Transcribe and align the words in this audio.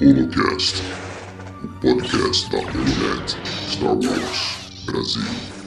Holocast, 0.00 0.82
o 1.62 1.68
podcast 1.80 2.50
da 2.50 2.56
Holonet 2.56 3.36
Star 3.68 3.92
Wars 3.92 4.56
Brasil. 4.86 5.63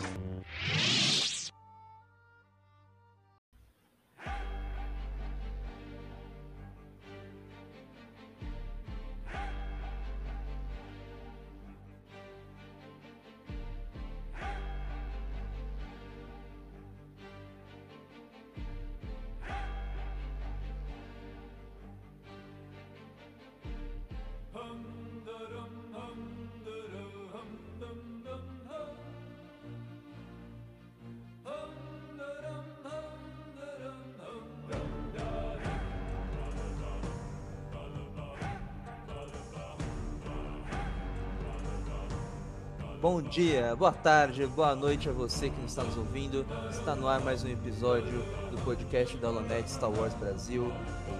Dia, 43.27 43.75
boa 43.75 43.91
tarde, 43.91 44.45
boa 44.47 44.73
noite 44.73 45.09
a 45.09 45.11
você 45.11 45.49
que 45.49 45.65
está 45.65 45.83
nos 45.83 45.97
ouvindo. 45.97 46.45
Está 46.69 46.95
no 46.95 47.07
ar 47.09 47.19
mais 47.19 47.43
um 47.43 47.49
episódio 47.49 48.23
do 48.49 48.57
podcast 48.63 49.17
da 49.17 49.29
Holonet 49.29 49.69
Star 49.69 49.91
Wars 49.91 50.13
Brasil, 50.13 50.71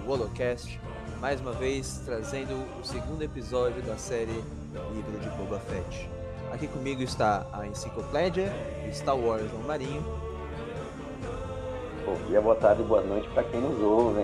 o 0.06 0.10
Holocast. 0.10 0.80
Mais 1.20 1.38
uma 1.38 1.52
vez 1.52 2.00
trazendo 2.06 2.54
o 2.80 2.84
segundo 2.84 3.22
episódio 3.22 3.82
da 3.82 3.96
série 3.98 4.42
Livro 4.94 5.18
de 5.20 5.28
Boba 5.36 5.60
Fett. 5.60 6.08
Aqui 6.50 6.66
comigo 6.66 7.02
está 7.02 7.46
a 7.52 7.66
enciclopédia 7.66 8.50
Star 8.90 9.16
Wars 9.16 9.52
no 9.52 9.58
Marinho. 9.66 10.02
Bom 12.06 12.16
dia, 12.26 12.40
boa 12.40 12.56
tarde, 12.56 12.82
boa 12.84 13.02
noite 13.02 13.28
para 13.28 13.44
quem 13.44 13.60
nos 13.60 13.78
ouve. 13.82 14.22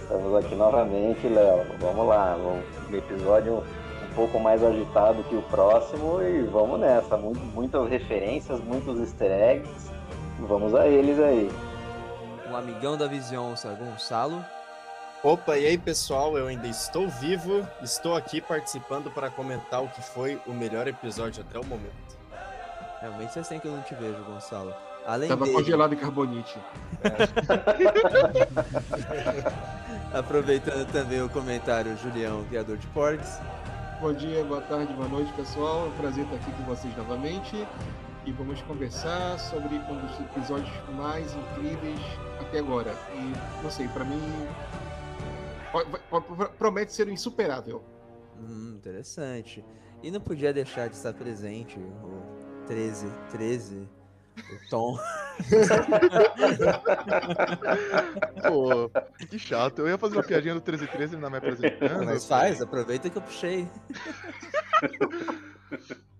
Estamos 0.00 0.34
aqui 0.42 0.54
novamente, 0.54 1.28
Léo. 1.28 1.66
Vamos 1.78 2.06
lá, 2.06 2.36
um 2.36 2.96
episódio 2.96 3.61
pouco 4.14 4.38
mais 4.38 4.62
agitado 4.62 5.22
que 5.24 5.34
o 5.34 5.42
próximo 5.42 6.20
e 6.22 6.42
vamos 6.42 6.78
nessa. 6.80 7.16
Mu- 7.16 7.34
Muitas 7.34 7.88
referências, 7.88 8.60
muitos 8.60 8.98
easter 9.00 9.30
eggs. 9.30 9.90
Vamos 10.40 10.74
a 10.74 10.86
eles 10.86 11.18
aí. 11.18 11.50
Um 12.50 12.56
amigão 12.56 12.96
da 12.96 13.06
Visionça, 13.06 13.68
Gonçalo. 13.74 14.44
Opa, 15.22 15.56
e 15.56 15.66
aí 15.66 15.78
pessoal, 15.78 16.36
eu 16.36 16.48
ainda 16.48 16.66
estou 16.66 17.08
vivo, 17.08 17.66
estou 17.80 18.16
aqui 18.16 18.40
participando 18.40 19.08
para 19.10 19.30
comentar 19.30 19.82
o 19.82 19.88
que 19.88 20.02
foi 20.02 20.38
o 20.48 20.52
melhor 20.52 20.88
episódio 20.88 21.44
até 21.48 21.58
o 21.58 21.64
momento. 21.64 21.92
Realmente 23.00 23.32
faz 23.34 23.48
tempo 23.48 23.62
que 23.62 23.68
eu 23.68 23.72
não 23.72 23.82
te 23.82 23.94
vejo, 23.94 24.22
Gonçalo. 24.24 24.74
Além 25.06 25.28
Tava 25.28 25.44
dele, 25.44 25.56
congelado 25.56 25.94
em 25.94 25.96
carbonite. 25.96 26.58
aproveitando 30.12 30.86
também 30.92 31.22
o 31.22 31.28
comentário 31.28 31.96
Julião, 31.98 32.44
criador 32.44 32.76
de 32.76 32.86
Porgs. 32.88 33.40
Bom 34.02 34.12
dia, 34.12 34.42
boa 34.42 34.60
tarde, 34.60 34.92
boa 34.94 35.06
noite, 35.06 35.32
pessoal. 35.34 35.86
É 35.86 35.88
um 35.88 35.92
prazer 35.92 36.24
estar 36.24 36.34
aqui 36.34 36.50
com 36.50 36.64
vocês 36.64 36.96
novamente. 36.96 37.54
E 38.26 38.32
vamos 38.32 38.60
conversar 38.62 39.38
sobre 39.38 39.76
um 39.76 40.00
dos 40.00 40.18
episódios 40.18 40.72
mais 40.96 41.32
incríveis 41.32 42.00
até 42.40 42.58
agora. 42.58 42.92
E, 43.14 43.62
não 43.62 43.70
sei, 43.70 43.86
pra 43.86 44.04
mim. 44.04 44.20
Promete 46.58 46.92
ser 46.92 47.06
insuperável. 47.06 47.80
Hum, 48.40 48.74
interessante. 48.76 49.64
E 50.02 50.10
não 50.10 50.20
podia 50.20 50.52
deixar 50.52 50.88
de 50.88 50.96
estar 50.96 51.12
presente 51.12 51.78
o 51.78 52.66
13, 52.66 53.06
13, 53.30 53.88
o 54.36 54.68
Tom. 54.68 54.98
Pô, 58.46 58.90
que 59.26 59.38
chato. 59.38 59.78
Eu 59.80 59.88
ia 59.88 59.98
fazer 59.98 60.16
uma 60.16 60.22
piadinha 60.22 60.54
do 60.54 60.60
1313 60.60 61.14
ele 61.14 61.22
não 61.22 61.30
me 61.30 61.38
apresentando. 61.38 62.04
Mas 62.04 62.26
faz, 62.26 62.62
aproveita 62.62 63.10
que 63.10 63.18
eu 63.18 63.22
puxei. 63.22 63.68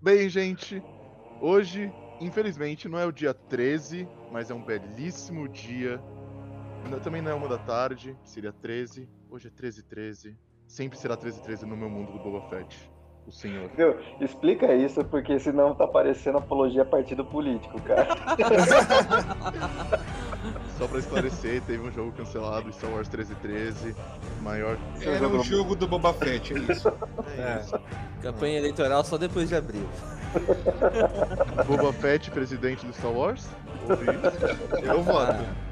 Bem, 0.01 0.27
gente, 0.29 0.83
hoje, 1.39 1.93
infelizmente, 2.19 2.89
não 2.89 2.99
é 2.99 3.05
o 3.05 3.11
dia 3.11 3.33
13, 3.33 4.07
mas 4.31 4.49
é 4.49 4.53
um 4.53 4.63
belíssimo 4.63 5.47
dia. 5.47 6.01
Também 7.03 7.21
não 7.21 7.31
é 7.31 7.33
uma 7.33 7.47
da 7.47 7.57
tarde, 7.57 8.17
seria 8.23 8.51
13. 8.51 9.07
Hoje 9.29 9.47
é 9.47 9.51
1313. 9.51 10.37
Sempre 10.67 10.97
será 10.97 11.15
1313 11.15 11.65
no 11.65 11.77
meu 11.77 11.89
mundo 11.89 12.11
do 12.11 12.19
Boba 12.19 12.49
Fett. 12.49 12.91
O 13.25 13.31
senhor. 13.31 13.69
Explica 14.19 14.73
isso, 14.75 15.03
porque 15.05 15.39
senão 15.39 15.73
tá 15.73 15.87
parecendo 15.87 16.37
apologia 16.39 16.81
a 16.81 16.85
partido 16.85 17.23
político, 17.23 17.79
cara. 17.81 18.07
Só 20.77 20.87
pra 20.87 20.99
esclarecer, 20.99 21.61
teve 21.61 21.87
um 21.87 21.91
jogo 21.91 22.11
cancelado, 22.11 22.71
Star 22.73 22.91
Wars 22.91 23.07
1313. 23.07 23.95
Maior. 24.41 24.77
Era 25.01 25.27
o 25.27 25.43
jogo 25.43 25.75
do 25.75 25.87
Boba 25.87 26.13
Fett, 26.13 26.53
é 26.53 26.59
isso. 26.71 26.91
É 27.37 27.61
isso. 27.61 27.79
Campanha 28.21 28.57
eleitoral 28.57 29.03
só 29.03 29.17
depois 29.17 29.49
de 29.49 29.55
abril. 29.55 29.87
Boba 31.65 31.93
Fett, 31.93 32.29
presidente 32.31 32.85
do 32.85 32.93
Star 32.93 33.11
Wars? 33.11 33.47
Eu 34.83 35.01
voto. 35.03 35.31
Ah. 35.31 35.63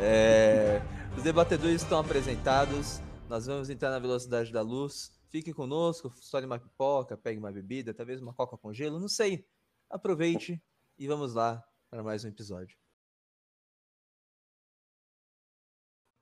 É, 0.00 0.80
os 1.16 1.22
debatedores 1.22 1.82
estão 1.82 1.98
apresentados. 1.98 3.00
Nós 3.28 3.46
vamos 3.46 3.70
entrar 3.70 3.90
na 3.90 3.98
velocidade 3.98 4.52
da 4.52 4.60
luz. 4.60 5.10
Fique 5.32 5.54
conosco, 5.54 6.10
sole 6.10 6.44
uma 6.44 6.58
pipoca, 6.58 7.16
pegue 7.16 7.38
uma 7.38 7.50
bebida, 7.50 7.94
talvez 7.94 8.20
uma 8.20 8.34
coca 8.34 8.54
com 8.58 8.70
gelo, 8.70 9.00
não 9.00 9.08
sei. 9.08 9.48
Aproveite 9.88 10.62
e 10.98 11.08
vamos 11.08 11.32
lá 11.32 11.64
para 11.88 12.02
mais 12.02 12.22
um 12.22 12.28
episódio. 12.28 12.76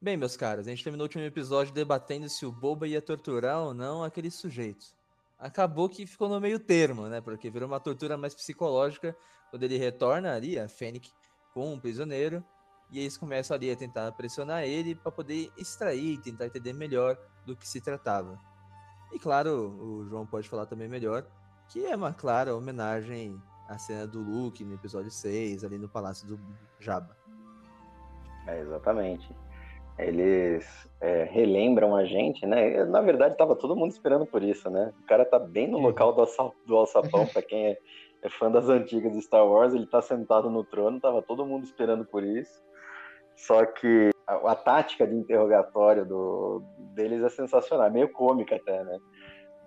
Bem, 0.00 0.16
meus 0.16 0.37
caros, 0.37 0.65
a 0.65 0.71
gente 0.71 0.84
terminou 0.84 1.06
o 1.06 1.09
último 1.09 1.25
episódio 1.25 1.75
debatendo 1.75 2.28
se 2.28 2.47
o 2.47 2.53
Boba 2.53 2.87
ia 2.87 3.03
torturar 3.03 3.59
ou 3.59 3.75
não 3.75 4.04
aquele 4.04 4.31
sujeito. 4.31 4.87
Acabou 5.37 5.88
que 5.88 6.06
ficou 6.06 6.28
no 6.28 6.41
meio 6.41 6.60
termo, 6.60 7.09
né? 7.09 7.21
Porque 7.21 7.50
virou 7.50 7.66
uma 7.66 7.81
tortura 7.81 8.16
mais 8.16 8.32
psicológica 8.32 9.16
quando 9.50 9.65
ele 9.65 9.77
retorna 9.77 10.37
ali, 10.37 10.56
a 10.56 10.69
Fennec, 10.69 11.10
com 11.53 11.75
um 11.75 11.81
prisioneiro, 11.81 12.44
e 12.92 13.00
eles 13.00 13.19
começam 13.19 13.56
ali 13.56 13.72
a 13.72 13.77
tentar 13.77 14.12
pressionar 14.12 14.62
ele 14.62 14.94
para 14.94 15.10
poder 15.10 15.50
extrair, 15.56 16.21
tentar 16.21 16.47
entender 16.47 16.72
melhor 16.72 17.19
do 17.44 17.56
que 17.56 17.66
se 17.66 17.81
tratava. 17.81 18.50
E 19.12 19.19
claro, 19.19 19.76
o 19.81 20.04
João 20.06 20.26
pode 20.26 20.48
falar 20.48 20.66
também 20.66 20.88
melhor, 20.88 21.25
que 21.69 21.84
é 21.84 21.97
uma 21.97 22.12
clara 22.12 22.54
homenagem 22.54 23.41
à 23.69 23.78
cena 23.78 24.06
do 24.06 24.21
Luke 24.21 24.65
no 24.65 24.75
episódio 24.75 25.10
6, 25.10 25.65
ali 25.65 25.78
no 25.78 25.88
Palácio 25.88 26.26
do 26.26 26.38
Jabba. 26.78 27.16
É, 28.47 28.60
exatamente. 28.60 29.28
Eles 29.98 30.66
é, 31.00 31.25
relembram 31.25 31.94
a 31.94 32.04
gente, 32.04 32.47
né? 32.47 32.84
Na 32.87 33.00
verdade, 33.03 33.37
tava 33.37 33.54
todo 33.54 33.76
mundo 33.76 33.91
esperando 33.91 34.25
por 34.25 34.43
isso, 34.43 34.71
né? 34.71 34.93
O 35.03 35.06
cara 35.06 35.25
tá 35.27 35.38
bem 35.38 35.69
no 35.69 35.78
local 35.78 36.12
do, 36.15 36.21
alça- 36.22 36.53
do 36.66 36.77
alçapão, 36.77 37.27
pra 37.27 37.42
quem 37.42 37.66
é, 37.66 37.78
é 38.22 38.28
fã 38.31 38.50
das 38.50 38.69
antigas 38.69 39.12
de 39.12 39.21
Star 39.21 39.47
Wars, 39.47 39.75
ele 39.75 39.87
tá 39.87 40.00
sentado 40.00 40.48
no 40.48 40.65
trono, 40.65 41.00
tava 41.00 41.21
todo 41.21 41.44
mundo 41.44 41.65
esperando 41.65 42.04
por 42.04 42.25
isso. 42.25 42.62
Só 43.37 43.65
que 43.66 44.10
a, 44.30 44.52
a 44.52 44.54
tática 44.54 45.06
de 45.06 45.14
interrogatório 45.14 46.04
do, 46.04 46.62
deles 46.94 47.22
é 47.22 47.28
sensacional, 47.28 47.86
é 47.86 47.91
meio 47.91 48.12
cômica 48.12 48.56
até, 48.56 48.84
né? 48.84 48.98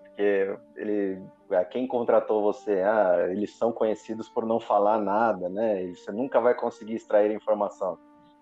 Porque 0.04 0.58
ele, 0.78 1.22
a 1.52 1.66
quem 1.66 1.88
contratou 1.88 2.42
você, 2.42 2.82
ah, 2.82 3.28
eles 3.30 3.58
são 3.58 3.72
conhecidos 3.72 4.30
por 4.30 4.46
não 4.46 4.60
falar 4.60 5.00
nada, 5.00 5.50
né? 5.50 5.84
E 5.84 5.96
você 5.96 6.12
nunca 6.12 6.40
vai 6.40 6.54
conseguir 6.54 6.96
extrair 6.96 7.32
informação. 7.32 7.98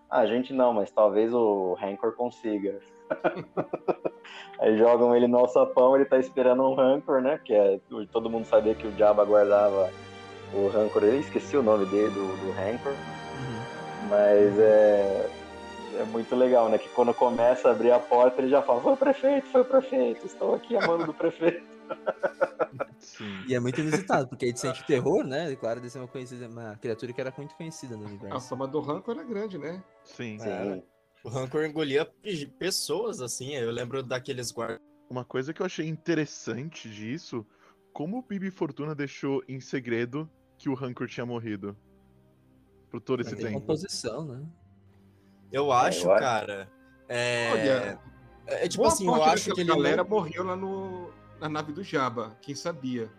Ah, 0.09 0.19
a 0.19 0.25
gente 0.25 0.53
não, 0.53 0.73
mas 0.73 0.91
talvez 0.91 1.33
o 1.33 1.73
Rancor 1.75 2.15
consiga. 2.15 2.77
Aí 4.59 4.77
jogam 4.77 5.15
ele 5.15 5.27
no 5.27 5.39
alçapão, 5.39 5.95
ele 5.95 6.05
tá 6.05 6.19
esperando 6.19 6.63
um 6.63 6.75
Rancor, 6.75 7.21
né? 7.21 7.39
Que 7.43 7.53
é, 7.53 7.79
todo 8.11 8.29
mundo 8.29 8.45
sabia 8.45 8.75
que 8.75 8.85
o 8.85 8.97
Jabba 8.97 9.23
guardava 9.25 9.89
o 10.53 10.67
Rancor. 10.67 11.03
Eu 11.03 11.19
esqueci 11.19 11.55
o 11.55 11.63
nome 11.63 11.85
dele, 11.85 12.09
do, 12.09 12.27
do 12.27 12.51
Rancor. 12.51 12.93
Mas 14.09 14.59
é, 14.59 15.29
é 15.97 16.03
muito 16.05 16.35
legal, 16.35 16.69
né? 16.69 16.77
Que 16.77 16.89
quando 16.89 17.13
começa 17.13 17.69
a 17.69 17.71
abrir 17.71 17.91
a 17.91 17.99
porta, 17.99 18.41
ele 18.41 18.49
já 18.49 18.61
fala: 18.61 18.81
Foi 18.81 18.93
o 18.93 18.97
prefeito, 18.97 19.47
foi 19.47 19.61
o 19.61 19.65
prefeito, 19.65 20.25
estou 20.25 20.55
aqui 20.55 20.75
a 20.77 20.85
mando 20.85 21.05
do 21.05 21.13
prefeito. 21.13 21.63
Sim. 22.99 23.43
E 23.47 23.53
é 23.55 23.59
muito 23.59 23.79
inusitado, 23.81 24.27
porque 24.27 24.45
ele 24.45 24.57
sente 24.57 24.83
terror, 24.85 25.23
né? 25.23 25.51
E 25.51 25.55
claro, 25.55 25.81
de 25.81 25.89
ser 25.89 25.99
uma, 25.99 26.07
conhecida, 26.07 26.47
uma 26.47 26.75
criatura 26.77 27.11
que 27.11 27.19
era 27.19 27.33
muito 27.35 27.55
conhecida 27.55 27.97
no 27.97 28.03
A 28.05 28.07
universo. 28.07 28.47
fama 28.49 28.67
do 28.67 28.79
Rancor 28.79 29.15
era 29.17 29.23
grande, 29.27 29.57
né? 29.57 29.83
Sim. 30.03 30.39
Sim. 30.39 30.83
O 31.23 31.29
Rancor 31.29 31.65
engolia 31.65 32.05
pe- 32.05 32.47
pessoas, 32.57 33.21
assim, 33.21 33.53
eu 33.55 33.71
lembro 33.71 34.01
daqueles 34.01 34.51
guardas. 34.51 34.79
Uma 35.09 35.25
coisa 35.25 35.53
que 35.53 35.61
eu 35.61 35.65
achei 35.65 35.87
interessante 35.87 36.89
disso, 36.89 37.45
como 37.93 38.19
o 38.19 38.21
Bibi 38.21 38.49
Fortuna 38.49 38.95
deixou 38.95 39.43
em 39.47 39.59
segredo 39.59 40.29
que 40.57 40.69
o 40.69 40.73
Rancor 40.73 41.07
tinha 41.07 41.25
morrido. 41.25 41.75
Por 42.89 43.01
todo 43.01 43.21
esse 43.21 43.35
Tem 43.35 43.45
tempo. 43.45 43.59
composição, 43.59 44.25
né? 44.25 44.43
Eu 45.51 45.71
acho, 45.71 46.05
eu 46.07 46.11
acho. 46.13 46.21
cara. 46.23 46.69
É, 47.09 47.49
Olha, 47.51 47.99
é 48.47 48.67
tipo 48.67 48.83
Boa 48.83 48.93
assim, 48.93 49.05
eu 49.07 49.23
acho 49.23 49.53
que 49.53 49.61
ele. 49.61 49.69
galera 49.69 49.97
não- 50.03 50.09
morreu 50.09 50.43
lá 50.45 50.55
no, 50.55 51.09
na 51.39 51.49
nave 51.49 51.71
do 51.73 51.83
Jabba, 51.83 52.31
quem 52.41 52.55
sabia. 52.55 53.09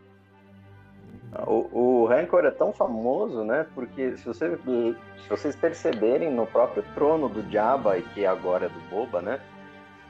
O, 1.46 2.02
o 2.02 2.06
Rancor 2.06 2.44
é 2.44 2.50
tão 2.50 2.72
famoso, 2.72 3.42
né? 3.42 3.66
Porque 3.74 4.16
se, 4.18 4.24
você, 4.24 4.54
se 4.56 5.28
vocês 5.30 5.56
perceberem 5.56 6.30
no 6.30 6.46
próprio 6.46 6.82
trono 6.94 7.28
do 7.28 7.42
Jabba, 7.50 7.96
e 7.98 8.02
que 8.02 8.26
agora 8.26 8.66
é 8.66 8.68
do 8.68 8.80
Boba, 8.90 9.22
né? 9.22 9.40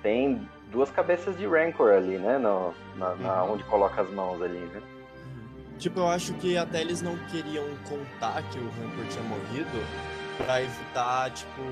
Tem 0.02 0.48
duas 0.72 0.90
cabeças 0.90 1.36
de 1.38 1.46
Rancor 1.46 1.92
ali, 1.92 2.18
né? 2.18 2.38
No, 2.38 2.74
na, 2.96 3.14
na- 3.16 3.44
onde 3.44 3.62
coloca 3.64 4.02
as 4.02 4.10
mãos 4.10 4.42
ali, 4.42 4.58
né? 4.58 4.82
Tipo, 5.78 6.00
eu 6.00 6.08
acho 6.08 6.34
que 6.34 6.56
até 6.56 6.80
eles 6.80 7.02
não 7.02 7.16
queriam 7.30 7.64
contar 7.88 8.42
que 8.50 8.58
o 8.58 8.64
Rancor 8.70 9.04
tinha 9.08 9.22
morrido 9.24 9.70
pra 10.38 10.62
evitar, 10.62 11.32
tipo, 11.32 11.62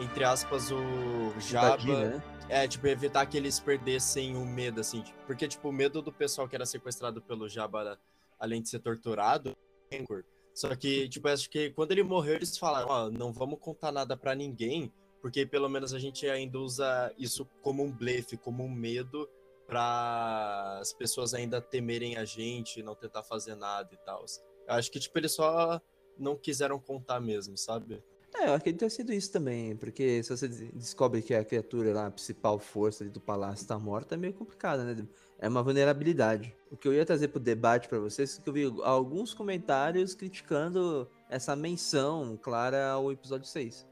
entre 0.00 0.24
aspas, 0.24 0.70
o 0.70 1.40
Jabba. 1.40 2.10
Né? 2.10 2.22
É, 2.48 2.68
tipo, 2.68 2.86
evitar 2.86 3.24
que 3.26 3.36
eles 3.36 3.58
perdessem 3.60 4.36
o 4.36 4.44
medo, 4.44 4.80
assim. 4.80 5.02
tipo, 5.02 5.18
Porque, 5.26 5.48
tipo, 5.48 5.68
o 5.68 5.72
medo 5.72 6.02
do 6.02 6.12
pessoal 6.12 6.48
que 6.48 6.54
era 6.54 6.66
sequestrado 6.66 7.22
pelo 7.22 7.48
Jabba, 7.48 7.98
além 8.38 8.60
de 8.60 8.68
ser 8.68 8.80
torturado, 8.80 9.56
é 9.90 9.98
Rancor. 9.98 10.24
Só 10.54 10.74
que, 10.76 11.08
tipo, 11.08 11.28
acho 11.28 11.48
que 11.48 11.70
quando 11.70 11.92
ele 11.92 12.02
morreu, 12.02 12.34
eles 12.34 12.58
falaram, 12.58 12.88
ó, 12.88 13.10
não 13.10 13.32
vamos 13.32 13.58
contar 13.58 13.90
nada 13.90 14.16
pra 14.16 14.34
ninguém, 14.34 14.92
porque 15.22 15.46
pelo 15.46 15.68
menos 15.68 15.94
a 15.94 15.98
gente 15.98 16.28
ainda 16.28 16.58
usa 16.58 17.12
isso 17.16 17.46
como 17.62 17.82
um 17.82 17.90
blefe, 17.90 18.36
como 18.36 18.62
um 18.62 18.70
medo 18.70 19.28
pra 19.66 20.78
as 20.78 20.92
pessoas 20.92 21.32
ainda 21.32 21.60
temerem 21.60 22.18
a 22.18 22.24
gente, 22.24 22.82
não 22.82 22.94
tentar 22.94 23.22
fazer 23.22 23.54
nada 23.54 23.88
e 23.92 23.96
tal. 23.98 24.26
Eu 24.68 24.74
acho 24.74 24.90
que, 24.90 25.00
tipo, 25.00 25.18
eles 25.18 25.32
só 25.32 25.80
não 26.18 26.36
quiseram 26.36 26.78
contar 26.78 27.20
mesmo, 27.20 27.56
sabe? 27.56 28.02
É, 28.34 28.48
eu 28.48 28.54
acredito 28.54 28.80
ter 28.80 28.90
sido 28.90 29.12
isso 29.12 29.30
também, 29.30 29.76
porque 29.76 30.22
se 30.22 30.30
você 30.30 30.48
des- 30.48 30.72
descobre 30.72 31.20
que 31.20 31.34
a 31.34 31.44
criatura 31.44 31.92
lá, 31.92 32.06
a 32.06 32.10
principal 32.10 32.58
força 32.58 33.04
do 33.04 33.20
palácio 33.20 33.66
tá 33.66 33.78
morta, 33.78 34.14
é 34.14 34.18
meio 34.18 34.32
complicado, 34.32 34.82
né? 34.84 35.06
É 35.38 35.48
uma 35.48 35.62
vulnerabilidade. 35.62 36.56
O 36.70 36.76
que 36.76 36.88
eu 36.88 36.94
ia 36.94 37.04
trazer 37.04 37.28
pro 37.28 37.38
debate 37.40 37.88
pra 37.88 37.98
vocês 37.98 38.38
é 38.38 38.42
que 38.42 38.48
eu 38.48 38.52
vi 38.54 38.72
alguns 38.84 39.34
comentários 39.34 40.14
criticando 40.14 41.06
essa 41.28 41.54
menção 41.54 42.38
clara 42.40 42.90
ao 42.90 43.12
episódio 43.12 43.46
6. 43.46 43.86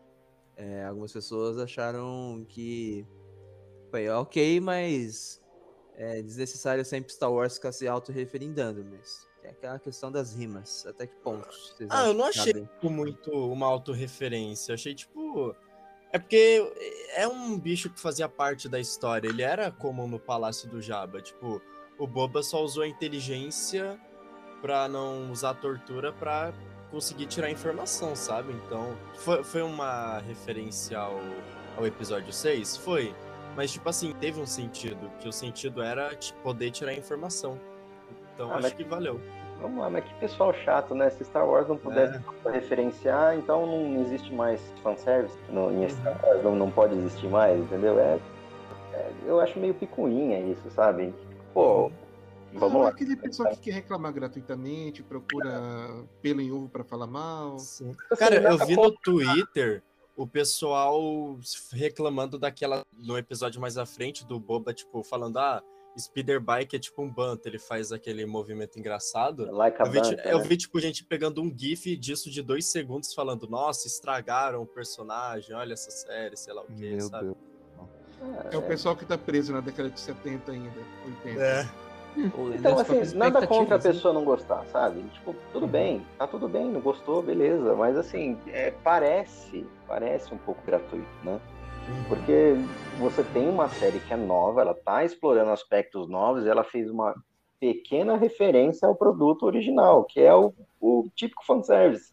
É, 0.57 0.85
algumas 0.85 1.13
pessoas 1.13 1.59
acharam 1.59 2.45
que 2.49 3.07
foi 3.91 4.09
ok, 4.09 4.61
mas 4.61 5.41
é 5.97 6.23
desnecessário 6.23 6.85
sempre 6.85 7.13
Star 7.13 7.31
Wars 7.33 7.55
ficar 7.55 7.73
se 7.73 7.87
autorreferendando, 7.87 8.85
mas 8.85 9.29
é 9.43 9.51
aquela 9.51 9.79
questão 9.79 10.11
das 10.11 10.35
rimas. 10.35 10.87
Até 10.87 11.07
que 11.07 11.15
ponto? 11.17 11.49
vocês 11.49 11.89
Ah, 11.91 12.07
eu 12.07 12.15
não 12.15 12.27
achei 12.27 12.53
tipo, 12.53 12.91
muito 12.91 13.31
uma 13.31 13.67
autorreferência. 13.67 14.75
Achei, 14.75 14.95
tipo. 14.95 15.55
É 16.13 16.19
porque 16.19 16.61
é 17.15 17.27
um 17.29 17.59
bicho 17.59 17.89
que 17.89 18.01
fazia 18.01 18.29
parte 18.29 18.69
da 18.69 18.81
história. 18.81 19.29
Ele 19.29 19.43
era 19.43 19.71
comum 19.71 20.09
no 20.09 20.19
Palácio 20.19 20.69
do 20.69 20.83
Jabba. 20.83 21.21
Tipo, 21.21 21.63
o 21.99 22.07
Boba 22.07 22.43
só 22.43 22.63
usou 22.63 22.83
a 22.83 22.89
inteligência 22.89 23.99
pra 24.61 24.89
não 24.89 25.31
usar 25.31 25.55
tortura 25.55 26.13
pra 26.13 26.53
conseguir 26.91 27.27
tirar 27.27 27.51
informação, 27.51 28.17
sabe? 28.17 28.53
Então, 28.53 28.97
foi, 29.15 29.45
foi 29.45 29.63
uma 29.63 30.19
referência 30.19 30.99
ao, 30.99 31.21
ao 31.77 31.87
episódio 31.87 32.33
6? 32.33 32.77
Foi. 32.79 33.15
Mas, 33.57 33.73
tipo 33.73 33.89
assim, 33.89 34.13
teve 34.15 34.41
um 34.41 34.47
sentido. 34.47 35.11
Que 35.21 35.29
o 35.29 35.33
sentido 35.33 35.83
era 35.83 36.15
tipo, 36.17 36.41
poder 36.41 36.71
tirar 36.71 36.93
informação. 36.95 37.59
Então, 38.41 38.53
Ah, 38.53 38.57
acho 38.57 38.75
que 38.75 38.85
valeu. 38.85 39.21
Vamos 39.61 39.79
lá, 39.79 39.91
mas 39.91 40.03
que 40.03 40.15
pessoal 40.15 40.55
chato, 40.55 40.95
né? 40.95 41.11
Se 41.11 41.23
Star 41.23 41.47
Wars 41.47 41.69
não 41.69 41.77
pudesse 41.77 42.19
referenciar, 42.51 43.37
então 43.37 43.67
não 43.67 44.01
existe 44.01 44.33
mais 44.33 44.59
fanservice 44.83 45.37
no, 45.51 45.71
em 45.71 45.87
Star 45.91 46.19
Wars, 46.25 46.43
não, 46.43 46.57
não 46.57 46.71
pode 46.71 46.97
existir 46.97 47.29
mais, 47.29 47.61
entendeu? 47.61 48.01
É, 48.01 48.19
é- 48.95 49.13
eu 49.27 49.39
acho 49.39 49.59
meio 49.59 49.75
picuinha 49.75 50.41
isso, 50.41 50.71
sabe? 50.71 51.15
Pô, 51.53 51.93
vamos 52.55 52.73
Não, 52.73 52.81
lá. 52.81 52.89
Aquele 52.89 53.15
pessoal 53.15 53.51
que 53.51 53.59
quer 53.59 53.73
reclamar 53.73 54.15
gratuitamente, 54.15 55.03
procura 55.03 55.51
pelo 56.23 56.41
em 56.41 56.51
ovo 56.51 56.71
pra 56.71 56.83
falar 56.83 57.07
mal. 57.07 57.57
Assim, 57.57 57.95
Cara, 58.19 58.37
eu 58.37 58.57
vi 58.57 58.75
no 58.75 58.91
Twitter 58.91 59.83
o 60.17 60.27
pessoal 60.27 61.39
reclamando 61.73 62.39
daquela. 62.39 62.83
No 62.97 63.19
episódio 63.19 63.61
mais 63.61 63.77
à 63.77 63.85
frente 63.85 64.27
do 64.27 64.41
Boba, 64.41 64.73
tipo, 64.73 65.03
falando: 65.03 65.39
ah, 65.39 65.63
Speeder 65.99 66.41
Bike 66.41 66.77
é 66.77 66.79
tipo 66.79 67.03
um 67.03 67.11
banto, 67.11 67.47
ele 67.47 67.59
faz 67.59 67.93
aquele 67.93 68.25
movimento 68.25 68.79
engraçado. 68.79 69.51
Like 69.51 69.81
a 69.83 69.87
Eu 69.87 69.91
vi, 69.91 70.01
Banca, 70.01 70.29
eu 70.29 70.39
né? 70.39 70.45
vi, 70.45 70.57
tipo, 70.57 70.81
gente 70.81 71.05
pegando 71.05 71.43
um 71.43 71.53
GIF 71.57 71.97
disso 71.97 72.31
de 72.31 72.43
dois 72.43 72.67
segundos 72.67 73.13
falando: 73.13 73.49
nossa, 73.49 73.87
estragaram 73.87 74.63
o 74.63 74.67
personagem, 74.67 75.55
olha 75.55 75.73
essa 75.73 75.91
série, 75.91 76.37
sei 76.37 76.53
lá 76.53 76.63
o 76.63 76.67
que, 76.67 76.91
Meu 76.91 77.01
sabe? 77.01 77.25
Deus. 77.25 77.37
É 78.53 78.57
o 78.57 78.63
pessoal 78.63 78.95
que 78.95 79.05
tá 79.05 79.17
preso 79.17 79.53
na 79.53 79.61
década 79.61 79.89
de 79.89 79.99
70 79.99 80.53
ainda, 80.53 80.81
80. 81.25 81.41
É. 81.43 81.69
Então, 82.55 82.79
assim, 82.79 83.17
nada 83.17 83.47
contra 83.47 83.77
a 83.77 83.79
pessoa 83.79 84.13
não 84.13 84.25
gostar, 84.25 84.65
sabe? 84.67 85.03
Tipo, 85.11 85.35
tudo 85.53 85.67
bem, 85.67 86.05
tá 86.19 86.27
tudo 86.27 86.49
bem, 86.49 86.67
não 86.71 86.81
gostou, 86.81 87.23
beleza. 87.23 87.75
Mas 87.77 87.97
assim, 87.97 88.37
é, 88.49 88.73
parece, 88.83 89.67
parece 89.87 90.35
um 90.35 90.39
pouco 90.39 90.61
gratuito, 90.67 91.09
né? 91.25 91.41
Porque 92.09 92.57
você 92.93 93.25
tem 93.25 93.49
uma 93.49 93.69
série 93.69 94.01
que 94.01 94.13
é 94.13 94.17
nova, 94.17 94.61
ela 94.63 94.75
tá 94.75 95.05
explorando 95.05 95.51
aspectos 95.53 96.09
novos, 96.09 96.47
ela 96.47 96.65
fez 96.65 96.91
uma 96.91 97.15
pequena 97.61 98.17
referência 98.17 98.89
ao 98.89 98.97
produto 98.97 99.45
original, 99.45 100.05
que 100.05 100.21
é 100.21 100.35
o, 100.35 100.53
o 100.81 101.09
típico 101.15 101.45
fanservice. 101.47 102.13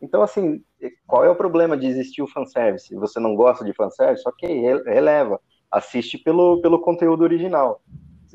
Então, 0.00 0.22
assim, 0.22 0.62
qual 1.06 1.24
é 1.24 1.30
o 1.30 1.36
problema 1.36 1.76
de 1.76 1.86
existir 1.86 2.22
o 2.22 2.26
fanservice? 2.26 2.94
Você 2.96 3.20
não 3.20 3.34
gosta 3.34 3.64
de 3.64 3.72
fanservice? 3.74 4.22
Ok, 4.28 4.48
re- 4.48 4.82
releva. 4.84 5.40
Assiste 5.70 6.18
pelo, 6.18 6.60
pelo 6.60 6.80
conteúdo 6.80 7.22
original. 7.22 7.82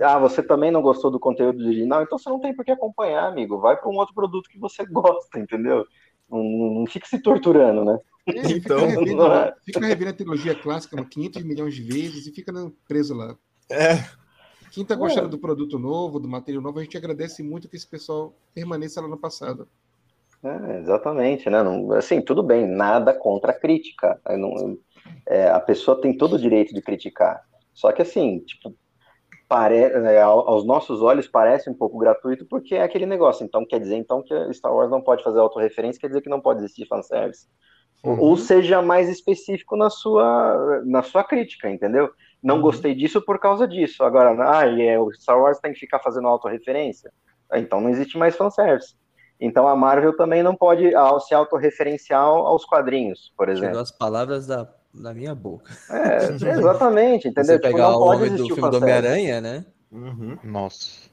Ah, 0.01 0.19
você 0.19 0.43
também 0.43 0.71
não 0.71 0.81
gostou 0.81 1.09
do 1.09 1.19
conteúdo 1.19 1.63
original? 1.63 2.03
Então 2.03 2.17
você 2.17 2.29
não 2.29 2.39
tem 2.39 2.55
por 2.55 2.65
que 2.65 2.71
acompanhar, 2.71 3.25
amigo. 3.27 3.59
Vai 3.59 3.77
para 3.77 3.89
um 3.89 3.95
outro 3.97 4.13
produto 4.13 4.49
que 4.49 4.59
você 4.59 4.85
gosta, 4.87 5.39
entendeu? 5.39 5.85
Não, 6.29 6.43
não 6.43 6.85
fique 6.85 7.07
se 7.07 7.21
torturando, 7.21 7.83
né? 7.85 7.97
É, 8.27 8.43
fica, 8.43 8.73
Então, 8.73 8.87
revendo, 8.87 9.25
é. 9.27 9.55
fica 9.63 9.79
revendo 9.85 10.09
a 10.09 10.13
trilogia 10.13 10.55
clássica 10.55 11.03
500 11.05 11.43
milhões 11.43 11.75
de 11.75 11.83
vezes 11.83 12.25
e 12.25 12.31
fica 12.31 12.51
preso 12.87 13.13
lá. 13.13 13.37
É. 13.69 14.03
Quem 14.71 14.83
tá 14.83 14.95
gostando 14.95 15.29
do 15.29 15.37
produto 15.37 15.79
novo, 15.79 16.19
do 16.19 16.27
material 16.27 16.61
novo, 16.61 16.79
a 16.79 16.83
gente 16.83 16.97
agradece 16.97 17.41
muito 17.43 17.69
que 17.69 17.75
esse 17.75 17.87
pessoal 17.87 18.35
permaneça 18.53 18.99
lá 18.99 19.07
no 19.07 19.17
passado. 19.17 19.67
É, 20.43 20.79
exatamente, 20.79 21.49
né? 21.49 21.63
Não- 21.63 21.91
assim, 21.93 22.21
tudo 22.21 22.43
bem, 22.43 22.67
nada 22.67 23.13
contra 23.13 23.51
a 23.51 23.59
crítica. 23.59 24.19
Não- 24.37 24.77
é, 25.25 25.49
a 25.49 25.59
pessoa 25.59 25.99
tem 26.01 26.15
todo 26.17 26.33
o 26.33 26.39
direito 26.39 26.73
de 26.73 26.81
criticar. 26.81 27.43
Só 27.73 27.91
que 27.91 28.01
assim, 28.01 28.39
tipo, 28.39 28.75
pare, 29.47 29.77
é, 29.77 30.21
ao- 30.21 30.47
aos 30.49 30.65
nossos 30.65 31.01
olhos 31.01 31.27
parece 31.27 31.69
um 31.69 31.73
pouco 31.73 31.97
gratuito 31.97 32.45
porque 32.45 32.75
é 32.75 32.83
aquele 32.83 33.05
negócio. 33.05 33.45
Então 33.45 33.65
quer 33.65 33.79
dizer 33.79 33.95
então 33.95 34.21
que 34.21 34.33
Star 34.53 34.73
Wars 34.73 34.89
não 34.91 35.01
pode 35.01 35.23
fazer 35.23 35.39
autorreferência, 35.39 35.99
quer 36.01 36.07
dizer 36.07 36.21
que 36.21 36.29
não 36.29 36.41
pode 36.41 36.59
existir 36.59 36.87
fanservice. 36.87 37.47
Ou- 38.03 38.19
Ou 38.19 38.37
seja 38.37 38.81
mais 38.81 39.09
específico 39.09 39.75
na 39.75 39.89
sua, 39.89 40.81
na 40.85 41.01
sua 41.03 41.23
crítica, 41.23 41.69
entendeu? 41.69 42.09
Não 42.41 42.55
Uhum. 42.57 42.61
gostei 42.61 42.93
disso 42.93 43.19
por 43.25 43.39
causa 43.39 43.67
disso. 43.67 44.03
Agora, 44.03 44.35
ah, 44.59 44.67
e 44.67 44.81
é, 44.83 44.99
o 44.99 45.11
Star 45.13 45.39
Wars 45.39 45.59
tem 45.59 45.73
que 45.73 45.79
ficar 45.79 45.99
fazendo 45.99 46.27
autorreferência? 46.27 47.11
Ah, 47.49 47.57
Então 47.59 47.81
não 47.81 47.89
existe 47.89 48.17
mais 48.17 48.35
fanservice. 48.35 48.93
Então 49.39 49.67
a 49.67 49.75
Marvel 49.75 50.15
também 50.15 50.41
não 50.43 50.55
pode 50.55 50.95
ah, 50.95 51.19
se 51.19 51.33
autorreferenciar 51.33 52.21
aos 52.21 52.63
quadrinhos, 52.65 53.33
por 53.35 53.49
exemplo. 53.49 53.79
as 53.79 53.91
palavras 53.91 54.45
da, 54.47 54.67
da 54.93 55.13
minha 55.13 55.33
boca. 55.35 55.71
É, 55.89 56.17
exatamente, 56.59 57.27
entendeu? 57.27 57.55
Você 57.55 57.59
Tipo, 57.59 57.67
pegar 57.73 57.89
não 57.89 57.95
o 57.97 57.99
pode 57.99 58.21
homem 58.21 58.35
do 58.35 58.47
filme 58.47 58.69
do. 58.69 58.77
Homem-Aranha, 58.77 59.41
né? 59.41 59.65
Uhum. 59.91 60.37
Nossa. 60.43 61.09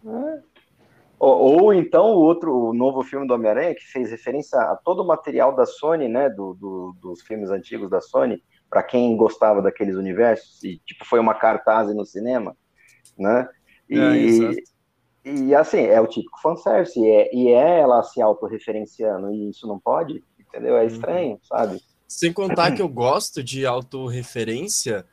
Ou, 1.23 1.63
ou 1.63 1.73
então 1.73 2.07
o 2.07 2.19
outro, 2.19 2.53
o 2.53 2.75
novo 2.75 3.05
filme 3.05 3.29
do 3.29 3.35
Homem-Aranha, 3.35 3.77
que 3.77 3.85
fez 3.93 4.11
referência 4.11 4.59
a 4.59 4.75
todo 4.75 5.05
o 5.05 5.07
material 5.07 5.55
da 5.55 5.65
Sony, 5.65 6.09
né? 6.09 6.29
do- 6.29 6.55
do- 6.55 6.97
dos 7.01 7.23
filmes 7.23 7.49
antigos 7.49 7.89
da 7.89 8.01
Sony, 8.01 8.43
para 8.69 8.83
quem 8.83 9.17
gostava 9.17 9.63
daqueles 9.63 9.95
universos, 9.95 10.65
e 10.65 10.81
tipo, 10.85 11.05
foi 11.05 11.21
uma 11.21 11.35
cartaz 11.35 11.95
no 11.95 12.05
cinema, 12.05 12.57
né? 13.17 13.49
E, 13.89 14.57
É, 15.25 15.31
e 15.31 15.55
assim, 15.55 15.79
é 15.83 16.01
o 16.01 16.09
típico 16.09 16.41
fanservice, 16.43 16.99
e 16.99 17.07
é, 17.07 17.33
e 17.33 17.49
é 17.51 17.79
ela 17.79 18.03
se 18.03 18.21
autorreferenciando, 18.21 19.31
e 19.31 19.51
isso 19.51 19.69
não 19.69 19.79
pode, 19.79 20.25
entendeu? 20.41 20.77
É 20.77 20.87
estranho, 20.87 21.39
sabe? 21.45 21.79
Sem 22.09 22.33
contar 22.33 22.75
que 22.75 22.83
eu 22.83 22.89
gosto 22.89 23.45
de 23.45 23.65
autorreferência 23.65 25.07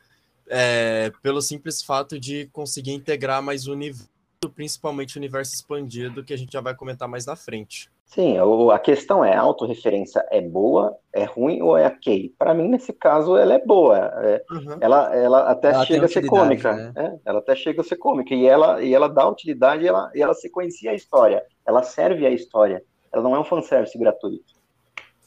é, 0.47 1.11
pelo 1.21 1.39
simples 1.39 1.83
fato 1.83 2.19
de 2.19 2.47
conseguir 2.47 2.93
integrar 2.93 3.43
mais 3.43 3.67
o 3.67 3.73
universo, 3.73 4.09
principalmente 4.47 5.17
o 5.17 5.19
universo 5.19 5.53
expandido, 5.53 6.23
que 6.23 6.33
a 6.33 6.37
gente 6.37 6.53
já 6.53 6.61
vai 6.61 6.73
comentar 6.73 7.07
mais 7.09 7.25
na 7.25 7.35
frente. 7.35 7.89
Sim, 8.05 8.37
a 8.71 8.79
questão 8.79 9.23
é, 9.23 9.35
a 9.35 9.41
autorreferência 9.41 10.25
é 10.31 10.41
boa, 10.41 10.97
é 11.13 11.25
ruim 11.25 11.61
ou 11.61 11.77
é 11.77 11.85
ok? 11.87 12.33
Para 12.39 12.53
mim, 12.55 12.67
nesse 12.67 12.91
caso, 12.93 13.37
ela 13.37 13.53
é 13.53 13.59
boa. 13.63 13.97
é- 14.23 14.43
ela, 14.81 15.15
ela 15.15 15.51
até 15.51 15.69
Ela 15.71 15.85
chega 15.85 16.05
a 16.05 16.09
ser 16.09 16.25
cômica. 16.25 16.73
né? 16.73 16.93
é, 16.95 17.19
ela 17.25 17.39
até 17.39 17.55
chega 17.55 17.81
a 17.81 17.83
ser 17.83 17.97
cômica. 17.97 18.33
E 18.33 18.47
ela, 18.47 18.81
e 18.81 18.93
ela 18.93 19.07
dá 19.07 19.27
utilidade 19.29 19.83
e 19.83 19.87
ela, 19.87 20.09
e 20.15 20.21
ela 20.23 20.33
sequencia 20.33 20.89
a 20.91 20.95
história. 20.95 21.43
Ela 21.67 21.83
serve 21.83 22.25
a 22.25 22.31
história. 22.31 22.81
Ela 23.11 23.21
não 23.21 23.35
é 23.35 23.39
um 23.39 23.43
fanservice 23.43 23.95
gratuito. 23.97 24.53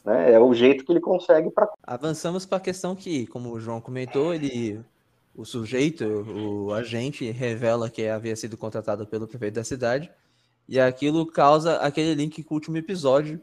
Né? 0.03 0.33
É 0.33 0.39
o 0.39 0.53
jeito 0.53 0.83
que 0.83 0.91
ele 0.91 0.99
consegue 0.99 1.49
para 1.51 1.69
Avançamos 1.83 2.45
para 2.45 2.57
a 2.57 2.61
questão 2.61 2.93
que, 2.93 3.25
como 3.27 3.51
o 3.53 3.59
João 3.61 3.79
comentou, 3.79 4.33
ele, 4.33 4.81
o 5.35 5.45
sujeito, 5.45 6.05
o 6.05 6.73
agente, 6.73 7.29
revela 7.31 7.89
que 7.89 8.07
havia 8.07 8.35
sido 8.35 8.55
contratado 8.55 9.05
pelo 9.07 9.27
prefeito 9.27 9.55
da 9.55 9.63
cidade, 9.63 10.11
e 10.67 10.79
aquilo 10.79 11.25
causa 11.25 11.77
aquele 11.77 12.13
link 12.13 12.43
com 12.43 12.53
o 12.53 12.57
último 12.57 12.77
episódio. 12.77 13.41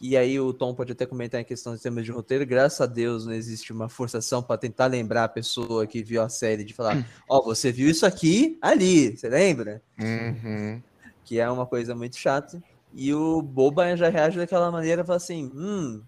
E 0.00 0.16
aí 0.16 0.40
o 0.40 0.52
Tom 0.52 0.74
pode 0.74 0.90
até 0.90 1.06
comentar 1.06 1.40
em 1.40 1.44
questão 1.44 1.76
de 1.76 1.80
temas 1.80 2.04
de 2.04 2.10
roteiro. 2.10 2.44
Graças 2.44 2.80
a 2.80 2.86
Deus 2.86 3.24
não 3.24 3.32
existe 3.32 3.72
uma 3.72 3.88
forçação 3.88 4.42
para 4.42 4.58
tentar 4.58 4.86
lembrar 4.86 5.24
a 5.24 5.28
pessoa 5.28 5.86
que 5.86 6.02
viu 6.02 6.20
a 6.20 6.28
série 6.28 6.64
de 6.64 6.74
falar: 6.74 7.06
Ó, 7.28 7.38
oh, 7.38 7.42
você 7.44 7.70
viu 7.70 7.88
isso 7.88 8.04
aqui 8.04 8.58
ali, 8.60 9.16
você 9.16 9.28
lembra? 9.28 9.80
Uhum. 10.00 10.82
Que 11.24 11.38
é 11.38 11.48
uma 11.48 11.66
coisa 11.66 11.94
muito 11.94 12.16
chata. 12.16 12.60
E 12.92 13.14
o 13.14 13.40
Boba 13.40 13.96
já 13.96 14.08
reage 14.08 14.36
daquela 14.36 14.72
maneira, 14.72 15.04
fala 15.04 15.18
assim: 15.18 15.52
hum, 15.54 16.02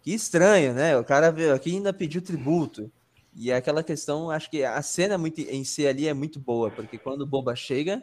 que 0.00 0.14
estranho, 0.14 0.72
né? 0.72 0.96
O 0.96 1.04
cara 1.04 1.32
veio 1.32 1.54
aqui 1.54 1.70
e 1.70 1.74
ainda 1.74 1.92
pediu 1.92 2.22
tributo. 2.22 2.88
E 3.34 3.50
é 3.50 3.56
aquela 3.56 3.82
questão, 3.82 4.30
acho 4.30 4.50
que 4.50 4.62
a 4.64 4.80
cena 4.82 5.16
muito, 5.16 5.40
em 5.40 5.64
si 5.64 5.86
ali 5.86 6.06
é 6.06 6.14
muito 6.14 6.38
boa, 6.38 6.70
porque 6.70 6.98
quando 6.98 7.22
o 7.22 7.26
Boba 7.26 7.56
chega 7.56 8.02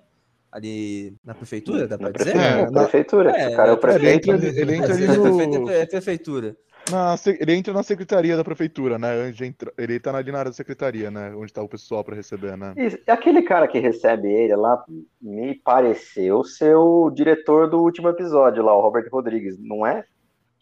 ali 0.51 1.13
na 1.23 1.35
prefeitura, 1.35 1.87
dá 1.87 1.97
pra 1.97 2.11
dizer? 2.11 2.35
É, 2.35 2.69
na 2.71 2.81
prefeitura. 2.83 3.31
É, 3.31 3.49
o 3.49 3.55
cara 3.55 3.69
é 3.69 3.71
o 3.71 3.75
é, 3.75 3.77
prefeito. 3.77 4.31
Ele 4.31 4.35
entra, 4.45 4.61
ele 4.61 4.75
entra 4.75 4.93
ali 4.93 5.03
É, 5.03 5.07
no... 5.07 5.21
prefeito- 5.21 5.69
é 5.69 5.85
prefeitura. 5.85 6.57
na 6.89 7.15
ele 7.39 7.53
entra 7.53 7.73
na 7.73 7.83
secretaria 7.83 8.35
da 8.35 8.43
prefeitura, 8.43 8.97
né? 8.97 9.31
Ele 9.77 9.99
tá 9.99 10.15
ali 10.15 10.31
na 10.31 10.39
área 10.39 10.49
da 10.51 10.55
secretaria, 10.55 11.11
né? 11.11 11.31
Onde 11.35 11.53
tá 11.53 11.61
o 11.61 11.69
pessoal 11.69 12.03
pra 12.03 12.15
receber, 12.15 12.57
né? 12.57 12.73
E 12.75 13.11
aquele 13.11 13.43
cara 13.43 13.67
que 13.67 13.77
recebe 13.77 14.27
ele 14.27 14.55
lá 14.55 14.83
me 15.21 15.53
pareceu 15.53 16.43
ser 16.43 16.73
o 16.75 17.11
diretor 17.11 17.69
do 17.69 17.79
último 17.79 18.09
episódio 18.09 18.63
lá, 18.63 18.75
o 18.75 18.81
Robert 18.81 19.07
Rodrigues, 19.11 19.59
não 19.59 19.85
é? 19.85 20.03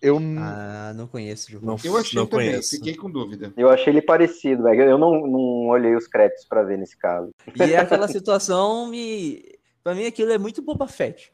Eu 0.02 0.20
Ah, 0.38 0.94
não 0.96 1.08
conheço, 1.08 1.52
João. 1.52 1.64
Não, 1.64 1.76
Eu 1.84 1.98
achei 1.98 2.20
não 2.20 2.28
também, 2.28 2.52
conheço. 2.52 2.76
fiquei 2.76 2.96
com 2.96 3.10
dúvida. 3.10 3.52
Eu 3.58 3.70
achei 3.70 3.92
ele 3.92 4.02
parecido, 4.02 4.64
velho. 4.64 4.82
Eu 4.84 4.98
não, 4.98 5.26
não 5.28 5.68
olhei 5.68 5.96
os 5.96 6.08
créditos 6.08 6.46
pra 6.46 6.64
ver 6.64 6.78
nesse 6.78 6.96
caso. 6.98 7.32
E 7.56 7.74
é 7.74 7.78
aquela 7.80 8.08
situação 8.08 8.88
me. 8.90 9.44
Pra 9.84 9.96
mim 9.96 10.06
aquilo 10.06 10.32
é 10.32 10.38
muito 10.38 10.62
Boba 10.62 10.88
Fett. 10.88 11.32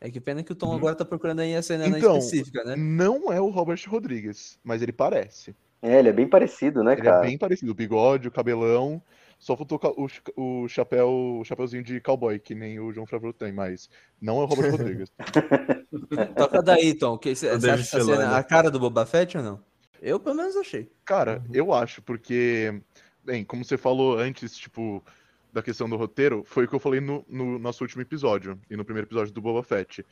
É 0.00 0.10
que 0.10 0.20
pena 0.20 0.42
que 0.42 0.50
o 0.50 0.54
Tom 0.56 0.74
agora 0.74 0.96
tá 0.96 1.04
procurando 1.04 1.40
aí 1.40 1.54
a 1.54 1.62
cena 1.62 1.86
Então, 1.86 2.18
específica, 2.18 2.64
né? 2.64 2.74
não 2.76 3.32
é 3.32 3.40
o 3.40 3.50
Robert 3.50 3.78
Rodrigues, 3.86 4.58
mas 4.64 4.82
ele 4.82 4.90
parece. 4.92 5.54
É, 5.80 6.00
ele 6.00 6.08
é 6.08 6.12
bem 6.12 6.26
parecido, 6.26 6.82
né, 6.82 6.94
Ele 6.94 7.02
cara? 7.02 7.24
é 7.24 7.28
bem 7.28 7.38
parecido, 7.38 7.70
o 7.70 7.74
bigode, 7.74 8.26
o 8.26 8.30
cabelão. 8.32 9.00
Só 9.42 9.56
faltou 9.56 9.80
o, 9.96 10.06
o 10.40 10.68
chapéu, 10.68 11.08
o 11.40 11.44
chapéuzinho 11.44 11.82
de 11.82 12.00
cowboy, 12.00 12.38
que 12.38 12.54
nem 12.54 12.78
o 12.78 12.92
João 12.92 13.04
Favreau 13.04 13.32
tem, 13.32 13.50
mas 13.50 13.90
não 14.20 14.40
é 14.40 14.44
o 14.44 14.44
Robert 14.44 14.70
Rodrigues. 14.70 15.10
Toca 16.38 16.62
daí, 16.62 16.94
Tom. 16.94 17.18
Que 17.18 17.34
você 17.34 17.48
David 17.48 17.70
acha 17.70 17.82
essa 17.82 18.04
cena 18.04 18.18
Filoni. 18.18 18.34
a 18.36 18.42
cara 18.44 18.70
do 18.70 18.78
Boba 18.78 19.04
Fett 19.04 19.36
ou 19.36 19.42
não? 19.42 19.60
Eu, 20.00 20.20
pelo 20.20 20.36
menos, 20.36 20.54
achei. 20.54 20.88
Cara, 21.04 21.42
eu 21.52 21.72
acho, 21.72 22.00
porque, 22.02 22.80
bem, 23.24 23.44
como 23.44 23.64
você 23.64 23.76
falou 23.76 24.16
antes, 24.16 24.56
tipo, 24.56 25.02
da 25.52 25.60
questão 25.60 25.90
do 25.90 25.96
roteiro, 25.96 26.44
foi 26.46 26.66
o 26.66 26.68
que 26.68 26.74
eu 26.76 26.78
falei 26.78 27.00
no, 27.00 27.24
no 27.28 27.58
nosso 27.58 27.82
último 27.82 28.00
episódio, 28.00 28.56
e 28.70 28.76
no 28.76 28.84
primeiro 28.84 29.08
episódio 29.08 29.34
do 29.34 29.42
Boba 29.42 29.64
Fett, 29.64 30.06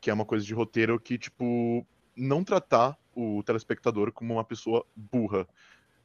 que 0.00 0.08
é 0.08 0.14
uma 0.14 0.24
coisa 0.24 0.46
de 0.46 0.54
roteiro 0.54 1.00
que, 1.00 1.18
tipo, 1.18 1.84
não 2.16 2.44
tratar 2.44 2.96
o 3.12 3.42
telespectador 3.42 4.12
como 4.12 4.34
uma 4.34 4.44
pessoa 4.44 4.86
burra. 4.94 5.48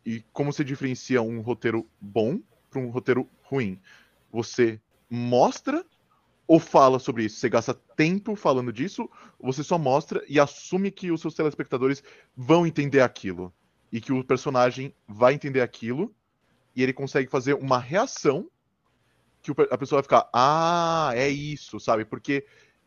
E 0.03 0.25
como 0.33 0.51
você 0.51 0.63
diferencia 0.63 1.21
um 1.21 1.39
roteiro 1.39 1.87
bom 2.01 2.41
para 2.73 2.81
um 2.81 2.89
roteiro 2.89 3.29
ruim? 3.43 3.79
Você 4.31 4.81
mostra 5.09 5.85
ou 6.47 6.59
fala 6.59 6.99
sobre 6.99 7.25
isso? 7.25 7.37
Você 7.37 7.49
gasta 7.49 7.73
tempo 7.73 8.35
falando 8.35 8.73
disso, 8.73 9.09
ou 9.39 9.53
você 9.53 9.63
só 9.63 9.77
mostra 9.77 10.23
e 10.27 10.39
assume 10.39 10.91
que 10.91 11.11
os 11.11 11.21
seus 11.21 11.33
telespectadores 11.33 12.03
vão 12.35 12.67
entender 12.67 13.01
aquilo? 13.01 13.53
E 13.91 14.01
que 14.01 14.11
o 14.11 14.23
personagem 14.23 14.93
vai 15.07 15.35
entender 15.35 15.61
aquilo, 15.61 16.13
e 16.75 16.81
ele 16.81 16.93
consegue 16.93 17.29
fazer 17.29 17.53
uma 17.53 17.77
reação 17.77 18.49
que 19.41 19.51
a 19.69 19.77
pessoa 19.77 19.97
vai 19.97 20.03
ficar, 20.03 20.29
ah, 20.33 21.11
é 21.13 21.29
isso, 21.29 21.79
sabe? 21.79 22.05
Porque 22.05 22.45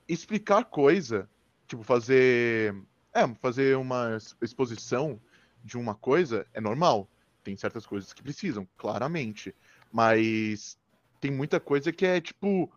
explicar 0.08 0.64
coisa, 0.64 1.28
tipo, 1.68 1.82
fazer. 1.82 2.74
É, 3.12 3.26
fazer 3.36 3.76
uma 3.76 4.18
exposição 4.42 5.20
de 5.64 5.78
uma 5.78 5.94
coisa 5.94 6.46
é 6.52 6.60
normal. 6.60 7.08
Tem 7.42 7.56
certas 7.56 7.86
coisas 7.86 8.12
que 8.12 8.22
precisam, 8.22 8.68
claramente. 8.76 9.54
Mas 9.96 10.78
tem 11.22 11.30
muita 11.30 11.58
coisa 11.58 11.90
que 11.90 12.04
é, 12.04 12.20
tipo, 12.20 12.70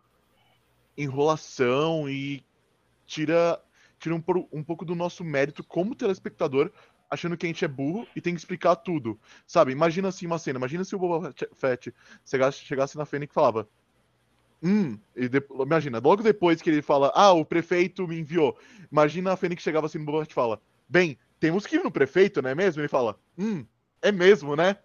enrolação 0.96 2.08
e 2.08 2.42
tira, 3.06 3.62
tira 3.98 4.14
um, 4.14 4.22
um 4.50 4.64
pouco 4.64 4.86
do 4.86 4.94
nosso 4.94 5.22
mérito 5.22 5.62
como 5.62 5.94
telespectador, 5.94 6.72
achando 7.10 7.36
que 7.36 7.44
a 7.44 7.48
gente 7.50 7.62
é 7.62 7.68
burro 7.68 8.06
e 8.16 8.22
tem 8.22 8.32
que 8.32 8.40
explicar 8.40 8.74
tudo. 8.74 9.20
Sabe? 9.46 9.70
Imagina 9.70 10.08
assim 10.08 10.24
uma 10.24 10.38
cena. 10.38 10.58
Imagina 10.58 10.82
se 10.82 10.96
o 10.96 10.98
Boba 10.98 11.34
Fett 11.56 11.94
chegasse, 12.24 12.64
chegasse 12.64 12.96
na 12.96 13.04
Fênix 13.04 13.30
e 13.30 13.34
falava. 13.34 13.68
Hum, 14.62 14.98
e 15.14 15.28
de- 15.28 15.44
imagina, 15.60 15.98
logo 16.02 16.22
depois 16.22 16.62
que 16.62 16.70
ele 16.70 16.80
fala, 16.80 17.12
ah, 17.14 17.32
o 17.32 17.44
prefeito 17.44 18.08
me 18.08 18.18
enviou. 18.18 18.56
Imagina 18.90 19.34
a 19.34 19.36
Fênix 19.36 19.62
chegava 19.62 19.84
assim 19.88 19.98
no 19.98 20.06
Boba 20.06 20.20
Fett 20.20 20.30
e 20.30 20.34
fala, 20.34 20.58
bem, 20.88 21.18
temos 21.38 21.66
que 21.66 21.76
ir 21.76 21.84
no 21.84 21.90
prefeito, 21.90 22.40
não 22.40 22.48
é 22.48 22.54
mesmo? 22.54 22.80
Ele 22.80 22.88
fala, 22.88 23.20
hum, 23.36 23.66
é 24.00 24.10
mesmo, 24.10 24.56
né? 24.56 24.78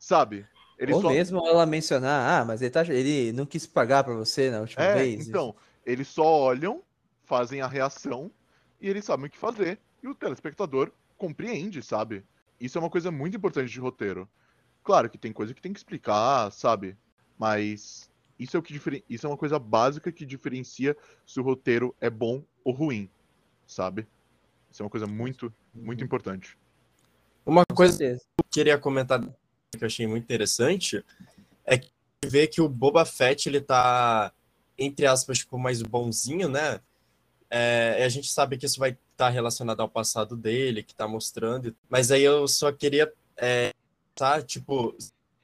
Sabe? 0.00 0.44
Ele 0.78 0.92
Ou 0.92 1.00
só- 1.00 1.08
mesmo 1.08 1.46
ela 1.46 1.64
mencionar, 1.64 2.40
ah, 2.40 2.44
mas 2.44 2.60
ele, 2.60 2.70
tá, 2.70 2.82
ele 2.86 3.32
não 3.32 3.46
quis 3.46 3.66
pagar 3.66 4.04
pra 4.04 4.14
você 4.14 4.50
na 4.50 4.60
última 4.60 4.84
É, 4.84 4.94
vez. 4.94 5.26
então, 5.26 5.54
eles 5.84 6.06
só 6.08 6.24
olham, 6.24 6.82
fazem 7.24 7.60
a 7.62 7.66
reação 7.66 8.30
e 8.80 8.88
eles 8.88 9.04
sabem 9.04 9.26
o 9.26 9.30
que 9.30 9.38
fazer. 9.38 9.80
E 10.02 10.08
o 10.08 10.14
telespectador 10.14 10.92
compreende, 11.16 11.82
sabe? 11.82 12.24
Isso 12.60 12.76
é 12.76 12.80
uma 12.80 12.90
coisa 12.90 13.10
muito 13.10 13.36
importante 13.36 13.70
de 13.70 13.80
roteiro. 13.80 14.28
Claro 14.84 15.08
que 15.08 15.18
tem 15.18 15.32
coisa 15.32 15.54
que 15.54 15.62
tem 15.62 15.72
que 15.72 15.78
explicar, 15.78 16.50
sabe? 16.52 16.96
Mas 17.38 18.10
isso 18.38 18.56
é 18.56 18.60
o 18.60 18.62
que 18.62 18.72
diferen... 18.72 19.02
isso 19.08 19.26
é 19.26 19.30
uma 19.30 19.36
coisa 19.36 19.58
básica 19.58 20.12
que 20.12 20.26
diferencia 20.26 20.94
se 21.26 21.40
o 21.40 21.42
roteiro 21.42 21.94
é 22.00 22.10
bom 22.10 22.42
ou 22.62 22.72
ruim, 22.74 23.10
sabe? 23.66 24.06
Isso 24.70 24.82
é 24.82 24.84
uma 24.84 24.90
coisa 24.90 25.06
muito, 25.06 25.52
muito 25.74 26.04
importante. 26.04 26.56
Uma 27.46 27.64
coisa 27.74 27.96
que 27.98 28.04
eu 28.04 28.44
queria 28.50 28.78
comentar 28.78 29.20
que 29.72 29.82
eu 29.82 29.86
achei 29.86 30.06
muito 30.06 30.24
interessante 30.24 31.04
é 31.64 31.78
que 31.78 31.90
ver 32.24 32.46
que 32.48 32.60
o 32.60 32.68
Boba 32.68 33.04
Fett 33.04 33.48
ele 33.48 33.60
tá 33.60 34.32
entre 34.78 35.06
aspas 35.06 35.38
tipo 35.38 35.58
mais 35.58 35.82
bonzinho, 35.82 36.48
né? 36.48 36.80
É, 37.48 38.02
a 38.04 38.08
gente 38.08 38.28
sabe 38.30 38.58
que 38.58 38.66
isso 38.66 38.78
vai 38.78 38.96
estar 39.12 39.28
relacionado 39.30 39.80
ao 39.80 39.88
passado 39.88 40.36
dele, 40.36 40.82
que 40.82 40.94
tá 40.94 41.06
mostrando. 41.06 41.74
Mas 41.88 42.10
aí 42.10 42.22
eu 42.22 42.46
só 42.48 42.72
queria 42.72 43.12
é, 43.36 43.72
tá 44.14 44.42
tipo 44.42 44.96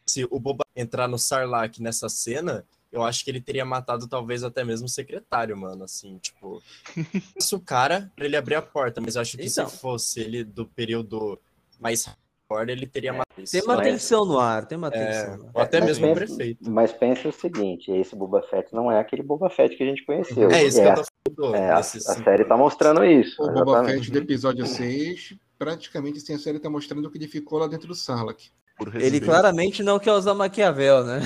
se 0.05 0.27
o 0.31 0.39
Boba 0.39 0.65
entrar 0.75 1.09
no 1.09 1.19
Sarlacc 1.19 1.79
nessa 1.81 2.09
cena, 2.09 2.67
eu 2.91 3.03
acho 3.03 3.25
que 3.25 3.31
ele 3.31 3.41
teria 3.41 3.65
matado 3.65 4.07
talvez 4.07 4.43
até 4.43 4.65
mesmo 4.65 4.87
o 4.87 4.91
secretário, 4.91 5.57
mano, 5.57 5.85
assim, 5.85 6.19
tipo, 6.19 6.63
isso 7.37 7.57
o 7.57 7.61
cara 7.61 8.11
pra 8.15 8.27
ele 8.27 8.37
abrir 8.37 8.57
a 8.57 8.63
porta, 8.63 9.01
mas 9.01 9.15
eu 9.15 9.23
acho 9.23 9.39
que 9.39 9.45
Então. 9.47 9.69
se 9.69 9.79
fosse 9.79 10.21
ele 10.21 10.45
do 10.45 10.67
período 10.67 11.41
mais 11.81 12.07
hardcore, 12.55 12.71
ele 12.73 12.87
teria 12.87 13.13
matado 13.13 13.43
isso. 13.43 13.53
Tem 13.53 13.63
uma 13.63 13.77
Mas- 13.77 13.87
tensão 13.87 14.25
no 14.25 14.39
ar, 14.39 14.65
tem 14.67 14.79
uma 14.79 14.89
É, 14.89 14.91
tensão. 14.91 15.37
no 15.39 15.45
ar. 15.45 15.51
ou 15.55 15.63
até 15.63 15.81
Mas 15.81 15.89
mesmo 15.89 16.07
o 16.07 16.15
pensa- 16.15 16.27
prefeito. 16.37 16.71
Mas 16.71 16.93
pense 16.93 17.29
o 17.29 17.33
seguinte, 17.33 17.91
esse 17.91 18.15
Boba 18.17 18.43
Fett 18.43 18.73
não 18.75 18.91
é 18.91 18.99
aquele 19.01 19.23
Boba 19.23 19.49
Fett 19.51 19.77
que 19.77 19.83
a 19.83 19.87
gente 19.87 20.05
conheceu. 20.05 20.51
É 20.51 20.65
isso 20.65 20.81
que 20.81 20.87
eu 20.87 20.91
a- 20.91 20.95
tô 20.95 21.05
falando. 21.37 21.55
é, 21.57 21.71
a, 21.71 21.79
a 21.79 21.83
série 21.83 22.45
tá 22.45 22.57
mostrando 22.57 23.05
isso. 23.05 23.43
O 23.43 23.47
Boba 23.53 23.73
exatamente. 23.73 23.95
Fett 23.99 24.11
do 24.11 24.19
episódio 24.19 24.67
6, 24.67 25.35
praticamente 25.59 26.19
assim, 26.19 26.35
a 26.35 26.39
série 26.39 26.59
tá 26.59 26.69
mostrando 26.71 27.07
o 27.07 27.11
que 27.11 27.19
ele 27.19 27.29
ficou 27.29 27.59
lá 27.59 27.67
dentro 27.67 27.89
do 27.89 27.95
Sarlacc. 27.95 28.51
Ele 28.95 29.21
claramente 29.21 29.83
não 29.83 29.99
quer 29.99 30.13
usar 30.13 30.35
Maquiavel, 30.35 31.05
né? 31.05 31.21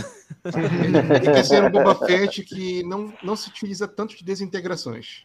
Ele, 0.45 0.99
ele 1.25 1.33
quer 1.33 1.45
ser 1.45 1.63
um 1.65 1.71
Boba 1.71 1.95
Fett 1.95 2.43
que 2.43 2.83
não, 2.83 3.13
não 3.23 3.35
se 3.37 3.49
utiliza 3.49 3.89
tanto 3.89 4.15
de 4.17 4.25
desintegrações. 4.25 5.25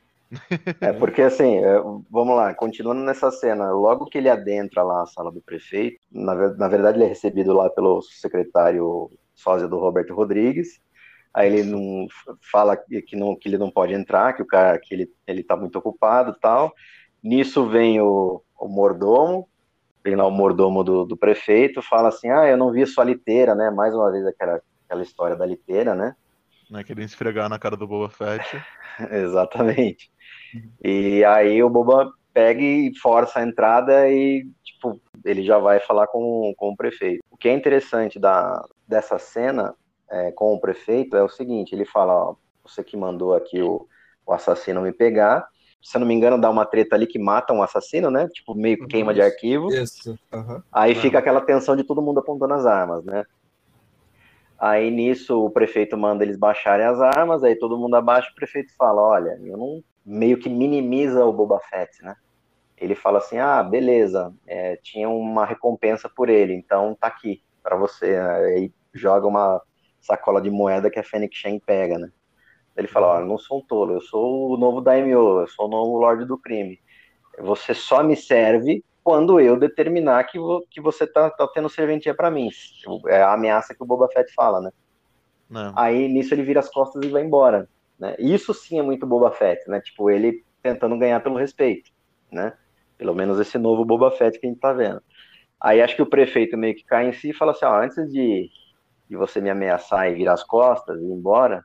É, 0.79 0.93
porque 0.93 1.21
assim, 1.21 1.57
é, 1.57 1.79
vamos 2.09 2.35
lá, 2.35 2.53
continuando 2.53 3.01
nessa 3.01 3.29
cena, 3.31 3.71
logo 3.71 4.05
que 4.05 4.17
ele 4.17 4.29
adentra 4.29 4.81
lá 4.83 5.03
a 5.03 5.05
sala 5.05 5.31
do 5.31 5.41
prefeito, 5.41 5.99
na, 6.11 6.33
na 6.53 6.67
verdade 6.67 6.97
ele 6.97 7.05
é 7.05 7.07
recebido 7.07 7.53
lá 7.53 7.69
pelo 7.69 8.01
secretário 8.01 9.11
sósia 9.35 9.67
do 9.67 9.77
Roberto 9.77 10.13
Rodrigues, 10.13 10.79
aí 11.33 11.51
ele 11.51 11.63
não 11.63 12.07
fala 12.51 12.77
que, 12.77 13.15
não, 13.15 13.35
que 13.35 13.49
ele 13.49 13.57
não 13.57 13.69
pode 13.69 13.93
entrar, 13.93 14.33
que 14.33 14.41
o 14.41 14.47
cara 14.47 14.77
que 14.79 14.93
ele, 14.93 15.11
ele 15.25 15.43
tá 15.43 15.55
muito 15.55 15.77
ocupado 15.77 16.35
tal. 16.39 16.73
Nisso 17.23 17.67
vem 17.67 18.01
o, 18.01 18.41
o 18.59 18.67
mordomo, 18.67 19.47
vem 20.03 20.15
lá 20.15 20.25
o 20.25 20.31
mordomo 20.31 20.83
do, 20.83 21.05
do 21.05 21.15
prefeito, 21.15 21.81
fala 21.81 22.09
assim, 22.09 22.29
ah, 22.29 22.47
eu 22.47 22.57
não 22.57 22.71
vi 22.71 22.85
sua 22.85 23.03
liteira, 23.03 23.53
né? 23.55 23.69
Mais 23.69 23.93
uma 23.93 24.11
vez 24.11 24.25
aquela, 24.25 24.61
aquela 24.85 25.03
história 25.03 25.35
da 25.35 25.45
liteira, 25.45 25.95
né? 25.95 26.15
Né, 26.69 26.85
querendo 26.85 27.05
esfregar 27.05 27.49
na 27.49 27.59
cara 27.59 27.75
do 27.75 27.85
Boba 27.85 28.09
Fett. 28.09 28.63
Exatamente. 29.11 30.09
E 30.83 31.23
aí 31.25 31.61
o 31.63 31.69
Boba 31.69 32.11
pega 32.33 32.61
e 32.61 32.95
força 32.97 33.39
a 33.39 33.43
entrada 33.43 34.09
e, 34.09 34.47
tipo, 34.63 34.99
ele 35.23 35.43
já 35.43 35.59
vai 35.59 35.79
falar 35.79 36.07
com, 36.07 36.53
com 36.57 36.69
o 36.69 36.75
prefeito. 36.75 37.21
O 37.29 37.37
que 37.37 37.49
é 37.49 37.53
interessante 37.53 38.19
da, 38.19 38.63
dessa 38.87 39.19
cena 39.19 39.75
é, 40.09 40.31
com 40.31 40.53
o 40.53 40.59
prefeito 40.59 41.15
é 41.15 41.23
o 41.23 41.29
seguinte, 41.29 41.73
ele 41.73 41.85
fala, 41.85 42.13
ó, 42.13 42.35
você 42.63 42.83
que 42.83 42.97
mandou 42.97 43.33
aqui 43.33 43.61
o, 43.61 43.87
o 44.25 44.33
assassino 44.33 44.81
me 44.81 44.91
pegar, 44.91 45.47
se 45.81 45.97
eu 45.97 45.99
não 45.99 46.07
me 46.07 46.13
engano, 46.13 46.39
dá 46.39 46.49
uma 46.49 46.65
treta 46.65 46.95
ali 46.95 47.07
que 47.07 47.17
mata 47.17 47.53
um 47.53 47.63
assassino, 47.63 48.11
né? 48.11 48.27
Tipo, 48.29 48.53
meio 48.53 48.77
que 48.77 48.85
queima 48.85 49.13
de 49.13 49.21
arquivo. 49.21 49.73
Isso. 49.73 50.17
aham. 50.31 50.63
Aí 50.71 50.91
Ah. 50.91 50.95
fica 50.95 51.17
aquela 51.17 51.41
tensão 51.41 51.75
de 51.75 51.83
todo 51.83 52.01
mundo 52.01 52.19
apontando 52.19 52.53
as 52.53 52.65
armas, 52.65 53.03
né? 53.03 53.25
Aí 54.59 54.91
nisso 54.91 55.43
o 55.43 55.49
prefeito 55.49 55.97
manda 55.97 56.23
eles 56.23 56.37
baixarem 56.37 56.85
as 56.85 57.01
armas, 57.01 57.43
aí 57.43 57.55
todo 57.55 57.79
mundo 57.79 57.95
abaixa 57.95 58.27
e 58.29 58.31
o 58.31 58.35
prefeito 58.35 58.71
fala, 58.77 59.01
olha, 59.01 59.39
eu 59.43 59.57
não 59.57 59.83
meio 60.05 60.39
que 60.39 60.49
minimiza 60.49 61.25
o 61.25 61.33
Boba 61.33 61.59
Fett, 61.69 62.03
né? 62.03 62.15
Ele 62.77 62.95
fala 62.95 63.19
assim, 63.19 63.37
ah, 63.37 63.63
beleza, 63.63 64.33
é, 64.47 64.77
tinha 64.77 65.09
uma 65.09 65.45
recompensa 65.45 66.09
por 66.09 66.29
ele, 66.29 66.53
então 66.53 66.95
tá 66.99 67.07
aqui 67.07 67.43
pra 67.63 67.75
você. 67.75 68.15
Aí 68.17 68.73
joga 68.93 69.27
uma 69.27 69.61
sacola 70.01 70.41
de 70.41 70.49
moeda 70.49 70.89
que 70.89 70.99
a 70.99 71.03
Fennec 71.03 71.35
Shen 71.35 71.59
pega, 71.59 71.99
né? 71.99 72.09
Ele 72.75 72.87
fala, 72.87 73.07
olha, 73.07 73.23
eu 73.23 73.27
não 73.27 73.37
sou 73.37 73.59
um 73.59 73.65
tolo, 73.65 73.93
eu 73.93 74.01
sou 74.01 74.53
o 74.53 74.57
novo 74.57 74.81
Daimyo, 74.81 75.41
eu 75.41 75.47
sou 75.47 75.65
o 75.67 75.69
novo 75.69 75.97
Lorde 75.97 76.25
do 76.25 76.37
Crime. 76.39 76.79
Você 77.39 77.73
só 77.73 78.03
me 78.03 78.15
serve 78.15 78.83
quando 79.03 79.39
eu 79.39 79.59
determinar 79.59 80.23
que, 80.25 80.39
vo- 80.39 80.65
que 80.69 80.81
você 80.81 81.07
tá, 81.07 81.29
tá 81.31 81.47
tendo 81.53 81.69
serventia 81.69 82.15
pra 82.15 82.31
mim. 82.31 82.49
É 83.07 83.21
a 83.21 83.33
ameaça 83.33 83.75
que 83.75 83.83
o 83.83 83.85
Boba 83.85 84.07
Fett 84.13 84.33
fala, 84.33 84.61
né? 84.61 84.71
Não. 85.49 85.73
Aí 85.75 86.07
nisso 86.07 86.33
ele 86.33 86.43
vira 86.43 86.59
as 86.59 86.69
costas 86.69 87.03
e 87.03 87.09
vai 87.09 87.23
embora, 87.23 87.69
né? 88.01 88.15
Isso 88.17 88.51
sim 88.51 88.79
é 88.79 88.81
muito 88.81 89.05
Boba 89.05 89.29
Fett, 89.31 89.69
né? 89.69 89.79
Tipo, 89.79 90.09
ele 90.09 90.43
tentando 90.63 90.97
ganhar 90.97 91.19
pelo 91.19 91.37
respeito, 91.37 91.91
né? 92.31 92.51
Pelo 92.97 93.13
menos 93.13 93.39
esse 93.39 93.59
novo 93.59 93.85
Boba 93.85 94.09
Fett 94.09 94.39
que 94.39 94.47
a 94.47 94.49
gente 94.49 94.59
tá 94.59 94.73
vendo. 94.73 95.01
Aí 95.59 95.79
acho 95.79 95.95
que 95.95 96.01
o 96.01 96.09
prefeito 96.09 96.57
meio 96.57 96.75
que 96.75 96.83
cai 96.83 97.07
em 97.07 97.13
si 97.13 97.29
e 97.29 97.33
fala 97.33 97.51
assim, 97.51 97.65
ó, 97.65 97.79
antes 97.79 98.11
de, 98.11 98.49
de 99.07 99.15
você 99.15 99.39
me 99.39 99.51
ameaçar 99.51 100.09
e 100.09 100.15
virar 100.15 100.33
as 100.33 100.43
costas 100.43 100.99
e 100.99 101.03
ir 101.03 101.11
embora, 101.11 101.63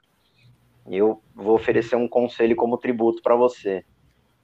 eu 0.87 1.23
vou 1.35 1.55
oferecer 1.55 1.97
um 1.97 2.07
conselho 2.07 2.55
como 2.55 2.77
tributo 2.77 3.23
pra 3.23 3.35
você. 3.35 3.83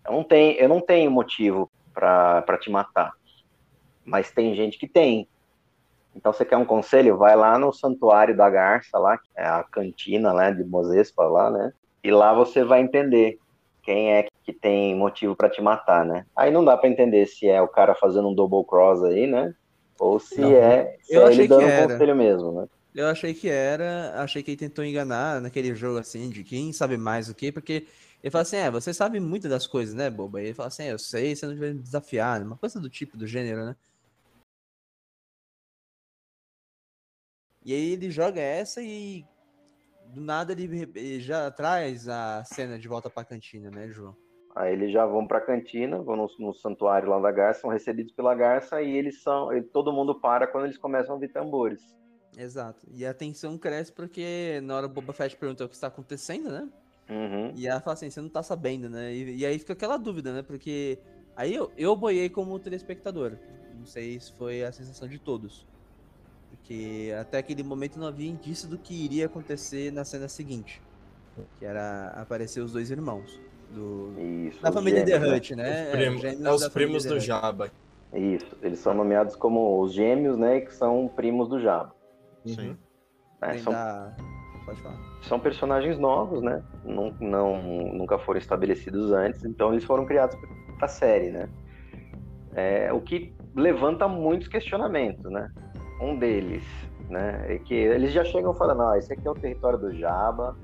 Eu 0.02 0.12
não 0.12 0.24
tenho, 0.24 0.58
eu 0.58 0.68
não 0.70 0.80
tenho 0.80 1.10
motivo 1.10 1.70
pra 1.92 2.58
te 2.58 2.70
matar, 2.70 3.12
mas 4.02 4.32
tem 4.32 4.54
gente 4.54 4.78
que 4.78 4.88
tem. 4.88 5.28
Então 6.16 6.32
você 6.32 6.44
quer 6.44 6.56
um 6.56 6.64
conselho? 6.64 7.18
Vai 7.18 7.36
lá 7.36 7.58
no 7.58 7.70
Santuário 7.70 8.34
da 8.34 8.48
Garça, 8.48 8.98
lá, 8.98 9.18
que 9.18 9.28
é 9.36 9.44
a 9.44 9.62
cantina 9.62 10.32
né, 10.32 10.52
de 10.52 10.64
Mozespa 10.64 11.24
lá, 11.24 11.50
né? 11.50 11.72
E 12.04 12.10
lá 12.10 12.34
você 12.34 12.64
vai 12.64 12.80
entender 12.80 13.38
quem 13.82 14.12
é 14.12 14.26
que 14.44 14.52
tem 14.52 14.94
motivo 14.94 15.36
pra 15.36 15.50
te 15.50 15.60
matar, 15.60 16.04
né? 16.04 16.26
Aí 16.36 16.50
não 16.50 16.64
dá 16.64 16.76
pra 16.76 16.88
entender 16.88 17.26
se 17.26 17.46
é 17.46 17.60
o 17.60 17.68
cara 17.68 17.94
fazendo 17.94 18.28
um 18.28 18.34
double 18.34 18.64
cross 18.66 19.02
aí, 19.04 19.26
né? 19.26 19.54
Ou 19.98 20.18
se 20.18 20.40
Não. 20.40 20.52
é, 20.52 20.96
se 21.02 21.14
Eu 21.14 21.26
é 21.26 21.32
ele 21.32 21.46
dando 21.48 21.66
que 21.66 21.72
um 21.72 21.88
conselho 21.88 22.16
mesmo, 22.16 22.52
né? 22.52 22.66
Eu 22.94 23.06
achei 23.06 23.32
que 23.32 23.48
era, 23.48 24.22
achei 24.22 24.42
que 24.42 24.50
ele 24.50 24.58
tentou 24.58 24.84
enganar 24.84 25.40
naquele 25.40 25.74
jogo 25.74 25.98
assim, 25.98 26.28
de 26.28 26.44
quem 26.44 26.72
sabe 26.72 26.96
mais 26.98 27.28
o 27.28 27.34
que, 27.34 27.50
porque 27.50 27.86
ele 28.22 28.30
fala 28.30 28.42
assim, 28.42 28.56
é, 28.56 28.70
você 28.70 28.92
sabe 28.92 29.18
muito 29.18 29.48
das 29.48 29.66
coisas, 29.66 29.94
né, 29.94 30.10
boba? 30.10 30.42
E 30.42 30.46
ele 30.46 30.54
fala 30.54 30.68
assim, 30.68 30.84
é, 30.84 30.92
eu 30.92 30.98
sei, 30.98 31.34
você 31.34 31.46
não 31.46 31.56
vai 31.56 31.72
me 31.72 31.80
desafiar, 31.80 32.42
uma 32.42 32.56
coisa 32.56 32.78
do 32.78 32.90
tipo, 32.90 33.16
do 33.16 33.26
gênero, 33.26 33.64
né? 33.64 33.76
E 37.64 37.72
aí 37.72 37.92
ele 37.92 38.10
joga 38.10 38.40
essa 38.40 38.82
e 38.82 39.24
do 40.12 40.20
nada 40.20 40.52
ele, 40.52 40.90
ele 40.94 41.20
já 41.20 41.50
traz 41.50 42.08
a 42.08 42.44
cena 42.44 42.78
de 42.78 42.86
volta 42.86 43.08
pra 43.08 43.24
cantina, 43.24 43.70
né, 43.70 43.88
João? 43.88 44.14
Aí 44.54 44.72
eles 44.74 44.92
já 44.92 45.06
vão 45.06 45.26
pra 45.26 45.40
cantina, 45.40 46.02
vão 46.02 46.16
no, 46.16 46.28
no 46.38 46.54
santuário 46.54 47.08
lá 47.08 47.18
da 47.18 47.32
Garça, 47.32 47.62
são 47.62 47.70
recebidos 47.70 48.12
pela 48.12 48.34
Garça 48.34 48.82
e 48.82 48.90
eles 48.94 49.22
são, 49.22 49.52
e 49.52 49.62
todo 49.62 49.92
mundo 49.92 50.20
para 50.20 50.46
quando 50.46 50.64
eles 50.64 50.76
começam 50.76 51.12
a 51.12 51.14
ouvir 51.14 51.32
tambores. 51.32 51.80
Exato. 52.36 52.86
E 52.90 53.04
a 53.04 53.14
tensão 53.14 53.56
cresce 53.56 53.92
porque 53.92 54.60
na 54.62 54.76
hora 54.76 54.86
o 54.86 54.90
Boba 54.90 55.12
Fett 55.12 55.36
pergunta 55.36 55.64
o 55.64 55.68
que 55.68 55.74
está 55.74 55.86
acontecendo, 55.86 56.50
né? 56.50 56.68
Uhum. 57.08 57.52
E 57.56 57.66
ela 57.66 57.80
fala 57.80 57.94
assim, 57.94 58.10
você 58.10 58.20
não 58.20 58.28
tá 58.28 58.42
sabendo, 58.42 58.88
né? 58.88 59.12
E, 59.12 59.38
e 59.38 59.46
aí 59.46 59.58
fica 59.58 59.72
aquela 59.72 59.96
dúvida, 59.96 60.32
né? 60.32 60.42
Porque 60.42 60.98
aí 61.34 61.54
eu, 61.54 61.72
eu 61.76 61.96
boiei 61.96 62.28
como 62.28 62.58
telespectador. 62.58 63.38
Não 63.74 63.86
sei 63.86 64.20
se 64.20 64.32
foi 64.32 64.62
a 64.62 64.72
sensação 64.72 65.08
de 65.08 65.18
todos. 65.18 65.66
Porque 66.52 67.12
até 67.20 67.38
aquele 67.38 67.62
momento 67.62 67.98
não 67.98 68.06
havia 68.06 68.30
indício 68.30 68.68
do 68.68 68.78
que 68.78 68.94
iria 69.04 69.26
acontecer 69.26 69.90
na 69.92 70.04
cena 70.04 70.28
seguinte. 70.28 70.80
Que 71.58 71.64
era 71.64 72.08
aparecer 72.14 72.60
os 72.60 72.72
dois 72.72 72.90
irmãos. 72.90 73.40
Do, 73.70 74.12
Isso. 74.48 74.62
da 74.62 74.70
família 74.70 75.02
The 75.02 75.12
gêmeos, 75.12 75.30
né? 75.30 75.36
Hut, 75.36 75.56
né? 75.56 75.84
Os 75.86 75.90
primos- 75.92 76.20
gêmeos 76.20 76.44
é 76.44 76.50
os 76.52 76.60
da 76.60 76.70
primos 76.70 77.04
do 77.04 77.14
Hutt. 77.14 77.24
Jabba. 77.26 77.70
Isso, 78.12 78.54
eles 78.60 78.78
são 78.78 78.92
nomeados 78.92 79.34
como 79.34 79.80
os 79.80 79.94
gêmeos, 79.94 80.36
né, 80.36 80.60
que 80.60 80.74
são 80.74 81.08
primos 81.08 81.48
do 81.48 81.58
Jabba. 81.58 81.94
Sim. 82.44 82.76
né? 83.40 83.52
Vem 83.52 83.58
São, 83.62 83.72
da- 83.72 84.14
Pode 84.66 84.80
falar. 84.82 84.98
são 85.22 85.40
personagens 85.40 85.98
novos, 85.98 86.42
né? 86.42 86.62
Não, 86.84 87.10
não, 87.18 87.62
nunca 87.94 88.18
foram 88.18 88.38
estabelecidos 88.38 89.10
antes, 89.12 89.42
então 89.44 89.72
eles 89.72 89.84
foram 89.84 90.04
criados 90.04 90.36
para 90.76 90.84
a 90.84 90.88
série, 90.88 91.30
né? 91.30 91.48
É, 92.54 92.92
o 92.92 93.00
que 93.00 93.34
levanta 93.56 94.06
muitos 94.06 94.46
questionamentos, 94.48 95.24
né? 95.32 95.50
Um 96.02 96.16
deles, 96.18 96.64
né, 97.08 97.44
é 97.48 97.58
que 97.58 97.74
eles 97.74 98.12
já 98.12 98.24
chegam 98.24 98.52
falando, 98.52 98.80
ó, 98.82 98.96
esse 98.96 99.12
aqui 99.12 99.26
é 99.26 99.30
o 99.30 99.34
território 99.34 99.78
do 99.78 99.94
Jabba, 99.96 100.56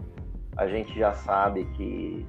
a 0.57 0.67
gente 0.67 0.99
já 0.99 1.13
sabe 1.15 1.65
que 1.77 2.27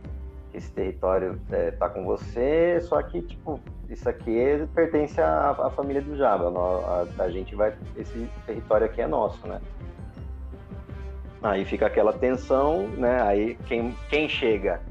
esse 0.54 0.72
território 0.72 1.40
é, 1.52 1.72
tá 1.72 1.90
com 1.90 2.06
você, 2.06 2.80
só 2.82 3.02
que, 3.02 3.22
tipo, 3.24 3.60
isso 3.90 4.08
aqui 4.08 4.68
pertence 4.76 5.20
à, 5.20 5.50
à 5.52 5.70
família 5.72 6.02
do 6.04 6.16
Jabba, 6.16 6.52
nó- 6.52 6.82
a, 7.18 7.24
a 7.24 7.30
gente 7.32 7.56
vai, 7.56 7.74
esse 7.98 8.30
território 8.46 8.86
aqui 8.86 9.02
é 9.02 9.08
nosso, 9.08 9.48
né? 9.48 9.60
Aí 11.42 11.66
fica 11.66 11.88
aquela 11.88 12.14
tensão, 12.14 12.88
né? 12.90 13.22
Aí 13.24 13.56
quem, 13.66 13.96
quem 14.10 14.28
chega? 14.30 14.82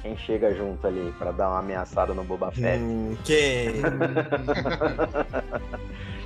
Quem 0.00 0.16
chega 0.16 0.52
junto 0.52 0.84
ali 0.86 1.14
pra 1.18 1.30
dar 1.30 1.50
uma 1.50 1.58
ameaçada 1.60 2.12
no 2.14 2.24
Boba 2.24 2.50
Fett? 2.50 2.82
Hum, 2.82 3.16
quem? 3.24 3.82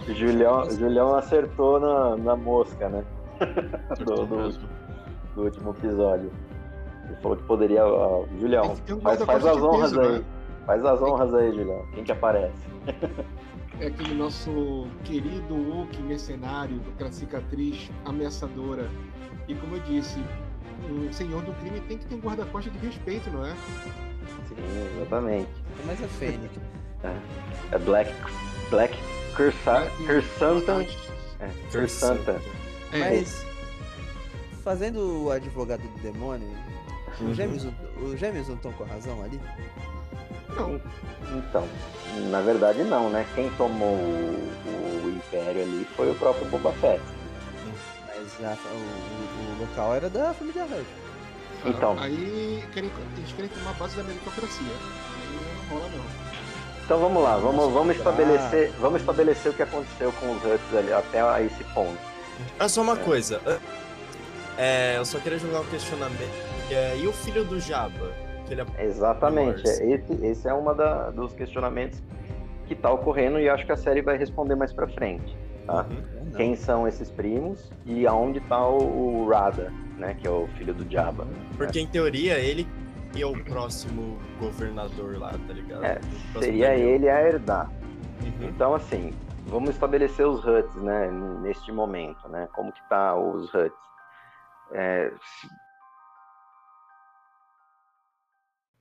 Julião, 0.08 0.70
Julião 0.70 1.16
acertou 1.16 1.80
na, 1.80 2.16
na 2.16 2.36
mosca, 2.36 2.88
né? 2.88 3.04
Do, 4.04 4.24
do, 4.24 4.48
do 5.34 5.42
último 5.42 5.70
episódio. 5.70 6.30
Ele 7.04 7.16
falou 7.16 7.36
que 7.36 7.42
poderia. 7.44 7.86
ó, 7.86 8.24
Julião, 8.40 8.74
um 8.90 9.00
faz, 9.00 9.22
faz 9.22 9.44
as 9.44 9.62
honras 9.62 9.90
peso, 9.92 10.00
aí. 10.00 10.18
né? 10.18 10.24
Faz 10.64 10.84
as 10.84 11.02
honras 11.02 11.34
aí, 11.34 11.52
Julião. 11.52 11.86
Quem 11.94 12.04
que 12.04 12.12
aparece? 12.12 12.66
É 13.78 13.88
aquele 13.88 14.14
nosso 14.14 14.86
querido 15.04 15.54
Hulk 15.54 16.00
mercenário, 16.02 16.80
com 16.80 16.90
aquela 16.92 17.12
cicatriz 17.12 17.90
ameaçadora. 18.06 18.88
E 19.46 19.54
como 19.54 19.76
eu 19.76 19.80
disse, 19.80 20.18
um 20.90 21.12
senhor 21.12 21.42
do 21.42 21.52
crime 21.60 21.80
tem 21.80 21.98
que 21.98 22.06
ter 22.06 22.14
um 22.14 22.20
guarda-costas 22.20 22.72
de 22.72 22.78
respeito, 22.78 23.28
não 23.30 23.44
é? 23.44 23.54
Sim, 24.48 24.56
exatamente. 24.96 25.50
Mas 25.84 26.02
é 26.02 26.08
Fênix. 26.08 26.58
É 27.70 27.78
Black. 27.78 28.10
Black 28.70 28.96
Cursa, 29.36 29.90
Cursanta. 30.06 30.86
É, 31.40 31.50
Cursanta. 31.70 32.40
É, 32.92 32.98
Mas, 32.98 33.44
fazendo 34.64 35.24
o 35.24 35.30
advogado 35.30 35.80
do 35.82 36.00
demônio, 36.00 36.48
Uhum. 37.20 37.30
os 37.30 37.36
gêmeos, 37.36 37.66
os 38.02 38.18
gêmeos 38.18 38.48
não 38.48 38.56
estão 38.56 38.72
com 38.72 38.84
razão 38.84 39.22
ali? 39.22 39.40
não, 40.56 40.80
Então, 41.38 41.66
na 42.30 42.40
verdade 42.40 42.82
não, 42.84 43.08
né? 43.10 43.26
Quem 43.34 43.50
tomou 43.52 43.94
o, 43.94 45.02
o 45.04 45.10
Império 45.16 45.62
ali 45.62 45.86
foi 45.96 46.10
o 46.10 46.14
próprio 46.14 46.46
Boba 46.48 46.72
Fett. 46.74 47.00
Mas 48.06 48.44
a- 48.44 48.56
o, 48.70 48.76
o- 48.76 49.60
local 49.60 49.94
era 49.94 50.08
da 50.10 50.32
família 50.34 50.64
Hut. 50.64 50.86
Então. 51.64 51.98
Aí 51.98 52.62
querem, 52.72 52.90
eles 53.16 53.32
querem 53.32 53.50
tomar 53.50 53.70
a 53.70 53.74
base 53.74 53.96
da 53.96 54.02
meritocracia. 54.02 54.66
Aí 54.66 55.38
não 55.70 55.78
rola 55.78 55.90
não. 55.90 56.25
Então 56.86 57.00
vamos 57.00 57.20
lá, 57.20 57.36
vamos, 57.36 57.72
vamos 57.72 57.96
estabelecer, 57.96 58.70
vamos 58.78 59.00
estabelecer 59.00 59.50
o 59.50 59.54
que 59.56 59.62
aconteceu 59.62 60.12
com 60.12 60.30
os 60.30 60.44
Huts 60.44 60.72
ali 60.72 60.92
até 60.92 61.20
a 61.20 61.42
esse 61.42 61.64
ponto. 61.74 61.98
Ah, 62.60 62.68
só 62.68 62.80
uma 62.80 62.96
coisa. 62.96 63.40
É, 64.56 64.96
eu 64.96 65.04
só 65.04 65.18
queria 65.18 65.36
jogar 65.36 65.62
um 65.62 65.64
questionamento. 65.64 66.30
É, 66.70 66.96
e 66.96 67.08
o 67.08 67.12
filho 67.12 67.44
do 67.44 67.58
Jabba? 67.58 68.12
Que 68.46 68.54
ele 68.54 68.60
é... 68.60 68.84
Exatamente. 68.84 69.66
Esse, 69.66 70.14
esse 70.24 70.48
é 70.48 70.54
um 70.54 70.64
dos 71.12 71.32
questionamentos 71.32 72.00
que 72.68 72.74
está 72.74 72.92
ocorrendo 72.92 73.40
e 73.40 73.48
acho 73.48 73.66
que 73.66 73.72
a 73.72 73.76
série 73.76 74.00
vai 74.00 74.16
responder 74.16 74.54
mais 74.54 74.72
pra 74.72 74.86
frente. 74.86 75.36
Tá? 75.66 75.84
Uhum. 75.90 76.30
Quem 76.36 76.54
são 76.54 76.86
esses 76.86 77.10
primos 77.10 77.68
e 77.84 78.06
aonde 78.06 78.38
está 78.38 78.64
o, 78.64 79.24
o 79.24 79.28
Rada, 79.28 79.72
né? 79.98 80.16
Que 80.20 80.28
é 80.28 80.30
o 80.30 80.46
filho 80.56 80.72
do 80.72 80.88
Jabba. 80.88 81.26
Porque 81.56 81.80
em 81.80 81.86
teoria 81.88 82.38
ele 82.38 82.64
é 83.22 83.26
o 83.26 83.44
próximo 83.44 84.18
governador 84.38 85.18
lá, 85.18 85.32
tá 85.32 85.52
ligado? 85.52 85.84
É, 85.84 86.00
seria 86.38 86.74
ele 86.74 87.08
a 87.08 87.22
herdar. 87.22 87.70
Uhum. 88.22 88.48
Então, 88.48 88.74
assim, 88.74 89.12
vamos 89.46 89.70
estabelecer 89.70 90.26
os 90.26 90.44
HUTs, 90.44 90.74
né, 90.82 91.10
neste 91.42 91.72
momento, 91.72 92.28
né? 92.28 92.48
Como 92.54 92.72
que 92.72 92.88
tá 92.88 93.14
os 93.16 93.52
HUTs? 93.52 93.76
É, 94.72 95.12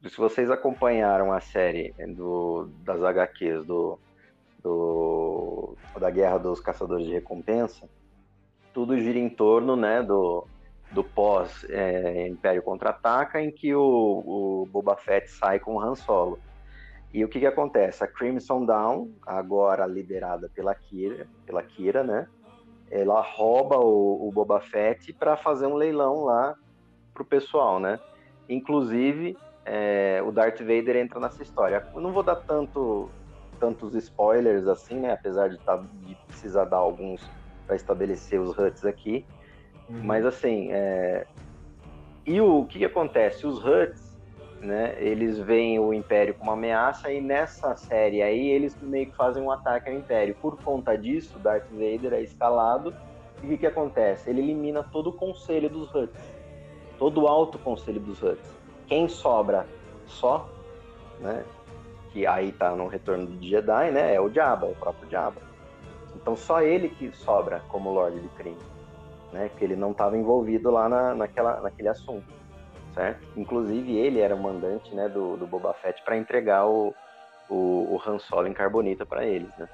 se, 0.02 0.10
se 0.10 0.18
vocês 0.18 0.50
acompanharam 0.50 1.32
a 1.32 1.40
série 1.40 1.94
do, 2.16 2.70
das 2.84 3.04
HQs 3.04 3.66
do, 3.66 4.00
do, 4.62 5.78
da 6.00 6.10
Guerra 6.10 6.40
dos 6.40 6.60
Caçadores 6.60 7.06
de 7.06 7.14
Recompensa, 7.14 7.88
tudo 8.74 9.00
gira 9.00 9.20
em 9.20 9.30
torno, 9.30 9.76
né, 9.76 10.02
do, 10.02 10.48
do 10.96 11.04
pós 11.04 11.66
é, 11.70 12.28
Império 12.28 12.64
Contra-Ataca, 12.64 13.42
em 13.42 13.52
que 13.52 13.76
o, 13.76 13.82
o 13.84 14.70
Boba 14.72 14.96
Fett 14.96 15.30
sai 15.30 15.60
com 15.60 15.76
o 15.76 15.80
Han 15.80 15.94
Solo. 15.94 16.40
E 17.14 17.24
o 17.24 17.28
que, 17.28 17.42
que 17.42 17.46
acontece? 17.46 18.04
A 18.04 18.08
Crimson 18.08 18.66
Dawn, 18.66 19.10
agora 19.26 19.86
liderada 19.86 20.50
pela 20.56 20.74
Kira, 20.74 21.28
pela 21.46 21.62
Kira 21.62 22.04
né? 22.04 22.28
Ela 22.90 23.22
rouba 23.22 23.78
o, 23.78 24.28
o 24.28 24.32
Boba 24.32 24.62
Fett 24.62 25.12
para 25.14 25.36
fazer 25.36 25.68
um 25.68 25.76
leilão 25.76 26.24
lá 26.24 26.56
pro 27.14 27.26
pessoal, 27.26 27.80
né? 27.80 28.00
Inclusive, 28.48 29.38
é, 29.66 30.22
o 30.26 30.32
Darth 30.32 30.60
Vader 30.60 30.96
entra 30.96 31.20
nessa 31.20 31.44
história. 31.44 31.86
Eu 31.94 32.00
não 32.00 32.14
vou 32.14 32.24
dar 32.24 32.36
tanto, 32.36 33.10
tantos 33.60 33.96
spoilers 33.96 34.68
assim, 34.68 34.96
né? 34.96 35.12
Apesar 35.14 35.50
de, 35.50 35.58
tá, 35.58 35.84
de 36.04 36.16
precisar 36.28 36.66
dar 36.66 36.78
alguns 36.78 37.22
para 37.66 37.76
estabelecer 37.76 38.40
os 38.40 38.58
Huts 38.58 38.86
aqui. 38.86 39.26
Uhum. 39.90 40.02
Mas 40.04 40.26
assim, 40.26 40.72
é... 40.72 41.26
e 42.26 42.40
o, 42.42 42.62
o 42.62 42.66
que, 42.66 42.80
que 42.80 42.86
acontece? 42.86 43.46
Os 43.46 43.64
Huts 43.64 44.06
né? 44.66 44.96
Eles 45.00 45.38
veem 45.40 45.80
o 45.80 45.94
Império 45.94 46.34
como 46.34 46.52
uma 46.52 46.58
ameaça 46.58 47.12
e 47.12 47.22
nessa 47.22 47.76
série 47.76 48.22
aí 48.22 48.50
eles 48.50 48.76
meio 48.82 49.08
que 49.08 49.16
fazem 49.16 49.42
um 49.42 49.52
ataque 49.52 49.90
ao 49.90 49.96
Império. 49.96 50.36
Por 50.42 50.58
conta 50.62 50.98
disso, 50.98 51.38
Darth 51.40 51.70
Vader 51.72 52.14
é 52.14 52.22
escalado 52.22 52.94
e 53.42 53.46
o 53.46 53.50
que, 53.50 53.58
que 53.58 53.68
acontece? 53.68 54.30
Ele 54.30 54.42
elimina 54.42 54.84
todo 54.84 55.12
o 55.12 55.14
conselho 55.14 55.70
dos 55.70 55.94
Huts, 55.94 56.20
todo 56.98 57.24
o 57.24 57.28
alto 57.28 57.58
conselho 57.60 58.00
dos 58.00 58.22
Huts. 58.22 58.50
Quem 58.88 59.08
sobra 59.08 59.68
só, 60.06 60.50
né? 61.20 61.44
Que 62.12 62.26
aí 62.26 62.52
tá 62.52 62.72
no 62.76 62.88
Retorno 62.88 63.26
do 63.26 63.46
Jedi, 63.46 63.92
né? 63.92 64.16
É 64.16 64.22
o 64.22 64.30
Jabba, 64.30 64.68
o 64.68 64.76
próprio 64.76 65.10
Jabba. 65.10 65.42
Então 66.16 66.36
só 66.36 66.62
ele 66.62 66.90
que 66.90 67.12
sobra 67.16 67.62
como 67.68 67.92
Lorde 67.92 68.22
de 68.22 68.30
Crime, 68.30 68.58
né? 69.36 69.52
Que 69.58 69.64
ele 69.64 69.76
não 69.76 69.92
estava 69.92 70.18
envolvido 70.18 70.72
lá 70.72 70.90
na, 70.90 71.14
naquela, 71.14 71.60
naquele 71.60 71.90
assunto 71.90 72.34
certo? 72.96 73.28
Inclusive 73.36 73.96
ele 73.98 74.22
era 74.22 74.34
o 74.34 74.42
mandante 74.42 74.96
né, 74.96 75.10
do, 75.10 75.36
do 75.36 75.46
Boba 75.46 75.74
Fett 75.74 76.02
para 76.02 76.18
entregar 76.18 76.66
o, 76.66 76.96
o, 77.50 77.56
o 77.56 78.02
Han 78.06 78.18
Solo 78.18 78.48
em 78.48 78.54
carbonita 78.54 79.06
para 79.06 79.26
eles, 79.26 79.50
né? 79.58 79.68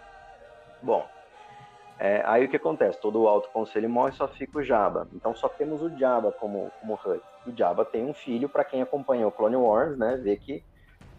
Bom, 0.82 1.08
é, 2.00 2.24
aí 2.26 2.44
o 2.44 2.50
que 2.50 2.56
acontece? 2.56 3.00
Todo 3.00 3.22
o 3.22 3.28
Alto 3.28 3.50
Conselho 3.50 3.88
morre, 3.88 4.12
só 4.14 4.28
fica 4.28 4.58
o 4.58 4.64
Jabba. 4.64 5.08
Então 5.14 5.36
só 5.36 5.48
temos 5.48 5.84
o 5.84 5.90
Jabba 5.98 6.32
como, 6.32 6.72
como 6.82 6.94
Hut. 6.94 7.22
O 7.46 7.56
Jabba 7.56 7.86
tem 7.86 8.04
um 8.04 8.14
filho, 8.14 8.50
para 8.50 8.64
quem 8.64 8.82
acompanhou 8.82 9.32
Clone 9.32 9.56
Wars, 9.56 9.96
né? 9.96 10.20
Vê 10.22 10.36
que 10.36 10.64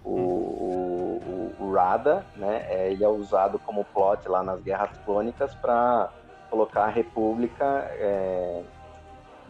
o, 0.05 0.11
o, 0.11 1.55
o, 1.61 1.73
Rada, 1.73 2.27
né? 2.37 2.67
É, 2.69 2.91
ele 2.91 3.05
é 3.05 3.09
usado 3.09 3.61
como 3.61 3.85
plot 3.85 4.29
lá 4.29 4.43
nas 4.43 4.61
Guerras 4.61 4.99
Clônicas 5.05 5.55
para 5.55 6.11
colocar 6.53 6.85
a 6.85 6.89
República. 6.89 7.65
É, 7.95 8.63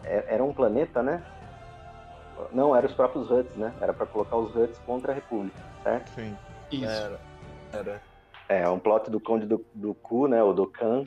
é, 0.05 0.25
era 0.35 0.43
um 0.43 0.53
planeta, 0.53 1.03
né? 1.03 1.21
Não, 2.53 2.73
eram 2.73 2.87
os 2.87 2.95
próprios 2.95 3.29
Huts, 3.29 3.57
né? 3.57 3.73
Era 3.81 3.93
para 3.93 4.05
colocar 4.05 4.37
os 4.37 4.55
Huts 4.55 4.79
contra 4.79 5.11
a 5.11 5.15
República, 5.15 5.59
certo? 5.83 6.07
Sim. 6.11 6.35
Isso. 6.71 6.85
Era. 6.85 7.19
Era. 7.73 8.01
É, 8.47 8.69
um 8.69 8.79
plot 8.79 9.09
do 9.11 9.19
Conde 9.19 9.45
do, 9.45 9.63
do 9.73 9.93
Ku, 9.93 10.27
né? 10.27 10.41
O 10.41 10.53
do 10.53 10.65
Khan, 10.65 11.05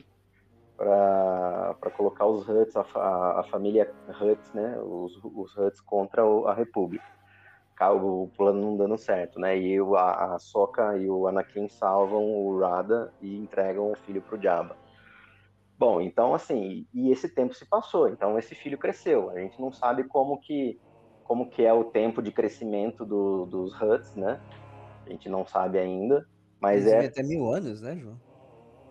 para 0.77 1.91
colocar 1.95 2.25
os 2.27 2.47
Huts, 2.47 2.75
a, 2.75 2.85
a, 2.95 3.39
a, 3.41 3.43
família 3.45 3.91
Huts, 4.21 4.53
né? 4.53 4.77
Os, 4.79 5.19
os 5.23 5.57
Huts 5.57 5.81
contra 5.81 6.21
a 6.21 6.53
República. 6.53 7.05
O 7.79 8.29
plano 8.35 8.59
não 8.59 8.77
dando 8.77 8.97
certo, 8.97 9.39
né? 9.39 9.57
E 9.57 9.79
o, 9.81 9.95
a, 9.95 10.35
a 10.35 10.39
Soka 10.39 10.97
e 10.97 11.09
o 11.09 11.27
Anakin 11.27 11.67
salvam 11.67 12.23
o 12.23 12.59
Rada 12.59 13.11
e 13.21 13.37
entregam 13.37 13.91
o 13.91 13.95
filho 13.97 14.21
pro 14.21 14.41
Jabba. 14.41 14.75
Bom, 15.77 16.01
então 16.01 16.33
assim, 16.33 16.87
e 16.93 17.11
esse 17.11 17.29
tempo 17.29 17.53
se 17.53 17.65
passou, 17.65 18.09
então 18.09 18.37
esse 18.37 18.55
filho 18.55 18.77
cresceu. 18.77 19.29
A 19.29 19.39
gente 19.39 19.59
não 19.61 19.71
sabe 19.71 20.03
como 20.05 20.39
que 20.39 20.79
como 21.23 21.49
que 21.49 21.63
é 21.63 21.73
o 21.73 21.83
tempo 21.83 22.21
de 22.21 22.31
crescimento 22.31 23.05
do, 23.05 23.45
dos 23.45 23.79
Huts, 23.79 24.15
né? 24.15 24.39
A 25.05 25.09
gente 25.09 25.27
não 25.27 25.45
sabe 25.45 25.77
ainda, 25.77 26.25
mas 26.59 26.87
Eles 26.87 27.03
é... 27.03 27.07
até 27.07 27.21
mil 27.21 27.51
anos, 27.51 27.81
né, 27.81 27.95
João? 27.95 28.17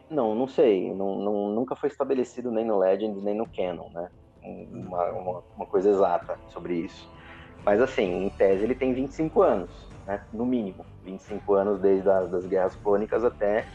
Não, 0.08 0.34
não 0.34 0.46
sei. 0.46 0.94
Não, 0.94 1.18
não, 1.18 1.48
nunca 1.50 1.74
foi 1.74 1.88
estabelecido 1.88 2.50
nem 2.50 2.64
no 2.64 2.78
Legends, 2.78 3.22
nem 3.22 3.34
no 3.34 3.46
Canon, 3.46 3.90
né? 3.90 4.10
Uma, 4.42 5.10
uma, 5.10 5.42
uma, 5.56 5.66
coisa 5.66 5.90
exata 5.90 6.38
sobre 6.48 6.74
isso. 6.74 7.08
Mas 7.64 7.80
assim, 7.80 8.26
em 8.26 8.30
tese 8.30 8.62
ele 8.62 8.76
tem 8.76 8.94
25 8.94 9.42
anos, 9.42 9.70
né? 10.06 10.22
No 10.32 10.46
mínimo. 10.46 10.86
25 11.04 11.54
anos 11.54 11.80
desde 11.80 12.08
as 12.08 12.30
das 12.30 12.46
Guerras 12.46 12.76
Clônicas 12.76 13.24
até 13.24 13.66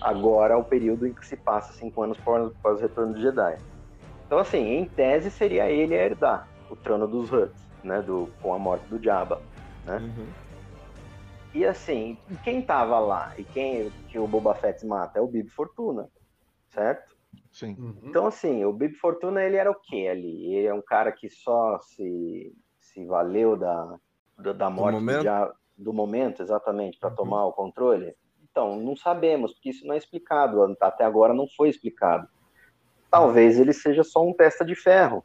agora 0.00 0.56
o 0.56 0.64
período 0.64 1.06
em 1.06 1.12
que 1.12 1.26
se 1.26 1.36
passa 1.36 1.72
5 1.74 2.02
anos 2.02 2.18
após, 2.18 2.78
o 2.78 2.82
retorno 2.82 3.14
do 3.14 3.20
Jedi. 3.20 3.58
Então 4.26 4.38
assim, 4.38 4.58
em 4.58 4.84
tese 4.84 5.30
seria 5.30 5.70
ele 5.70 5.94
a 5.94 6.04
herdar 6.04 6.48
o 6.70 6.76
trono 6.76 7.06
dos 7.06 7.32
Huts 7.32 7.68
né, 7.82 8.02
do, 8.02 8.28
com 8.42 8.54
a 8.54 8.58
morte 8.58 8.86
do 8.88 9.02
Jabba, 9.02 9.40
né? 9.84 9.98
Uhum. 9.98 10.26
E 11.54 11.64
assim, 11.64 12.18
quem 12.44 12.60
tava 12.60 12.98
lá 12.98 13.32
e 13.38 13.44
quem 13.44 13.90
que 14.08 14.18
o 14.18 14.26
Boba 14.26 14.54
Fett 14.54 14.84
mata 14.86 15.18
é 15.18 15.22
o 15.22 15.26
Bib 15.26 15.48
Fortuna, 15.48 16.08
certo? 16.68 17.16
Sim. 17.50 17.74
Uhum. 17.78 17.96
Então 18.04 18.26
assim, 18.26 18.64
o 18.64 18.72
Bib 18.72 18.94
Fortuna 18.94 19.42
ele 19.42 19.56
era 19.56 19.70
o 19.70 19.74
que 19.74 20.06
ali? 20.06 20.54
Ele 20.54 20.66
é 20.66 20.74
um 20.74 20.82
cara 20.82 21.10
que 21.10 21.30
só 21.30 21.78
se, 21.78 22.54
se 22.78 23.04
valeu 23.06 23.56
da, 23.56 23.98
da, 24.38 24.52
da 24.52 24.70
morte 24.70 24.96
do 24.96 25.00
momento, 25.00 25.18
do, 25.18 25.24
Jabba, 25.24 25.54
do 25.76 25.92
momento 25.92 26.42
exatamente, 26.42 26.98
para 26.98 27.08
uhum. 27.10 27.16
tomar 27.16 27.46
o 27.46 27.52
controle? 27.52 28.14
Então, 28.50 28.76
não 28.76 28.96
sabemos, 28.96 29.52
porque 29.52 29.70
isso 29.70 29.86
não 29.86 29.94
é 29.94 29.98
explicado, 29.98 30.76
até 30.80 31.04
agora 31.04 31.32
não 31.32 31.46
foi 31.48 31.68
explicado. 31.68 32.28
Talvez 33.10 33.58
ele 33.58 33.72
seja 33.72 34.02
só 34.02 34.26
um 34.26 34.32
testa 34.32 34.64
de 34.64 34.74
ferro, 34.74 35.24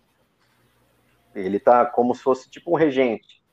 ele 1.35 1.59
tá 1.59 1.85
como 1.85 2.13
se 2.13 2.21
fosse 2.21 2.49
tipo 2.49 2.71
um 2.71 2.75
regente. 2.75 3.43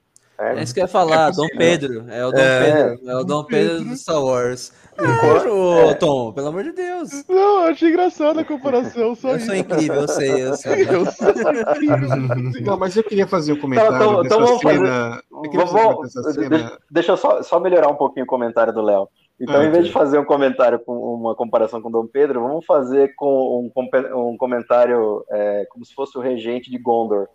Certo? 0.40 0.58
É 0.58 0.62
isso 0.62 0.72
que 0.72 0.80
eu 0.80 0.84
ia 0.84 0.88
falar, 0.88 1.28
é 1.28 1.32
Dom 1.32 1.48
Pedro. 1.48 2.06
É 2.08 2.24
o 2.24 2.30
Dom 2.30 2.38
é, 2.38 2.72
Pedro. 2.72 3.10
É 3.10 3.16
o 3.16 3.24
Dom 3.24 3.44
Pedro 3.44 3.84
do 3.84 3.96
Star 3.96 4.24
Wars. 4.24 4.72
Ô, 4.98 5.90
é. 5.90 5.94
Tom, 5.94 6.32
pelo 6.32 6.48
amor 6.48 6.64
de 6.64 6.72
Deus. 6.72 7.10
Não, 7.28 7.64
eu 7.64 7.70
achei 7.70 7.90
engraçada 7.90 8.40
a 8.40 8.44
comparação. 8.44 9.14
Só 9.14 9.30
eu 9.30 9.36
isso. 9.36 9.46
sou 9.46 9.54
incrível, 9.54 9.96
eu 9.96 10.08
sei, 10.08 10.42
eu 10.42 10.56
sei. 10.56 10.82
eu 10.88 11.06
sou 11.12 11.30
incrível. 11.30 12.62
Não, 12.62 12.78
mas 12.78 12.96
eu 12.96 13.04
queria 13.04 13.26
fazer 13.26 13.52
um 13.52 13.60
comentário 13.60 13.94
então, 13.94 14.24
então, 14.24 14.42
então 14.44 14.58
cena. 14.58 15.22
Vamos, 15.66 16.12
cena... 16.12 16.78
Deixa 16.90 17.12
eu 17.12 17.16
só, 17.18 17.42
só 17.42 17.60
melhorar 17.60 17.88
um 17.88 17.96
pouquinho 17.96 18.24
o 18.24 18.28
comentário 18.28 18.72
do 18.72 18.80
Léo. 18.80 19.08
Então, 19.40 19.60
ah, 19.60 19.64
em 19.64 19.70
vez 19.70 19.86
de 19.86 19.92
fazer 19.92 20.18
um 20.18 20.24
comentário 20.24 20.78
com 20.78 20.92
uma 20.92 21.34
comparação 21.34 21.80
com 21.80 21.90
Dom 21.90 22.06
Pedro, 22.06 22.42
vamos 22.42 22.66
fazer 22.66 23.14
com 23.16 23.70
um, 23.74 24.32
um 24.32 24.36
comentário 24.36 25.24
é, 25.30 25.66
como 25.70 25.84
se 25.84 25.94
fosse 25.94 26.18
o 26.18 26.20
regente 26.20 26.70
de 26.70 26.76
Gondor. 26.76 27.26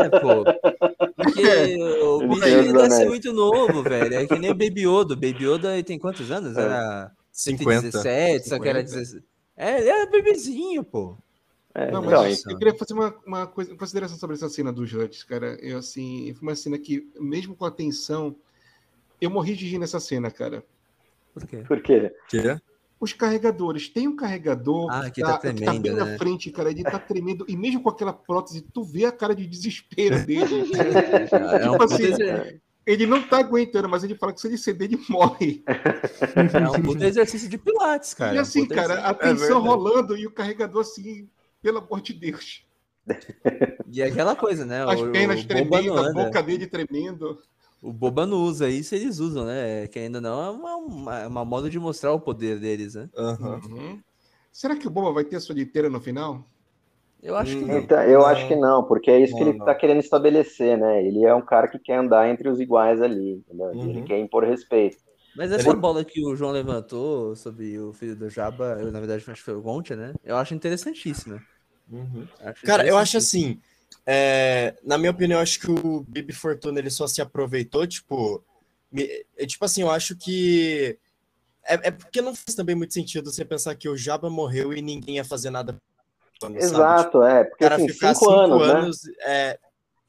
É, 0.00 0.08
pô. 0.08 0.44
Porque 1.14 1.76
o 2.02 2.40
deve 2.40 2.90
ser 2.90 3.06
muito 3.06 3.32
novo, 3.32 3.84
velho. 3.84 4.14
É 4.14 4.26
que 4.26 4.38
nem 4.38 4.50
o 4.50 4.54
Baby 4.54 4.82
Yoda. 4.82 5.14
O 5.14 5.16
Baby 5.16 5.44
Yoda 5.44 5.82
tem 5.84 5.98
quantos 5.98 6.28
anos? 6.32 6.56
É. 6.56 6.62
Era 6.62 7.12
50. 7.30 7.82
17, 7.82 8.48
só 8.48 8.58
que 8.58 8.68
era 8.68 8.82
16. 8.82 9.22
É, 9.56 9.78
ele 9.78 9.88
era 9.88 10.10
bebezinho, 10.10 10.82
pô. 10.82 11.16
É, 11.74 11.90
não, 11.92 12.02
mas 12.02 12.40
então. 12.40 12.52
eu 12.52 12.58
queria 12.58 12.74
fazer 12.74 12.94
uma, 12.94 13.14
uma 13.24 13.46
coisa, 13.46 13.76
consideração 13.76 14.18
sobre 14.18 14.34
essa 14.34 14.48
cena 14.48 14.72
dos 14.72 14.92
Huts, 14.92 15.22
cara. 15.22 15.56
Eu, 15.60 15.78
assim, 15.78 16.34
foi 16.34 16.48
uma 16.48 16.56
cena 16.56 16.78
que, 16.78 17.08
mesmo 17.20 17.54
com 17.54 17.64
a 17.64 17.70
tensão, 17.70 18.34
eu 19.20 19.30
morri 19.30 19.54
de 19.54 19.66
rir 19.66 19.78
nessa 19.78 20.00
cena, 20.00 20.30
cara. 20.30 20.64
Por 21.34 21.46
quê? 21.46 21.56
Por 21.66 21.82
quê? 21.82 22.12
Que? 22.28 22.60
os 23.00 23.12
carregadores. 23.12 23.88
Tem 23.88 24.08
um 24.08 24.16
carregador 24.16 24.88
ah, 24.90 25.10
que, 25.10 25.20
tá, 25.20 25.32
tá, 25.32 25.38
tremendo, 25.38 25.58
que 25.60 25.64
tá 25.64 25.78
bem 25.78 25.92
né? 25.92 26.04
na 26.04 26.18
frente, 26.18 26.50
cara. 26.50 26.70
Ele 26.70 26.82
tá 26.82 26.98
tremendo. 26.98 27.44
E 27.48 27.56
mesmo 27.56 27.80
com 27.82 27.90
aquela 27.90 28.12
prótese, 28.12 28.60
tu 28.60 28.82
vê 28.82 29.04
a 29.04 29.12
cara 29.12 29.34
de 29.34 29.46
desespero 29.46 30.18
dele. 30.26 30.72
é 30.72 31.58
tipo 31.58 31.78
um 31.78 31.82
assim, 31.82 32.60
ele 32.84 33.06
não 33.06 33.22
tá 33.22 33.38
aguentando, 33.38 33.88
mas 33.88 34.02
ele 34.02 34.14
fala 34.14 34.32
que 34.32 34.40
se 34.40 34.48
ele 34.48 34.58
ceder, 34.58 34.90
ele 34.90 35.02
morre. 35.08 35.62
É 35.66 36.70
um 36.70 36.82
puto 36.82 37.04
exercício 37.04 37.48
de 37.48 37.58
pilates, 37.58 38.14
cara. 38.14 38.34
E 38.34 38.38
assim, 38.38 38.66
cara, 38.66 39.00
a 39.00 39.14
tensão 39.14 39.58
é 39.58 39.60
rolando 39.60 40.16
e 40.16 40.26
o 40.26 40.30
carregador 40.30 40.80
assim, 40.80 41.28
pelo 41.62 41.78
amor 41.78 42.00
de 42.00 42.14
Deus. 42.14 42.66
E 43.90 44.02
é 44.02 44.06
aquela 44.06 44.36
coisa, 44.36 44.66
né? 44.66 44.84
As 44.84 45.00
o, 45.00 45.10
pernas 45.10 45.42
o 45.42 45.48
tremendo, 45.48 45.98
a 45.98 46.12
boca 46.12 46.42
dele 46.42 46.66
tremendo. 46.66 47.38
O 47.80 47.92
Boba 47.92 48.26
não 48.26 48.38
usa 48.38 48.68
isso, 48.68 48.94
eles 48.94 49.18
usam, 49.20 49.44
né? 49.44 49.86
Que 49.86 50.00
ainda 50.00 50.20
não 50.20 50.42
é 50.42 50.50
uma, 50.50 50.76
uma, 50.76 51.26
uma 51.28 51.44
moda 51.44 51.70
de 51.70 51.78
mostrar 51.78 52.12
o 52.12 52.20
poder 52.20 52.58
deles, 52.58 52.94
né? 52.94 53.08
Uhum. 53.16 53.60
Uhum. 53.70 54.02
Será 54.50 54.76
que 54.76 54.86
o 54.88 54.90
Boba 54.90 55.12
vai 55.12 55.24
ter 55.24 55.36
a 55.36 55.40
soliteira 55.40 55.88
no 55.88 56.00
final? 56.00 56.44
Eu 57.22 57.36
acho 57.36 57.56
que 57.56 57.64
não. 57.64 57.78
Então, 57.78 58.02
eu 58.02 58.20
não. 58.20 58.26
acho 58.26 58.48
que 58.48 58.56
não, 58.56 58.84
porque 58.84 59.10
é 59.10 59.20
isso 59.20 59.32
não, 59.32 59.38
que 59.38 59.44
ele 59.44 59.58
está 59.58 59.74
querendo 59.74 60.00
estabelecer, 60.00 60.78
né? 60.78 61.04
Ele 61.04 61.24
é 61.24 61.34
um 61.34 61.40
cara 61.40 61.68
que 61.68 61.78
quer 61.78 61.96
andar 61.96 62.28
entre 62.28 62.48
os 62.48 62.60
iguais 62.60 63.00
ali, 63.00 63.34
entendeu? 63.34 63.68
Uhum. 63.68 63.90
Ele 63.90 64.02
quer 64.02 64.18
impor 64.18 64.44
respeito. 64.44 64.98
Mas 65.36 65.52
essa 65.52 65.68
ele... 65.68 65.78
bola 65.78 66.04
que 66.04 66.24
o 66.24 66.34
João 66.34 66.50
levantou 66.50 67.36
sobre 67.36 67.78
o 67.78 67.92
filho 67.92 68.16
do 68.16 68.28
Jabba, 68.28 68.78
eu, 68.80 68.90
na 68.90 68.98
verdade 68.98 69.22
acho 69.22 69.34
que 69.34 69.42
foi 69.42 69.54
o 69.54 69.62
Gontia, 69.62 69.94
né? 69.94 70.14
Eu 70.24 70.36
acho 70.36 70.54
interessantíssima. 70.54 71.40
Uhum. 71.90 72.26
Acho 72.40 72.66
cara, 72.66 72.86
eu 72.86 72.96
acho 72.96 73.16
assim, 73.16 73.60
é, 74.10 74.74
na 74.82 74.96
minha 74.96 75.10
opinião, 75.10 75.38
acho 75.38 75.60
que 75.60 75.70
o 75.70 76.02
Bibi 76.08 76.32
Fortuna 76.32 76.78
ele 76.78 76.88
só 76.88 77.06
se 77.06 77.20
aproveitou, 77.20 77.86
tipo, 77.86 78.42
me, 78.90 79.02
é, 79.36 79.44
tipo 79.44 79.62
assim, 79.66 79.82
eu 79.82 79.90
acho 79.90 80.16
que 80.16 80.98
é, 81.62 81.74
é, 81.88 81.90
porque 81.90 82.22
não 82.22 82.34
faz 82.34 82.54
também 82.54 82.74
muito 82.74 82.94
sentido 82.94 83.30
você 83.30 83.44
pensar 83.44 83.74
que 83.74 83.86
o 83.86 83.96
Jabba 83.98 84.30
morreu 84.30 84.72
e 84.72 84.80
ninguém 84.80 85.16
ia 85.16 85.24
fazer 85.24 85.50
nada. 85.50 85.76
sabe? 86.40 86.56
Exato, 86.56 87.22
é. 87.22 87.44
Porque 87.44 87.62
cara 87.64 87.76
assim, 87.76 87.88
ficar 87.90 88.14
cinco, 88.14 88.30
anos, 88.32 89.04
né? 89.04 89.12
é, 89.26 89.58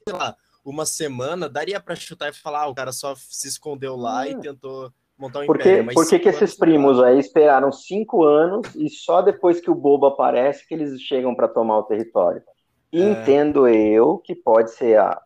sei 0.08 0.16
lá, 0.16 0.34
uma 0.64 0.86
semana, 0.86 1.46
daria 1.46 1.78
pra 1.78 1.94
chutar 1.94 2.30
e 2.30 2.32
falar, 2.32 2.62
ah, 2.62 2.68
o 2.68 2.74
cara 2.74 2.92
só 2.92 3.14
se 3.14 3.48
escondeu 3.48 3.96
lá 3.96 4.26
É. 4.26 4.30
e 4.30 4.40
tentou 4.40 4.90
montar 5.18 5.40
um 5.40 5.46
Por 5.46 5.58
que, 5.58 5.68
império. 5.68 5.84
mas 5.84 5.94
por 5.94 6.08
que, 6.08 6.18
que 6.18 6.32
cinco 6.32 6.42
esses 6.42 6.42
anos, 6.42 6.58
lá. 6.58 6.66
primos 6.66 7.02
aí 7.02 7.18
esperaram 7.18 7.70
cinco 7.70 8.24
anos 8.24 8.74
e 8.74 8.88
só 8.88 9.20
depois 9.20 9.60
que 9.60 9.70
o 9.70 9.74
Bobo 9.74 10.06
aparece 10.06 10.66
que 10.66 10.72
eles 10.72 10.98
chegam 11.02 11.34
para 11.34 11.48
tomar 11.48 11.80
o 11.80 11.82
território? 11.82 12.42
É. 12.92 12.98
Entendo 12.98 13.68
eu 13.68 14.18
que 14.18 14.34
pode 14.34 14.70
ser 14.72 14.98
a. 14.98 15.20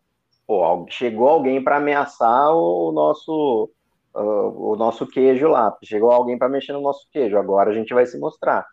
Pô, 0.47 0.87
chegou 0.91 1.29
alguém 1.29 1.63
para 1.63 1.79
ameaçar 1.79 2.55
o 2.55 2.93
nosso 2.93 3.71
ah, 4.15 4.21
o 4.21 4.77
nosso 4.77 5.07
queijo 5.07 5.49
lá. 5.49 5.77
Chegou 5.83 6.11
alguém 6.11 6.39
para 6.39 6.49
mexer 6.49 6.73
no 6.73 6.81
nosso 6.81 7.09
queijo. 7.11 7.37
Agora 7.37 7.71
a 7.71 7.75
gente 7.75 7.93
vai 7.93 8.07
se 8.07 8.19
mostrar. 8.19 8.67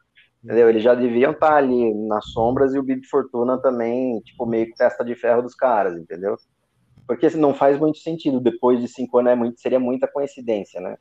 Entendeu? 0.44 0.70
Eles 0.70 0.84
já 0.84 0.96
deviam 0.96 1.32
estar 1.32 1.56
ali 1.56 1.94
nas 1.94 2.26
sombras 2.32 2.74
e 2.74 2.80
o 2.80 2.84
Bib 2.84 3.06
Fortuna 3.06 3.60
também, 3.60 4.20
tipo, 4.22 4.46
meio 4.46 4.66
que 4.66 4.76
testa 4.76 5.06
de 5.06 5.16
ferro 5.16 5.44
dos 5.44 5.54
caras, 5.54 5.96
entendeu? 5.96 6.36
Porque 7.08 7.28
assim, 7.28 7.38
não 7.40 7.54
faz 7.54 7.80
muito 7.80 8.00
sentido. 8.00 8.40
Depois 8.40 8.80
de 8.80 8.88
cinco 8.88 9.20
anos 9.20 9.34
é 9.34 9.36
muito, 9.36 9.60
seria 9.60 9.80
muita 9.80 10.08
coincidência, 10.08 10.82
né? 10.82 10.98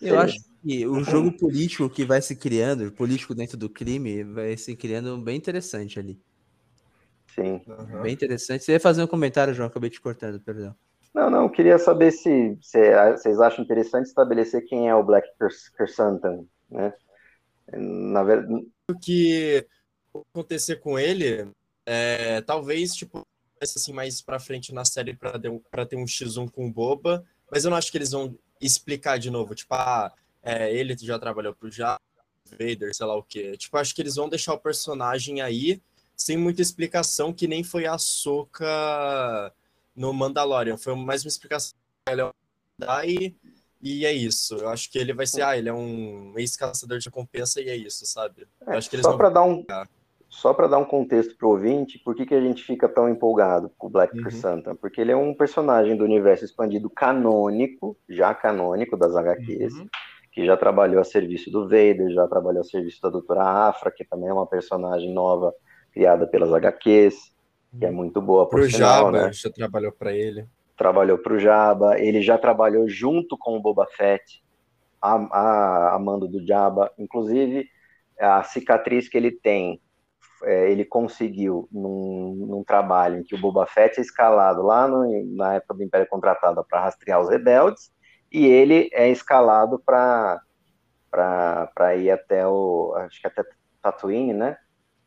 Eu 0.00 0.16
Seria. 0.16 0.20
acho 0.20 0.38
que 0.62 0.86
o 0.86 1.02
jogo 1.02 1.32
político 1.32 1.88
que 1.88 2.04
vai 2.04 2.20
se 2.20 2.36
criando, 2.36 2.92
político 2.92 3.34
dentro 3.34 3.56
do 3.56 3.68
crime, 3.70 4.22
vai 4.22 4.56
se 4.56 4.76
criando 4.76 5.16
bem 5.18 5.36
interessante 5.36 5.98
ali. 5.98 6.20
Sim. 7.38 7.62
Aham. 7.68 8.02
Bem 8.02 8.12
interessante. 8.12 8.64
Você 8.64 8.72
ia 8.72 8.80
fazer 8.80 9.02
um 9.02 9.06
comentário, 9.06 9.54
João, 9.54 9.68
acabei 9.68 9.90
te 9.90 10.00
cortando, 10.00 10.40
perdão. 10.40 10.74
Não, 11.14 11.30
não, 11.30 11.48
queria 11.48 11.78
saber 11.78 12.12
se, 12.12 12.56
se 12.60 12.78
vocês 13.16 13.40
acham 13.40 13.64
interessante 13.64 14.06
estabelecer 14.06 14.64
quem 14.66 14.88
é 14.88 14.94
o 14.94 15.02
Black 15.02 15.26
Kersantan, 15.76 16.44
né? 16.70 16.92
Na 17.72 18.22
verdade, 18.22 18.66
o 18.90 18.98
que 18.98 19.66
acontecer 20.32 20.76
com 20.76 20.98
ele, 20.98 21.50
é, 21.86 22.40
talvez, 22.42 22.92
tipo, 22.94 23.22
assim, 23.60 23.92
mais 23.92 24.20
pra 24.22 24.38
frente 24.38 24.72
na 24.72 24.84
série 24.84 25.14
pra, 25.14 25.38
ter 25.38 25.48
um- 25.50 25.60
pra 25.70 25.84
ter 25.86 25.96
um 25.96 26.06
X1 26.06 26.48
com 26.48 26.66
o 26.66 26.72
Boba, 26.72 27.24
mas 27.50 27.64
eu 27.64 27.70
não 27.70 27.76
acho 27.76 27.90
que 27.90 27.98
eles 27.98 28.10
vão 28.12 28.38
explicar 28.60 29.18
de 29.18 29.30
novo, 29.30 29.54
tipo, 29.54 29.74
ah, 29.74 30.12
é, 30.42 30.72
ele 30.74 30.96
já 30.98 31.18
trabalhou 31.18 31.54
pro 31.54 31.70
Jabba, 31.70 32.00
Vader, 32.50 32.94
sei 32.94 33.06
lá 33.06 33.14
o 33.16 33.22
quê. 33.22 33.56
Tipo, 33.56 33.76
acho 33.76 33.94
que 33.94 34.00
eles 34.00 34.14
vão 34.16 34.28
deixar 34.28 34.54
o 34.54 34.58
personagem 34.60 35.40
aí 35.42 35.82
sem 36.18 36.36
muita 36.36 36.60
explicação, 36.60 37.32
que 37.32 37.46
nem 37.46 37.62
foi 37.62 37.86
a 37.86 37.96
Soca 37.96 38.66
no 39.94 40.12
Mandalorian. 40.12 40.76
Foi 40.76 40.94
mais 40.96 41.24
uma 41.24 41.28
explicação. 41.28 41.72
Ele 42.10 42.22
é 42.22 42.24
um 42.26 42.30
Jedi 42.80 43.36
e 43.80 44.04
é 44.04 44.12
isso. 44.12 44.56
Eu 44.56 44.68
acho 44.68 44.90
que 44.90 44.98
ele 44.98 45.12
vai 45.14 45.26
ser, 45.26 45.42
ah, 45.42 45.56
ele 45.56 45.68
é 45.68 45.72
um 45.72 46.34
ex-caçador 46.36 46.98
de 46.98 47.06
recompensa 47.06 47.60
e 47.60 47.68
é 47.68 47.76
isso, 47.76 48.04
sabe? 48.04 48.48
Eu 48.66 48.72
acho 48.74 48.90
que 48.90 48.96
eles 48.96 49.06
só 49.06 49.16
para 49.16 49.30
dar 49.30 49.44
um 49.44 49.64
só 50.28 50.52
para 50.52 50.66
dar 50.66 50.76
um 50.76 50.84
contexto 50.84 51.34
pro 51.38 51.48
ouvinte, 51.48 51.98
por 51.98 52.14
que, 52.14 52.26
que 52.26 52.34
a 52.34 52.40
gente 52.40 52.62
fica 52.62 52.86
tão 52.86 53.08
empolgado 53.08 53.70
com 53.78 53.86
o 53.86 53.90
Black 53.90 54.14
Uhum. 54.14 54.24
Kersantan? 54.24 54.76
Porque 54.76 55.00
ele 55.00 55.10
é 55.10 55.16
um 55.16 55.32
personagem 55.32 55.96
do 55.96 56.04
universo 56.04 56.44
expandido 56.44 56.90
canônico, 56.90 57.96
já 58.06 58.34
canônico 58.34 58.94
das 58.94 59.16
HQs, 59.16 59.72
Uhum. 59.74 59.88
que 60.30 60.44
já 60.44 60.54
trabalhou 60.54 61.00
a 61.00 61.04
serviço 61.04 61.50
do 61.50 61.62
Vader, 61.62 62.10
já 62.10 62.28
trabalhou 62.28 62.60
a 62.60 62.64
serviço 62.64 63.00
da 63.00 63.08
Doutora 63.08 63.42
Afra, 63.42 63.90
que 63.90 64.04
também 64.04 64.28
é 64.28 64.32
uma 64.32 64.46
personagem 64.46 65.10
nova 65.14 65.54
criada 65.98 66.28
pelas 66.28 66.52
HQs, 66.52 67.32
que 67.76 67.84
é 67.84 67.90
muito 67.90 68.22
boa 68.22 68.48
por 68.48 68.60
Pro 68.60 68.70
sinal, 68.70 69.06
Jabba, 69.06 69.26
né? 69.26 69.32
já 69.32 69.50
trabalhou 69.50 69.90
pra 69.90 70.12
ele. 70.12 70.46
trabalhou 70.76 71.18
para 71.18 71.34
o 71.34 71.40
Jabba, 71.40 71.98
ele 71.98 72.22
já 72.22 72.38
trabalhou 72.38 72.88
junto 72.88 73.36
com 73.36 73.56
o 73.56 73.60
Boba 73.60 73.84
Fett, 73.96 74.40
a, 75.02 75.16
a, 75.16 75.94
a 75.96 75.98
mando 75.98 76.28
do 76.28 76.46
Jabba, 76.46 76.92
inclusive 76.96 77.66
a 78.16 78.44
cicatriz 78.44 79.08
que 79.08 79.16
ele 79.16 79.32
tem, 79.32 79.80
é, 80.44 80.70
ele 80.70 80.84
conseguiu 80.84 81.68
num, 81.72 82.46
num 82.48 82.62
trabalho 82.62 83.18
em 83.18 83.24
que 83.24 83.34
o 83.34 83.40
Boba 83.40 83.66
Fett 83.66 83.98
é 83.98 84.00
escalado 84.00 84.62
lá 84.62 84.86
no, 84.86 85.04
na 85.34 85.54
época 85.54 85.74
do 85.74 85.82
Império 85.82 86.06
Contratado 86.08 86.64
para 86.64 86.80
rastrear 86.80 87.20
os 87.20 87.28
rebeldes, 87.28 87.90
e 88.30 88.46
ele 88.46 88.88
é 88.92 89.08
escalado 89.10 89.82
para 89.84 90.40
ir 91.96 92.12
até 92.12 92.46
o, 92.46 92.94
acho 92.98 93.20
que 93.20 93.26
até 93.26 93.42
Tatooine, 93.82 94.32
né? 94.32 94.56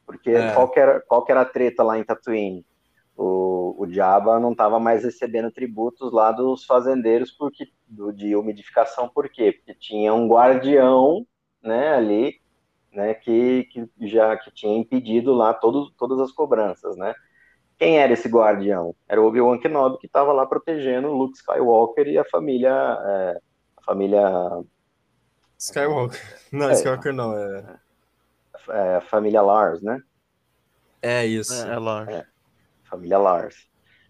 Porque 0.05 0.31
É. 0.31 0.53
qual, 0.53 0.69
que 0.69 0.79
era, 0.79 0.99
qual 1.01 1.23
que 1.23 1.31
era 1.31 1.41
a 1.41 1.45
treta 1.45 1.83
lá 1.83 1.97
em 1.97 2.03
Tatooine? 2.03 2.65
o, 3.21 3.75
o 3.77 3.91
Jabba 3.91 4.39
não 4.39 4.51
estava 4.51 4.79
mais 4.79 5.03
recebendo 5.03 5.51
tributos 5.51 6.11
lá 6.11 6.31
dos 6.31 6.65
fazendeiros 6.65 7.31
porque, 7.31 7.67
do, 7.87 8.11
de 8.11 8.35
umidificação, 8.35 9.07
por 9.09 9.29
quê? 9.29 9.51
Porque 9.51 9.75
tinha 9.75 10.13
um 10.13 10.27
guardião 10.27 11.25
né, 11.61 11.93
ali 11.93 12.41
né, 12.91 13.13
que, 13.13 13.65
que 13.65 13.87
já 14.07 14.35
que 14.37 14.51
tinha 14.51 14.77
impedido 14.77 15.33
lá 15.33 15.53
todo, 15.53 15.91
todas 15.91 16.19
as 16.19 16.31
cobranças. 16.31 16.97
Né? 16.97 17.13
Quem 17.77 17.99
era 17.99 18.13
esse 18.13 18.27
guardião? 18.27 18.95
Era 19.07 19.21
o 19.21 19.25
Obi-Wan 19.27 19.59
Kenobi 19.59 19.99
que 19.99 20.07
estava 20.07 20.33
lá 20.33 20.45
protegendo 20.45 21.09
o 21.09 21.15
Luke 21.15 21.37
Skywalker 21.37 22.07
e 22.07 22.17
a 22.17 22.25
família. 22.25 22.69
é, 23.05 23.39
a 23.77 23.83
família. 23.83 24.21
Skywalker. 25.57 26.19
Não, 26.51 26.69
É. 26.69 26.73
Skywalker 26.73 27.13
não, 27.13 27.37
é. 27.37 27.79
É, 28.69 29.01
família 29.01 29.41
Lars, 29.41 29.81
né? 29.81 30.01
É 31.01 31.25
isso. 31.25 31.53
É, 31.53 31.73
é 31.73 31.79
Lars. 31.79 32.09
É. 32.09 32.25
família 32.89 33.17
Lars, 33.17 33.55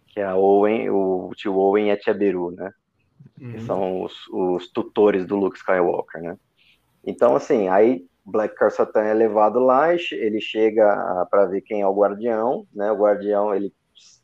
que 0.07 0.19
é 0.19 0.25
a 0.25 0.35
Owen, 0.35 0.89
o 0.89 1.31
tio 1.35 1.55
Owen 1.55 1.87
e 1.87 1.91
a 1.91 1.97
tia 1.97 2.13
Beru, 2.13 2.51
né? 2.51 2.71
Que 3.37 3.57
Uhum. 3.57 3.65
são 3.65 4.01
os, 4.03 4.13
os 4.29 4.71
tutores 4.71 5.25
do 5.25 5.35
Luke 5.35 5.57
Skywalker, 5.57 6.21
né? 6.21 6.37
Então, 7.05 7.35
assim, 7.35 7.67
aí 7.67 8.05
Black 8.25 8.55
Car 8.55 8.71
Satan 8.71 9.03
é 9.03 9.13
levado 9.13 9.59
lá, 9.59 9.93
e 9.93 9.97
ele 10.11 10.39
chega 10.39 11.25
para 11.29 11.45
ver 11.45 11.61
quem 11.61 11.81
é 11.81 11.87
o 11.87 11.93
guardião, 11.95 12.67
né? 12.73 12.91
O 12.91 12.97
guardião, 12.97 13.53
ele, 13.53 13.73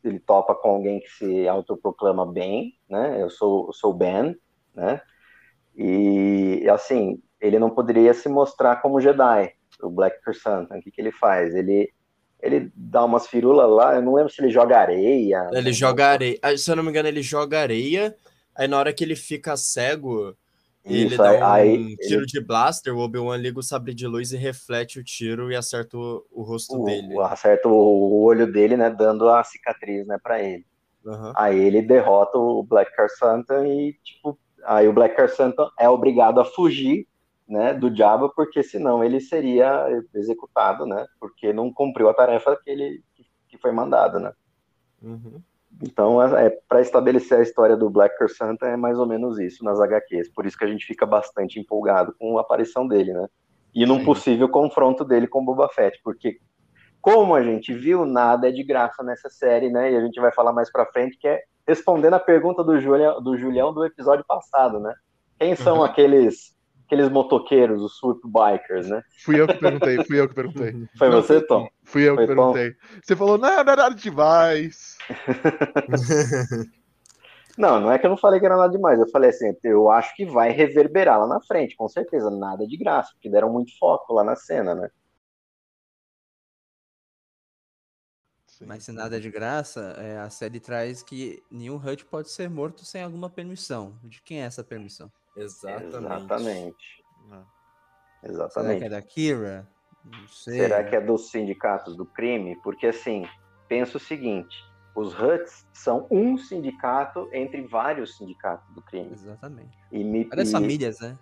ele 0.04 0.20
topa 0.20 0.54
com 0.54 0.70
alguém 0.70 1.00
que 1.00 1.08
se 1.10 1.48
autoproclama 1.48 2.26
Ben, 2.26 2.72
né? 2.88 3.20
Eu 3.22 3.30
sou, 3.30 3.66
eu 3.68 3.72
sou 3.72 3.92
Ben, 3.92 4.36
né? 4.74 5.00
E, 5.76 6.66
assim, 6.70 7.22
ele 7.40 7.58
não 7.58 7.70
poderia 7.70 8.12
se 8.14 8.28
mostrar 8.28 8.76
como 8.82 9.00
Jedi, 9.00 9.52
o 9.82 9.90
Black 9.90 10.20
Car 10.22 10.34
Satan. 10.34 10.78
O 10.78 10.82
que, 10.82 10.90
que 10.90 11.00
ele 11.00 11.12
faz? 11.12 11.54
Ele, 11.54 11.90
ele 12.42 12.70
dá 12.74 13.04
umas 13.04 13.26
firulas 13.26 13.68
lá, 13.70 13.94
eu 13.96 14.02
não 14.02 14.14
lembro 14.14 14.32
se 14.32 14.40
ele 14.42 14.50
joga 14.50 14.78
areia. 14.78 15.48
Ele 15.52 15.72
joga 15.72 16.06
areia. 16.08 16.38
Ah, 16.42 16.56
Se 16.56 16.70
eu 16.70 16.76
não 16.76 16.82
me 16.82 16.90
engano, 16.90 17.08
ele 17.08 17.22
joga 17.22 17.60
areia. 17.60 18.14
Aí 18.56 18.66
na 18.66 18.78
hora 18.78 18.92
que 18.92 19.04
ele 19.04 19.14
fica 19.16 19.56
cego, 19.56 20.36
ele 20.84 21.06
Isso, 21.06 21.16
dá 21.18 21.30
aí- 21.30 21.38
um 21.40 21.44
aí 21.86 21.96
tiro 21.98 22.20
ele- 22.22 22.26
de 22.26 22.40
blaster, 22.40 22.94
o 22.94 22.98
Obi-Wan 23.00 23.36
liga 23.36 23.58
o 23.58 23.62
sabre 23.62 23.94
de 23.94 24.06
luz 24.06 24.32
e 24.32 24.36
reflete 24.36 24.98
o 24.98 25.04
tiro 25.04 25.52
e 25.52 25.54
acerta 25.56 25.96
o, 25.96 26.24
o 26.32 26.42
rosto 26.42 26.80
o- 26.80 26.84
dele. 26.84 27.16
acerta 27.20 27.68
o 27.68 28.22
olho 28.22 28.50
dele, 28.50 28.76
né, 28.76 28.90
dando 28.90 29.28
a 29.28 29.44
cicatriz, 29.44 30.06
né, 30.06 30.18
para 30.22 30.42
ele. 30.42 30.64
Aham. 31.06 31.32
Aí 31.36 31.58
ele 31.58 31.82
derrota 31.82 32.36
o 32.38 32.62
Black 32.64 32.94
Car 32.96 33.08
Santa 33.10 33.66
e 33.66 33.94
tipo, 34.04 34.36
aí 34.64 34.88
o 34.88 34.92
Black 34.92 35.14
Car 35.14 35.28
Santa 35.28 35.70
é 35.78 35.88
obrigado 35.88 36.40
a 36.40 36.44
fugir, 36.44 37.06
né, 37.48 37.72
do 37.72 37.94
Jabba, 37.94 38.28
porque 38.28 38.62
senão 38.62 39.02
ele 39.02 39.20
seria 39.20 39.88
executado, 40.14 40.84
né, 40.84 41.06
porque 41.18 41.52
não 41.52 41.72
cumpriu 41.72 42.08
a 42.08 42.14
tarefa 42.14 42.58
que 42.62 42.70
ele 42.70 43.02
que 43.48 43.56
foi 43.56 43.72
mandada, 43.72 44.18
né. 44.18 44.32
Uhum. 45.02 45.40
Então, 45.82 46.20
é, 46.36 46.50
para 46.68 46.80
estabelecer 46.80 47.38
a 47.38 47.42
história 47.42 47.76
do 47.76 47.88
Black 47.88 48.16
Santa 48.28 48.66
é 48.66 48.76
mais 48.76 48.98
ou 48.98 49.06
menos 49.06 49.38
isso 49.38 49.64
nas 49.64 49.80
HQs. 49.80 50.28
Por 50.32 50.44
isso 50.44 50.56
que 50.56 50.64
a 50.64 50.68
gente 50.68 50.84
fica 50.84 51.06
bastante 51.06 51.60
empolgado 51.60 52.14
com 52.18 52.36
a 52.36 52.40
aparição 52.40 52.86
dele, 52.86 53.12
né? 53.12 53.26
E 53.74 53.86
num 53.86 53.98
Sim. 53.98 54.04
possível 54.04 54.48
confronto 54.48 55.04
dele 55.04 55.28
com 55.28 55.40
o 55.40 55.44
Boba 55.44 55.68
Fett, 55.68 56.00
porque 56.02 56.38
como 57.00 57.34
a 57.34 57.42
gente 57.42 57.72
viu, 57.72 58.04
nada 58.04 58.48
é 58.48 58.52
de 58.52 58.64
graça 58.64 59.02
nessa 59.02 59.30
série, 59.30 59.70
né? 59.70 59.92
E 59.92 59.96
a 59.96 60.00
gente 60.00 60.20
vai 60.20 60.32
falar 60.32 60.52
mais 60.52 60.70
pra 60.70 60.86
frente, 60.86 61.16
que 61.16 61.28
é 61.28 61.40
respondendo 61.66 62.14
a 62.14 62.20
pergunta 62.20 62.64
do 62.64 62.80
Julião 62.80 63.22
do, 63.22 63.36
Julião 63.38 63.72
do 63.72 63.84
episódio 63.84 64.24
passado, 64.26 64.80
né? 64.80 64.92
Quem 65.38 65.54
são 65.54 65.78
Uhum. 65.78 65.84
aqueles 65.84 66.56
aqueles 66.88 67.10
motoqueiros, 67.10 67.82
os 67.82 67.98
swoop 67.98 68.20
bikers, 68.24 68.88
né? 68.88 69.02
Fui 69.22 69.38
eu 69.38 69.46
que 69.46 69.58
perguntei, 69.58 70.02
fui 70.04 70.18
eu 70.18 70.26
que 70.26 70.34
perguntei. 70.34 70.72
Foi 70.96 71.10
Não, 71.10 71.22
você, 71.22 71.40
Tom? 71.42 71.68
Fui 71.84 72.08
eu 72.08 72.16
que 72.16 72.24
Foi 72.26 72.34
Tom? 72.34 72.52
perguntei. 72.52 72.76
Você 73.02 73.14
falou, 73.14 73.36
não, 73.36 73.48
não 73.62 73.72
é 73.72 73.76
nada 73.76 73.94
demais. 73.94 74.96
Não, 77.58 77.80
não 77.80 77.90
é 77.90 77.98
que 77.98 78.06
eu 78.06 78.10
não 78.10 78.16
falei 78.16 78.38
que 78.38 78.46
era 78.46 78.56
nada 78.56 78.70
demais. 78.70 79.00
Eu 79.00 79.08
falei 79.08 79.30
assim, 79.30 79.52
eu 79.64 79.90
acho 79.90 80.14
que 80.14 80.24
vai 80.24 80.52
reverberar 80.52 81.18
lá 81.18 81.26
na 81.26 81.40
frente, 81.40 81.76
com 81.76 81.88
certeza. 81.88 82.30
Nada 82.30 82.64
de 82.64 82.76
graça, 82.76 83.10
porque 83.14 83.28
deram 83.28 83.52
muito 83.52 83.76
foco 83.76 84.12
lá 84.14 84.22
na 84.22 84.36
cena, 84.36 84.76
né? 84.76 84.88
Sim. 88.46 88.64
Mas 88.64 88.84
se 88.84 88.92
nada 88.92 89.16
é 89.16 89.20
de 89.20 89.28
graça, 89.28 89.80
é, 89.98 90.18
a 90.20 90.30
série 90.30 90.60
traz 90.60 91.02
que 91.02 91.42
nenhum 91.50 91.84
Hut 91.84 92.04
pode 92.04 92.30
ser 92.30 92.48
morto 92.48 92.84
sem 92.84 93.02
alguma 93.02 93.28
permissão. 93.28 93.98
De 94.04 94.22
quem 94.22 94.40
é 94.40 94.44
essa 94.44 94.62
permissão? 94.62 95.10
Exatamente. 95.42 95.86
Exatamente. 95.86 97.04
Não. 97.28 97.46
Será 98.20 98.26
que 98.26 98.32
Exatamente. 98.32 98.84
é 98.84 98.88
da 98.88 99.02
Kira? 99.02 99.68
Não 100.04 100.28
sei. 100.28 100.58
Será 100.58 100.84
que 100.84 100.96
é 100.96 101.00
dos 101.00 101.30
sindicatos 101.30 101.96
do 101.96 102.06
crime? 102.06 102.56
Porque 102.62 102.86
assim, 102.86 103.26
pensa 103.68 103.96
o 103.96 104.00
seguinte: 104.00 104.56
os 104.94 105.14
Huts 105.18 105.66
são 105.72 106.06
um 106.10 106.36
sindicato 106.36 107.28
entre 107.32 107.62
vários 107.66 108.16
sindicatos 108.16 108.68
do 108.74 108.82
crime. 108.82 109.12
Exatamente. 109.12 109.76
E, 109.92 110.02
me, 110.02 110.24
Várias 110.24 110.48
e- 110.48 110.52
famílias, 110.52 111.00
né? 111.00 111.18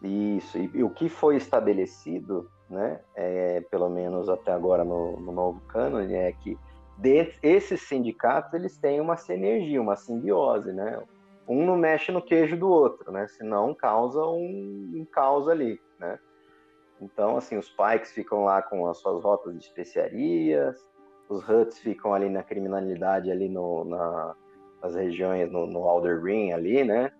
Isso, 0.00 0.56
e, 0.58 0.70
e 0.74 0.84
o 0.84 0.90
que 0.90 1.08
foi 1.08 1.36
estabelecido 1.36 2.48
né? 2.68 3.00
É, 3.14 3.60
pelo 3.70 3.88
menos 3.88 4.28
até 4.28 4.52
agora 4.52 4.84
no, 4.84 5.18
no 5.20 5.32
novo 5.32 5.60
cânone, 5.68 6.14
é 6.14 6.32
que 6.32 6.56
de, 6.98 7.32
esses 7.42 7.82
sindicatos 7.82 8.52
eles 8.54 8.76
têm 8.76 9.00
uma 9.00 9.16
sinergia, 9.16 9.80
uma 9.80 9.96
simbiose, 9.96 10.72
né? 10.72 11.02
Um 11.48 11.64
não 11.64 11.76
mexe 11.76 12.12
no 12.12 12.20
queijo 12.20 12.56
do 12.56 12.68
outro, 12.68 13.10
né? 13.10 13.26
Senão 13.26 13.74
causa 13.74 14.22
um, 14.22 14.92
um 14.94 15.06
caos 15.10 15.48
ali, 15.48 15.80
né? 15.98 16.18
Então, 17.00 17.36
assim, 17.36 17.56
os 17.56 17.70
Pikes 17.70 18.12
ficam 18.12 18.44
lá 18.44 18.60
com 18.60 18.86
as 18.86 18.98
suas 18.98 19.22
rotas 19.22 19.54
de 19.54 19.60
especiarias, 19.60 20.76
os 21.28 21.48
Huts 21.48 21.78
ficam 21.78 22.12
ali 22.12 22.28
na 22.28 22.42
criminalidade, 22.42 23.30
ali 23.30 23.48
no, 23.48 23.84
na, 23.84 24.34
nas 24.82 24.94
regiões, 24.94 25.50
no, 25.50 25.66
no 25.66 25.84
Alder 25.84 26.20
Green 26.20 26.52
ali, 26.52 26.84
né? 26.84 27.12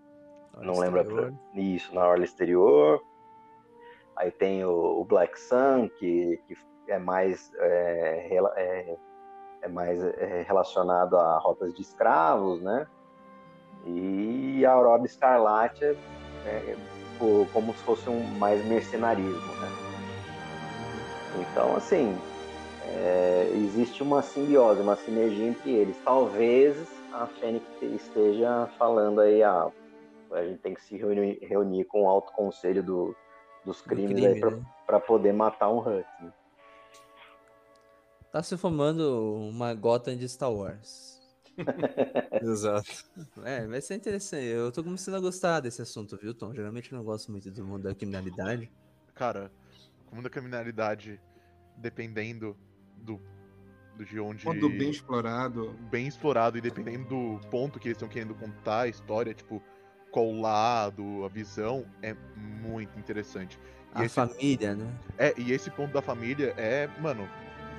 Não 0.60 0.78
lembro 0.78 1.04
pra... 1.04 1.32
isso, 1.54 1.94
na 1.94 2.06
orla 2.06 2.24
exterior. 2.24 3.00
Aí 4.16 4.30
tem 4.32 4.64
o, 4.64 5.00
o 5.00 5.04
Black 5.04 5.38
Sun, 5.38 5.88
que, 5.98 6.40
que 6.46 6.56
é 6.88 6.98
mais 6.98 7.52
é, 7.58 8.36
é, 8.56 8.96
é 9.62 9.68
mais 9.68 10.02
é, 10.02 10.42
relacionado 10.42 11.16
a 11.16 11.38
rotas 11.38 11.72
de 11.74 11.82
escravos, 11.82 12.60
né? 12.60 12.86
E 13.86 14.64
a 14.66 14.72
Aurora 14.72 15.04
Escarlate 15.04 15.84
é, 15.84 15.96
é 16.48 16.76
como 17.52 17.72
se 17.72 17.82
fosse 17.82 18.08
um 18.08 18.22
mais 18.38 18.64
mercenarismo, 18.66 19.54
né? 19.56 19.68
Então, 21.40 21.76
assim, 21.76 22.16
é, 22.84 23.50
existe 23.54 24.02
uma 24.02 24.22
simbiose, 24.22 24.80
uma 24.80 24.96
sinergia 24.96 25.46
entre 25.46 25.70
eles. 25.70 25.96
Talvez 26.04 26.76
a 27.12 27.26
Fênix 27.26 27.64
esteja 27.82 28.68
falando 28.78 29.20
aí, 29.20 29.42
ah, 29.42 29.70
a 30.32 30.44
gente 30.44 30.58
tem 30.58 30.74
que 30.74 30.82
se 30.82 30.96
reunir, 30.96 31.38
reunir 31.42 31.84
com 31.84 32.04
o 32.04 32.08
alto 32.08 32.32
conselho 32.32 32.82
do, 32.82 33.16
dos 33.64 33.80
crimes 33.80 34.20
crime, 34.20 34.40
para 34.86 34.98
né? 34.98 35.04
poder 35.06 35.32
matar 35.32 35.70
um 35.70 35.78
Hut. 35.78 36.06
Né? 36.20 36.32
Tá 38.30 38.42
se 38.42 38.56
formando 38.56 39.48
uma 39.50 39.74
Gotham 39.74 40.16
de 40.16 40.28
Star 40.28 40.52
Wars. 40.52 41.17
Exato. 42.42 43.05
É, 43.44 43.66
vai 43.66 43.81
ser 43.81 43.94
interessante. 43.97 44.44
Eu 44.44 44.71
tô 44.73 44.83
começando 44.83 45.16
a 45.16 45.21
gostar 45.21 45.61
desse 45.61 45.83
assunto, 45.83 46.16
viu, 46.16 46.35
Tom? 46.35 46.55
Geralmente 46.55 46.92
eu 46.92 46.99
não 46.99 47.05
gosto 47.05 47.31
muito 47.31 47.51
do 47.51 47.64
mundo 47.64 47.83
da 47.83 47.94
criminalidade. 47.94 48.71
Cara, 49.14 49.51
o 50.11 50.14
mundo 50.14 50.25
da 50.25 50.31
criminalidade, 50.31 51.21
dependendo 51.77 52.57
do, 52.97 53.21
do 53.97 54.05
de 54.05 54.18
onde. 54.21 54.44
Quando 54.44 54.68
bem 54.68 54.90
explorado. 54.90 55.73
Bem 55.90 56.07
explorado, 56.07 56.59
e 56.59 56.61
dependendo 56.61 57.09
do 57.09 57.40
ponto 57.49 57.79
que 57.79 57.88
eles 57.88 57.97
estão 57.97 58.09
querendo 58.09 58.35
contar 58.35 58.83
a 58.83 58.88
história, 58.88 59.35
tipo, 59.35 59.62
qual 60.11 60.33
lado, 60.33 61.25
a 61.25 61.29
visão, 61.29 61.85
é 62.03 62.14
muito 62.37 62.99
interessante. 62.99 63.59
E 63.97 64.03
a 64.03 64.05
esse... 64.05 64.14
família, 64.14 64.75
né? 64.75 64.92
É, 65.16 65.35
e 65.37 65.53
esse 65.53 65.71
ponto 65.71 65.92
da 65.92 66.03
família 66.03 66.55
é, 66.57 66.88
mano, 67.01 67.29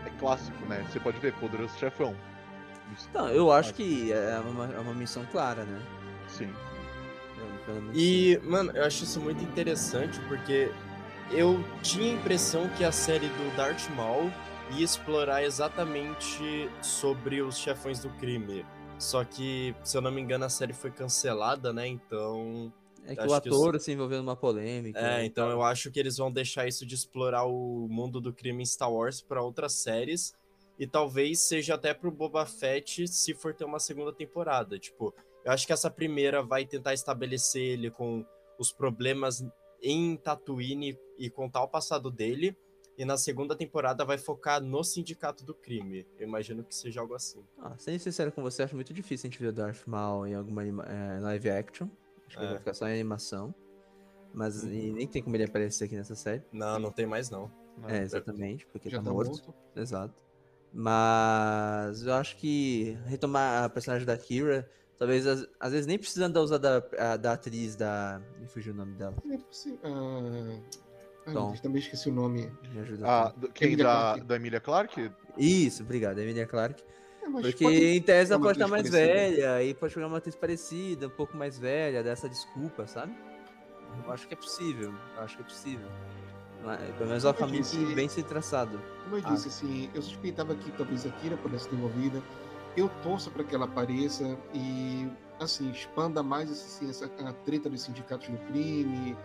é 0.06 0.10
clássico, 0.20 0.66
né? 0.66 0.86
Você 0.90 1.00
pode 1.00 1.20
ver, 1.20 1.34
poderoso 1.36 1.78
chefão. 1.78 2.16
Não, 3.14 3.30
eu 3.30 3.52
acho 3.52 3.74
que 3.74 4.12
é 4.12 4.40
uma, 4.40 4.66
é 4.74 4.80
uma 4.80 4.94
missão 4.94 5.26
clara, 5.32 5.64
né? 5.64 5.82
Sim. 6.28 6.54
E, 7.94 8.40
mano, 8.44 8.72
eu 8.76 8.84
acho 8.84 9.04
isso 9.04 9.20
muito 9.20 9.44
interessante 9.44 10.20
porque 10.28 10.72
eu 11.32 11.64
tinha 11.82 12.12
a 12.12 12.16
impressão 12.16 12.68
que 12.70 12.84
a 12.84 12.92
série 12.92 13.28
do 13.28 13.56
Darth 13.56 13.88
Maul 13.96 14.32
ia 14.72 14.84
explorar 14.84 15.44
exatamente 15.44 16.70
sobre 16.82 17.42
os 17.42 17.58
chefões 17.58 18.00
do 18.00 18.10
crime. 18.12 18.66
Só 18.98 19.24
que, 19.24 19.76
se 19.84 19.96
eu 19.96 20.02
não 20.02 20.12
me 20.12 20.22
engano, 20.22 20.46
a 20.46 20.50
série 20.50 20.74
foi 20.74 20.92
cancelada, 20.92 21.72
né? 21.72 21.88
Então. 21.88 22.72
É 23.06 23.16
que 23.16 23.26
o 23.26 23.34
ator 23.34 23.74
que 23.74 23.80
se 23.80 23.92
envolveu 23.92 24.20
numa 24.20 24.36
polêmica. 24.36 25.00
É, 25.00 25.26
então 25.26 25.50
eu 25.50 25.64
acho 25.64 25.90
que 25.90 26.00
eles 26.00 26.18
vão 26.18 26.32
deixar 26.32 26.68
isso 26.68 26.86
de 26.86 26.94
explorar 26.94 27.46
o 27.46 27.88
mundo 27.90 28.22
do 28.22 28.32
crime 28.32 28.62
em 28.62 28.66
Star 28.66 28.92
Wars 28.92 29.22
para 29.22 29.42
outras 29.42 29.74
séries. 29.74 30.34
E 30.80 30.88
talvez 30.88 31.42
seja 31.42 31.76
até 31.76 31.94
pro 31.94 32.10
Boba 32.10 32.46
Fett 32.46 33.06
se 33.08 33.34
for 33.34 33.54
ter 33.54 33.66
uma 33.66 33.80
segunda 33.80 34.14
temporada. 34.14 34.80
Tipo, 34.80 35.14
eu 35.44 35.52
acho 35.52 35.68
que 35.68 35.74
essa 35.74 35.92
primeira 35.92 36.42
vai 36.42 36.66
tentar 36.66 36.94
estabelecer 36.94 37.62
ele 37.62 37.92
com 37.92 38.26
os 38.58 38.72
problemas 38.72 39.46
em 39.82 40.16
Tatooine 40.16 40.98
e 41.18 41.30
contar 41.30 41.64
o 41.64 41.68
passado 41.68 42.10
dele. 42.10 42.56
E 42.98 43.06
na 43.06 43.18
segunda 43.18 43.56
temporada 43.56 44.04
vai 44.04 44.18
focar 44.18 44.62
no 44.62 44.84
sindicato 44.84 45.46
do 45.46 45.54
crime. 45.54 46.06
Eu 46.18 46.28
imagino 46.28 46.64
que 46.64 46.76
seja 46.76 47.00
algo 47.00 47.14
assim. 47.14 47.46
Ah, 47.58 47.74
sendo 47.78 48.00
sincero 48.00 48.32
com 48.32 48.42
você, 48.42 48.64
acho 48.64 48.76
muito 48.76 48.94
difícil 48.94 49.28
a 49.28 49.32
gente 49.32 49.42
ver 49.42 49.48
o 49.48 49.54
Darth 49.54 49.86
Maul 49.86 50.28
em 50.28 50.36
alguma 50.36 50.64
é, 50.64 51.20
live 51.22 51.50
action. 51.50 51.88
Acho 52.28 52.38
que 52.38 52.44
é. 52.44 52.48
vai 52.48 52.58
ficar 52.58 52.74
só 52.74 52.88
em 52.88 52.94
animação. 52.94 53.56
Mas 54.34 54.64
uhum. 54.64 54.94
nem 54.94 55.08
tem 55.08 55.24
como 55.24 55.36
ele 55.36 55.46
aparecer 55.46 55.86
aqui 55.86 55.96
nessa 55.96 56.16
série. 56.16 56.44
Não, 56.52 56.78
não 56.78 56.92
tem 56.92 57.06
mais 57.06 57.30
não. 57.30 57.50
não 57.78 57.90
é, 57.90 58.04
exatamente, 58.04 58.66
porque 58.68 58.90
Já 58.90 58.98
tá, 59.00 59.06
tá 59.06 59.12
morto. 59.12 59.30
morto. 59.30 59.54
Exato. 59.76 60.29
Mas 60.72 62.06
eu 62.06 62.14
acho 62.14 62.38
que 62.38 62.98
retomar 63.06 63.64
a 63.64 63.70
personagem 63.70 64.06
da 64.06 64.18
Kira 64.18 64.70
Talvez, 65.00 65.26
às, 65.26 65.48
às, 65.58 65.72
vezes, 65.72 65.88
nem 65.88 65.98
precisando 65.98 66.34
da 66.34 66.42
usada 66.42 66.82
da, 66.82 67.16
da 67.16 67.32
atriz 67.32 67.74
da. 67.78 68.22
Me 68.38 68.46
fugiu 68.48 68.74
o 68.74 68.76
nome 68.76 68.96
dela. 68.96 69.16
É 69.32 69.38
possível. 69.38 69.80
Ah, 69.82 71.32
Tom. 71.32 71.54
também 71.54 71.80
esqueci 71.80 72.10
o 72.10 72.14
nome. 72.14 72.52
Me 72.74 72.82
ajuda. 72.82 73.08
Ah, 73.08 73.34
do, 73.36 73.50
quem? 73.50 73.78
Da, 73.78 74.18
da 74.18 74.36
Emilia 74.36 74.60
Clarke? 74.60 75.10
Isso, 75.38 75.84
obrigado, 75.84 76.20
Emilia 76.20 76.46
Clarke. 76.46 76.84
É, 77.24 77.30
Porque 77.32 77.64
pode... 77.64 77.86
em 77.86 78.02
tese 78.02 78.34
ela 78.34 78.42
pode 78.42 78.58
estar 78.58 78.68
mais 78.68 78.90
parecida. 78.90 79.14
velha 79.14 79.64
e 79.64 79.74
pode 79.74 79.94
jogar 79.94 80.08
uma 80.08 80.18
atriz 80.18 80.36
parecida, 80.36 81.08
um 81.08 81.12
pouco 81.12 81.38
mais 81.38 81.58
velha, 81.58 82.04
dessa 82.04 82.28
desculpa, 82.28 82.86
sabe? 82.86 83.16
Eu 84.04 84.12
acho 84.12 84.28
que 84.28 84.34
é 84.34 84.38
possível. 84.38 84.94
Eu 85.16 85.24
acho 85.24 85.38
que 85.38 85.44
é 85.44 85.46
possível. 85.46 85.88
Pelo 86.98 87.10
menos 87.10 87.24
o 87.24 87.34
caminho 87.34 87.62
disse, 87.62 87.78
bem 87.96 88.10
se 88.10 88.22
traçado. 88.22 88.80
Como 89.04 89.16
eu 89.16 89.22
disse, 89.22 89.48
ah. 89.48 89.52
assim, 89.52 89.90
eu 89.94 90.02
suspeitava 90.02 90.54
que 90.56 90.72
talvez 90.72 91.06
a 91.06 91.10
Kira 91.10 91.38
pudesse 91.38 91.70
ter 91.70 91.76
envolvida 91.76 92.22
eu 92.76 92.90
torço 93.02 93.32
para 93.32 93.44
que 93.44 93.54
ela 93.54 93.66
apareça 93.66 94.38
e 94.54 95.08
assim 95.40 95.70
expanda 95.72 96.22
mais 96.22 96.52
assim, 96.52 96.90
essa 96.90 97.06
a 97.06 97.34
treta 97.34 97.70
dos 97.70 97.82
sindicatos 97.82 98.28
do 98.28 98.38
crime. 98.48 99.16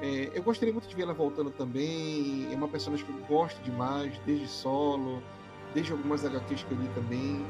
É, 0.00 0.30
eu 0.34 0.42
gostaria 0.42 0.72
muito 0.72 0.88
de 0.88 0.94
ver 0.94 1.02
ela 1.02 1.14
voltando 1.14 1.50
também. 1.50 2.52
É 2.52 2.56
uma 2.56 2.68
personagem 2.68 3.04
que 3.06 3.12
eu 3.12 3.26
gosto 3.26 3.60
demais, 3.62 4.16
desde 4.26 4.48
solo, 4.48 5.22
desde 5.72 5.92
algumas 5.92 6.24
HQs 6.24 6.64
que 6.64 6.72
eu 6.72 6.78
li 6.78 6.88
também. 6.88 7.46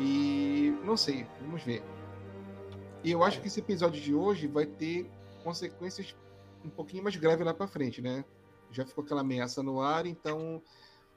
E 0.00 0.74
não 0.84 0.96
sei, 0.96 1.26
vamos 1.40 1.62
ver. 1.62 1.82
E 3.04 3.10
eu 3.10 3.22
acho 3.22 3.40
que 3.40 3.48
esse 3.48 3.60
episódio 3.60 4.00
de 4.00 4.14
hoje 4.14 4.46
vai 4.46 4.66
ter 4.66 5.08
consequências 5.44 6.16
um 6.64 6.68
pouquinho 6.68 7.02
mais 7.02 7.16
graves 7.16 7.44
lá 7.44 7.54
para 7.54 7.68
frente, 7.68 8.02
né? 8.02 8.24
Já 8.70 8.84
ficou 8.84 9.04
aquela 9.04 9.20
ameaça 9.22 9.62
no 9.62 9.80
ar, 9.80 10.06
então 10.06 10.62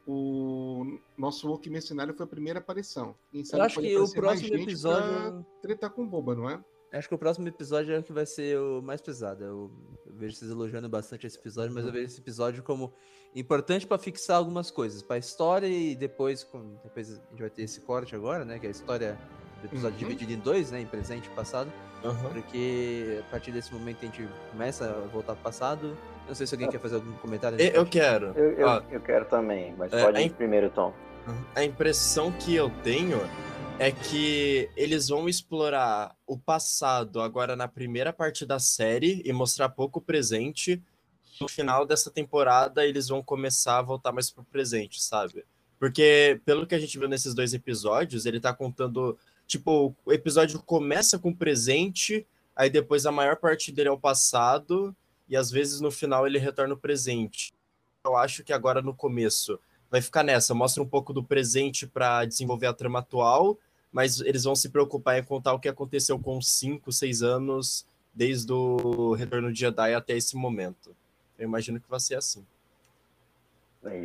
o 0.08 1.00
nosso 1.18 1.48
Hulk 1.48 1.70
Mercenário 1.70 2.14
foi 2.14 2.26
a 2.26 2.30
primeira 2.30 2.60
aparição. 2.60 3.16
Eu 3.34 3.62
acho 3.62 3.80
que 3.80 3.98
o 3.98 4.12
próximo 4.12 4.56
episódio. 4.56 5.46
Tretar 5.62 5.90
com 5.92 6.08
boba, 6.08 6.36
não 6.36 6.50
é? 6.50 6.64
Acho 6.94 7.08
que 7.08 7.16
o 7.16 7.18
próximo 7.18 7.48
episódio 7.48 7.96
é 7.96 8.00
o 8.00 8.04
que 8.04 8.12
vai 8.12 8.26
ser 8.26 8.60
o 8.60 8.82
mais 8.82 9.00
pesado. 9.00 9.44
Eu, 9.44 9.72
eu 10.06 10.14
vejo 10.14 10.36
vocês 10.36 10.52
elogiando 10.52 10.90
bastante 10.90 11.26
esse 11.26 11.38
episódio, 11.38 11.74
mas 11.74 11.86
eu 11.86 11.92
vejo 11.92 12.06
esse 12.06 12.20
episódio 12.20 12.62
como 12.64 12.92
importante 13.34 13.88
para 13.88 13.98
fixar 13.98 14.36
algumas 14.36 14.70
coisas, 14.70 15.02
para 15.02 15.16
a 15.16 15.20
história 15.20 15.68
e 15.68 15.96
depois, 15.96 16.44
com, 16.44 16.76
depois 16.84 17.12
a 17.12 17.30
gente 17.30 17.40
vai 17.40 17.50
ter 17.50 17.64
esse 17.64 17.80
corte 17.80 18.14
agora, 18.14 18.44
né? 18.44 18.60
Que 18.60 18.66
é 18.66 18.70
a 18.70 18.72
história 18.72 19.18
do 19.62 19.68
episódio 19.68 19.94
uhum. 19.94 20.10
dividido 20.10 20.34
em 20.34 20.40
dois, 20.40 20.72
né? 20.72 20.82
Em 20.82 20.86
presente 20.86 21.28
e 21.28 21.30
passado. 21.30 21.72
Uhum. 22.04 22.34
Porque 22.34 23.20
a 23.22 23.32
partir 23.32 23.54
desse 23.54 23.74
momento 23.74 24.00
a 24.02 24.06
gente 24.08 24.28
começa 24.52 24.90
a 24.90 25.08
voltar 25.08 25.34
pro 25.36 25.44
passado 25.44 25.96
não 26.32 26.36
sei 26.36 26.48
se 26.48 26.56
alguém 26.56 26.70
quer 26.70 26.80
fazer 26.80 26.96
algum 26.96 27.12
comentário. 27.17 27.60
Eu, 27.60 27.72
eu 27.72 27.86
quero. 27.86 28.28
Eu, 28.28 28.52
eu, 28.54 28.70
ah, 28.70 28.82
eu, 28.89 29.02
quero 29.02 29.26
também, 29.26 29.76
mas 29.78 29.91
é, 29.91 30.02
pode 30.02 30.22
ir 30.22 30.30
primeiro, 30.32 30.70
Tom. 30.70 30.94
A 31.54 31.62
impressão 31.62 32.32
que 32.32 32.56
eu 32.56 32.70
tenho 32.84 33.20
é 33.78 33.91
que 33.91 34.70
eles 34.78 35.10
vão 35.10 35.28
explorar 35.28 36.15
o 36.26 36.38
passado 36.38 37.20
agora 37.20 37.54
na 37.54 37.67
primeira 37.67 38.13
parte 38.13 38.46
da 38.46 38.60
série 38.60 39.22
e 39.26 39.34
mostrar 39.34 39.67
pouco 39.67 40.00
o 40.00 40.02
presente. 40.02 40.82
No 41.41 41.50
final 41.50 41.86
dessa 41.86 42.10
temporada, 42.10 42.86
eles 42.86 43.10
vão 43.10 43.22
começar 43.22 43.80
a 43.80 43.82
voltar 43.82 44.13
mais 44.13 44.30
pro 44.32 44.46
presente, 44.46 45.04
sabe? 45.04 45.44
Porque, 45.78 46.39
pelo 46.46 46.65
que 46.65 46.76
a 46.76 46.80
gente 46.80 46.98
viu 46.98 47.10
nesses 47.10 47.34
dois 47.34 47.54
episódios, 47.54 48.26
ele 48.26 48.39
tá 48.39 48.54
contando. 48.54 49.17
Tipo, 49.46 49.94
o 50.06 50.13
episódio 50.13 50.60
começa 50.60 51.20
com 51.20 51.32
o 51.32 51.36
presente, 51.36 52.26
aí 52.56 52.70
depois 52.70 53.06
a 53.06 53.12
maior 53.12 53.36
parte 53.36 53.70
dele 53.70 53.89
é 53.89 53.91
o 53.91 53.99
passado, 53.99 54.95
e 55.32 55.38
às 55.38 55.49
vezes 55.49 55.79
no 55.79 55.89
final 55.89 56.27
ele 56.27 56.38
retorna 56.38 56.73
o 56.73 56.77
presente. 56.77 57.53
Eu 58.05 58.17
acho 58.17 58.43
que 58.43 58.51
agora 58.51 58.82
no 58.82 58.93
começo 58.93 59.57
vai 59.89 60.01
ficar 60.01 60.23
nessa, 60.23 60.53
mostra 60.53 60.84
um 60.84 60.88
pouco 60.88 61.13
do 61.13 61.23
presente 61.23 61.88
para 61.88 62.25
desenvolver 62.25 62.67
a 62.67 62.73
trama 62.73 62.99
atual, 62.99 63.57
mas 63.93 64.19
eles 64.19 64.43
vão 64.43 64.55
se 64.55 64.69
preocupar 64.69 65.17
em 65.17 65.23
contar 65.23 65.53
o 65.53 65.59
que 65.59 65.69
aconteceu 65.69 66.19
com 66.19 66.41
5, 66.41 66.91
6 66.91 67.23
anos 67.23 67.88
desde 68.13 68.51
o 68.51 69.13
retorno 69.13 69.53
de 69.53 69.59
Jedi 69.61 69.93
até 69.93 70.17
esse 70.17 70.36
momento. 70.36 70.93
Eu 71.39 71.45
imagino 71.45 71.79
que 71.79 71.89
vai 71.89 71.99
ser 72.01 72.15
assim. 72.15 72.45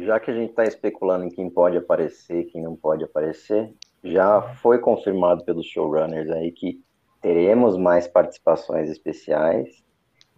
Já 0.04 0.20
que 0.20 0.30
a 0.30 0.34
gente 0.34 0.50
está 0.50 0.64
especulando 0.64 1.24
em 1.24 1.30
quem 1.30 1.50
pode 1.50 1.76
aparecer, 1.76 2.44
quem 2.44 2.62
não 2.62 2.76
pode 2.76 3.02
aparecer, 3.02 3.74
já 4.02 4.40
foi 4.56 4.78
confirmado 4.78 5.44
pelos 5.44 5.66
showrunners 5.66 6.30
aí 6.30 6.52
que 6.52 6.80
teremos 7.20 7.76
mais 7.76 8.06
participações 8.06 8.88
especiais 8.88 9.84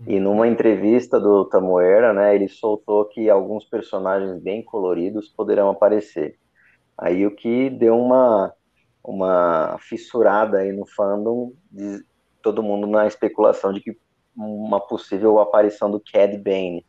E 0.06 0.20
numa 0.20 0.46
entrevista 0.46 1.18
do 1.18 1.44
Tamoeira, 1.44 2.12
né, 2.12 2.34
ele 2.34 2.48
soltou 2.48 3.04
que 3.06 3.28
alguns 3.28 3.64
personagens 3.64 4.40
bem 4.40 4.62
coloridos 4.62 5.28
poderão 5.28 5.70
aparecer. 5.70 6.38
Aí 6.96 7.26
o 7.26 7.34
que 7.34 7.68
deu 7.70 7.98
uma, 7.98 8.52
uma 9.02 9.76
fissurada 9.80 10.58
aí 10.58 10.72
no 10.72 10.86
fandom, 10.86 11.52
de 11.70 12.04
todo 12.42 12.62
mundo 12.62 12.86
na 12.86 13.06
especulação 13.06 13.72
de 13.72 13.80
que 13.80 13.96
uma 14.36 14.80
possível 14.80 15.40
aparição 15.40 15.90
do 15.90 16.00
Cad 16.00 16.36
Bane, 16.38 16.86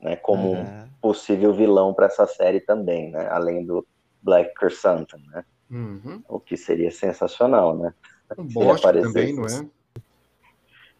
né, 0.00 0.16
como 0.16 0.52
um 0.52 0.66
É. 0.66 0.88
possível 1.00 1.52
vilão 1.54 1.94
para 1.94 2.06
essa 2.06 2.26
série 2.26 2.60
também, 2.60 3.10
né, 3.10 3.28
além 3.30 3.64
do 3.64 3.86
Black 4.22 4.52
Chrysanthemum, 4.58 5.24
né, 5.30 5.44
Uhum. 5.70 6.22
o 6.28 6.38
que 6.38 6.56
seria 6.56 6.90
sensacional, 6.90 7.76
né. 7.78 7.94
Um 8.36 8.46
bosta 8.46 8.92
também, 9.00 9.34
não 9.34 9.44
é? 9.46 9.66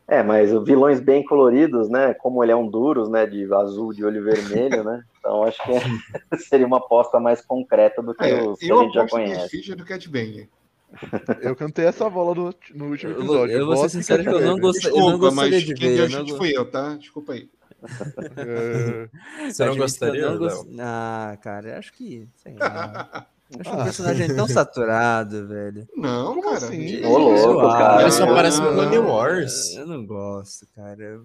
É, 0.09 0.23
mas 0.23 0.53
os 0.53 0.65
vilões 0.65 1.01
bem 1.01 1.25
coloridos, 1.25 1.89
né? 1.89 2.13
Como 2.15 2.43
ele 2.43 2.53
é 2.53 2.57
um 2.57 2.69
Duros, 2.69 3.09
né? 3.09 3.25
De 3.27 3.53
azul, 3.55 3.93
de 3.93 4.05
olho 4.05 4.23
vermelho, 4.25 4.83
né? 4.85 5.03
Então 5.19 5.45
acho 5.45 5.59
que 5.65 5.73
seria 6.49 6.67
uma 6.67 6.79
aposta 6.79 7.19
mais 7.21 7.41
concreta 7.41 8.03
do 8.03 8.15
que 8.15 8.25
É, 8.25 8.43
os 8.43 8.59
que 8.59 8.71
eu 8.71 8.81
a 8.81 8.83
gente 8.85 8.95
já 8.95 9.07
conhece. 9.09 9.49
ficha 9.49 9.77
do 9.77 9.85
Cat 9.85 10.09
Bane. 10.09 10.49
Eu 11.41 11.57
cantei 11.57 11.87
essa 11.87 12.09
bola 12.11 12.35
no, 12.35 12.55
no 12.75 12.91
último 12.91 13.13
Eu 13.13 13.19
episódio. 13.21 13.57
eu 13.57 13.65
vou 13.67 13.77
ser 13.79 13.89
sincero 13.89 14.21
e 14.23 14.25
que 14.27 14.31
eu 14.31 14.41
não 14.43 14.57
Cat 14.57 14.61
gosto- 14.61 14.87
eu 14.89 14.91
não 14.97 15.01
Desculpa, 15.03 15.19
gostaria 15.31 15.51
mas 15.53 15.63
de 15.65 15.75
quem 15.75 15.89
ver, 15.89 16.01
eu 16.01 16.09
não 16.11 16.37
foi 16.37 16.51
eu, 16.55 16.71
tá? 16.71 16.95
Desculpa 16.97 17.33
aí. 17.33 17.49
É, 18.37 19.51
Você 19.51 19.65
não 19.65 19.73
eu 19.73 19.77
gostaria, 19.79 20.31
não 20.31 20.39
gost- 20.39 20.67
Ah, 20.79 21.37
cara, 21.43 21.71
eu 21.71 21.79
acho 21.79 21.93
que. 21.95 22.29
Sei 22.37 22.55
lá. 22.55 23.27
Eu 23.55 23.61
acho 23.61 23.71
um 23.81 23.85
personagem 23.85 24.35
tão 24.35 24.49
saturado, 24.49 25.47
velho. 25.49 25.87
Não, 25.97 26.27
Como 26.29 26.43
cara. 26.43 26.57
assim? 26.57 27.05
Ô, 27.05 27.19
louco, 27.19 27.69
cara. 27.73 28.03
Ele 28.03 28.11
só 28.11 28.27
no 28.27 28.33
não, 28.73 28.75
Clone. 28.91 28.99
Wars. 28.99 29.77
Eu 29.77 29.87
não 29.87 30.07
gosto, 30.07 30.67
cara. 30.75 31.21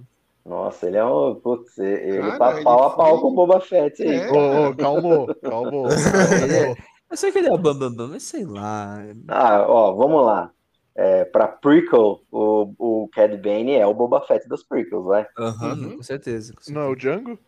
Nossa, 0.45 0.87
ele 0.87 0.97
é 0.97 1.05
um. 1.05 1.35
Putz, 1.35 1.77
ele 1.77 2.19
Cara, 2.21 2.37
tá 2.39 2.53
ele 2.55 2.63
pau 2.63 2.83
a 2.83 2.89
pau 2.95 3.11
foi- 3.13 3.21
com 3.21 3.27
o 3.27 3.35
Boba 3.35 3.59
Fett 3.59 4.01
aí. 4.01 4.15
É. 4.15 4.31
Ô, 4.31 4.69
ô, 4.69 4.75
calmou, 4.75 5.35
calmou. 5.41 5.87
calmou. 5.89 6.77
Eu 7.09 7.15
sei 7.17 7.31
que 7.31 7.39
ele 7.39 7.47
é 7.47 7.53
o 7.53 7.57
Bambambam, 7.57 8.09
mas 8.09 8.23
sei 8.23 8.45
lá. 8.45 8.97
Ah, 9.27 9.65
ó, 9.67 9.93
vamos 9.93 10.25
lá. 10.25 10.51
É, 10.95 11.25
pra 11.25 11.47
prequel, 11.47 12.21
o, 12.31 12.73
o 12.79 13.09
Cad 13.13 13.31
Bane 13.37 13.73
é 13.75 13.85
o 13.85 13.93
Boba 13.93 14.19
Fett 14.21 14.47
das 14.49 14.63
prequels, 14.63 15.05
vai. 15.05 15.27
Aham. 15.37 15.73
Uhum, 15.73 15.97
com 15.97 16.03
certeza. 16.03 16.53
Com 16.53 16.73
Não 16.73 16.81
é 16.81 16.85
o 16.85 16.89
certeza. 16.89 17.15
Django? 17.21 17.39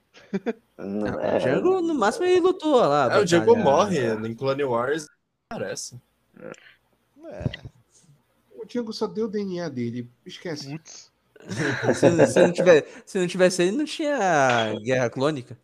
Não, 0.77 1.19
É, 1.19 1.35
o 1.35 1.39
Django, 1.39 1.81
no 1.81 1.93
máximo, 1.93 2.25
ele 2.25 2.39
lutou 2.39 2.75
lá. 2.75 3.09
É, 3.13 3.19
o 3.19 3.25
Django 3.25 3.55
morre 3.55 3.99
em 4.27 4.33
Clone 4.33 4.63
Wars. 4.63 5.07
Parece. 5.49 5.99
O 8.55 8.65
Django 8.65 8.93
só 8.93 9.07
deu 9.07 9.25
o 9.25 9.29
DNA 9.29 9.69
dele. 9.69 10.09
Esquece. 10.25 10.79
Se, 11.93 12.27
se 12.27 12.39
não 12.41 12.51
tiver, 12.51 12.85
se 13.05 13.17
não 13.19 13.27
tivesse 13.27 13.63
ele, 13.63 13.77
não 13.77 13.85
tinha 13.85 14.73
guerra 14.83 15.09
clônica. 15.09 15.57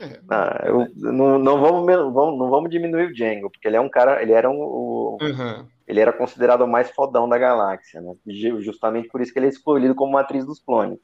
É. 0.00 0.20
Ah, 0.30 0.62
eu- 0.66 0.88
não, 0.96 1.38
não, 1.38 1.60
vamos, 1.60 1.86
vamos- 1.86 2.38
não 2.38 2.50
vamos 2.50 2.70
diminuir 2.70 3.06
o 3.10 3.12
Django, 3.14 3.50
porque 3.50 3.66
ele 3.68 3.76
é 3.76 3.80
um 3.80 3.88
cara, 3.88 4.22
ele 4.22 4.32
era 4.32 4.48
um, 4.50 4.58
o- 4.60 5.18
Aham. 5.20 5.66
ele 5.86 6.00
era 6.00 6.12
considerado 6.12 6.62
o 6.62 6.68
mais 6.68 6.90
fodão 6.90 7.28
da 7.28 7.36
galáxia, 7.38 8.00
né? 8.00 8.14
Ju- 8.26 8.60
Justamente 8.62 9.08
por 9.08 9.20
isso 9.20 9.32
que 9.32 9.38
ele 9.38 9.46
é 9.46 9.50
escolhido 9.50 9.94
como 9.94 10.16
atriz 10.16 10.44
dos 10.46 10.60
clones. 10.60 10.98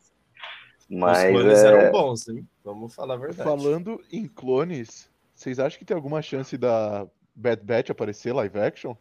Mas 0.88 1.24
Os 1.24 1.30
clones 1.42 1.58
é, 1.64 1.66
eram 1.66 1.92
bons, 1.92 2.28
hein? 2.28 2.46
Vamos 2.66 2.96
falar 2.96 3.14
a 3.14 3.16
verdade. 3.16 3.48
Falando 3.48 4.02
em 4.10 4.26
clones, 4.26 5.08
vocês 5.32 5.60
acham 5.60 5.78
que 5.78 5.84
tem 5.84 5.94
alguma 5.94 6.20
chance 6.20 6.58
da 6.58 7.06
Bad 7.32 7.62
Batch 7.62 7.90
aparecer 7.90 8.32
live 8.32 8.58
action? 8.58 8.96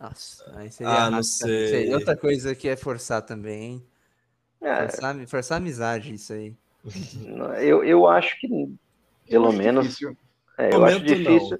Nossa, 0.00 0.50
aí 0.56 0.70
seria. 0.70 1.04
Ah, 1.04 1.10
não 1.10 1.22
sei. 1.22 1.92
Outra 1.92 2.16
coisa 2.16 2.54
que 2.54 2.66
é 2.66 2.76
forçar 2.76 3.20
também, 3.20 3.62
hein? 3.62 3.86
é, 4.62 4.88
Forçar, 4.88 5.26
forçar 5.26 5.58
amizade, 5.58 6.14
isso 6.14 6.32
aí. 6.32 6.56
eu, 7.60 7.84
eu 7.84 8.06
acho 8.06 8.40
que, 8.40 8.46
Eu 8.46 8.70
pelo 9.28 9.48
acho 9.48 9.58
menos, 9.58 9.84
difícil. 9.84 10.16
é, 10.56 10.74
eu 10.74 10.84
acho 10.86 10.98
Momento, 11.00 11.14
difícil. 11.14 11.58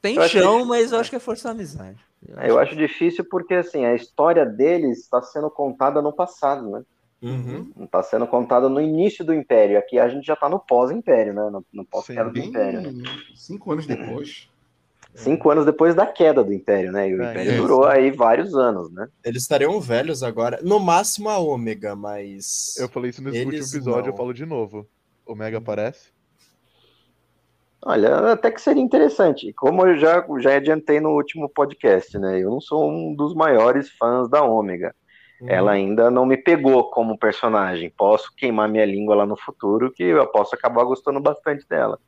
Tem 0.00 0.16
Eu 0.16 0.22
acho 0.22 0.38
chão, 0.38 0.64
mas 0.64 0.90
eu 0.90 0.98
acho 0.98 1.10
que 1.10 1.16
é 1.16 1.20
forçar 1.20 1.52
amizade. 1.52 2.02
Eu 2.42 2.58
acho 2.58 2.74
difícil 2.74 3.26
porque 3.28 3.52
assim 3.52 3.84
a 3.84 3.94
história 3.94 4.46
deles 4.46 5.00
está 5.00 5.20
sendo 5.20 5.50
contada 5.50 6.00
no 6.00 6.14
passado, 6.14 6.70
né? 6.70 6.82
Uhum. 7.22 7.70
Não 7.76 7.84
está 7.84 8.02
sendo 8.02 8.26
contada 8.26 8.68
no 8.68 8.80
início 8.80 9.24
do 9.24 9.32
Império. 9.32 9.78
Aqui 9.78 9.98
a 9.98 10.08
gente 10.08 10.26
já 10.26 10.34
está 10.34 10.48
no 10.48 10.58
pós-Império, 10.58 11.32
né? 11.32 11.48
No, 11.50 11.64
no 11.72 11.84
pós-queda 11.84 12.28
do 12.30 12.38
Império. 12.38 12.80
né? 12.92 13.04
cinco 13.34 13.72
anos 13.72 13.86
depois. 13.86 14.48
Cinco 15.14 15.50
anos 15.50 15.66
depois 15.66 15.94
da 15.94 16.06
queda 16.06 16.42
do 16.42 16.54
Império, 16.54 16.90
né? 16.90 17.06
E 17.10 17.14
o 17.14 17.22
É, 17.22 17.30
Império 17.32 17.52
isso. 17.52 17.60
durou 17.60 17.84
aí 17.84 18.10
vários 18.10 18.54
anos, 18.54 18.90
né? 18.90 19.06
Eles 19.22 19.42
estariam 19.42 19.78
velhos 19.78 20.22
agora. 20.22 20.58
No 20.62 20.80
máximo 20.80 21.28
a 21.28 21.36
Ômega, 21.36 21.94
mas. 21.94 22.74
Eu 22.78 22.88
falei 22.88 23.10
isso 23.10 23.22
nesse 23.22 23.36
Eles 23.36 23.60
último 23.60 23.76
episódio, 23.76 24.08
eu 24.08 24.12
não. 24.12 24.16
falo 24.16 24.32
de 24.32 24.46
novo. 24.46 24.88
Omega 25.26 25.58
aparece? 25.58 26.08
Olha, 27.84 28.32
até 28.32 28.50
que 28.50 28.60
seria 28.60 28.82
interessante. 28.82 29.52
Como 29.52 29.84
eu 29.86 29.98
já, 29.98 30.24
já 30.38 30.54
adiantei 30.56 30.98
no 31.00 31.10
último 31.10 31.48
podcast, 31.48 32.16
né? 32.18 32.38
Eu 32.42 32.48
não 32.48 32.60
sou 32.60 32.88
um 32.90 33.14
dos 33.14 33.34
maiores 33.34 33.90
fãs 33.90 34.30
da 34.30 34.42
Ômega. 34.42 34.94
Uhum. 35.42 35.48
Ela 35.48 35.72
ainda 35.72 36.08
não 36.10 36.24
me 36.24 36.36
pegou 36.36 36.88
como 36.90 37.18
personagem. 37.18 37.90
Posso 37.90 38.32
queimar 38.36 38.68
minha 38.68 38.86
língua 38.86 39.16
lá 39.16 39.26
no 39.26 39.36
futuro, 39.36 39.90
que 39.92 40.04
eu 40.04 40.26
posso 40.28 40.54
acabar 40.54 40.84
gostando 40.84 41.18
bastante 41.18 41.66
dela. 41.68 41.98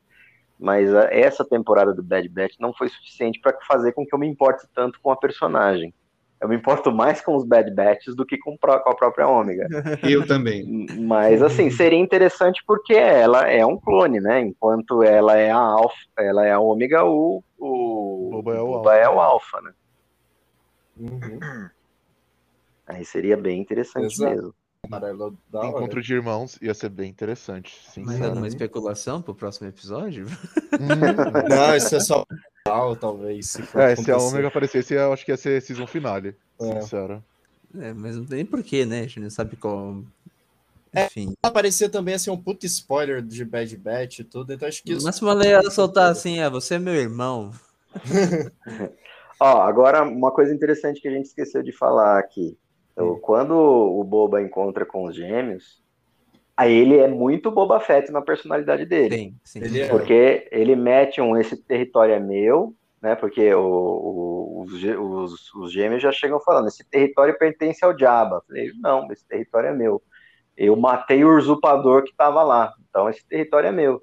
Mas 0.58 0.94
a- 0.94 1.08
essa 1.10 1.44
temporada 1.44 1.92
do 1.92 2.02
Bad 2.02 2.28
Batch 2.28 2.54
não 2.60 2.72
foi 2.72 2.88
suficiente 2.88 3.40
para 3.40 3.58
fazer 3.66 3.92
com 3.92 4.06
que 4.06 4.14
eu 4.14 4.18
me 4.20 4.28
importe 4.28 4.68
tanto 4.72 5.00
com 5.02 5.10
a 5.10 5.16
personagem. 5.16 5.92
Eu 6.40 6.48
me 6.48 6.54
importo 6.56 6.92
mais 6.92 7.20
com 7.20 7.34
os 7.34 7.44
Bad 7.44 7.74
Batches 7.74 8.14
do 8.14 8.24
que 8.24 8.38
com, 8.38 8.56
com 8.56 8.70
a 8.70 8.94
própria 8.94 9.26
Ômega. 9.26 9.66
Eu 10.02 10.26
também. 10.26 10.86
Mas 10.98 11.42
assim, 11.42 11.70
seria 11.70 11.98
interessante 11.98 12.62
porque 12.66 12.92
ela 12.94 13.48
é 13.48 13.64
um 13.66 13.78
clone, 13.78 14.20
né? 14.20 14.40
Enquanto 14.40 15.02
ela 15.02 15.36
é 15.36 15.50
a 15.50 15.56
alfa, 15.56 15.96
ela 16.18 16.46
é 16.46 16.52
a 16.52 16.60
ômega, 16.60 17.02
o, 17.04 17.42
o 17.58 18.28
Boba 18.30 18.54
é 18.54 18.60
o 18.60 18.66
Boba 18.66 18.94
é 18.96 19.08
o 19.08 19.20
alfa, 19.20 19.60
né? 19.62 19.72
Uhum. 20.98 21.68
Aí 22.86 23.04
seria 23.04 23.36
bem 23.36 23.60
interessante 23.60 24.14
Exato. 24.14 24.34
mesmo. 24.34 24.54
Amarelo 24.84 25.36
da 25.50 25.60
hora. 25.60 25.68
Encontro 25.68 26.02
de 26.02 26.12
irmãos 26.12 26.58
ia 26.60 26.74
ser 26.74 26.90
bem 26.90 27.08
interessante, 27.08 27.74
Mais 27.74 27.94
sinceramente. 27.94 28.26
alguma 28.26 28.48
especulação 28.48 29.22
pro 29.22 29.34
próximo 29.34 29.68
episódio? 29.68 30.26
Hum. 30.26 31.48
Não, 31.48 31.76
isso 31.76 31.96
é 31.96 32.00
só. 32.00 32.26
tal, 32.64 32.94
talvez. 32.94 33.48
Se 33.48 33.62
for 33.62 33.80
É, 33.80 33.96
se 33.96 34.10
a. 34.10 34.18
Omega 34.18 34.48
aparecesse, 34.48 34.94
eu 34.94 35.12
acho 35.12 35.24
que 35.24 35.30
ia 35.30 35.36
ser 35.36 35.62
season 35.62 35.86
finale. 35.86 36.36
É. 36.60 36.80
Sincero. 36.82 37.24
É, 37.78 37.92
mas 37.92 38.16
não 38.16 38.24
tem 38.24 38.36
nem 38.36 38.46
porquê, 38.46 38.84
né? 38.86 39.00
A 39.00 39.02
gente 39.02 39.20
não 39.20 39.30
sabe 39.30 39.56
qual. 39.56 40.02
É. 40.94 41.06
Enfim. 41.06 41.34
Aparecia 41.42 41.88
também 41.88 42.14
assim 42.14 42.30
um 42.30 42.40
puto 42.40 42.64
spoiler 42.66 43.20
de 43.20 43.44
Bad 43.44 43.76
Batch 43.76 44.20
e 44.20 44.24
tudo, 44.24 44.52
então 44.52 44.68
acho 44.68 44.82
que 44.82 44.92
isso. 44.92 45.04
máximo 45.04 45.28
ela 45.28 45.44
ia 45.44 45.70
soltar 45.70 46.10
assim, 46.10 46.40
ah, 46.40 46.48
você 46.48 46.74
é 46.74 46.78
meu 46.78 46.94
irmão. 46.94 47.50
Ó, 49.40 49.62
agora 49.62 50.04
uma 50.04 50.30
coisa 50.30 50.54
interessante 50.54 51.00
que 51.00 51.08
a 51.08 51.10
gente 51.10 51.26
esqueceu 51.26 51.62
de 51.62 51.72
falar 51.72 52.20
aqui. 52.20 52.56
Então, 52.94 53.18
Quando 53.20 53.52
o 53.56 54.02
Boba 54.04 54.40
encontra 54.40 54.86
com 54.86 55.04
os 55.04 55.14
gêmeos, 55.16 55.82
aí 56.56 56.72
ele 56.72 56.96
é 56.98 57.08
muito 57.08 57.50
Boba 57.50 57.80
Fett 57.80 58.10
na 58.12 58.22
personalidade 58.22 58.86
dele. 58.86 59.16
Tem, 59.16 59.34
sim. 59.44 59.60
Ele 59.62 59.80
é- 59.80 59.88
Porque 59.88 60.48
ele 60.50 60.76
mete 60.76 61.20
um 61.20 61.36
esse 61.36 61.56
território 61.56 62.14
é 62.14 62.20
meu, 62.20 62.74
né? 63.02 63.14
Porque 63.16 63.52
o- 63.54 63.60
o- 63.60 64.62
os, 64.62 64.72
os- 64.72 65.54
os 65.54 65.72
gêmeos 65.72 66.02
já 66.02 66.12
chegam 66.12 66.40
falando, 66.40 66.68
esse 66.68 66.88
território 66.88 67.36
pertence 67.36 67.84
ao 67.84 67.98
Jabba. 67.98 68.42
Falei, 68.46 68.70
não, 68.80 69.10
esse 69.12 69.26
território 69.26 69.68
é 69.70 69.74
meu. 69.74 70.02
Eu 70.56 70.76
matei 70.76 71.24
o 71.24 71.36
usurpador 71.36 72.04
que 72.04 72.10
estava 72.10 72.42
lá, 72.44 72.72
então 72.88 73.08
esse 73.10 73.26
território 73.26 73.68
é 73.68 73.72
meu. 73.72 74.00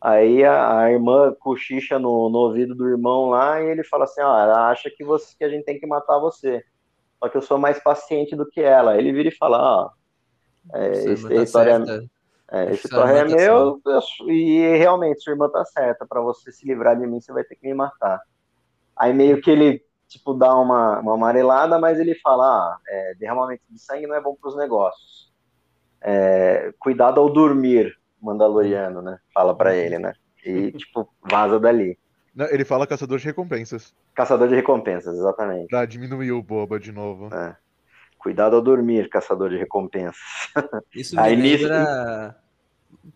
Aí 0.00 0.44
a, 0.44 0.78
a 0.84 0.92
irmã 0.92 1.34
cochicha 1.40 1.98
no, 1.98 2.30
no 2.30 2.38
ouvido 2.38 2.74
do 2.74 2.88
irmão 2.88 3.28
lá 3.30 3.60
e 3.62 3.66
ele 3.68 3.84
fala 3.84 4.04
assim, 4.04 4.22
ó, 4.22 4.38
ela 4.40 4.70
acha 4.70 4.90
que, 4.90 5.04
você, 5.04 5.34
que 5.36 5.44
a 5.44 5.48
gente 5.48 5.64
tem 5.64 5.78
que 5.78 5.86
matar 5.86 6.18
você. 6.18 6.64
Só 7.22 7.28
que 7.28 7.36
eu 7.36 7.42
sou 7.42 7.58
mais 7.58 7.78
paciente 7.82 8.34
do 8.34 8.48
que 8.48 8.60
ela. 8.60 8.96
Ele 8.96 9.12
vira 9.12 9.28
e 9.28 9.36
fala, 9.36 9.58
ó, 9.58 9.90
é, 10.74 10.90
esse 10.90 11.08
irmã 11.10 11.28
tá 11.28 11.34
território 11.34 11.70
é, 12.50 12.64
é, 12.64 12.72
esse 12.72 12.86
é 12.86 12.90
tá 12.90 13.06
meu, 13.24 13.80
eu- 13.84 14.28
e 14.28 14.76
realmente 14.76 15.22
sua 15.22 15.32
irmã 15.32 15.48
tá 15.48 15.64
certa. 15.64 16.06
Pra 16.06 16.20
você 16.20 16.50
se 16.52 16.66
livrar 16.66 16.98
de 16.98 17.06
mim, 17.06 17.20
você 17.20 17.32
vai 17.32 17.44
ter 17.44 17.56
que 17.56 17.66
me 17.66 17.74
matar. 17.74 18.20
Aí 18.96 19.12
meio 19.12 19.40
que 19.40 19.50
ele, 19.50 19.84
tipo, 20.08 20.34
dá 20.34 20.54
uma, 20.56 21.00
uma 21.00 21.14
amarelada, 21.14 21.78
mas 21.78 21.98
ele 22.00 22.14
fala: 22.16 22.44
ah, 22.46 22.78
é, 22.88 23.14
derramamento 23.14 23.62
de 23.68 23.78
sangue 23.80 24.06
não 24.06 24.14
é 24.14 24.20
bom 24.20 24.36
pros 24.36 24.56
negócios. 24.56 25.32
É, 26.02 26.72
cuidado 26.78 27.20
ao 27.20 27.30
dormir, 27.32 27.94
Mandaloriano, 28.20 29.02
né? 29.02 29.18
Fala 29.34 29.56
pra 29.56 29.74
ele, 29.74 29.98
né? 29.98 30.14
E, 30.44 30.72
tipo, 30.72 31.08
vaza 31.22 31.58
dali. 31.60 31.98
Não, 32.34 32.46
Ele 32.46 32.64
fala 32.64 32.86
caçador 32.86 33.18
de 33.18 33.24
recompensas. 33.26 33.94
Caçador 34.14 34.48
de 34.48 34.54
recompensas, 34.54 35.16
exatamente. 35.16 35.68
Pra 35.68 35.84
diminuir 35.84 36.32
o 36.32 36.42
boba 36.42 36.78
de 36.78 36.92
novo. 36.92 37.28
É. 37.34 37.56
Cuidado 38.18 38.54
ao 38.56 38.62
dormir, 38.62 39.08
caçador 39.08 39.48
de 39.50 39.56
recompensas. 39.56 40.20
Isso 40.94 41.16
me 41.16 41.22
Aí 41.22 41.36
nisso- 41.36 41.64
lembra. 41.64 42.36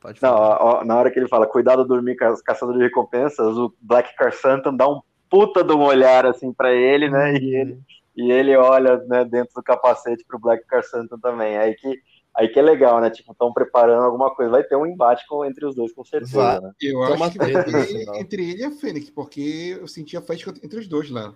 Pode 0.00 0.22
Não, 0.22 0.30
falar. 0.30 0.56
ó, 0.62 0.80
ó, 0.80 0.84
na 0.84 0.96
hora 0.96 1.10
que 1.10 1.18
ele 1.18 1.28
fala 1.28 1.46
cuidado 1.46 1.80
ao 1.80 1.86
dormir 1.86 2.14
ca- 2.16 2.34
caçador 2.44 2.74
de 2.76 2.82
recompensas, 2.82 3.56
o 3.56 3.72
Black 3.80 4.14
Car 4.16 4.32
Santan 4.32 4.74
dá 4.74 4.88
um 4.88 5.00
puta 5.28 5.62
de 5.62 5.72
um 5.72 5.82
olhar 5.82 6.24
assim 6.26 6.52
pra 6.52 6.72
ele, 6.72 7.10
né? 7.10 7.34
E 7.36 7.54
ele, 7.56 7.78
e 8.16 8.32
ele 8.32 8.56
olha 8.56 8.96
né, 9.08 9.24
dentro 9.24 9.52
do 9.54 9.62
capacete 9.62 10.24
pro 10.26 10.38
Black 10.38 10.64
Car 10.66 10.82
Santan 10.84 11.18
também. 11.18 11.56
Aí 11.58 11.74
que 11.74 12.00
aí 12.34 12.48
que 12.48 12.58
é 12.58 12.62
legal, 12.62 13.00
né? 13.00 13.10
Tipo, 13.10 13.32
estão 13.32 13.52
preparando 13.52 14.04
alguma 14.04 14.34
coisa. 14.34 14.50
Vai 14.50 14.64
ter 14.64 14.76
um 14.76 14.86
embate 14.86 15.26
com, 15.26 15.44
entre 15.44 15.64
os 15.66 15.74
dois, 15.74 15.92
com 15.92 16.04
certeza, 16.04 16.36
Vai. 16.36 16.60
né? 16.60 16.72
Eu 16.80 16.98
uma 16.98 17.26
acho 17.26 17.38
que 17.38 17.44
final. 17.44 18.16
entre 18.16 18.50
ele 18.50 18.62
e 18.62 18.64
a 18.64 18.70
Fênix, 18.70 19.10
porque 19.10 19.76
eu 19.80 19.86
senti 19.86 20.16
a 20.16 20.22
fight 20.22 20.48
entre 20.62 20.78
os 20.78 20.88
dois 20.88 21.10
lá. 21.10 21.34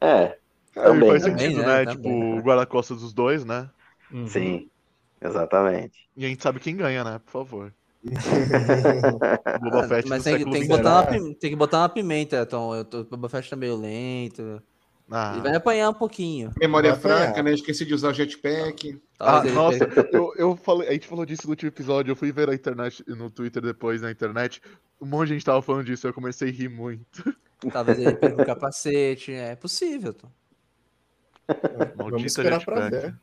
É, 0.00 0.38
É, 0.76 0.82
Também, 0.82 1.08
faz 1.10 1.22
também, 1.22 1.38
sentido, 1.38 1.60
né? 1.60 1.66
né? 1.66 1.84
Também. 1.92 1.96
Tipo, 1.96 2.08
o 2.08 2.42
guarda-costas 2.42 3.00
dos 3.00 3.12
dois, 3.12 3.44
né? 3.44 3.68
Uhum. 4.12 4.26
sim. 4.26 4.70
Exatamente. 5.20 6.08
E 6.16 6.24
a 6.24 6.28
gente 6.28 6.42
sabe 6.42 6.60
quem 6.60 6.76
ganha, 6.76 7.02
né? 7.02 7.20
Por 7.24 7.32
favor. 7.32 7.74
Boba 9.60 9.88
Fett 9.88 10.08
mas 10.08 10.22
tem, 10.22 10.48
tem 10.48 10.62
que 10.62 10.68
botar 10.68 11.02
uma, 11.02 11.34
tem 11.34 11.50
que 11.50 11.56
botar 11.56 11.78
uma 11.80 11.88
pimenta, 11.88 12.46
Tom. 12.46 12.76
Eu 12.76 12.84
tô, 12.84 13.00
o 13.00 13.04
Boba 13.04 13.28
Fett 13.28 13.50
tá 13.50 13.56
meio 13.56 13.76
lento. 13.76 14.62
Ah, 15.10 15.32
Ele 15.32 15.42
vai 15.42 15.54
apanhar 15.56 15.90
um 15.90 15.94
pouquinho. 15.94 16.52
Memória 16.60 16.94
fraca, 16.94 17.42
né? 17.42 17.52
Esqueci 17.52 17.84
de 17.84 17.94
usar 17.94 18.10
o 18.10 18.14
jetpack. 18.14 19.00
Ah, 19.20 19.42
ele 19.44 19.52
nossa, 19.52 19.84
eu, 20.12 20.32
eu 20.36 20.56
falei, 20.56 20.88
a 20.88 20.92
gente 20.92 21.08
falou 21.08 21.26
disso 21.26 21.42
no 21.44 21.50
último 21.50 21.68
episódio, 21.68 22.12
eu 22.12 22.16
fui 22.16 22.30
ver 22.30 22.46
na 22.46 22.54
internet, 22.54 23.04
no 23.08 23.28
Twitter 23.28 23.60
depois, 23.60 24.00
na 24.00 24.12
internet, 24.12 24.62
um 25.00 25.06
monte 25.06 25.28
de 25.28 25.34
gente 25.34 25.44
tava 25.44 25.60
falando 25.60 25.86
disso, 25.86 26.06
eu 26.06 26.14
comecei 26.14 26.48
a 26.50 26.52
rir 26.52 26.68
muito. 26.68 27.36
talvez 27.72 27.98
ele 27.98 28.14
perca 28.14 28.42
o 28.42 28.46
capacete. 28.46 29.32
É 29.32 29.56
possível, 29.56 30.14
Tom. 30.14 30.30
Vamos 31.48 31.96
Maldita 31.96 32.26
esperar 32.26 32.64
pra 32.64 32.88
ver. 32.88 33.18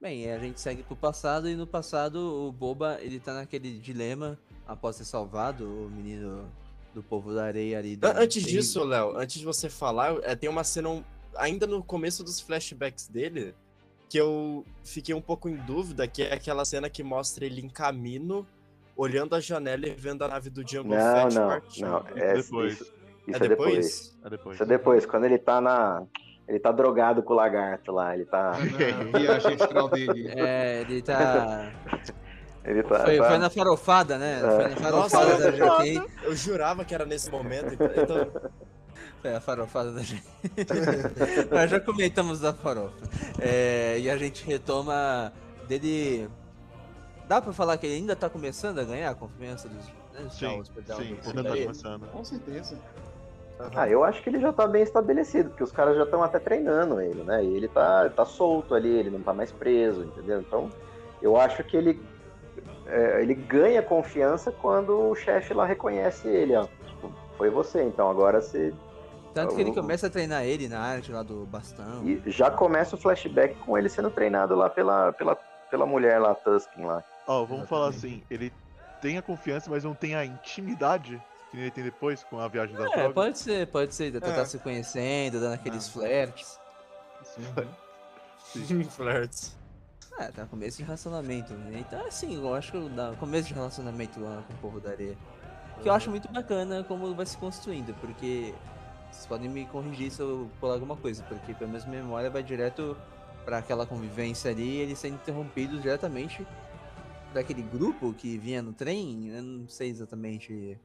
Bem, 0.00 0.30
a 0.30 0.38
gente 0.38 0.60
segue 0.60 0.82
pro 0.82 0.96
passado 0.96 1.48
e 1.48 1.54
no 1.54 1.66
passado 1.66 2.16
o 2.18 2.52
Boba 2.52 2.98
ele 3.00 3.18
tá 3.18 3.32
naquele 3.32 3.78
dilema 3.78 4.38
após 4.66 4.96
ser 4.96 5.04
salvado, 5.04 5.64
o 5.66 5.88
menino 5.90 6.50
do 6.92 7.02
povo 7.02 7.32
da 7.34 7.44
areia 7.44 7.78
ali. 7.78 7.98
Antes 8.02 8.44
tem- 8.44 8.52
disso, 8.52 8.84
Léo, 8.84 9.16
antes 9.16 9.38
de 9.38 9.44
você 9.44 9.70
falar, 9.70 10.16
é, 10.22 10.34
tem 10.36 10.48
uma 10.50 10.62
cena 10.62 11.02
ainda 11.36 11.66
no 11.66 11.82
começo 11.82 12.22
dos 12.24 12.40
flashbacks 12.40 13.08
dele 13.08 13.54
que 14.08 14.18
eu 14.18 14.64
fiquei 14.84 15.14
um 15.14 15.20
pouco 15.20 15.48
em 15.48 15.56
dúvida, 15.56 16.06
que 16.06 16.22
é 16.22 16.34
aquela 16.34 16.64
cena 16.64 16.88
que 16.88 17.02
mostra 17.02 17.44
ele 17.44 17.60
em 17.60 17.68
caminho, 17.68 18.46
olhando 18.96 19.34
a 19.34 19.40
janela 19.40 19.86
e 19.88 19.90
vendo 19.90 20.22
a 20.22 20.28
nave 20.28 20.50
do 20.50 20.60
Jungle 20.66 20.96
Não, 20.96 21.22
Fett 21.22 21.34
não, 21.34 21.48
partindo. 21.48 21.86
não. 21.88 22.04
É, 22.14 22.34
depois. 22.34 22.72
Isso, 22.74 22.92
isso 23.26 23.42
é 23.42 23.46
é 23.46 23.48
depois. 23.48 23.48
depois? 23.48 24.16
É 24.24 24.30
depois. 24.30 24.54
Isso 24.54 24.62
é 24.62 24.66
depois, 24.66 25.06
quando 25.06 25.24
ele 25.24 25.38
tá 25.38 25.60
na. 25.60 26.04
Ele 26.46 26.60
tá 26.60 26.70
drogado 26.70 27.22
com 27.22 27.32
o 27.32 27.36
lagarto 27.36 27.90
lá. 27.90 28.14
Ele 28.14 28.26
tá. 28.26 28.52
Na 29.12 29.18
viagem 29.18 29.54
astral 29.54 29.88
dele. 29.88 30.28
É, 30.36 30.82
ele 30.82 31.02
tá. 31.02 31.72
Ele 32.64 32.82
tá. 32.82 33.00
Foi, 33.04 33.18
tá- 33.18 33.28
foi 33.28 33.38
na 33.38 33.50
farofada, 33.50 34.16
né? 34.16 34.38
É. 34.38 34.40
Foi 34.40 34.68
na 34.68 34.76
farofada 34.76 35.26
Nossa, 35.26 35.52
da 35.52 35.80
GK. 35.82 36.02
Eu 36.22 36.34
jurava 36.34 36.82
que 36.82 36.94
era 36.94 37.04
nesse 37.04 37.30
momento. 37.30 37.74
Então, 37.74 38.30
Foi 39.24 39.34
a 39.34 39.40
farofada 39.40 39.90
da 39.90 40.02
gente. 40.02 40.22
Nós 41.50 41.70
já 41.70 41.80
comentamos 41.80 42.40
da 42.40 42.52
farofa. 42.52 43.08
É, 43.40 43.98
e 43.98 44.10
a 44.10 44.18
gente 44.18 44.44
retoma 44.44 45.32
dele. 45.66 46.28
Dá 47.26 47.40
pra 47.40 47.50
falar 47.54 47.78
que 47.78 47.86
ele 47.86 47.94
ainda 47.94 48.14
tá 48.14 48.28
começando 48.28 48.80
a 48.80 48.84
ganhar 48.84 49.08
a 49.08 49.14
confiança 49.14 49.66
dos. 49.66 49.86
Né, 50.12 50.24
dos 50.24 50.34
Sim, 50.34 50.62
perdão, 50.74 50.96
sim, 50.98 51.16
ainda 51.24 51.42
da 51.42 51.48
tá 51.48 51.56
começando. 51.56 52.06
Com 52.08 52.22
certeza. 52.22 52.78
Ah, 53.74 53.88
eu 53.88 54.04
acho 54.04 54.22
que 54.22 54.28
ele 54.28 54.40
já 54.40 54.52
tá 54.52 54.66
bem 54.66 54.82
estabelecido, 54.82 55.48
porque 55.48 55.64
os 55.64 55.72
caras 55.72 55.96
já 55.96 56.02
estão 56.02 56.22
até 56.22 56.38
treinando 56.38 57.00
ele, 57.00 57.22
né? 57.22 57.42
E 57.42 57.56
ele 57.56 57.68
tá, 57.68 58.10
tá 58.10 58.26
solto 58.26 58.74
ali, 58.74 58.90
ele 58.90 59.08
não 59.08 59.22
tá 59.22 59.32
mais 59.32 59.50
preso, 59.50 60.02
entendeu? 60.02 60.38
Então, 60.40 60.68
eu 61.22 61.38
acho 61.38 61.64
que 61.64 61.78
ele, 61.78 61.98
é, 62.84 63.22
ele 63.22 63.32
ganha 63.32 63.82
confiança 63.82 64.52
quando 64.52 65.08
o 65.08 65.14
chefe 65.14 65.54
lá 65.54 65.64
reconhece 65.64 66.28
ele, 66.28 66.54
ó. 66.54 66.66
Tipo, 66.86 67.10
foi 67.38 67.48
você, 67.48 67.82
então 67.84 68.10
agora 68.10 68.42
você. 68.42 68.74
Tanto 69.34 69.54
que 69.54 69.60
ele 69.60 69.72
começa 69.72 70.06
a 70.06 70.10
treinar 70.10 70.44
ele 70.44 70.68
na 70.68 70.80
arte 70.80 71.10
lá 71.10 71.22
do 71.22 71.44
bastão. 71.46 72.02
E 72.06 72.22
já 72.30 72.50
começa 72.50 72.94
o 72.94 72.98
flashback 72.98 73.54
com 73.56 73.76
ele 73.76 73.88
sendo 73.88 74.10
treinado 74.10 74.54
lá 74.54 74.70
pela, 74.70 75.12
pela, 75.12 75.34
pela 75.70 75.84
mulher 75.86 76.20
lá, 76.20 76.34
Tusken 76.34 76.86
lá. 76.86 77.02
Ó, 77.26 77.44
vamos 77.44 77.68
falar 77.68 77.88
assim, 77.88 78.22
ele 78.30 78.52
tem 79.02 79.18
a 79.18 79.22
confiança, 79.22 79.68
mas 79.70 79.82
não 79.84 79.94
tem 79.94 80.14
a 80.14 80.24
intimidade 80.24 81.20
que 81.50 81.56
ele 81.58 81.70
tem 81.70 81.84
depois 81.84 82.22
com 82.24 82.38
a 82.38 82.48
viagem 82.48 82.74
das 82.76 82.86
É, 82.92 82.94
drogas. 82.94 83.12
pode 83.12 83.38
ser, 83.38 83.66
pode 83.68 83.94
ser. 83.94 84.20
Tá 84.20 84.26
É. 84.28 84.44
se 84.44 84.58
conhecendo, 84.58 85.40
dando 85.40 85.54
aqueles 85.54 85.88
flertes. 85.88 86.58
flirts. 88.90 89.56
É, 90.18 90.26
tá 90.30 90.46
começo 90.46 90.78
de 90.78 90.84
relacionamento. 90.84 91.52
né? 91.54 91.84
Então, 91.86 92.06
assim, 92.06 92.36
eu 92.36 92.54
acho 92.54 92.72
que 92.72 92.88
dá 92.90 93.12
começo 93.18 93.48
de 93.48 93.54
relacionamento 93.54 94.20
lá 94.20 94.42
com 94.46 94.52
o 94.54 94.56
povo 94.58 94.80
da 94.80 94.90
areia. 94.90 95.16
Que 95.82 95.88
eu 95.88 95.92
acho 95.92 96.08
muito 96.08 96.30
bacana 96.30 96.84
como 96.84 97.12
vai 97.14 97.26
se 97.26 97.36
construindo, 97.36 97.92
porque 98.00 98.54
vocês 99.14 99.26
podem 99.26 99.48
me 99.48 99.64
corrigir 99.66 100.10
se 100.10 100.20
eu 100.20 100.50
pular 100.60 100.74
alguma 100.74 100.96
coisa, 100.96 101.22
porque 101.24 101.54
pela 101.54 101.70
minha 101.70 102.02
memória 102.02 102.28
vai 102.30 102.42
direto 102.42 102.96
pra 103.44 103.58
aquela 103.58 103.86
convivência 103.86 104.50
ali 104.50 104.78
eles 104.78 104.98
sendo 104.98 105.14
interrompidos 105.14 105.80
diretamente 105.82 106.46
daquele 107.32 107.62
grupo 107.62 108.12
que 108.14 108.36
vinha 108.38 108.60
no 108.62 108.72
trem. 108.72 109.28
Eu 109.28 109.42
não 109.42 109.68
sei 109.68 109.90
exatamente. 109.90 110.78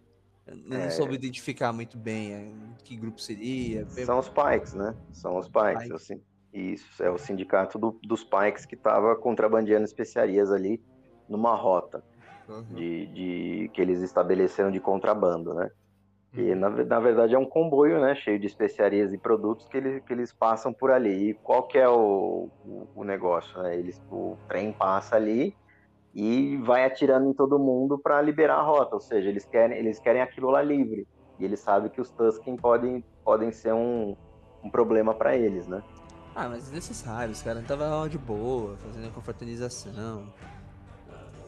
Eu 0.45 0.55
não 0.55 0.77
É. 0.77 0.89
soube 0.89 1.13
identificar 1.15 1.71
muito 1.71 1.97
bem 1.97 2.33
é, 2.33 2.51
que 2.83 2.95
grupo 2.95 3.21
seria. 3.21 3.87
São 3.89 4.19
os 4.19 4.29
Pikes, 4.29 4.73
né? 4.73 4.95
São 5.11 5.37
os 5.37 5.47
Pikes. 5.47 5.83
Pikes. 5.83 6.01
sin- 6.03 6.21
Isso, 6.51 7.03
é 7.03 7.09
o 7.11 7.17
sindicato 7.19 7.77
do- 7.77 7.99
dos 8.03 8.23
Pikes 8.23 8.65
que 8.65 8.75
tava 8.75 9.15
contrabandeando 9.15 9.85
especiarias 9.85 10.51
ali 10.51 10.81
numa 11.27 11.55
rota. 11.55 12.03
Uhum. 12.49 12.63
de, 12.73 13.05
de- 13.05 13.69
que 13.75 13.79
eles 13.79 14.01
estabeleceram 14.01 14.71
de 14.71 14.79
contrabando, 14.79 15.53
né? 15.53 15.69
Uhum. 16.33 16.43
E 16.43 16.55
na, 16.55 16.69
ve- 16.69 16.83
na 16.85 16.99
verdade 16.99 17.35
é 17.35 17.39
um 17.39 17.45
comboio, 17.45 17.99
né? 17.99 18.15
Cheio 18.15 18.39
de 18.39 18.47
especiarias 18.47 19.11
e 19.13 19.17
produtos 19.17 19.65
que, 19.69 19.77
ele, 19.77 20.01
que 20.01 20.13
eles 20.13 20.33
passam 20.33 20.73
por 20.73 20.91
ali. 20.91 21.31
E 21.31 21.33
qual 21.43 21.67
que 21.67 21.77
é 21.77 21.87
o, 21.89 22.49
o, 22.63 22.87
o 22.95 23.03
negócio? 23.03 23.61
Né? 23.63 23.77
Eles, 23.77 23.99
o 24.09 24.37
trem 24.47 24.71
passa 24.73 25.15
ali 25.15 25.53
e 26.13 26.57
vai 26.57 26.85
atirando 26.85 27.29
em 27.29 27.33
todo 27.33 27.59
mundo 27.59 27.97
para 27.99 28.21
liberar 28.21 28.57
a 28.57 28.63
rota. 28.63 28.95
Ou 28.95 29.01
seja, 29.01 29.29
eles 29.29 29.45
querem, 29.45 29.77
eles 29.77 29.99
querem 29.99 30.21
aquilo 30.21 30.49
lá 30.49 30.61
livre. 30.61 31.07
E 31.39 31.45
eles 31.45 31.61
sabem 31.61 31.89
que 31.89 32.01
os 32.01 32.11
Tusken 32.11 32.57
podem, 32.57 33.03
podem 33.23 33.51
ser 33.51 33.73
um, 33.73 34.15
um 34.63 34.69
problema 34.69 35.13
para 35.13 35.35
eles, 35.35 35.67
né? 35.67 35.81
Ah, 36.35 36.47
mas 36.47 36.63
desnecessário, 36.63 37.31
os 37.31 37.41
caras 37.41 37.57
não 37.57 37.63
estavam 37.63 38.01
lá 38.01 38.07
de 38.07 38.17
boa, 38.17 38.77
fazendo 38.77 39.11
confraternização. 39.13 40.23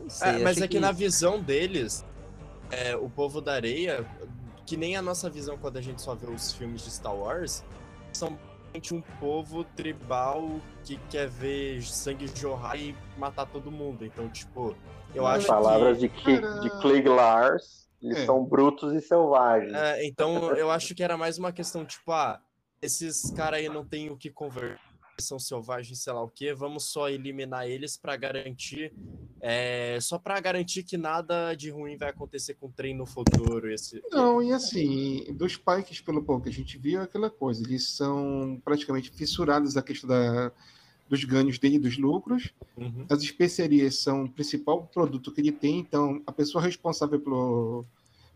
Não 0.01 0.09
sei, 0.09 0.29
É, 0.29 0.43
mas 0.43 0.61
é 0.61 0.67
que 0.67 0.79
na 0.79 0.91
visão 0.91 1.39
deles, 1.39 2.05
é, 2.71 2.95
o 2.95 3.09
povo 3.09 3.39
da 3.41 3.53
areia, 3.53 4.05
que 4.66 4.78
nem 4.78 4.95
a 4.95 5.01
nossa 5.01 5.30
visão 5.30 5.57
quando 5.57 5.78
a 5.78 5.82
gente 5.82 6.01
só 6.01 6.16
vê 6.16 6.28
os 6.30 6.53
filmes 6.53 6.82
de 6.84 6.91
Star 6.91 7.16
Wars, 7.16 7.64
são 8.14 8.38
um 8.93 9.01
povo 9.20 9.64
tribal 9.64 10.59
que 10.86 10.97
quer 11.09 11.28
ver 11.28 11.82
sangue 11.84 12.28
jorrar 12.34 12.78
e 12.80 12.95
matar 13.18 13.45
todo 13.45 13.70
mundo. 13.70 14.05
Então, 14.05 14.30
tipo, 14.30 14.76
eu 15.14 15.28
As 15.28 15.39
acho 15.39 15.47
palavras 15.47 15.97
que. 15.97 16.07
de, 16.07 16.39
Cara- 16.41 16.59
de 16.62 16.70
Klieg 16.82 17.07
Lars, 17.09 17.89
eles 18.01 18.20
É. 18.20 18.26
são 18.26 18.43
brutos 18.45 18.93
e 18.93 19.01
selvagens. 19.01 19.74
É, 19.74 20.05
então, 20.07 20.51
eu 20.55 20.72
acho 20.72 20.95
que 20.95 21.03
era 21.03 21.18
mais 21.18 21.38
uma 21.38 21.51
questão, 21.51 21.84
tipo, 21.86 22.12
ah, 22.14 22.39
esses 22.82 23.30
caras 23.32 23.59
aí 23.59 23.68
não 23.70 23.86
tem 23.86 24.09
o 24.09 24.16
que 24.18 24.30
conversar, 24.32 24.80
são 25.24 25.39
selvagens, 25.39 25.99
sei 25.99 26.13
lá 26.13 26.22
o 26.24 26.30
que, 26.30 26.53
vamos 26.53 26.86
só 26.86 27.09
eliminar 27.09 27.67
eles 27.67 27.97
pra 27.97 28.15
garantir, 28.15 28.93
é, 29.39 29.97
só 30.01 30.17
pra 30.17 30.39
garantir 30.39 30.84
que 30.84 30.97
nada 30.97 31.53
de 31.53 31.69
ruim 31.69 31.97
vai 31.97 32.09
acontecer 32.09 32.55
com 32.55 32.67
o 32.67 32.72
trem 32.72 32.95
no 32.95 33.05
futuro. 33.05 33.72
Esse, 33.72 34.01
Não, 34.11 34.41
e 34.41 34.51
assim, 34.51 35.26
dos 35.34 35.57
Pikes, 35.57 36.01
pelo 36.01 36.24
pouco 36.24 36.43
que 36.43 36.49
a 36.49 36.53
gente 36.53 36.78
viu, 36.78 37.01
é 37.01 37.03
aquela 37.03 37.30
coisa, 37.30 37.63
eles 37.63 37.88
são 37.89 38.61
praticamente 38.63 39.11
fissurados 39.11 39.76
na 39.76 39.82
questão 39.82 40.09
da, 40.09 40.51
dos 41.09 41.24
ganhos 41.24 41.59
dele, 41.59 41.78
dos 41.78 41.97
lucros. 41.97 42.53
Uhum. 42.78 43.05
As 43.09 43.22
especiarias 43.22 43.97
são 43.97 44.24
o 44.24 44.30
principal 44.30 44.89
produto 44.93 45.32
que 45.32 45.41
ele 45.41 45.51
tem, 45.51 45.80
então 45.80 46.22
a 46.26 46.32
pessoa 46.32 46.63
responsável 46.63 47.19
pelo, 47.19 47.86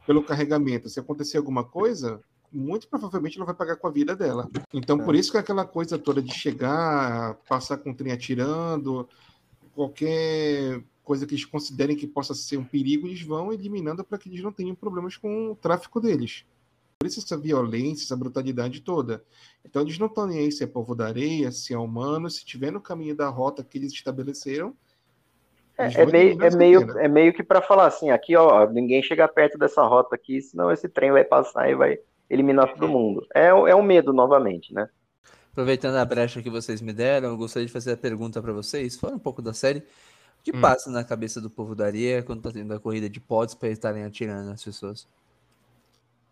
pelo 0.06 0.24
carregamento, 0.24 0.90
se 0.90 1.00
acontecer 1.00 1.38
alguma 1.38 1.64
coisa, 1.64 2.22
muito 2.56 2.88
provavelmente 2.88 3.38
ela 3.38 3.46
vai 3.46 3.56
pagar 3.56 3.76
com 3.76 3.88
a 3.88 3.92
vida 3.92 4.16
dela. 4.16 4.50
Então, 4.74 4.98
por 4.98 5.14
isso 5.16 5.32
que 5.32 5.38
é 5.38 5.40
aquela 5.42 5.66
coisa 5.66 6.00
toda 6.00 6.22
de 6.22 6.34
chegar, 6.34 7.36
passar 7.48 7.78
com 7.78 7.92
o 7.92 7.96
trem 7.96 8.12
atirando, 8.12 9.08
qualquer 9.74 10.82
coisa 11.04 11.28
que 11.28 11.36
eles 11.36 11.46
considerem 11.46 11.96
que 11.96 12.08
possa 12.08 12.34
ser 12.34 12.58
um 12.58 12.64
perigo, 12.64 13.08
eles 13.08 13.22
vão 13.22 13.54
eliminando 13.54 14.04
para 14.04 14.18
que 14.18 14.28
eles 14.28 14.42
não 14.42 14.52
tenham 14.52 14.74
problemas 14.74 15.18
com 15.18 15.52
o 15.52 15.56
tráfico 15.56 16.02
deles. 16.02 16.46
Por 16.98 17.08
isso 17.08 17.20
essa 17.20 17.38
violência, 17.38 18.06
essa 18.06 18.16
brutalidade 18.16 18.82
toda. 18.82 19.24
Então 19.64 19.82
eles 19.82 20.00
não 20.00 20.08
estão 20.08 20.26
nem 20.26 20.40
aí 20.40 20.52
se 20.52 20.64
é 20.64 20.68
povo 20.68 20.96
da 20.96 21.06
areia, 21.06 21.52
se 21.52 21.74
é 21.74 21.78
humano, 21.78 22.30
se 22.30 22.40
estiver 22.40 22.72
no 22.72 22.82
caminho 22.82 23.16
da 23.16 23.28
rota 23.28 23.64
que 23.64 23.78
eles 23.78 23.94
estabeleceram. 23.94 24.74
eles 25.78 25.96
É, 25.96 26.02
é 26.02 26.04
vão 26.06 26.12
meio, 26.12 26.30
eliminar 26.30 26.54
é, 26.54 26.56
meio, 26.56 27.00
é 27.00 27.08
meio 27.08 27.34
que 27.34 27.44
para 27.44 27.62
falar 27.62 27.88
assim, 27.88 28.10
aqui 28.10 28.36
ó, 28.36 28.68
ninguém 28.72 29.04
chega 29.04 29.28
perto 29.28 29.58
dessa 29.58 29.84
rota 29.84 30.16
aqui, 30.16 30.42
senão 30.42 30.72
esse 30.72 30.88
trem 30.88 31.12
vai 31.12 31.24
passar 31.24 31.70
e 31.70 31.76
vai 31.76 32.00
eliminar 32.30 32.74
todo 32.74 32.88
mundo. 32.88 33.26
É, 33.34 33.54
o- 33.54 33.68
é 33.68 33.76
um 33.76 33.84
medo 33.84 34.12
novamente, 34.14 34.74
né? 34.74 34.90
Aproveitando 35.52 35.96
a 35.96 36.06
brecha 36.06 36.42
que 36.42 36.50
vocês 36.50 36.82
me 36.82 36.92
deram, 36.92 37.30
eu 37.30 37.38
gostaria 37.38 37.66
de 37.66 37.72
fazer 37.72 37.94
a 37.94 37.98
pergunta 37.98 38.42
pra 38.42 38.52
vocês, 38.52 38.96
fora 38.98 39.16
um 39.16 39.20
pouco 39.20 39.42
da 39.42 39.54
série. 39.54 39.80
O 39.80 40.44
que 40.44 40.56
Hum. 40.56 40.62
passa 40.62 40.92
na 40.92 41.04
cabeça 41.04 41.40
do 41.40 41.50
povo 41.50 41.74
da 41.74 41.86
areia 41.86 42.22
quando 42.22 42.42
tá 42.42 42.52
tendo 42.52 42.74
a 42.74 42.80
corrida 42.80 43.10
de 43.10 43.20
pods 43.20 43.56
pra 43.56 43.68
eles 43.70 43.78
estarem 43.78 44.04
atirando 44.04 44.50
nas 44.50 44.64
pessoas? 44.64 45.08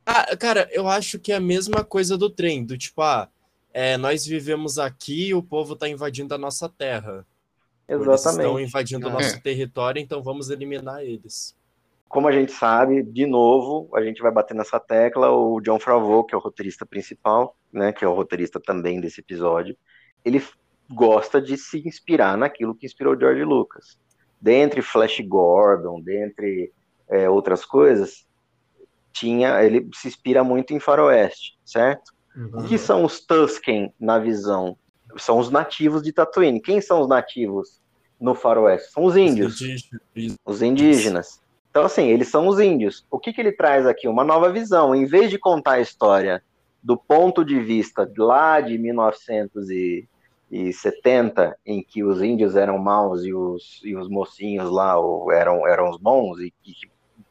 Ah, 0.06 0.36
cara, 0.36 0.68
eu 0.72 0.88
acho 0.88 1.18
que 1.18 1.32
é 1.32 1.36
a 1.36 1.40
mesma 1.40 1.84
coisa 1.84 2.18
do 2.18 2.30
trem, 2.30 2.66
do 2.66 2.78
tipo, 2.78 3.02
ah, 3.02 3.30
é, 3.74 3.98
nós 3.98 4.26
vivemos 4.26 4.78
aqui 4.78 5.30
e 5.30 5.34
o 5.34 5.42
povo 5.42 5.74
está 5.74 5.88
invadindo 5.88 6.36
a 6.36 6.38
nossa 6.38 6.68
terra. 6.68 7.26
Eles 7.88 8.02
estão 8.02 8.14
Exatamente. 8.14 8.68
invadindo 8.68 9.08
o 9.08 9.10
É. 9.10 9.14
nosso 9.14 9.42
território, 9.42 10.02
então 10.02 10.22
vamos 10.22 10.50
eliminar 10.50 11.02
eles. 11.02 11.56
Como 12.14 12.28
a 12.28 12.32
gente 12.32 12.52
sabe, 12.52 13.02
de 13.02 13.26
novo, 13.26 13.90
a 13.96 14.04
gente 14.04 14.22
vai 14.22 14.32
bater 14.32 14.54
nessa 14.54 14.80
tecla, 14.80 15.32
o 15.32 15.60
John 15.62 15.80
Favreau, 15.80 16.24
que 16.24 16.36
é 16.36 16.38
o 16.38 16.42
roteirista 16.42 16.86
principal, 16.86 17.58
né, 17.72 17.92
que 17.92 18.06
é 18.06 18.08
o 18.08 18.14
roteirista 18.14 18.60
também 18.60 19.02
desse 19.02 19.20
episódio, 19.20 19.76
ele 20.24 20.40
gosta 20.92 21.42
de 21.42 21.58
se 21.58 21.82
inspirar 21.88 22.38
naquilo 22.38 22.76
que 22.76 22.86
inspirou 22.86 23.16
o 23.16 23.20
George 23.20 23.44
Lucas. 23.44 23.98
Dentre 24.40 24.84
Flash 24.84 25.22
Gordon, 25.22 26.00
dentre 26.02 26.72
é, 27.10 27.28
outras 27.28 27.66
coisas, 27.66 28.28
tinha, 29.12 29.64
ele 29.64 29.90
se 29.96 30.08
inspira 30.08 30.44
muito 30.44 30.72
em 30.72 30.80
faroeste, 30.80 31.58
certo? 31.66 32.14
O 32.36 32.40
Uhum. 32.60 32.68
que 32.68 32.78
são 32.78 33.04
os 33.04 33.26
Tusken 33.26 33.92
na 34.00 34.20
visão? 34.20 34.78
São 35.18 35.40
os 35.40 35.50
nativos 35.50 36.04
de 36.04 36.14
Tatooine. 36.14 36.62
Quem 36.62 36.80
são 36.80 37.02
os 37.02 37.08
nativos 37.08 37.82
no 38.22 38.36
faroeste? 38.36 38.92
São 38.92 39.04
os 39.04 39.18
índios 39.18 39.60
Isso. 39.62 40.40
os 40.46 40.62
indígenas. 40.62 41.42
Então, 41.74 41.86
assim, 41.86 42.06
eles 42.06 42.28
são 42.28 42.48
os 42.48 42.60
índios. 42.60 43.04
O 43.10 43.18
que, 43.18 43.34
que 43.34 43.42
ele 43.42 43.52
traz 43.52 43.88
aqui? 43.88 44.08
Uma 44.08 44.24
nova 44.24 44.52
visão. 44.52 44.94
Em 44.94 45.06
vez 45.06 45.32
de 45.32 45.40
contar 45.40 45.72
a 45.72 45.82
história 45.82 46.44
do 46.84 46.96
ponto 46.96 47.44
de 47.44 47.60
vista 47.60 48.08
lá 48.16 48.62
de 48.62 48.78
1970, 48.78 51.58
em 51.66 51.82
que 51.82 52.04
os 52.04 52.22
índios 52.22 52.56
eram 52.56 52.78
maus 52.78 53.26
e 53.26 53.34
os, 53.34 53.82
e 53.84 53.96
os 53.96 54.08
mocinhos 54.08 54.70
lá 54.70 54.94
eram, 55.32 55.68
eram 55.68 55.90
os 55.90 55.98
bons 55.98 56.40
e 56.42 56.54
que 56.62 56.76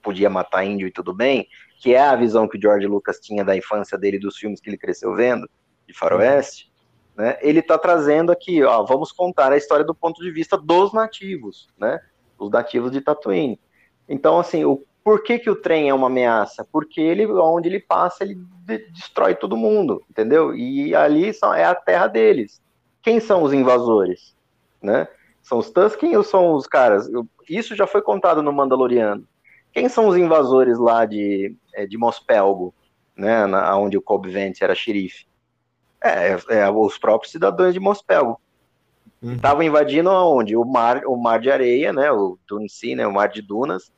podia 0.03 0.29
matar 0.29 0.65
índio 0.65 0.89
e 0.89 0.91
tudo 0.91 1.15
bem, 1.15 1.47
que 1.79 1.95
é 1.95 2.01
a 2.01 2.17
visão 2.17 2.49
que 2.49 2.59
o 2.59 2.61
George 2.61 2.89
Lucas 2.89 3.21
tinha 3.21 3.45
da 3.45 3.57
infância 3.57 3.97
dele, 3.97 4.19
dos 4.19 4.37
filmes 4.37 4.61
que 4.61 4.69
ele 4.69 4.77
cresceu 4.77 5.15
vendo, 5.15 5.49
de 5.87 5.95
faroeste, 5.95 6.69
né? 7.17 7.39
ele 7.43 7.61
está 7.61 7.79
trazendo 7.79 8.33
aqui, 8.33 8.61
ó, 8.65 8.83
vamos 8.83 9.13
contar 9.13 9.53
a 9.53 9.57
história 9.57 9.85
do 9.85 9.95
ponto 9.95 10.21
de 10.21 10.33
vista 10.33 10.59
dos 10.59 10.93
nativos, 10.93 11.69
né? 11.79 12.01
os 12.37 12.51
nativos 12.51 12.91
de 12.91 13.01
Tatooine. 13.01 13.61
Então, 14.13 14.39
assim, 14.39 14.63
o 14.65 14.85
por 15.03 15.25
que, 15.25 15.39
que 15.39 15.51
o 15.51 15.57
trem 15.57 15.89
é 15.89 15.95
uma 15.95 16.07
ameaça? 16.07 16.65
Porque 16.71 17.01
ele, 17.01 17.27
onde 17.27 17.69
ele 17.69 17.81
passa, 17.81 18.23
ele 18.23 18.37
de- 18.65 18.87
destrói 18.91 19.35
todo 19.35 19.57
mundo, 19.57 20.01
entendeu? 20.09 20.55
E 20.55 20.95
ali 20.95 21.33
são, 21.35 21.53
é 21.53 21.65
a 21.65 21.75
terra 21.75 22.07
deles. 22.07 22.63
Quem 23.03 23.19
são 23.19 23.43
os 23.43 23.53
invasores? 23.53 24.37
Né? 24.81 25.09
São 25.43 25.59
os 25.59 25.71
Tusken 25.71 26.17
ou 26.17 26.23
são 26.23 26.55
os 26.55 26.69
caras? 26.69 27.09
Eu- 27.09 27.27
Isso 27.49 27.75
já 27.75 27.87
foi 27.87 28.01
contado 28.01 28.43
no 28.43 28.53
Mandaloriano. 28.53 29.27
Quem 29.73 29.89
são 29.89 30.07
os 30.07 30.17
invasores 30.17 30.79
lá 30.79 31.05
de, 31.05 31.57
é, 31.75 31.85
de 31.85 31.99
Mospelgo, 31.99 32.73
né? 33.17 33.47
Na, 33.47 33.77
onde 33.77 33.97
o 33.97 34.03
Cobb 34.03 34.31
Vanth 34.31 34.61
era 34.61 34.75
xerife? 34.75 35.27
É, 36.01 36.29
é, 36.29 36.59
é 36.59 36.71
os 36.71 36.97
próprios 36.99 37.33
cidadãos 37.33 37.73
de 37.75 37.81
Mospelgo. 37.81 38.41
Uhum. 39.21 39.35
Estavam 39.35 39.63
invadindo 39.63 40.11
aonde? 40.11 40.57
O 40.57 40.65
mar, 40.65 41.03
o 41.07 41.17
mar 41.17 41.41
de 41.41 41.51
areia, 41.51 41.93
né? 41.93 42.13
O 42.13 42.39
Dune 42.47 42.69
Sea, 42.69 42.95
né? 42.95 43.07
O 43.07 43.13
mar 43.13 43.29
de 43.29 43.41
dunas, 43.43 43.91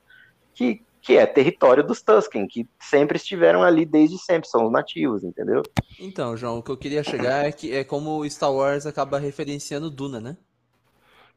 que, 0.55 0.83
que 1.03 1.17
é 1.17 1.27
território 1.27 1.85
dos 1.87 2.01
Tusken, 2.01 2.47
que 2.47 2.67
sempre 2.81 3.17
estiveram 3.17 3.63
ali 3.63 3.85
desde 3.85 4.19
sempre, 4.19 4.49
são 4.49 4.67
os 4.67 4.73
nativos, 4.73 5.25
entendeu? 5.25 5.63
Então, 5.99 6.37
João, 6.37 6.59
o 6.59 6.63
que 6.63 6.71
eu 6.71 6.77
queria 6.77 7.03
chegar 7.03 7.45
é 7.45 7.53
que 7.53 7.73
é 7.73 7.85
como 7.85 8.19
o 8.19 8.31
Star 8.31 8.53
Wars 8.53 8.87
acaba 8.87 9.19
referenciando 9.19 9.91
Duna, 9.91 10.21
né? 10.21 10.37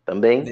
Também. 0.05 0.45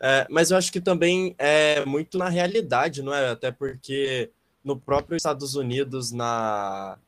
É, 0.00 0.26
mas 0.30 0.50
eu 0.50 0.56
acho 0.56 0.72
que 0.72 0.80
também 0.80 1.34
é 1.36 1.84
muito 1.84 2.16
na 2.16 2.28
realidade, 2.28 3.02
não 3.02 3.12
é? 3.12 3.28
Até 3.28 3.50
porque 3.52 4.30
no 4.64 4.78
próprio 4.78 5.16
Estados 5.16 5.54
Unidos, 5.54 6.10
na 6.12 6.98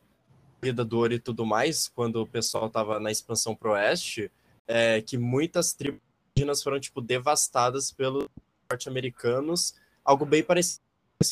vida 0.61 0.85
do 0.85 0.99
ouro 0.99 1.15
e 1.15 1.19
tudo 1.19 1.47
mais, 1.47 1.89
quando 1.89 2.17
o 2.17 2.27
pessoal 2.27 2.67
estava 2.67 3.01
na 3.01 3.11
expansão 3.11 3.55
pro 3.55 3.73
oeste, 3.73 4.31
é, 4.67 5.01
que 5.01 5.19
muitas 5.19 5.73
tribos 5.73 6.01
indígenas 6.31 6.63
foram 6.63 6.79
tipo 6.79 7.01
devastadas 7.01 7.91
pelos 7.91 8.27
norte-americanos, 8.71 9.75
algo 10.05 10.25
bem 10.25 10.43
parecido 10.43 10.83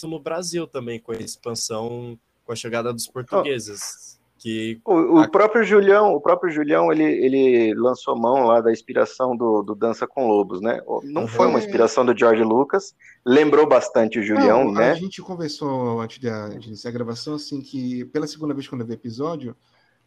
no 0.05 0.21
Brasil 0.21 0.67
também, 0.67 1.01
com 1.01 1.13
a 1.13 1.17
expansão, 1.17 2.19
com 2.45 2.53
a 2.53 2.57
chegada 2.57 2.93
dos 2.93 3.07
portugueses, 3.07 4.21
que 4.39 4.81
O, 4.85 5.21
o 5.21 5.31
próprio 5.31 5.63
Julião, 5.63 6.15
o 6.15 6.21
próprio 6.21 6.51
Julião, 6.51 6.91
ele, 6.91 7.05
ele 7.05 7.75
lançou 7.75 8.19
mão 8.19 8.47
lá 8.47 8.61
da 8.61 8.73
inspiração 8.73 9.37
do, 9.37 9.63
do 9.63 9.75
Dança 9.75 10.07
com 10.07 10.27
Lobos, 10.27 10.61
né? 10.61 10.81
Não 11.05 11.27
foi 11.27 11.47
uma 11.47 11.59
inspiração 11.59 12.07
do 12.07 12.17
George 12.17 12.43
Lucas, 12.43 12.95
lembrou 13.25 13.67
bastante 13.69 14.19
o 14.19 14.23
Julião, 14.23 14.65
Não, 14.65 14.73
né? 14.73 14.93
A 14.93 14.95
gente 14.95 15.21
conversou 15.21 16.01
antes 16.01 16.19
de, 16.19 16.59
de 16.59 16.69
iniciar 16.69 16.91
a 16.91 16.95
gravação, 16.95 17.35
assim, 17.35 17.61
que 17.61 18.05
pela 18.07 18.27
segunda 18.27 18.55
vez 18.55 18.67
quando 18.67 18.81
eu 18.81 18.87
vi 18.87 18.93
o 18.93 18.95
episódio, 18.95 19.55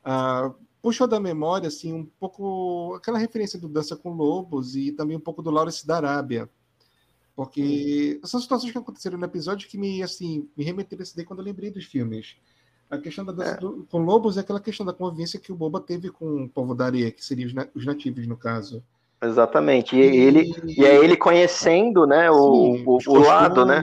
ah, 0.03 0.51
puxou 0.81 1.07
da 1.07 1.19
memória, 1.19 1.67
assim, 1.67 1.93
um 1.93 2.05
pouco 2.19 2.95
aquela 2.95 3.17
referência 3.17 3.59
do 3.59 3.69
Dança 3.69 3.95
com 3.95 4.09
Lobos 4.09 4.75
e 4.75 4.91
também 4.91 5.15
um 5.15 5.21
pouco 5.21 5.41
do 5.41 5.51
Lawrence 5.51 5.85
da 5.85 5.97
Arábia. 5.97 6.49
Porque 7.35 8.19
são 8.23 8.39
situações 8.39 8.71
que 8.71 8.77
aconteceram 8.77 9.17
no 9.17 9.25
episódio 9.25 9.67
que 9.67 9.77
me, 9.77 10.03
assim, 10.03 10.47
me 10.55 10.63
remeteram 10.63 11.01
a 11.01 11.03
esse 11.03 11.15
daí 11.15 11.25
quando 11.25 11.39
eu 11.39 11.45
lembrei 11.45 11.71
dos 11.71 11.85
filmes. 11.85 12.35
A 12.89 12.97
questão 12.97 13.25
da 13.25 13.31
dança 13.31 13.51
É. 13.51 13.57
do- 13.57 13.87
com 13.89 13.99
lobos 13.99 14.37
é 14.37 14.41
aquela 14.41 14.59
questão 14.59 14.85
da 14.85 14.93
convivência 14.93 15.39
que 15.39 15.51
o 15.51 15.55
Boba 15.55 15.79
teve 15.81 16.09
com 16.11 16.43
o 16.43 16.49
povo 16.49 16.75
da 16.75 16.85
areia, 16.85 17.09
que 17.11 17.25
seriam 17.25 17.47
os, 17.47 17.53
na- 17.53 17.67
os 17.73 17.85
nativos, 17.85 18.27
no 18.27 18.37
caso. 18.37 18.83
Exatamente. 19.21 19.95
E 19.95 19.99
ele, 19.99 20.51
e 20.67 20.85
é 20.85 20.95
ele 21.03 21.15
conhecendo, 21.17 22.05
né, 22.05 22.29
o, 22.29 22.75
Sim, 22.77 22.83
o, 22.85 22.99
o 23.13 23.19
lado, 23.19 23.65
né? 23.65 23.81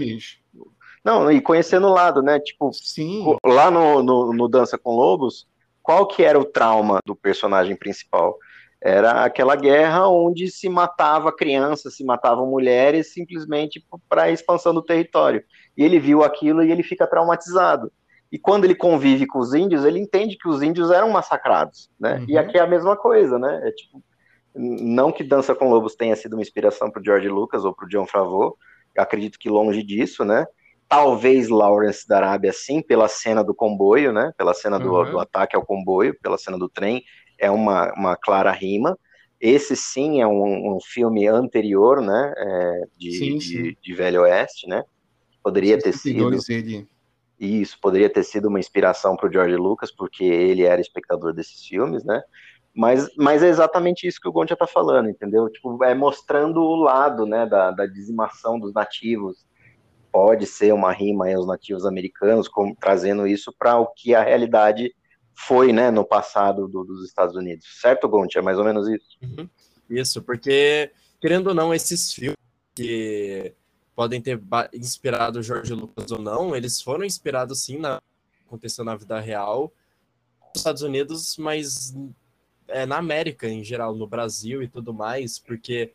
Não, 1.03 1.33
e 1.33 1.41
conhecendo 1.41 1.87
o 1.87 1.93
lado, 1.93 2.23
né? 2.23 2.39
Tipo, 2.39 2.71
Sim. 2.73 3.25
Lá 3.45 3.71
no, 3.71 4.03
no, 4.03 4.33
no 4.35 4.49
Dança 4.49 4.77
com 4.79 4.95
Lobos, 4.95 5.49
qual 5.83 6.07
que 6.07 6.23
era 6.23 6.39
o 6.39 6.45
trauma 6.45 7.01
do 7.05 7.17
personagem 7.17 7.75
principal? 7.75 8.39
Era 8.83 9.25
aquela 9.25 9.57
guerra 9.57 10.09
onde 10.09 10.51
se 10.51 10.69
matava 10.69 11.31
crianças, 11.31 11.97
se 11.97 12.05
matavam 12.05 12.47
mulheres, 12.47 13.13
simplesmente 13.13 13.85
para 14.09 14.23
a 14.25 14.31
expansão 14.31 14.73
do 14.73 14.83
território. 14.83 15.43
E 15.77 15.85
ele 15.85 15.99
viu 16.01 16.23
aquilo 16.25 16.63
e 16.63 16.71
ele 16.73 16.83
fica 16.83 17.07
traumatizado. 17.07 17.93
E 18.33 18.39
quando 18.39 18.65
ele 18.65 18.75
convive 18.75 19.27
com 19.27 19.39
os 19.39 19.53
índios, 19.53 19.85
ele 19.85 19.99
entende 19.99 20.37
que 20.39 20.49
os 20.49 20.63
índios 20.63 20.91
eram 20.91 21.11
massacrados, 21.11 21.91
né? 21.99 22.25
E 22.29 22.35
Uhum. 22.35 22.41
aqui 22.41 22.57
é 22.59 22.61
a 22.61 22.67
mesma 22.67 22.97
coisa, 22.97 23.39
né? 23.39 23.61
É 23.65 23.71
tipo, 23.73 24.03
não 24.55 25.13
que 25.13 25.23
Dança 25.25 25.55
com 25.55 25.69
Lobos 25.69 25.95
tenha 25.95 26.17
sido 26.17 26.35
uma 26.35 26.43
inspiração 26.43 26.91
para 26.91 27.01
o 27.01 27.05
George 27.05 27.29
Lucas 27.29 27.65
ou 27.65 27.75
para 27.75 27.87
o 27.87 27.89
John 27.89 28.07
Favreau, 28.07 28.57
acredito 28.97 29.39
que 29.39 29.49
longe 29.51 29.83
disso, 29.83 30.25
né? 30.25 30.47
Talvez 30.89 31.49
Lawrence 31.49 32.07
da 32.09 32.17
Arábia, 32.17 32.53
sim, 32.53 32.83
pela 32.83 33.07
cena 33.09 33.45
do 33.45 33.55
comboio, 33.55 34.13
né? 34.13 34.33
Pela 34.37 34.55
cena 34.55 34.79
do, 34.79 34.93
Uhum. 34.93 35.11
do 35.13 35.19
ataque 35.21 35.55
ao 35.55 35.65
comboio, 35.65 36.17
pela 36.21 36.37
cena 36.39 36.59
do 36.59 36.69
trem, 36.69 37.03
é 37.41 37.51
uma, 37.51 37.93
uma 37.95 38.17
clara 38.17 38.53
rima. 38.53 38.97
Esse 39.41 39.75
sim 39.75 40.21
é 40.21 40.27
um, 40.27 40.77
um 40.77 40.79
filme 40.81 41.27
anterior, 41.27 42.03
né? 42.03 42.35
é, 42.37 42.83
de, 42.99 43.13
Sim, 43.13 43.39
de, 43.39 43.45
sim. 43.45 43.77
de 43.83 43.95
Velho 43.95 44.21
Oeste, 44.23 44.69
né? 44.69 44.85
Poderia 45.43 45.79
ter 45.79 45.93
sido. 45.93 46.31
62 46.31 46.49
ele. 46.51 46.89
Isso, 47.39 47.79
poderia 47.81 48.11
ter 48.11 48.23
sido 48.23 48.49
uma 48.49 48.61
inspiração 48.61 49.17
para 49.17 49.27
o 49.27 49.33
George 49.33 49.57
Lucas, 49.57 49.91
porque 49.91 50.25
ele 50.25 50.63
era 50.65 50.79
espectador 50.79 51.33
desses 51.33 51.65
filmes, 51.65 52.05
né? 52.05 52.23
Mas, 52.75 53.09
mas 53.17 53.43
é 53.43 53.49
exatamente 53.49 54.07
isso 54.07 54.21
que 54.21 54.29
o 54.29 54.33
Gontia 54.33 54.55
tá 54.55 54.67
falando, 54.67 55.09
entendeu? 55.09 55.49
Tipo, 55.49 55.83
é 55.83 55.95
mostrando 55.95 56.61
o 56.61 56.77
lado, 56.77 57.25
né, 57.25 57.47
da, 57.47 57.71
da 57.71 57.87
dizimação 57.87 58.61
dos 58.61 58.75
nativos. 58.75 59.47
Pode 60.13 60.47
ser 60.47 60.75
uma 60.75 60.93
rima 60.93 61.27
aí 61.27 61.35
aos 61.35 61.47
nativos 61.47 61.87
americanos, 61.87 62.47
como, 62.47 62.77
trazendo 62.79 63.27
isso 63.27 63.55
para 63.59 63.79
o 63.79 63.87
que 63.87 64.15
a 64.15 64.23
realidade 64.23 64.95
foi, 65.47 65.73
né, 65.73 65.91
no 65.91 66.05
passado 66.05 66.69
do- 66.69 66.85
dos 66.85 67.05
Estados 67.05 67.35
Unidos. 67.37 67.67
Certo, 67.81 68.09
Gontia? 68.09 68.41
É 68.41 68.43
mais 68.43 68.59
ou 68.59 68.65
menos 68.65 68.89
isso. 68.89 69.19
Isso, 69.89 70.23
porque, 70.23 70.91
querendo 71.21 71.49
ou 71.49 71.55
não, 71.55 71.75
esses 71.75 72.13
filmes 72.13 72.37
que 72.75 73.53
podem 73.95 74.21
ter 74.21 74.41
inspirado 74.73 75.39
o 75.39 75.43
George 75.43 75.73
Lucas 75.75 76.11
ou 76.11 76.19
não, 76.21 76.55
eles 76.55 76.81
foram 76.81 77.05
inspirados 77.05 77.61
sim 77.65 77.79
na 77.79 78.01
aconteceu 78.47 78.85
na 78.85 78.97
vida 78.97 79.21
real 79.21 79.73
nos 80.41 80.57
Estados 80.57 80.83
Unidos, 80.83 81.37
mas 81.37 81.95
é, 82.67 82.85
na 82.85 82.97
América 82.97 83.49
em 83.49 83.63
geral, 83.63 83.95
no 83.95 84.07
Brasil 84.09 84.61
e 84.63 84.69
tudo 84.69 84.93
mais, 84.93 85.39
porque 85.39 85.93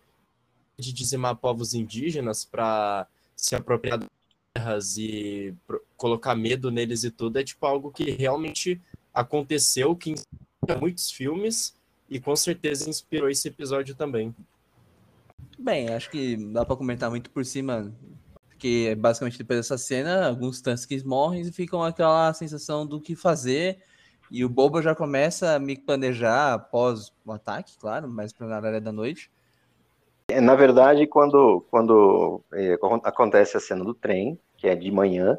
de 0.78 0.94
dizimar 0.94 1.36
povos 1.36 1.74
indígenas 1.74 2.46
para 2.46 3.08
se 3.36 3.56
apropriar 3.56 3.98
das 4.00 4.10
terras 4.54 4.98
e 4.98 5.54
colocar 5.98 6.36
medo 6.36 6.72
neles 6.72 7.04
e 7.04 7.12
tudo 7.12 7.40
é 7.40 7.44
tipo 7.44 7.66
algo 7.66 7.92
que 7.92 8.12
realmente 8.12 8.82
aconteceu, 9.16 9.96
que 9.96 10.12
inspira 10.12 10.80
muitos 10.80 11.10
filmes 11.10 11.74
e 12.10 12.20
com 12.20 12.36
certeza 12.36 12.90
inspirou 12.90 13.30
esse 13.30 13.48
episódio 13.48 13.96
também. 13.96 14.36
Bem, 15.58 15.90
acho 15.90 16.12
que 16.12 16.36
dá 16.52 16.66
pra 16.66 16.76
comentar 16.76 17.10
muito 17.10 17.30
por 17.32 17.46
cima, 17.46 17.92
porque 18.50 18.94
basicamente 18.96 19.38
depois 19.38 19.60
dessa 19.60 19.78
cena, 19.78 20.28
alguns 20.28 20.62
Tuskens 20.62 21.04
morrem 21.04 21.42
e 21.42 21.52
ficam 21.52 21.82
aquela 21.82 22.34
sensação 22.34 22.86
do 22.86 23.00
que 23.00 23.16
fazer, 23.16 23.80
e 24.30 24.44
o 24.44 24.50
Boba 24.50 24.82
já 24.82 24.94
começa 24.94 25.56
a 25.56 25.60
me 25.60 25.78
planejar 25.78 26.54
após 26.54 27.14
o 27.26 27.32
ataque, 27.32 27.78
claro, 27.80 28.08
mas 28.10 28.34
para 28.34 28.48
na 28.48 28.58
área 28.58 28.82
da 28.82 28.92
noite. 28.92 29.32
É, 30.28 30.42
Na 30.42 30.56
verdade, 30.56 31.06
quando, 31.08 31.64
quando 31.70 32.42
é, 32.52 32.74
acon- 32.74 33.02
acontece 33.04 33.56
a 33.56 33.60
cena 33.60 33.84
do 33.84 33.94
trem, 33.94 34.40
que 34.58 34.68
é 34.68 34.76
de 34.76 34.90
manhã, 34.92 35.38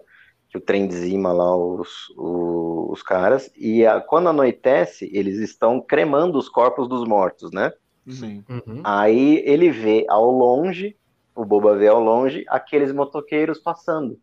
que 0.48 0.58
o 0.58 0.60
trem 0.60 0.86
dizima 0.86 1.32
lá 1.32 1.56
os, 1.56 2.08
os, 2.16 2.92
os 2.92 3.02
caras, 3.02 3.50
e 3.56 3.84
a- 3.84 4.00
quando 4.00 4.28
anoitece, 4.28 5.10
eles 5.12 5.38
estão 5.38 5.80
cremando 5.80 6.38
os 6.38 6.48
corpos 6.48 6.88
dos 6.88 7.06
mortos, 7.06 7.50
né? 7.52 7.72
Sim. 8.08 8.44
Uhum. 8.48 8.80
Aí 8.84 9.42
ele 9.44 9.70
vê 9.70 10.06
ao 10.08 10.30
longe, 10.30 10.96
o 11.34 11.44
Boba 11.44 11.76
vê 11.76 11.88
ao 11.88 12.00
longe, 12.00 12.44
aqueles 12.48 12.92
motoqueiros 12.92 13.58
passando. 13.58 14.18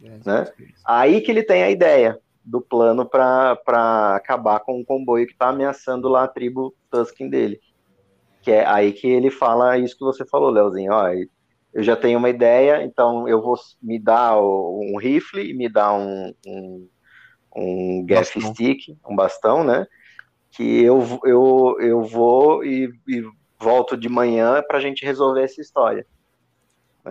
Né? 0.00 0.50
Aí 0.84 1.20
que 1.20 1.30
ele 1.30 1.42
tem 1.42 1.62
a 1.62 1.70
ideia 1.70 2.18
do 2.44 2.60
plano 2.60 3.06
para 3.06 4.16
acabar 4.16 4.60
com 4.60 4.80
o 4.80 4.84
comboio 4.84 5.26
que 5.26 5.32
está 5.32 5.48
ameaçando 5.48 6.08
lá 6.08 6.24
a 6.24 6.28
tribo 6.28 6.74
Tusken 6.90 7.28
dele. 7.28 7.60
Que 8.42 8.52
é 8.52 8.66
aí 8.66 8.92
que 8.92 9.06
ele 9.06 9.30
fala 9.30 9.78
isso 9.78 9.96
que 9.96 10.04
você 10.04 10.24
falou, 10.26 10.50
Leozinho. 10.50 10.92
Ó, 10.92 11.06
eu 11.72 11.82
já 11.82 11.96
tenho 11.96 12.18
uma 12.18 12.28
ideia, 12.28 12.82
então 12.82 13.28
eu 13.28 13.40
vou 13.40 13.56
me 13.80 13.98
dar 13.98 14.40
um 14.40 14.96
rifle 14.98 15.48
e 15.48 15.54
me 15.54 15.68
dar 15.68 15.92
um, 15.92 16.34
um, 16.46 16.88
um 17.56 18.04
gaff 18.06 18.34
Bastão. 18.34 18.54
stick, 18.54 18.96
um 19.08 19.14
bastão, 19.16 19.64
né? 19.64 19.86
Que 20.50 20.82
eu, 20.82 21.20
eu, 21.24 21.76
eu 21.80 22.02
vou 22.02 22.64
e, 22.64 22.90
e 23.06 23.22
volto 23.60 23.96
de 23.96 24.08
manhã 24.08 24.62
para 24.66 24.78
a 24.78 24.80
gente 24.80 25.04
resolver 25.04 25.42
essa 25.42 25.60
história. 25.60 26.04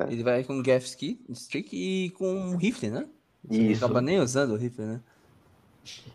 Ele 0.10 0.24
vai 0.24 0.44
com 0.44 0.62
gaff 0.62 0.86
ski, 0.86 1.20
stick 1.34 1.74
e 1.74 2.12
com 2.12 2.28
um 2.28 2.58
rifle, 2.58 2.90
né? 2.90 3.08
Você 3.48 3.62
Isso. 3.62 3.82
Não 3.82 3.88
acaba 3.88 4.02
nem 4.02 4.20
usando 4.20 4.52
o 4.52 4.58
rifle, 4.58 4.86
né? 4.86 5.02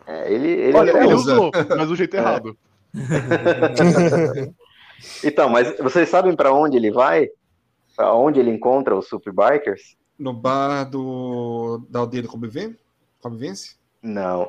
É, 0.07 0.33
ele, 0.33 0.49
ele 0.49 0.77
Olha, 0.77 0.93
até 0.93 1.03
ele 1.03 1.15
usa. 1.15 1.33
usou, 1.33 1.51
mas 1.77 1.89
do 1.89 1.97
jeito 1.97 2.15
É. 2.15 2.21
errado. 2.21 2.57
Então, 5.23 5.49
mas 5.49 5.77
vocês 5.79 6.09
sabem 6.09 6.37
para 6.37 6.53
onde 6.53 6.77
ele 6.77 6.91
vai? 6.91 7.29
Onde 7.99 8.41
ele 8.41 8.51
encontra 8.51 8.97
os 8.97 9.09
Super 9.09 9.33
Bikers? 9.33 9.97
No 10.19 10.33
bar 10.33 10.85
do, 10.85 11.85
da 11.89 12.01
aldeia 12.01 12.23
do 12.23 12.29
Conviven- 12.29 12.77
Convivência? 13.21 13.77
Não, 14.03 14.49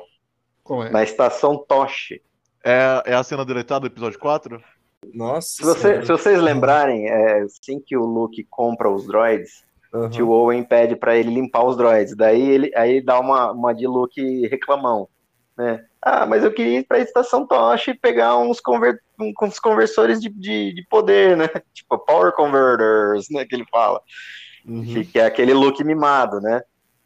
Qual 0.62 0.84
é? 0.84 0.90
na 0.90 1.02
estação 1.02 1.56
Toshi. 1.56 2.20
É, 2.64 3.02
é 3.06 3.14
a 3.14 3.22
cena 3.22 3.44
deletada 3.44 3.80
do 3.80 3.86
episódio 3.92 4.18
4? 4.18 4.60
Nossa. 5.14 5.48
Se, 5.48 5.62
você- 5.62 6.02
se 6.02 6.08
vocês 6.08 6.40
lembrarem, 6.40 7.06
é, 7.08 7.40
assim 7.42 7.80
que 7.80 7.96
o 7.96 8.04
Luke 8.04 8.44
compra 8.50 8.90
os 8.90 9.06
droids, 9.06 9.64
Aham. 9.94 10.10
tio 10.10 10.30
Owen 10.30 10.64
pede 10.64 10.96
para 10.96 11.16
ele 11.16 11.30
limpar 11.32 11.64
os 11.64 11.76
droids. 11.76 12.14
Daí 12.16 12.42
ele 12.42 12.72
aí 12.74 13.00
dá 13.00 13.18
uma, 13.20 13.52
uma 13.52 13.72
de 13.72 13.86
Luke 13.86 14.46
reclamão, 14.48 15.08
né? 15.56 15.84
Ah, 16.02 16.26
mas 16.26 16.44
eu 16.44 16.52
queria 16.52 16.80
ir 16.80 16.86
para 16.86 16.98
a 16.98 17.00
estação 17.00 17.46
Toshi 17.46 17.90
e 17.90 17.98
pegar 17.98 18.36
uns, 18.36 18.60
conver, 18.60 19.00
uns 19.18 19.58
conversores 19.58 20.20
de, 20.20 20.28
de, 20.28 20.74
de 20.74 20.86
poder, 20.88 21.36
né? 21.36 21.48
Tipo, 21.74 21.98
power 21.98 22.32
converters, 22.32 23.28
né? 23.30 23.44
Que 23.44 23.54
ele 23.56 23.66
fala. 23.70 24.00
Uhum. 24.64 25.04
que, 25.04 25.18
é 25.18 25.24
aquele 25.24 25.54
look 25.54 25.82
mimado, 25.84 26.40
né? 26.40 26.60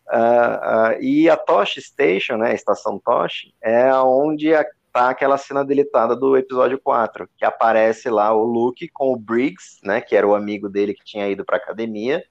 Ah, 0.08 0.88
ah, 0.88 0.96
e 1.00 1.28
a 1.28 1.36
Toshi 1.36 1.80
Station, 1.80 2.36
né, 2.38 2.50
a 2.50 2.54
estação 2.54 2.98
Toshi, 2.98 3.54
é 3.62 3.94
onde 3.94 4.50
tá 4.92 5.10
aquela 5.10 5.38
cena 5.38 5.64
deletada 5.64 6.16
do 6.16 6.36
episódio 6.36 6.80
4, 6.80 7.28
que 7.36 7.44
aparece 7.44 8.10
lá 8.10 8.34
o 8.34 8.42
Luke 8.42 8.88
com 8.88 9.12
o 9.12 9.16
Briggs, 9.16 9.78
né, 9.84 10.00
que 10.00 10.16
era 10.16 10.26
o 10.26 10.34
amigo 10.34 10.68
dele 10.68 10.94
que 10.94 11.04
tinha 11.04 11.28
ido 11.28 11.44
para 11.44 11.58
academia 11.58 12.24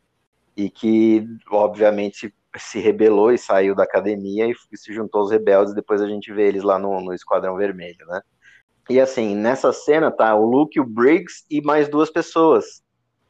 e 0.57 0.69
que, 0.69 1.25
obviamente, 1.49 2.33
se, 2.57 2.79
rebelou 2.79 3.31
e 3.31 3.37
saiu 3.37 3.75
da 3.75 3.83
academia 3.83 4.47
e, 4.47 4.77
se 4.77 4.93
juntou 4.93 5.21
aos 5.21 5.31
rebeldes, 5.31 5.73
depois 5.73 6.01
a 6.01 6.07
gente 6.07 6.33
vê 6.33 6.47
eles 6.47 6.63
lá 6.63 6.79
no, 6.79 6.99
no 7.01 7.13
Esquadrão 7.13 7.55
Vermelho, 7.55 8.05
né? 8.07 8.21
E 8.89 8.99
assim, 8.99 9.35
nessa 9.35 9.71
cena 9.71 10.09
tá 10.09 10.35
o 10.35 10.45
Luke, 10.45 10.79
o 10.79 10.85
Briggs 10.85 11.45
e 11.49 11.61
mais 11.61 11.87
duas 11.87 12.09
pessoas, 12.09 12.81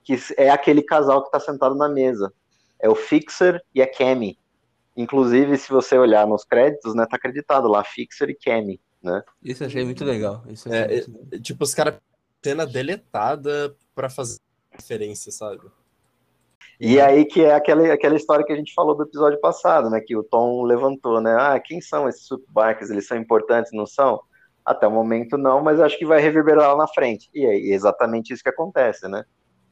que 0.03 0.17
é 0.38 0.49
aquele 0.49 0.82
casal 0.82 1.24
que 1.24 1.32
tá 1.32 1.39
sentado 1.39 1.76
na 1.76 1.89
mesa. 1.89 2.32
É 2.80 2.88
o 2.88 2.95
Fixer 2.95 3.61
e 3.76 3.82
a 3.82 3.91
Cammy. 3.91 4.39
Inclusive, 4.95 5.57
se 5.57 5.70
você 5.70 5.97
olhar 5.97 6.26
nos 6.26 6.45
créditos, 6.45 6.95
né, 6.95 7.05
tá 7.05 7.17
acreditado 7.17 7.67
lá, 7.67 7.84
Fixer 7.84 8.30
e 8.30 8.36
Cammy, 8.36 8.80
né? 9.03 9.22
Isso 9.43 9.63
eu 9.63 9.67
achei 9.67 9.84
muito 9.84 10.05
legal. 10.05 10.43
Isso 10.47 10.72
É, 10.72 10.88
muito 10.88 11.11
legal. 11.11 11.41
Tipo, 11.41 11.63
os 11.65 11.74
caras 11.74 11.95
cena 12.43 12.65
deletada 12.65 13.76
pra 13.93 14.09
fazer 14.09 14.39
referência, 14.72 15.32
sabe? 15.32 15.61
E 16.80 17.00
aí 17.00 17.26
que 17.26 17.44
é 17.44 17.54
aquela, 17.54 17.92
aquela 17.94 18.16
história 18.16 18.46
que 18.46 18.54
a 18.54 18.56
gente 18.56 18.74
falou 18.74 18.96
do 18.96 19.04
episódio 19.04 19.40
passado, 19.42 19.90
né, 19.90 20.00
que 20.00 20.16
o 20.16 20.24
Tom 20.24 20.64
levantou, 20.64 21.20
né, 21.20 21.36
ah, 21.38 21.60
quem 21.60 21.82
são 21.82 22.08
esses 22.08 22.26
Superbikers, 22.26 22.90
eles 22.90 23.06
são 23.06 23.18
importantes, 23.18 23.72
não 23.74 23.86
são? 23.86 24.22
Até 24.66 24.88
o 24.88 24.92
momento 24.92 25.38
não, 25.38 25.62
mas 25.62 25.80
acho 25.80 25.98
que 25.98 26.06
vai 26.06 26.22
reverberar 26.22 26.70
lá 26.72 26.78
na 26.78 26.88
frente. 26.88 27.30
E 27.34 27.46
é 27.46 27.74
exatamente 27.74 28.32
isso 28.34 28.44
que 28.44 28.50
acontece, 28.50 29.08
né? 29.08 29.26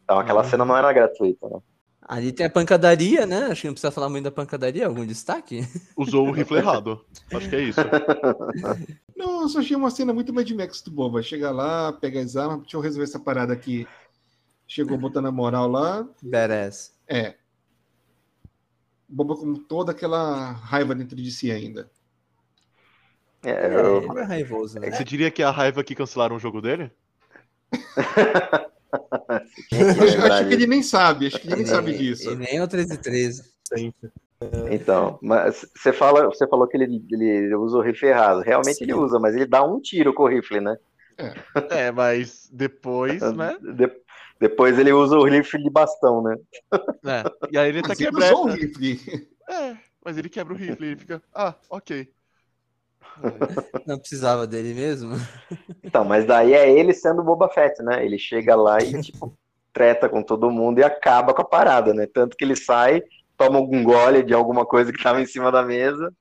Então 0.04 0.20
aquela 0.20 0.42
Uhum. 0.44 0.50
cena 0.50 0.66
não 0.66 0.76
era 0.76 0.92
gratuita, 0.92 1.48
né? 1.48 1.60
Ali 2.02 2.32
tem 2.32 2.46
a 2.46 2.50
pancadaria, 2.50 3.26
né? 3.26 3.48
Acho 3.52 3.62
que 3.62 3.68
não 3.68 3.74
precisa 3.74 3.92
falar 3.92 4.10
muito 4.10 4.24
da 4.24 4.32
pancadaria. 4.32 4.88
Algum 4.88 5.06
destaque? 5.06 5.68
Usou 5.96 6.28
o 6.28 6.32
rifle 6.32 6.58
errado. 6.60 7.06
Acho 7.34 7.50
que 7.50 7.56
é 7.58 7.62
isso. 7.64 7.80
Não, 9.16 9.42
eu 9.42 9.50
só 9.50 9.60
achei 9.60 9.76
uma 9.76 9.90
cena 9.92 10.14
muito 10.14 10.34
Mad 10.34 10.50
Max 10.52 10.82
do 10.82 10.90
Boba. 10.92 11.22
Chega 11.22 11.52
lá, 11.52 11.92
pega 11.92 12.22
as 12.22 12.38
armas, 12.38 12.62
deixa 12.62 12.78
eu 12.78 12.82
resolver 12.82 13.04
essa 13.04 13.20
parada 13.20 13.52
aqui. 13.52 13.86
Chegou 14.66 14.98
botando 14.98 15.26
a 15.28 15.32
moral 15.32 15.68
lá. 15.68 16.08
Badass. 16.24 16.94
É. 17.08 17.36
Boba 19.08 19.36
com 19.36 19.54
toda 19.56 19.92
aquela 19.92 20.52
raiva 20.52 20.94
dentro 20.94 21.16
de 21.16 21.32
si 21.32 21.52
ainda. 21.52 21.90
É, 23.44 23.50
É, 23.52 23.76
eu- 23.76 24.04
ele 24.12 24.20
é 24.20 24.24
raivoso, 24.24 24.80
né? 24.80 24.92
Você 24.92 25.04
diria 25.04 25.32
que 25.32 25.42
é 25.42 25.46
a 25.46 25.52
raiva 25.52 25.84
que 25.84 25.96
cancelaram 25.96 26.36
o 26.36 26.40
jogo 26.40 26.62
dele? 26.62 26.92
que 29.70 29.76
Acho, 29.78 30.22
acho 30.34 30.48
que 30.48 30.54
ele 30.54 30.68
nem 30.68 30.82
sabe, 30.84 31.28
acho 31.28 31.40
que 31.40 31.48
ele 31.48 31.56
nem 31.58 31.64
E 31.64 31.68
sabe 31.68 31.92
nem- 31.92 32.00
disso. 32.00 32.32
E 32.32 32.36
nem 32.36 32.58
é 32.58 32.64
o 32.64 32.68
13 32.68 32.98
13. 32.98 33.44
Sempre. 33.68 34.12
Então, 34.70 35.18
mas 35.22 35.66
você 35.76 35.92
fala, 35.92 36.26
você 36.26 36.48
falou 36.48 36.68
que 36.68 36.78
ele, 36.78 37.04
ele 37.12 37.56
usa 37.56 37.78
o 37.78 37.82
rifle 37.82 38.10
errado. 38.10 38.42
Realmente 38.42 38.82
ele 38.84 38.94
usa, 38.94 39.20
mas 39.20 39.36
ele 39.36 39.46
dá 39.48 39.64
um 39.64 39.80
tiro 39.82 40.14
com 40.14 40.24
o 40.24 40.28
rifle, 40.28 40.62
né? 40.62 40.78
É, 41.72 41.92
mas 41.92 42.48
depois, 42.52 43.20
né? 43.36 43.58
De- 43.76 43.92
depois 44.40 44.78
ele 44.78 44.92
usa 44.92 45.18
o 45.18 45.26
rifle 45.26 45.64
de 45.64 45.70
bastão, 45.70 46.22
né? 46.22 46.38
É. 47.06 47.24
E 47.52 47.58
aí 47.58 47.70
ele 47.70 47.82
tá 47.82 47.90
Mas 47.90 48.00
ele 48.00 48.10
quebrando. 48.12 48.34
usou 48.34 48.46
o 48.46 48.50
rifle. 48.52 49.28
É, 49.50 49.78
mas 50.04 50.18
ele 50.18 50.30
quebra 50.30 50.54
o 50.54 50.58
rifle 50.58 50.86
e 50.86 50.90
ele 50.92 51.00
fica. 51.00 51.22
Ah, 51.34 51.56
ok. 51.70 52.10
Não 53.86 53.98
precisava 53.98 54.46
dele 54.46 54.74
mesmo. 54.74 55.16
Então, 55.84 56.04
mas 56.06 56.26
daí 56.26 56.54
é 56.54 56.70
ele 56.70 56.94
sendo 56.94 57.24
Boba 57.24 57.50
Fett, 57.50 57.82
né? 57.82 58.06
Ele 58.06 58.18
chega 58.20 58.56
lá 58.56 58.78
e, 58.80 59.02
tipo, 59.02 59.34
treta 59.74 60.08
com 60.10 60.22
todo 60.22 60.52
mundo 60.52 60.80
e 60.80 60.84
acaba 60.84 61.34
com 61.34 61.42
a 61.42 61.46
parada, 61.46 61.94
né? 61.94 62.08
Tanto 62.12 62.36
que 62.38 62.44
ele 62.44 62.56
sai, 62.56 63.02
toma 63.38 63.60
um 63.60 63.84
gole 63.84 64.24
de 64.24 64.34
alguma 64.34 64.66
coisa 64.66 64.92
que 64.92 65.02
tava 65.02 65.22
em 65.22 65.26
cima 65.26 65.52
da 65.52 65.64
mesa 65.64 66.14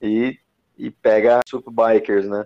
e, 0.00 0.38
e 0.76 0.90
pega 0.90 1.40
Super 1.48 1.72
Bikers, 1.72 2.26
né? 2.28 2.44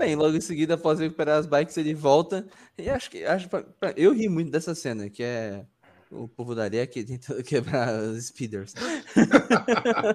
Bem, 0.00 0.16
logo 0.16 0.34
em 0.34 0.40
seguida, 0.40 0.74
após 0.74 0.98
recuperar 0.98 1.38
as 1.38 1.44
bikes, 1.46 1.76
ele 1.76 1.92
volta. 1.94 2.46
E 2.78 2.88
acho 2.88 3.10
que. 3.10 3.22
Acho, 3.24 3.48
pra- 3.50 3.62
pra- 3.78 3.92
eu 3.98 4.14
ri 4.14 4.30
muito 4.30 4.50
dessa 4.50 4.74
cena, 4.74 5.10
que 5.10 5.22
é 5.22 5.62
o 6.10 6.26
povo 6.26 6.54
da 6.54 6.64
areia 6.64 6.86
que 6.86 7.04
tentando 7.04 7.42
quebrar 7.44 7.92
os 8.02 8.26
speeders. 8.28 8.72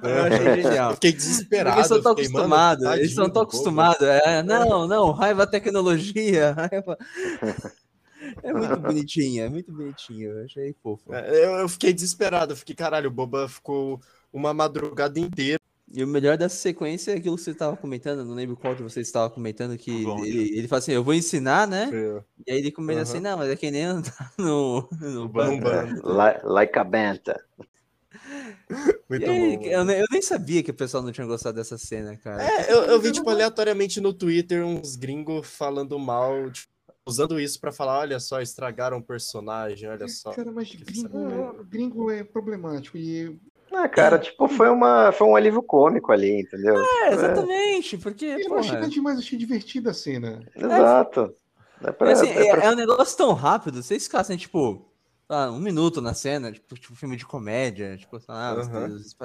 eu 0.04 0.24
achei 0.24 0.64
genial. 0.64 0.90
Eu 0.90 0.96
fiquei 0.96 1.12
Porque 1.12 1.12
desesperado. 1.12 1.78
eles 1.78 1.88
são 1.88 2.02
tão 2.02 2.12
eu 2.14 2.18
fiquei, 2.18 2.32
mano, 2.32 2.46
acostumados, 2.46 2.84
eles 2.86 2.96
tadinho 2.98 3.16
são 3.16 3.24
tão 3.26 3.30
do 3.30 3.34
Boba. 3.34 3.44
acostumados. 3.48 4.02
É, 4.08 4.42
não, 4.44 4.88
não, 4.88 5.12
raiva 5.12 5.46
tecnologia, 5.46 6.52
raiva. 6.58 6.98
É 8.42 8.52
muito 8.54 8.78
bonitinho, 8.78 9.44
é 9.44 9.50
muito 9.50 9.72
bonitinho. 9.72 10.32
Eu 10.32 10.46
achei 10.46 10.76
fofo. 10.82 11.14
É, 11.14 11.30
Eu, 11.46 11.52
eu 11.60 11.70
fiquei 11.70 11.94
desesperado. 11.94 12.54
Eu 12.54 12.58
fiquei, 12.58 12.76
caralho, 12.76 13.08
o 13.10 13.14
Boba 13.14 13.48
ficou 13.48 14.02
uma 14.34 14.52
madrugada 14.54 15.20
inteira. 15.20 15.60
E 15.94 16.04
o 16.04 16.08
melhor 16.08 16.38
dessa 16.38 16.56
sequência 16.56 17.12
é 17.12 17.18
aquilo 17.18 17.36
que 17.36 17.44
você 17.44 17.52
estava 17.52 17.78
comentando, 17.78 18.26
não 18.26 18.34
lembro 18.34 18.56
qual 18.58 18.74
de 18.74 18.82
vocês 18.84 19.06
estava 19.08 19.30
comentando, 19.30 19.78
que 19.78 20.04
Bom. 20.04 20.24
ele, 20.26 20.58
ele 20.58 20.68
fala 20.68 20.80
assim, 20.80 20.92
eu 20.94 21.04
vou 21.04 21.14
ensinar, 21.14 21.68
né? 21.68 21.90
É, 21.94 22.24
E 22.48 22.52
aí 22.52 22.58
ele 22.58 22.72
comenta 22.72 23.02
assim, 23.02 23.20
não, 23.20 23.38
mas 23.38 23.50
é 23.50 23.56
que 23.56 23.70
nem 23.70 23.84
andar 23.84 24.34
no, 24.38 24.90
no 25.00 25.26
um. 25.26 25.60
Li- 26.04 26.42
Like 26.44 26.78
a 26.80 26.84
Banta. 26.84 27.40
Muito 29.10 29.22
E 29.22 29.30
aí, 29.30 29.58
bom. 29.58 29.64
eu, 29.66 29.90
eu 29.92 30.06
nem 30.12 30.22
sabia 30.22 30.64
que 30.64 30.72
o 30.72 30.74
pessoal 30.74 31.04
não 31.04 31.12
tinha 31.12 31.28
gostado 31.28 31.56
dessa 31.56 31.78
cena, 31.78 32.18
cara. 32.18 32.44
É, 32.44 32.74
eu, 32.74 32.84
eu 32.84 33.00
vi, 33.00 33.12
tipo, 33.12 33.30
aleatoriamente 33.30 34.02
no 34.02 34.12
Twitter 34.14 34.66
uns 34.66 34.96
gringos 34.96 35.48
falando 35.48 35.98
mal, 36.00 36.50
tipo, 36.52 36.68
usando 37.08 37.40
isso 37.40 37.60
pra 37.62 37.72
falar, 37.72 38.00
olha 38.00 38.20
só, 38.20 38.42
estragaram 38.42 38.98
o 38.98 39.04
personagem, 39.04 39.88
olha 39.88 40.08
só. 40.08 40.34
Cara, 40.34 40.52
mas 40.52 40.74
gringo, 40.74 41.30
é- 41.30 41.64
gringo 41.70 42.12
é 42.12 42.24
problemático. 42.24 42.98
E 42.98 43.40
Ah, 43.78 43.90
cara, 43.90 44.18
tipo, 44.18 44.48
foi, 44.48 44.70
uma, 44.70 45.12
foi 45.12 45.28
um 45.28 45.36
alívio 45.36 45.62
cômico 45.62 46.12
ali, 46.12 46.42
entendeu? 46.42 46.76
É, 46.78 47.14
exatamente, 47.14 47.98
porque, 47.98 48.26
eu 48.26 48.48
porra, 48.48 48.60
achei 48.62 48.90
demais, 48.90 49.20
achei 49.20 49.38
divertida 49.38 49.92
a 49.92 49.94
cena. 49.94 50.42
Exato. 50.56 51.34
É 51.84 51.92
pra- 51.92 52.10
é, 52.10 52.14
assim, 52.14 52.28
é 52.30 52.48
é, 52.48 52.52
pra- 52.52 52.64
é 52.66 52.72
um 52.72 52.76
negócio 52.76 53.18
tão 53.18 53.34
rápido, 53.34 53.84
vocês 53.84 54.06
ficassem, 54.06 54.38
tipo, 54.38 54.86
ah, 55.28 55.52
um 55.52 55.60
minuto 55.60 56.00
na 56.02 56.14
cena, 56.14 56.52
tipo, 56.52 56.74
tipo 56.76 56.96
filme 56.96 57.18
de 57.18 57.26
comédia, 57.26 57.98
tipo, 57.98 58.18
ah, 58.30 58.56
os- 58.90 59.16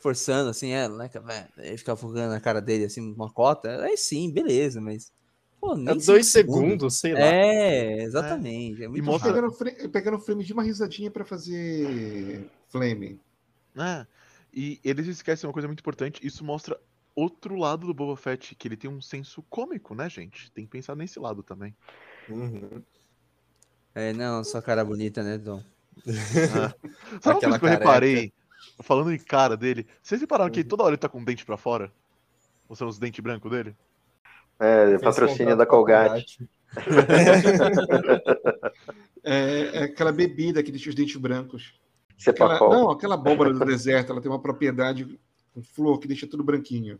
forçando, 0.00 0.50
assim, 0.50 0.70
é, 0.72 0.88
né, 0.88 1.08
aí 1.56 1.78
ficar 1.78 1.94
focando 1.96 2.28
na 2.30 2.40
cara 2.40 2.60
dele, 2.60 2.84
assim, 2.84 3.12
uma 3.14 3.32
cota, 3.32 3.82
aí 3.84 3.96
sim, 3.96 4.30
beleza, 4.32 4.80
mas, 4.80 5.12
pô, 5.60 5.76
nem 5.76 5.94
É 5.96 6.00
dois 6.00 6.26
segundos, 6.26 6.98
sei 6.98 7.14
lá. 7.14 7.20
É, 7.20 8.02
exatamente, 8.02 8.82
é, 8.82 8.88
muito 8.88 9.04
mostra- 9.04 9.30
rápido. 9.32 9.52
Pegando, 9.56 9.90
pegando 9.90 10.18
frame 10.18 10.44
de 10.44 10.52
uma 10.52 10.62
risadinha 10.64 11.10
pra 11.10 11.24
fazer 11.24 12.48
flame. 12.70 13.20
É. 13.78 14.06
E 14.52 14.80
eles 14.82 15.06
esquecem 15.06 15.46
uma 15.48 15.52
coisa 15.52 15.68
muito 15.68 15.80
importante, 15.80 16.26
isso 16.26 16.44
mostra 16.44 16.78
outro 17.14 17.56
lado 17.56 17.86
do 17.86 17.94
Boba 17.94 18.16
Fett, 18.16 18.54
que 18.54 18.68
ele 18.68 18.76
tem 18.76 18.90
um 18.90 19.00
senso 19.00 19.42
cômico, 19.50 19.94
né, 19.94 20.08
gente? 20.08 20.50
Tem 20.52 20.64
que 20.64 20.70
pensar 20.70 20.94
nesse 20.96 21.18
lado 21.18 21.42
também. 21.42 21.74
Uhum. 22.28 22.82
É, 23.94 24.12
não, 24.12 24.42
sua 24.44 24.62
cara 24.62 24.84
bonita, 24.84 25.22
né, 25.22 25.36
Dom? 25.38 25.62
Sabe 26.06 26.74
uma 27.24 27.32
Aquela 27.32 27.38
coisa 27.38 27.58
que 27.58 27.64
eu 27.64 27.68
careca. 27.68 27.78
reparei, 27.78 28.32
falando 28.82 29.12
em 29.12 29.18
cara 29.18 29.56
dele, 29.56 29.86
vocês 30.02 30.20
repararam 30.20 30.50
que 30.50 30.60
Uhum. 30.60 30.68
toda 30.68 30.82
hora 30.84 30.90
ele 30.92 30.98
tá 30.98 31.08
com 31.08 31.20
o 31.20 31.24
dente 31.24 31.44
pra 31.44 31.56
fora? 31.56 31.92
Mostrando 32.68 32.90
os 32.90 32.98
dentes 32.98 33.20
brancos 33.20 33.50
dele? 33.50 33.74
É, 34.60 34.86
Fez 34.88 35.00
patrocínio 35.02 35.56
da 35.56 35.64
a 35.64 35.66
Colgate. 35.66 36.48
É, 39.24 39.78
é 39.80 39.82
aquela 39.84 40.12
bebida 40.12 40.62
que 40.62 40.70
deixa 40.70 40.88
os 40.88 40.94
dentes 40.94 41.16
brancos. 41.16 41.74
Aquela, 42.26 42.58
não, 42.58 42.90
aquela 42.90 43.14
abóbora 43.14 43.52
do 43.52 43.64
deserto, 43.64 44.12
ela 44.12 44.20
tem 44.20 44.30
uma 44.30 44.40
propriedade 44.40 45.18
com 45.54 45.62
flor 45.62 45.98
que 45.98 46.08
deixa 46.08 46.26
tudo 46.26 46.42
branquinho. 46.42 46.98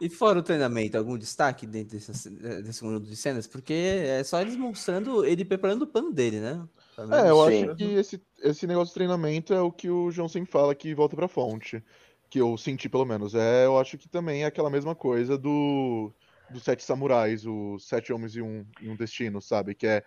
E 0.00 0.08
fora 0.08 0.38
o 0.38 0.42
treinamento, 0.42 0.96
algum 0.96 1.18
destaque 1.18 1.66
dentro 1.66 1.98
desse, 1.98 2.30
desse 2.30 2.82
mundo 2.82 3.00
de 3.00 3.14
cenas? 3.14 3.46
Porque 3.46 3.72
é 3.72 4.24
só 4.24 4.40
eles 4.40 4.56
mostrando 4.56 5.24
ele 5.26 5.44
preparando 5.44 5.82
o 5.82 5.86
plano 5.86 6.10
dele, 6.10 6.40
né? 6.40 6.66
É, 6.98 7.30
eu 7.30 7.44
Sim. 7.44 7.64
acho 7.64 7.76
que 7.76 7.84
esse, 7.84 8.22
esse 8.42 8.66
negócio 8.66 8.88
de 8.88 8.94
treinamento 8.94 9.52
é 9.52 9.60
o 9.60 9.70
que 9.70 9.90
o 9.90 10.10
João 10.10 10.28
sempre 10.28 10.50
fala 10.50 10.74
que 10.74 10.94
volta 10.94 11.14
pra 11.16 11.28
fonte. 11.28 11.82
Que 12.30 12.40
eu 12.40 12.56
senti, 12.56 12.88
pelo 12.88 13.04
menos. 13.04 13.34
É, 13.34 13.66
eu 13.66 13.78
acho 13.78 13.98
que 13.98 14.08
também 14.08 14.44
é 14.44 14.46
aquela 14.46 14.70
mesma 14.70 14.94
coisa 14.94 15.36
do 15.36 16.12
dos 16.48 16.64
sete 16.64 16.82
samurais, 16.82 17.46
os 17.46 17.86
sete 17.86 18.12
homens 18.12 18.34
e 18.34 18.42
um, 18.42 18.66
e 18.80 18.88
um 18.88 18.96
destino, 18.96 19.40
sabe? 19.40 19.74
Que 19.74 19.86
é 19.86 20.04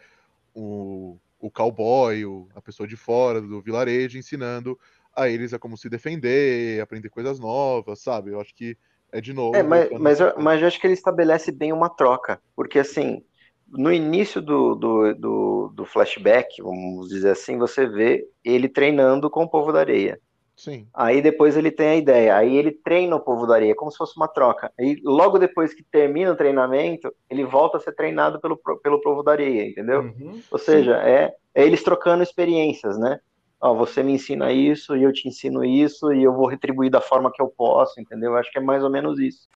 o, 0.54 1.18
o 1.44 1.52
cowboy, 1.52 2.26
o- 2.26 2.48
a 2.56 2.62
pessoa 2.62 2.88
de 2.88 2.96
fora 2.96 3.42
do 3.42 3.62
vilarejo, 3.62 4.18
ensinando 4.18 4.80
a 5.14 5.28
eles 5.28 5.54
a 5.54 5.60
como 5.60 5.78
se 5.78 5.90
defender, 5.90 6.82
aprender 6.82 7.10
coisas 7.10 7.38
novas, 7.38 8.00
sabe? 8.00 8.32
Eu 8.32 8.40
acho 8.40 8.56
que 8.56 8.78
é 9.12 9.20
de 9.20 9.34
novo. 9.34 9.58
É, 9.58 9.62
mas, 9.62 9.90
mas, 10.00 10.20
eu, 10.22 10.34
mas 10.40 10.62
eu 10.62 10.68
acho 10.68 10.80
que 10.80 10.88
ele 10.88 10.94
estabelece 10.94 11.52
bem 11.52 11.74
uma 11.74 11.90
troca, 11.90 12.42
porque 12.56 12.80
assim, 12.80 13.22
no 13.68 13.92
início 13.92 14.42
do, 14.42 14.74
do, 14.74 15.14
do, 15.14 15.72
do 15.76 15.86
flashback, 15.86 16.62
vamos 16.62 17.10
dizer 17.10 17.32
assim, 17.32 17.58
você 17.58 17.86
vê 17.86 18.26
ele 18.44 18.70
treinando 18.70 19.30
com 19.30 19.44
o 19.44 19.50
povo 19.50 19.74
da 19.74 19.82
areia. 19.82 20.20
Sim. 20.64 20.88
Aí 20.94 21.22
depois 21.22 21.58
ele 21.58 21.70
tem 21.70 21.88
a 21.90 21.96
ideia, 21.98 22.38
aí 22.38 22.56
ele 22.56 22.72
treina 22.72 23.18
o 23.18 23.20
povo 23.20 23.46
da 23.46 23.56
areia, 23.56 23.76
como 23.76 23.92
se 23.92 23.98
fosse 23.98 24.16
uma 24.16 24.30
troca. 24.30 24.72
E 24.80 24.98
logo 25.04 25.38
depois 25.38 25.74
que 25.74 25.84
termina 25.84 26.32
o 26.32 26.38
treinamento, 26.38 27.14
ele 27.30 27.44
volta 27.44 27.76
a 27.76 27.80
ser 27.82 27.92
treinado 27.92 28.40
pelo, 28.40 28.56
pelo 28.82 29.02
povo 29.02 29.22
da 29.22 29.34
areia, 29.34 29.68
entendeu? 29.68 30.04
Uhum. 30.04 30.42
Ou 30.50 30.58
seja, 30.58 30.96
é, 31.04 31.36
é 31.54 31.66
eles 31.66 31.84
trocando 31.84 32.24
experiências, 32.24 32.98
né? 32.98 33.20
Ó, 33.60 33.74
você 33.74 34.02
me 34.02 34.14
ensina 34.14 34.54
isso 34.54 34.96
e 34.96 35.04
eu 35.04 35.12
te 35.12 35.28
ensino 35.28 35.66
isso 35.66 36.14
e 36.14 36.24
eu 36.24 36.34
vou 36.34 36.48
retribuir 36.48 36.90
da 36.90 37.02
forma 37.02 37.30
que 37.30 37.42
eu 37.42 37.50
posso, 37.50 38.00
entendeu? 38.00 38.32
Eu 38.32 38.38
acho 38.38 38.50
que 38.50 38.58
é 38.58 38.62
mais 38.62 38.86
ou 38.86 38.90
menos 38.90 39.20
isso. 39.20 39.50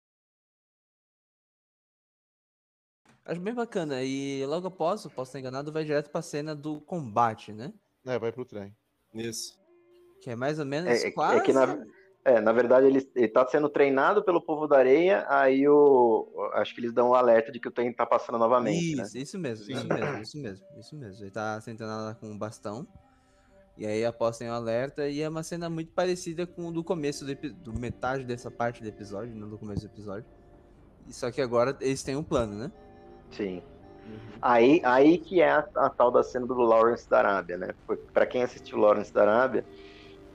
Acho 3.23 3.39
bem 3.39 3.53
bacana. 3.53 4.03
E 4.03 4.45
logo 4.45 4.67
após, 4.67 5.07
posso 5.07 5.29
estar 5.29 5.39
enganado, 5.39 5.71
vai 5.71 5.85
direto 5.85 6.09
pra 6.09 6.21
cena 6.21 6.53
do 6.53 6.81
combate, 6.81 7.53
né? 7.53 7.71
É, 8.05 8.19
vai 8.19 8.33
pro 8.33 8.43
trem. 8.43 8.75
Isso. 9.13 9.57
Que 10.21 10.31
é 10.31 10.35
mais 10.35 10.59
ou 10.59 10.65
menos 10.65 10.89
É, 10.89 11.07
é 11.07 11.11
quase. 11.11 11.37
é 11.37 11.41
que 11.41 11.53
na, 11.53 11.77
é, 12.25 12.41
na 12.41 12.51
verdade 12.51 12.87
ele, 12.87 13.09
ele 13.15 13.27
tá 13.27 13.45
sendo 13.47 13.69
treinado 13.69 14.23
pelo 14.23 14.41
povo 14.41 14.67
da 14.67 14.77
areia, 14.77 15.25
aí 15.29 15.67
o, 15.67 16.27
acho 16.53 16.75
que 16.75 16.81
eles 16.81 16.91
dão 16.91 17.09
o 17.09 17.15
alerta 17.15 17.51
de 17.51 17.59
que 17.59 17.67
o 17.67 17.71
trem 17.71 17.93
tá 17.93 18.05
passando 18.05 18.37
novamente, 18.37 18.95
né? 18.95 19.03
Isso, 19.03 19.17
isso 19.17 19.39
mesmo, 19.39 19.71
isso 19.71 19.87
mesmo, 19.87 20.21
isso 20.21 20.37
mesmo, 20.37 20.65
isso 20.77 20.95
mesmo. 20.95 21.23
Ele 21.23 21.31
tá 21.31 21.59
sentando 21.61 21.91
lá 22.05 22.15
com 22.15 22.27
um 22.27 22.37
bastão. 22.37 22.85
E 23.77 23.85
aí 23.85 24.03
após 24.03 24.37
tem 24.39 24.49
um 24.49 24.53
alerta 24.53 25.07
e 25.07 25.21
é 25.21 25.29
uma 25.29 25.43
cena 25.43 25.69
muito 25.69 25.91
parecida 25.91 26.47
com 26.47 26.67
o 26.67 26.71
do 26.71 26.83
começo 26.83 27.23
do, 27.23 27.35
do 27.53 27.79
metade 27.79 28.23
dessa 28.23 28.49
parte 28.49 28.81
do 28.81 28.89
episódio, 28.89 29.35
não 29.35 29.47
do 29.47 29.57
começo 29.57 29.81
do 29.81 29.93
episódio. 29.93 30.25
Só 31.09 31.31
que 31.31 31.39
agora 31.39 31.77
eles 31.79 32.01
têm 32.03 32.15
um 32.15 32.23
plano, 32.23 32.55
né? 32.55 32.71
Sim. 33.31 33.61
Aí, 34.41 34.81
aí 34.83 35.17
que 35.17 35.41
é 35.41 35.51
a, 35.51 35.67
a 35.75 35.89
tal 35.89 36.09
da 36.11 36.23
cena 36.23 36.47
do 36.47 36.55
Lawrence 36.55 37.09
da 37.09 37.19
Arábia, 37.19 37.57
né? 37.57 37.69
Para 38.13 38.25
quem 38.25 38.41
assistiu 38.41 38.77
Lawrence 38.77 39.13
da 39.13 39.21
Arábia, 39.21 39.63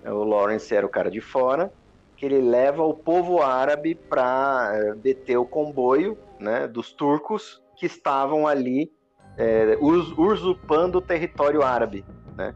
o 0.05 0.25
Lawrence 0.25 0.75
era 0.75 0.87
o 0.87 0.91
cara 0.91 1.11
de 1.11 1.21
fora, 1.21 1.73
que 2.17 2.27
ele 2.27 2.41
leva 2.41 2.83
o 2.83 2.95
povo 2.95 3.43
árabe 3.43 3.95
para 3.95 4.95
deter 4.97 5.37
o 5.39 5.47
comboio, 5.47 6.17
né, 6.39 6.69
dos 6.69 6.93
turcos 6.93 7.61
que 7.77 7.87
estavam 7.87 8.47
ali 8.47 8.91
é, 9.37 9.77
us- 9.81 10.13
usurpando 10.17 10.99
o 10.99 11.03
território 11.03 11.63
árabe, 11.63 12.05
né? 12.37 12.55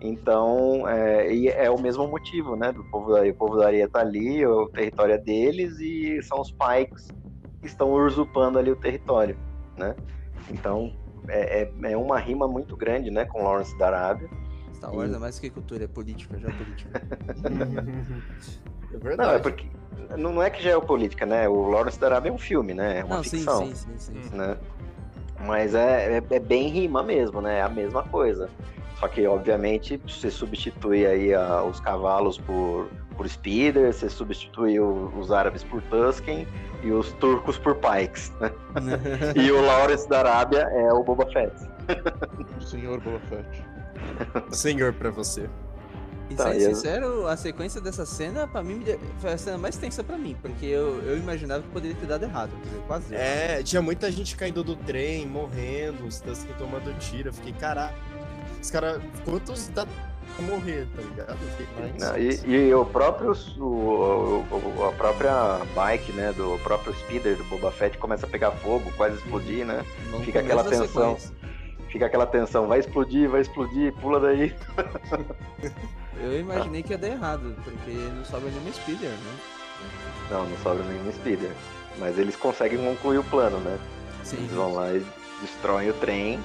Então, 0.00 0.88
é, 0.88 1.32
e 1.32 1.48
é 1.48 1.70
o 1.70 1.80
mesmo 1.80 2.06
motivo, 2.06 2.54
né? 2.54 2.72
Do 2.72 2.84
povo 2.84 3.14
o 3.14 3.34
povo 3.34 3.56
da 3.56 3.66
areia 3.66 3.88
tá 3.88 4.00
ali, 4.00 4.44
o 4.46 4.68
território 4.68 5.14
é 5.14 5.18
deles 5.18 5.78
e 5.80 6.20
são 6.22 6.40
os 6.40 6.52
Pikes 6.52 7.08
que 7.60 7.66
estão 7.66 7.92
usurpando 7.92 8.58
ali 8.58 8.70
o 8.70 8.76
território, 8.76 9.36
né? 9.76 9.96
Então, 10.50 10.92
é, 11.28 11.62
é, 11.62 11.92
é 11.92 11.96
uma 11.96 12.18
rima 12.18 12.46
muito 12.46 12.76
grande, 12.76 13.10
né, 13.10 13.24
com 13.24 13.42
Lawrence 13.42 13.76
da 13.76 13.86
Arábia. 13.88 14.28
Star 14.78 14.94
Wars 14.94 15.12
é 15.12 15.18
mais 15.18 15.38
que 15.38 15.50
cultura, 15.50 15.84
é 15.84 15.86
política, 15.88 16.38
já 16.38 16.50
política. 16.50 17.02
É 18.90 18.94
Não, 18.94 19.00
verdade. 19.00 19.34
é 19.34 19.38
porque 19.38 19.66
não 20.16 20.32
não 20.32 20.42
é 20.42 20.48
que 20.48 20.62
geopolítica, 20.62 21.26
né? 21.26 21.46
O 21.46 21.68
Lawrence 21.68 22.00
da 22.00 22.06
Arábia 22.06 22.30
é 22.30 22.32
um 22.32 22.38
filme, 22.38 22.72
né? 22.72 23.00
É 23.00 23.04
uma 23.04 23.16
não, 23.16 23.22
ficção, 23.22 23.66
sim, 23.66 23.74
sim, 23.74 23.92
sim, 23.98 24.22
sim. 24.22 24.36
né? 24.36 24.56
Mas 25.40 25.74
é, 25.74 26.16
é, 26.18 26.22
é 26.30 26.40
bem 26.40 26.68
rima 26.68 27.02
mesmo, 27.02 27.42
né? 27.42 27.58
É 27.58 27.62
a 27.62 27.68
mesma 27.68 28.02
coisa. 28.04 28.48
Só 28.98 29.06
que, 29.06 29.26
obviamente, 29.26 30.00
você 30.08 30.30
substitui 30.30 31.06
aí 31.06 31.34
a- 31.34 31.62
os 31.62 31.78
cavalos 31.80 32.38
por, 32.38 32.88
por 33.16 33.28
speeder, 33.28 33.92
você 33.92 34.08
substitui 34.08 34.80
o- 34.80 35.12
os 35.18 35.30
árabes 35.30 35.62
por 35.62 35.82
Tusken 35.82 36.48
e 36.82 36.90
os 36.90 37.12
turcos 37.12 37.58
por 37.58 37.74
Pikes, 37.76 38.32
né? 38.40 38.50
E 39.36 39.52
o 39.52 39.60
Lawrence 39.60 40.08
da 40.08 40.20
Arábia 40.20 40.60
é 40.72 40.92
o 40.94 41.04
Boba 41.04 41.26
Fett. 41.30 41.52
O 42.58 42.62
senhor 42.62 42.98
Boba 43.00 43.20
Fett. 43.28 43.62
Senhor 44.52 44.92
pra 44.92 45.10
você. 45.10 45.48
E 46.30 46.34
Tá, 46.34 46.52
sendo 46.52 46.60
sincero, 46.74 47.26
a 47.26 47.36
sequência 47.38 47.80
dessa 47.80 48.04
cena, 48.04 48.46
pra 48.46 48.62
mim, 48.62 48.84
foi 49.18 49.32
a 49.32 49.38
cena 49.38 49.56
mais 49.56 49.76
tensa 49.78 50.04
pra 50.04 50.18
mim, 50.18 50.36
porque 50.42 50.66
eu, 50.66 51.00
eu 51.02 51.16
imaginava 51.16 51.62
que 51.62 51.68
poderia 51.70 51.96
ter 51.96 52.04
dado 52.06 52.24
errado, 52.24 52.50
quer 52.62 52.68
dizer, 52.68 52.82
quase 52.86 53.08
deu. 53.08 53.18
É, 53.18 53.62
tinha 53.62 53.80
muita 53.80 54.12
gente 54.12 54.36
caindo 54.36 54.62
do 54.62 54.76
trem, 54.76 55.26
morrendo, 55.26 56.04
os 56.06 56.20
Tusken 56.20 56.54
tomando 56.58 56.92
tiro. 56.98 57.30
Eu 57.30 57.32
fiquei, 57.32 57.54
caralho, 57.54 57.96
os 58.60 58.70
caras, 58.70 59.00
quantos 59.24 59.68
dá 59.68 59.86
pra 59.86 60.44
morrer, 60.44 60.86
tá 60.94 61.00
ligado? 61.00 61.30
Eu 61.30 61.66
fiquei 61.66 61.98
Não, 61.98 62.18
e, 62.18 62.66
e 62.68 62.74
o 62.74 62.84
próprio 62.84 63.32
o, 63.56 64.44
o- 64.50 64.84
a 64.86 64.92
própria 64.92 65.60
bike, 65.74 66.12
né, 66.12 66.34
do 66.34 66.58
próprio 66.62 66.94
speeder 66.94 67.36
do 67.36 67.44
Boba 67.44 67.70
Fett 67.72 67.96
começa 67.96 68.26
a 68.26 68.28
pegar 68.28 68.50
fogo, 68.50 68.92
quase 68.98 69.16
explodir, 69.16 69.64
né? 69.64 69.82
No 70.10 70.20
fica 70.20 70.40
aquela 70.40 70.62
tensão. 70.62 71.16
sequência. 71.16 71.37
Fica 71.88 72.06
aquela 72.06 72.26
tensão, 72.26 72.66
vai 72.66 72.80
explodir, 72.80 73.28
vai 73.28 73.40
explodir, 73.40 73.92
pula 73.94 74.20
daí. 74.20 74.54
Eu 76.20 76.38
imaginei 76.40 76.82
que 76.82 76.92
ia 76.92 76.98
dar 76.98 77.08
errado, 77.08 77.54
porque 77.64 77.90
não 77.90 78.24
sobra 78.24 78.50
nenhuma 78.50 78.72
speeder, 78.72 79.10
né? 79.10 79.36
Não, 80.30 80.44
não 80.46 80.56
sobra 80.58 80.84
nenhum 80.84 81.10
speeder. 81.12 81.52
Mas 81.98 82.18
eles 82.18 82.36
conseguem 82.36 82.78
concluir 82.78 83.18
o 83.18 83.24
plano, 83.24 83.58
né? 83.60 83.78
Sim. 84.24 84.38
Eles 84.38 84.50
vão 84.52 84.74
lá 84.74 84.92
e 84.92 85.02
destroem 85.40 85.90
o 85.90 85.94
trem. 85.94 86.40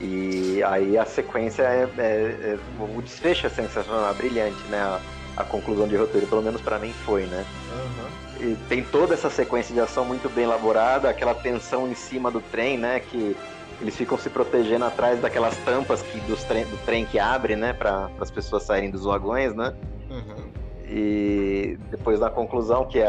E 0.00 0.62
aí 0.64 0.98
a 0.98 1.06
sequência 1.06 1.62
é, 1.62 1.88
é- 1.98 2.02
é- 2.02 2.58
O 2.78 3.00
desfecho 3.02 3.46
é 3.46 3.50
sensacional, 3.50 4.12
brilhante, 4.14 4.62
né? 4.68 4.78
A, 4.78 5.00
a 5.38 5.44
conclusão 5.44 5.88
de 5.88 5.96
roteiro, 5.96 6.26
pelo 6.26 6.42
menos 6.42 6.60
pra 6.60 6.78
mim, 6.78 6.92
foi, 7.04 7.24
né? 7.24 7.44
Aham. 7.72 8.50
E 8.50 8.54
tem 8.68 8.84
toda 8.84 9.14
essa 9.14 9.30
sequência 9.30 9.74
de 9.74 9.80
ação 9.80 10.04
muito 10.04 10.28
bem 10.28 10.44
elaborada, 10.44 11.08
aquela 11.08 11.34
tensão 11.34 11.88
em 11.88 11.94
cima 11.94 12.30
do 12.30 12.40
trem, 12.42 12.76
né? 12.76 13.00
Que 13.00 13.34
eles 13.80 13.96
ficam 13.96 14.16
se 14.16 14.30
protegendo 14.30 14.84
atrás 14.84 15.20
daquelas 15.20 15.56
tampas 15.58 16.02
que, 16.02 16.18
dos 16.20 16.42
trem, 16.44 16.64
do 16.64 16.76
trem 16.84 17.04
que 17.04 17.18
abre, 17.18 17.56
né? 17.56 17.72
Para 17.72 18.10
as 18.20 18.30
pessoas 18.30 18.62
saírem 18.62 18.90
dos 18.90 19.04
vagões, 19.04 19.54
né? 19.54 19.74
Uhum. 20.10 20.46
E 20.88 21.78
depois 21.90 22.20
da 22.20 22.30
conclusão, 22.30 22.86
que 22.86 22.98
é, 22.98 23.04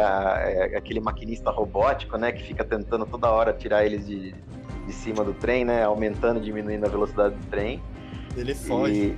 é 0.73 0.77
aquele 0.77 0.99
maquinista 0.99 1.51
robótico, 1.51 2.17
né? 2.17 2.31
Que 2.31 2.43
fica 2.43 2.63
tentando 2.63 3.05
toda 3.05 3.29
hora 3.29 3.53
tirar 3.53 3.85
eles 3.85 4.05
de, 4.05 4.33
de 4.85 4.93
cima 4.93 5.23
do 5.23 5.33
trem, 5.33 5.63
né? 5.63 5.83
Aumentando 5.83 6.39
e 6.39 6.43
diminuindo 6.43 6.85
a 6.85 6.89
velocidade 6.89 7.35
do 7.35 7.45
trem. 7.47 7.81
Ele 8.35 8.53
foge, 8.53 9.17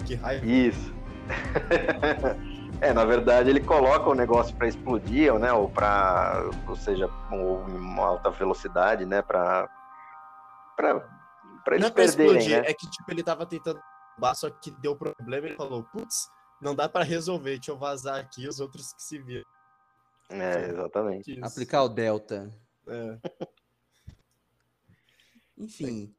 E, 0.00 0.04
que 0.04 0.14
raiva. 0.14 0.44
isso. 0.44 0.92
é, 2.80 2.92
na 2.92 3.04
verdade 3.04 3.48
ele 3.48 3.60
coloca 3.60 4.10
o 4.10 4.14
negócio 4.14 4.54
para 4.56 4.68
explodir, 4.68 5.32
né? 5.38 5.52
Ou 5.52 5.68
para, 5.68 6.50
ou 6.68 6.76
seja, 6.76 7.08
uma 7.30 8.04
alta 8.04 8.30
velocidade, 8.30 9.06
né? 9.06 9.22
Para 9.22 9.68
para 10.82 11.00
para 11.64 11.78
Não 11.78 11.86
eles 11.86 11.86
é 11.86 11.90
pra 11.90 12.04
perderem, 12.04 12.36
explodir, 12.38 12.62
né? 12.62 12.70
é 12.70 12.74
que 12.74 12.90
tipo, 12.90 13.10
ele 13.10 13.22
tava 13.22 13.46
tentando 13.46 13.80
roubar, 14.14 14.34
só 14.34 14.50
que 14.50 14.70
deu 14.80 14.96
problema 14.96 15.46
e 15.46 15.50
ele 15.50 15.56
falou, 15.56 15.84
putz, 15.84 16.28
não 16.60 16.74
dá 16.74 16.88
pra 16.88 17.04
resolver, 17.04 17.52
deixa 17.56 17.70
eu 17.70 17.78
vazar 17.78 18.18
aqui, 18.18 18.48
os 18.48 18.58
outros 18.60 18.92
que 18.92 19.02
se 19.02 19.18
viram. 19.20 19.44
É, 20.28 20.68
exatamente. 20.70 21.32
Isso. 21.32 21.44
Aplicar 21.44 21.84
o 21.84 21.88
Delta. 21.88 22.50
É. 22.86 23.18
Enfim, 25.56 26.12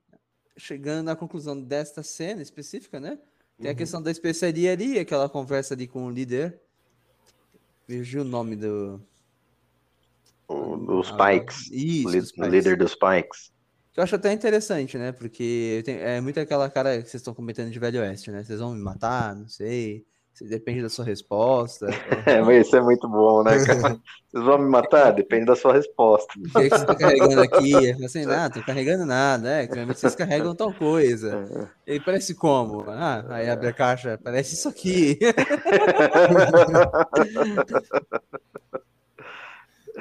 chegando 0.58 1.10
à 1.10 1.16
conclusão 1.16 1.60
desta 1.60 2.02
cena 2.04 2.42
específica, 2.42 3.00
né? 3.00 3.20
Tem 3.58 3.68
a 3.68 3.72
Uhum. 3.72 3.78
questão 3.78 4.02
da 4.02 4.12
especiaria 4.12 4.72
ali, 4.72 4.98
aquela 5.00 5.28
conversa 5.30 5.74
ali 5.74 5.88
com 5.88 6.06
o 6.06 6.10
líder. 6.10 6.60
Fugiu 7.88 8.22
o 8.22 8.26
nome 8.26 8.56
do. 8.56 9.02
O, 10.48 10.78
dos 10.78 11.12
Ah, 11.12 11.18
Pikes. 11.32 11.70
Isso, 11.72 12.34
o 12.42 12.46
líder 12.46 12.78
dos 12.78 12.96
Pikes. 12.96 13.53
Que 13.94 14.00
eu 14.00 14.04
acho 14.04 14.16
até 14.16 14.34
interessante, 14.34 14.98
né? 14.98 15.12
Porque 15.12 15.84
tem- 15.86 15.98
é 16.00 16.20
muito 16.20 16.40
aquela 16.40 16.68
cara 16.70 16.96
que 17.02 17.04
vocês 17.10 17.22
estão 17.22 17.34
comentando 17.34 17.70
de 17.70 17.78
Velho 17.80 18.02
Oeste, 18.02 18.32
né? 18.32 18.44
Vocês 18.44 18.60
vão 18.60 18.74
me 18.74 18.82
matar, 18.82 19.36
não 19.36 19.48
sei. 19.48 20.04
Se- 20.34 20.48
Depende 20.50 20.82
da 20.82 20.90
sua 20.90 21.06
resposta. 21.06 21.86
É, 22.26 22.42
mas 22.42 22.66
isso 22.66 22.76
é 22.76 22.82
muito 22.82 23.08
bom, 23.08 23.44
né, 23.44 23.52
cara? 23.64 24.00
Vocês 24.34 24.44
vão 24.46 24.58
me 24.58 24.68
matar? 24.68 25.12
Depende 25.12 25.46
da 25.46 25.56
sua 25.56 25.74
resposta. 25.74 26.34
O 26.40 26.42
que, 26.54 26.58
é 26.58 26.70
que 26.72 26.76
você 26.80 26.86
tá 26.88 26.96
carregando 26.96 27.40
aqui? 27.42 27.70
Eu 27.86 27.94
falo 27.94 28.06
assim, 28.06 28.26
nada, 28.26 28.54
tô 28.60 28.66
carregando 28.66 29.06
nada, 29.06 29.48
é, 29.62 29.86
vocês 29.86 30.16
carregam 30.16 30.56
tal 30.56 30.74
coisa. 30.74 31.70
Ele 31.86 32.00
parece 32.00 32.34
como? 32.34 32.84
Ah, 32.90 33.24
aí 33.30 33.48
abre 33.48 33.68
a 33.68 33.74
caixa, 33.74 34.20
parece 34.24 34.56
isso 34.56 34.68
aqui. 34.68 35.20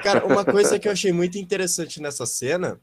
Cara, 0.01 0.25
uma 0.25 0.43
coisa 0.43 0.79
que 0.79 0.87
eu 0.87 0.91
achei 0.91 1.11
muito 1.11 1.37
interessante 1.37 2.01
nessa 2.01 2.25
cena 2.25 2.79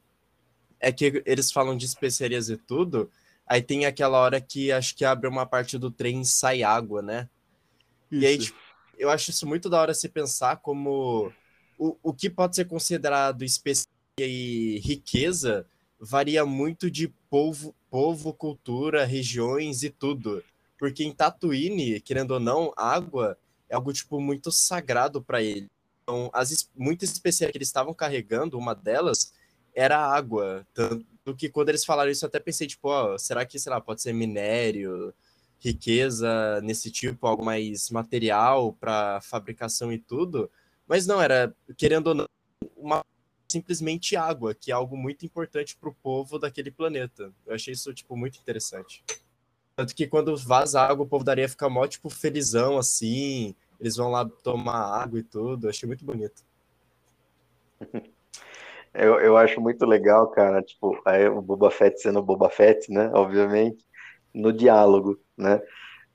é 0.81 0.91
que 0.91 1.21
eles 1.25 1.51
falam 1.51 1.77
de 1.77 1.85
especiarias 1.85 2.49
e 2.49 2.57
tudo, 2.57 3.09
aí 3.45 3.61
tem 3.61 3.85
aquela 3.85 4.19
hora 4.19 4.41
que 4.41 4.71
acho 4.71 4.95
que 4.95 5.05
abre 5.05 5.27
uma 5.27 5.45
parte 5.45 5.77
do 5.77 5.91
trem 5.91 6.21
e 6.21 6.25
sai 6.25 6.63
água, 6.63 7.01
né? 7.01 7.29
E 8.11 8.25
aí, 8.25 8.37
tipo, 8.37 8.57
eu 8.97 9.09
acho 9.09 9.29
isso 9.29 9.47
muito 9.47 9.69
da 9.69 9.79
hora 9.79 9.93
se 9.93 10.09
pensar 10.09 10.57
como 10.57 11.31
o, 11.77 11.97
o 12.03 12.13
que 12.13 12.29
pode 12.29 12.55
ser 12.55 12.65
considerado 12.65 13.43
especiaria 13.43 13.91
e 14.19 14.79
riqueza 14.79 15.65
varia 15.99 16.45
muito 16.45 16.89
de 16.89 17.07
povo, 17.29 17.75
povo, 17.89 18.33
cultura, 18.33 19.05
regiões 19.05 19.83
e 19.83 19.89
tudo. 19.89 20.43
Porque 20.77 21.03
em 21.03 21.11
Tatooine, 21.13 22.01
querendo 22.01 22.31
ou 22.31 22.39
não, 22.39 22.73
água 22.75 23.37
é 23.69 23.75
algo 23.75 23.93
tipo 23.93 24.19
muito 24.19 24.51
sagrado 24.51 25.21
para 25.21 25.41
ele. 25.41 25.69
Então, 26.03 26.29
as 26.33 26.69
muitas 26.75 27.11
especiarias 27.11 27.51
que 27.51 27.57
eles 27.59 27.67
estavam 27.67 27.93
carregando, 27.93 28.57
uma 28.57 28.73
delas 28.73 29.31
era 29.75 29.97
água. 29.97 30.65
Tanto 30.73 31.35
que 31.37 31.49
quando 31.49 31.69
eles 31.69 31.85
falaram 31.85 32.11
isso, 32.11 32.25
eu 32.25 32.27
até 32.27 32.39
pensei, 32.39 32.67
tipo, 32.67 32.89
ó, 32.89 33.17
será 33.17 33.45
que, 33.45 33.59
sei 33.59 33.71
lá, 33.71 33.79
pode 33.79 34.01
ser 34.01 34.13
minério, 34.13 35.13
riqueza 35.59 36.59
nesse 36.61 36.91
tipo, 36.91 37.27
algo 37.27 37.43
mais 37.45 37.89
material 37.89 38.73
para 38.73 39.21
fabricação 39.21 39.91
e 39.91 39.99
tudo? 39.99 40.49
Mas 40.87 41.05
não, 41.07 41.21
era, 41.21 41.55
querendo 41.77 42.07
ou 42.07 42.15
não, 42.15 42.25
uma 42.75 43.03
simplesmente 43.51 44.15
água, 44.15 44.53
que 44.55 44.71
é 44.71 44.73
algo 44.73 44.95
muito 44.97 45.25
importante 45.25 45.75
para 45.75 45.89
o 45.89 45.93
povo 45.93 46.39
daquele 46.39 46.71
planeta. 46.71 47.31
Eu 47.45 47.53
achei 47.53 47.73
isso, 47.73 47.93
tipo, 47.93 48.15
muito 48.15 48.39
interessante. 48.39 49.03
Tanto 49.75 49.95
que 49.95 50.07
quando 50.07 50.35
vaza 50.37 50.81
água, 50.81 51.05
o 51.05 51.09
povo 51.09 51.23
da 51.23 51.33
areia 51.33 51.49
fica 51.49 51.69
mó, 51.69 51.85
tipo, 51.87 52.09
felizão, 52.09 52.77
assim. 52.77 53.55
Eles 53.79 53.95
vão 53.95 54.09
lá 54.09 54.25
tomar 54.25 55.01
água 55.01 55.19
e 55.19 55.23
tudo. 55.23 55.65
Eu 55.65 55.69
achei 55.69 55.87
muito 55.87 56.05
bonito. 56.05 56.43
Eu, 58.93 59.19
eu 59.21 59.37
acho 59.37 59.61
muito 59.61 59.85
legal, 59.85 60.29
cara, 60.31 60.61
tipo, 60.61 60.99
aí 61.05 61.27
o 61.27 61.41
Boba 61.41 61.71
Fett 61.71 62.01
sendo 62.01 62.19
o 62.19 62.23
Boba 62.23 62.49
Fett, 62.49 62.91
né, 62.91 63.09
obviamente, 63.13 63.85
no 64.33 64.51
diálogo, 64.51 65.17
né, 65.37 65.61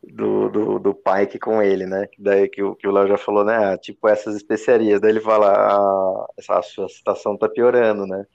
do, 0.03 0.51
do, 0.51 0.79
do 0.79 0.95
Pike 0.95 1.39
com 1.39 1.63
ele, 1.63 1.87
né, 1.87 2.07
daí 2.19 2.49
que 2.49 2.63
o, 2.63 2.77
que 2.77 2.87
o 2.87 2.93
Léo 2.93 3.09
já 3.09 3.17
falou, 3.17 3.45
né, 3.45 3.73
ah, 3.73 3.79
tipo 3.79 4.07
essas 4.07 4.37
especiarias, 4.37 5.01
daí 5.01 5.11
ele 5.11 5.21
fala, 5.21 5.53
ah, 5.53 6.27
essa, 6.39 6.59
a 6.59 6.63
sua 6.63 6.89
situação 6.89 7.37
tá 7.39 7.49
piorando, 7.49 8.07
né, 8.07 8.27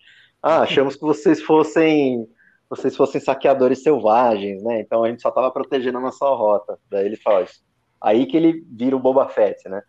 ah, 0.42 0.62
achamos 0.62 0.96
que 0.96 1.04
vocês 1.04 1.40
fossem, 1.44 2.28
vocês 2.68 2.96
fossem 2.98 3.22
saqueadores 3.22 3.84
selvagens, 3.84 4.64
né, 4.64 4.82
então 4.82 5.04
a 5.04 5.10
gente 5.10 5.22
só 5.22 5.30
tava 5.30 5.52
protegendo 5.52 6.00
a 6.00 6.02
nossa 6.02 6.26
rota, 6.26 6.80
daí 6.90 7.06
ele 7.06 7.16
fala 7.16 7.44
isso, 7.44 7.62
aí 8.02 8.26
que 8.26 8.38
ele 8.38 8.66
vira 8.72 8.96
o 8.96 9.00
Boba 9.00 9.30
Fett, 9.30 9.70
né, 9.70 9.84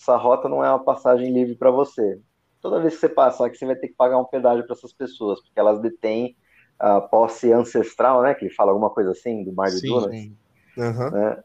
essa 0.00 0.16
rota 0.16 0.48
não 0.48 0.64
é 0.64 0.70
uma 0.70 0.82
passagem 0.82 1.30
livre 1.30 1.54
para 1.54 1.70
você, 1.70 2.18
toda 2.60 2.80
vez 2.80 2.94
que 2.94 3.00
você 3.00 3.08
passar 3.08 3.46
aqui, 3.46 3.56
você 3.56 3.66
vai 3.66 3.76
ter 3.76 3.88
que 3.88 3.94
pagar 3.94 4.18
um 4.18 4.24
pedágio 4.24 4.64
para 4.64 4.74
essas 4.74 4.92
pessoas, 4.92 5.40
porque 5.40 5.58
elas 5.58 5.80
detêm 5.80 6.36
a 6.78 7.00
posse 7.00 7.52
ancestral, 7.52 8.22
né? 8.22 8.34
Que 8.34 8.50
fala 8.50 8.70
alguma 8.70 8.90
coisa 8.90 9.10
assim, 9.10 9.44
do 9.44 9.52
Mar 9.52 9.68
de 9.68 9.78
Sim, 9.78 9.88
Dunas, 9.88 10.10
Sim. 10.10 10.36
Aham. 10.78 11.10
né? 11.10 11.42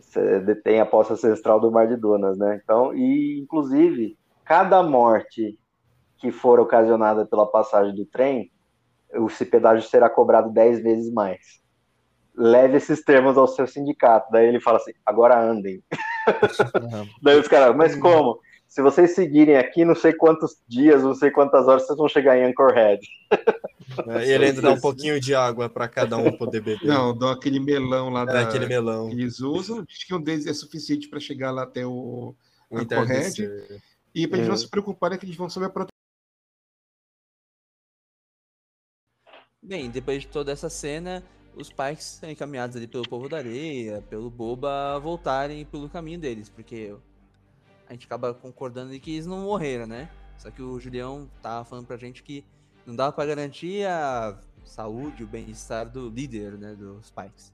Você 0.00 0.40
detém 0.40 0.80
a 0.80 0.86
posse 0.86 1.12
ancestral 1.12 1.60
do 1.60 1.70
Mar 1.70 1.86
de 1.86 1.96
Dunas, 1.96 2.38
né? 2.38 2.60
Então, 2.62 2.94
e 2.94 3.40
inclusive, 3.40 4.16
cada 4.44 4.82
morte 4.82 5.58
que 6.18 6.32
for 6.32 6.58
ocasionada 6.58 7.26
pela 7.26 7.46
passagem 7.46 7.94
do 7.94 8.04
trem, 8.06 8.50
esse 9.12 9.44
pedágio 9.44 9.88
será 9.88 10.08
cobrado 10.08 10.50
10 10.50 10.82
vezes 10.82 11.12
mais. 11.12 11.60
Leve 12.34 12.76
esses 12.76 13.02
termos 13.02 13.36
ao 13.36 13.48
seu 13.48 13.66
sindicato. 13.66 14.30
Daí 14.30 14.46
ele 14.46 14.60
fala 14.60 14.78
assim: 14.78 14.92
agora 15.04 15.38
andem. 15.38 15.82
Daí 17.22 17.38
os 17.38 17.48
caras, 17.48 17.74
mas 17.74 17.96
como? 17.96 18.38
Se 18.68 18.82
vocês 18.82 19.14
seguirem 19.14 19.56
aqui, 19.56 19.82
não 19.84 19.94
sei 19.94 20.12
quantos 20.12 20.60
dias, 20.68 21.02
não 21.02 21.14
sei 21.14 21.30
quantas 21.30 21.66
horas, 21.66 21.86
vocês 21.86 21.96
vão 21.96 22.06
chegar 22.08 22.36
em 22.36 22.44
Anchorhead. 22.44 23.00
É, 24.06 24.26
E 24.26 24.30
ele 24.30 24.44
ainda 24.46 24.60
dá 24.60 24.72
um 24.72 24.80
pouquinho 24.80 25.18
de 25.18 25.34
água 25.34 25.70
para 25.70 25.88
cada 25.88 26.18
um 26.18 26.36
poder 26.36 26.60
beber. 26.60 26.86
Não, 26.86 27.16
dá 27.16 27.32
aquele 27.32 27.58
melão 27.58 28.10
lá 28.10 28.22
é 28.22 28.26
da, 28.26 28.40
aquele 28.42 28.66
melão. 28.66 29.08
que 29.08 29.14
eles 29.14 29.40
usam. 29.40 29.82
Diz 29.84 30.04
que 30.04 30.14
um 30.14 30.20
deles 30.20 30.46
é 30.46 30.52
suficiente 30.52 31.08
para 31.08 31.18
chegar 31.18 31.50
lá 31.50 31.62
até 31.62 31.86
o. 31.86 32.34
O 32.70 32.76
a 32.78 32.82
entardecer. 32.82 33.80
E 34.14 34.26
para 34.28 34.36
eles 34.36 34.48
não 34.48 34.54
Uhum. 34.54 34.60
se 34.60 34.68
preocuparem 34.68 35.18
que 35.18 35.24
eles 35.24 35.36
vão 35.36 35.48
sob 35.48 35.64
a 35.64 35.70
proteção. 35.70 35.88
Bem, 39.62 39.90
depois 39.90 40.22
de 40.22 40.28
toda 40.28 40.52
essa 40.52 40.68
cena, 40.68 41.22
os 41.54 41.70
Pikes 41.70 42.04
são 42.20 42.30
encaminhados 42.30 42.76
ali 42.76 42.86
pelo 42.86 43.08
povo 43.08 43.28
da 43.28 43.38
areia, 43.38 44.02
pelo 44.08 44.30
Boba, 44.30 44.98
voltarem 44.98 45.64
pelo 45.64 45.88
caminho 45.88 46.18
deles, 46.20 46.48
porque 46.48 46.94
a 47.88 47.92
gente 47.92 48.06
acaba 48.06 48.34
concordando 48.34 48.92
de 48.92 49.00
que 49.00 49.12
eles 49.12 49.26
não 49.26 49.38
morreram, 49.42 49.86
né? 49.86 50.10
Só 50.36 50.50
que 50.50 50.62
o 50.62 50.78
Julião 50.78 51.28
tava 51.42 51.64
falando 51.64 51.86
pra 51.86 51.96
gente 51.96 52.22
que 52.22 52.44
não 52.86 52.94
dava 52.94 53.12
pra 53.12 53.26
garantir 53.26 53.86
a 53.86 54.38
saúde, 54.64 55.24
o 55.24 55.26
bem-estar 55.26 55.90
do 55.90 56.08
líder, 56.08 56.58
né, 56.58 56.74
dos 56.74 57.10
Pikes. 57.10 57.52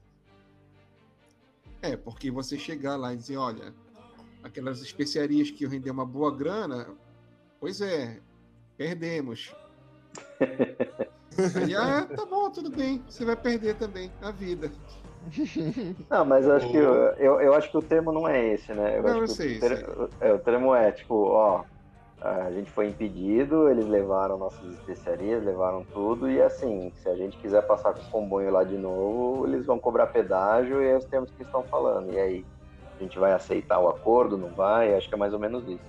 É, 1.81 1.95
porque 1.95 2.29
você 2.29 2.57
chegar 2.59 2.95
lá 2.95 3.13
e 3.13 3.17
dizer, 3.17 3.37
olha, 3.37 3.73
aquelas 4.43 4.81
especiarias 4.81 5.49
que 5.49 5.65
render 5.65 5.91
uma 5.91 6.05
boa 6.05 6.35
grana, 6.35 6.87
pois 7.59 7.79
é, 7.79 8.19
perdemos. 8.77 9.55
Aí, 11.55 11.75
ah, 11.75 12.05
tá 12.05 12.25
bom, 12.25 12.49
tudo 12.49 12.69
bem, 12.69 13.03
você 13.07 13.25
vai 13.25 13.35
perder 13.35 13.75
também 13.75 14.11
a 14.21 14.31
vida. 14.31 14.71
Não, 16.09 16.23
mas 16.25 16.45
eu 16.45 16.53
acho 16.53 16.69
que 16.69 16.77
eu, 16.77 16.93
eu, 17.17 17.41
eu 17.41 17.53
acho 17.55 17.69
que 17.71 17.77
o 17.77 17.81
termo 17.81 18.11
não 18.11 18.27
é 18.27 18.53
esse, 18.53 18.73
né? 18.73 18.97
Eu 18.99 19.07
Não, 19.07 19.09
acho 19.09 19.21
eu 19.21 19.27
que 19.27 19.29
sei, 19.29 19.59
o, 19.59 19.59
ter- 19.59 19.83
é, 20.19 20.33
o 20.33 20.39
termo 20.39 20.73
é 20.75 20.91
tipo, 20.91 21.15
ó, 21.15 21.65
a 22.21 22.51
gente 22.53 22.71
foi 22.71 22.87
impedido, 22.89 23.69
eles 23.69 23.87
levaram 23.87 24.37
nossas 24.37 24.69
especiarias, 24.73 25.43
levaram 25.43 25.85
tudo, 25.93 26.29
e 26.29 26.41
assim, 26.41 26.91
se 26.95 27.09
a 27.09 27.15
gente 27.17 27.37
quiser 27.39 27.63
passar 27.67 27.93
com 27.95 28.03
o 28.03 28.09
comboio 28.09 28.51
lá 28.51 28.63
de 28.63 28.77
novo, 28.77 29.47
eles 29.47 29.65
vão 29.65 29.79
cobrar 29.79 30.07
pedágio 30.07 30.81
e 30.83 30.87
é 30.89 30.97
os 30.97 31.05
termos 31.07 31.31
que 31.31 31.43
estão 31.43 31.65
falando. 31.65 32.11
E 32.11 32.19
aí, 32.19 32.47
a 32.99 33.03
gente 33.03 33.19
vai 33.19 33.33
aceitar 33.33 33.79
o 33.81 33.89
acordo, 33.89 34.37
não 34.37 34.53
vai? 34.53 34.95
Acho 34.95 35.09
que 35.09 35.15
é 35.15 35.19
mais 35.19 35.33
ou 35.33 35.39
menos 35.39 35.67
isso. 35.67 35.85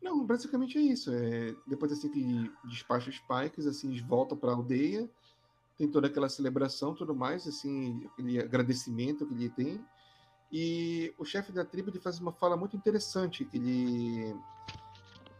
Não, 0.00 0.24
basicamente 0.26 0.78
é 0.78 0.80
isso. 0.82 1.12
É, 1.12 1.54
depois 1.66 1.92
assim 1.92 2.10
que 2.10 2.56
despacha 2.62 3.10
os 3.10 3.18
Pikes, 3.18 3.66
assim, 3.66 3.88
eles 3.88 4.00
voltam 4.06 4.38
para 4.38 4.50
a 4.52 4.54
aldeia, 4.54 5.10
tem 5.78 5.88
toda 5.88 6.08
aquela 6.08 6.28
celebração, 6.28 6.92
tudo 6.92 7.14
mais, 7.14 7.46
assim, 7.46 8.04
aquele 8.06 8.40
agradecimento 8.40 9.24
que 9.24 9.32
ele 9.32 9.48
tem. 9.48 9.80
E 10.50 11.14
o 11.16 11.24
chefe 11.24 11.52
da 11.52 11.64
tribo 11.64 11.90
ele 11.90 12.00
faz 12.00 12.18
uma 12.18 12.32
fala 12.32 12.56
muito 12.56 12.76
interessante, 12.76 13.44
que 13.44 13.56
ele 13.56 14.34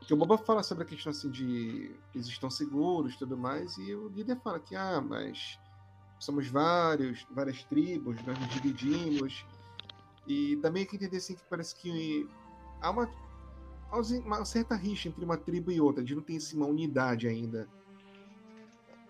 que 0.06 0.14
o 0.14 0.16
Boba 0.16 0.38
fala 0.38 0.62
sobre 0.62 0.84
a 0.84 0.86
questão 0.86 1.10
assim 1.10 1.30
de 1.30 1.94
eles 2.14 2.26
estão 2.28 2.48
seguros, 2.48 3.16
tudo 3.16 3.36
mais, 3.36 3.76
e 3.76 3.94
o 3.94 4.08
líder 4.08 4.40
fala 4.40 4.58
que 4.58 4.74
ah, 4.74 5.02
mas 5.02 5.58
somos 6.18 6.48
vários, 6.48 7.26
várias 7.30 7.62
tribos, 7.64 8.16
nós 8.24 8.38
nos 8.38 8.48
dividimos. 8.48 9.44
E 10.26 10.56
também 10.58 10.84
tem 10.84 10.90
que 10.90 10.96
entender 10.96 11.18
assim 11.18 11.34
que 11.34 11.42
parece 11.50 11.74
que 11.74 12.28
há 12.80 12.90
uma 12.90 13.10
uma 14.24 14.44
certa 14.44 14.74
rixa 14.74 15.08
entre 15.08 15.24
uma 15.24 15.38
tribo 15.38 15.72
e 15.72 15.80
outra, 15.80 16.04
de 16.04 16.14
não 16.14 16.22
ter 16.22 16.36
assim, 16.36 16.56
uma 16.56 16.66
unidade 16.66 17.26
ainda. 17.26 17.68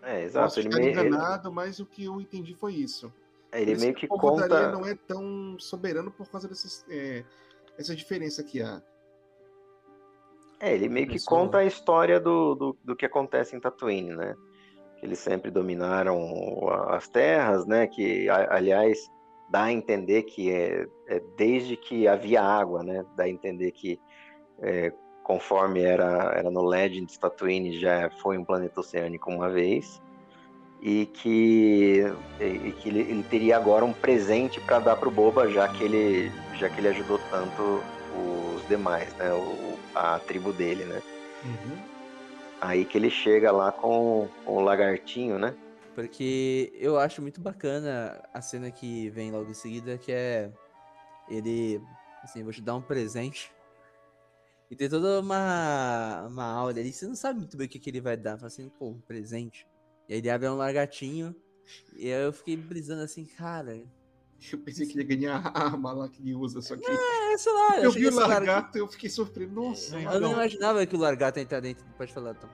É, 0.03 0.23
exato. 0.23 0.47
Posso 0.47 0.61
Ele, 0.61 0.69
meio, 0.69 0.91
enganado, 0.91 1.53
mas 1.53 1.81
o 1.81 1.87
que 1.87 2.05
eu 2.05 2.21
entendi 2.21 2.55
foi 2.55 2.75
isso. 2.75 3.13
Por 3.51 3.59
ele 3.59 3.73
isso 3.73 3.81
meio 3.81 3.95
que 3.95 4.07
que 4.07 4.15
o 4.15 4.19
conta. 4.19 4.71
não 4.71 4.87
é 4.87 4.95
tão 4.95 5.59
soberano 5.59 6.11
por 6.11 6.29
causa 6.29 6.47
dessas, 6.47 6.85
é, 6.89 7.25
essa 7.79 7.95
diferença 7.95 8.43
que 8.43 8.63
há. 8.63 8.83
É, 10.61 10.75
ele 10.75 10.89
meio 10.89 11.07
que 11.09 11.25
conta 11.25 11.59
a 11.59 11.65
história 11.65 12.19
do, 12.19 12.55
do, 12.55 12.79
do 12.85 12.97
que 12.97 13.07
acontece 13.07 13.55
em 13.55 13.61
Tatooine, 13.61 14.15
né? 14.15 14.35
Que 14.99 15.07
eles 15.07 15.21
sempre 15.21 15.51
dominaram 15.51 16.69
as 16.89 17.07
terras, 17.09 17.65
né? 17.65 17.87
Que, 17.87 18.29
aliás, 18.29 18.99
dá 19.49 19.65
a 19.65 19.73
entender 19.73 20.25
que 20.25 20.51
é, 20.51 20.87
é 21.07 21.23
desde 21.37 21.77
que 21.77 22.09
havia 22.09 22.43
água, 22.43 22.83
né? 22.83 23.05
Dá 23.17 23.25
a 23.25 23.29
entender 23.29 23.71
que 23.71 24.01
é, 24.61 24.93
conforme 25.29 25.83
era, 25.83 26.33
era 26.35 26.51
no 26.51 26.65
Legends, 26.67 27.19
Tatooine 27.19 27.79
já 27.79 28.09
foi 28.23 28.39
um 28.39 28.45
planeta 28.45 28.81
oceânico 28.81 29.31
uma 29.31 29.51
vez. 29.51 30.01
e 30.81 31.07
que, 31.07 32.03
e 32.41 32.73
que 32.73 32.89
ele, 32.89 33.01
ele 33.01 33.23
teria 33.25 33.57
agora 33.57 33.85
um 33.85 33.93
presente 33.93 34.59
para 34.61 34.79
dar 34.79 34.97
pro 34.97 35.11
Boba, 35.11 35.51
já 35.51 35.69
que 35.69 35.85
ele, 35.85 36.33
já 36.55 36.71
que 36.71 36.81
ele 36.81 36.89
ajudou 36.89 37.21
tanto 37.31 37.83
os 38.57 38.67
demais, 38.69 39.13
né? 39.17 39.31
O, 39.33 39.77
a 39.95 40.19
tribo 40.21 40.53
dele, 40.53 40.85
né? 40.85 41.03
Uhum. 41.45 41.79
Aí 42.61 42.85
que 42.85 42.97
ele 42.97 43.11
chega 43.11 43.53
lá 43.53 43.71
com, 43.71 44.29
com 44.45 44.57
o 44.57 44.61
lagartinho, 44.61 45.39
né? 45.39 45.55
Porque 45.95 46.73
eu 46.77 46.97
acho 46.97 47.21
muito 47.21 47.41
bacana 47.41 48.23
a 48.33 48.41
cena 48.41 48.71
que 48.71 49.11
vem 49.11 49.31
logo 49.31 49.51
em 49.51 49.55
seguida, 49.55 49.99
que 49.99 50.13
é 50.13 50.51
ele, 51.29 51.83
assim, 52.23 52.43
vou 52.43 52.53
te 52.53 52.63
dar 52.63 52.77
um 52.77 52.81
presente. 52.81 53.53
E 54.71 54.77
tem 54.77 54.89
toda 54.89 55.21
uma, 55.21 56.27
uma 56.29 56.45
aula 56.45 56.71
ali, 56.71 56.93
você 56.93 57.07
não 57.07 57.15
sabe 57.15 57.39
muito 57.39 57.57
bem 57.57 57.67
o 57.67 57.71
que, 57.71 57.79
que 57.79 57.89
ele 57.89 58.01
vai 58.01 58.17
dar. 58.17 58.37
Fala 58.37 58.49
assim, 58.49 58.69
pô, 58.69 58.91
um 58.91 59.01
presente. 59.01 59.67
E 60.09 60.13
aí 60.13 60.19
ele 60.19 60.31
abre 60.31 60.49
um 60.49 60.57
lagartinho. 60.57 61.35
E 61.97 62.13
aí 62.13 62.25
eu 62.25 62.33
fiquei 62.33 62.57
brisando 62.57 63.03
assim, 63.03 63.25
cara. 63.25 63.83
Eu 64.53 64.59
pensei 64.59 64.87
que 64.87 64.93
ele 64.93 65.03
ia 65.03 65.17
ganhar 65.17 65.47
a 65.47 65.65
arma 65.65 65.93
lá 65.93 66.09
que 66.09 66.23
ele 66.23 66.35
usa, 66.35 66.63
só 66.63 66.77
que 66.77 66.85
É, 66.87 67.37
sei 67.37 67.53
lá, 67.53 67.81
eu 67.81 67.91
achei 67.91 68.03
vi 68.03 68.09
o 68.09 68.15
largato 68.15 68.79
e 68.79 68.81
eu 68.81 68.89
fiquei 68.89 69.11
surpreso. 69.11 69.53
Nossa, 69.53 69.99
Eu 69.99 70.21
não 70.21 70.33
imaginava 70.33 70.87
que 70.87 70.95
o 70.95 70.99
largato 70.99 71.39
ia 71.39 71.43
entrar 71.43 71.61
dentro. 71.61 71.85
Pode 71.97 72.13
falar, 72.13 72.35
Tom. 72.35 72.49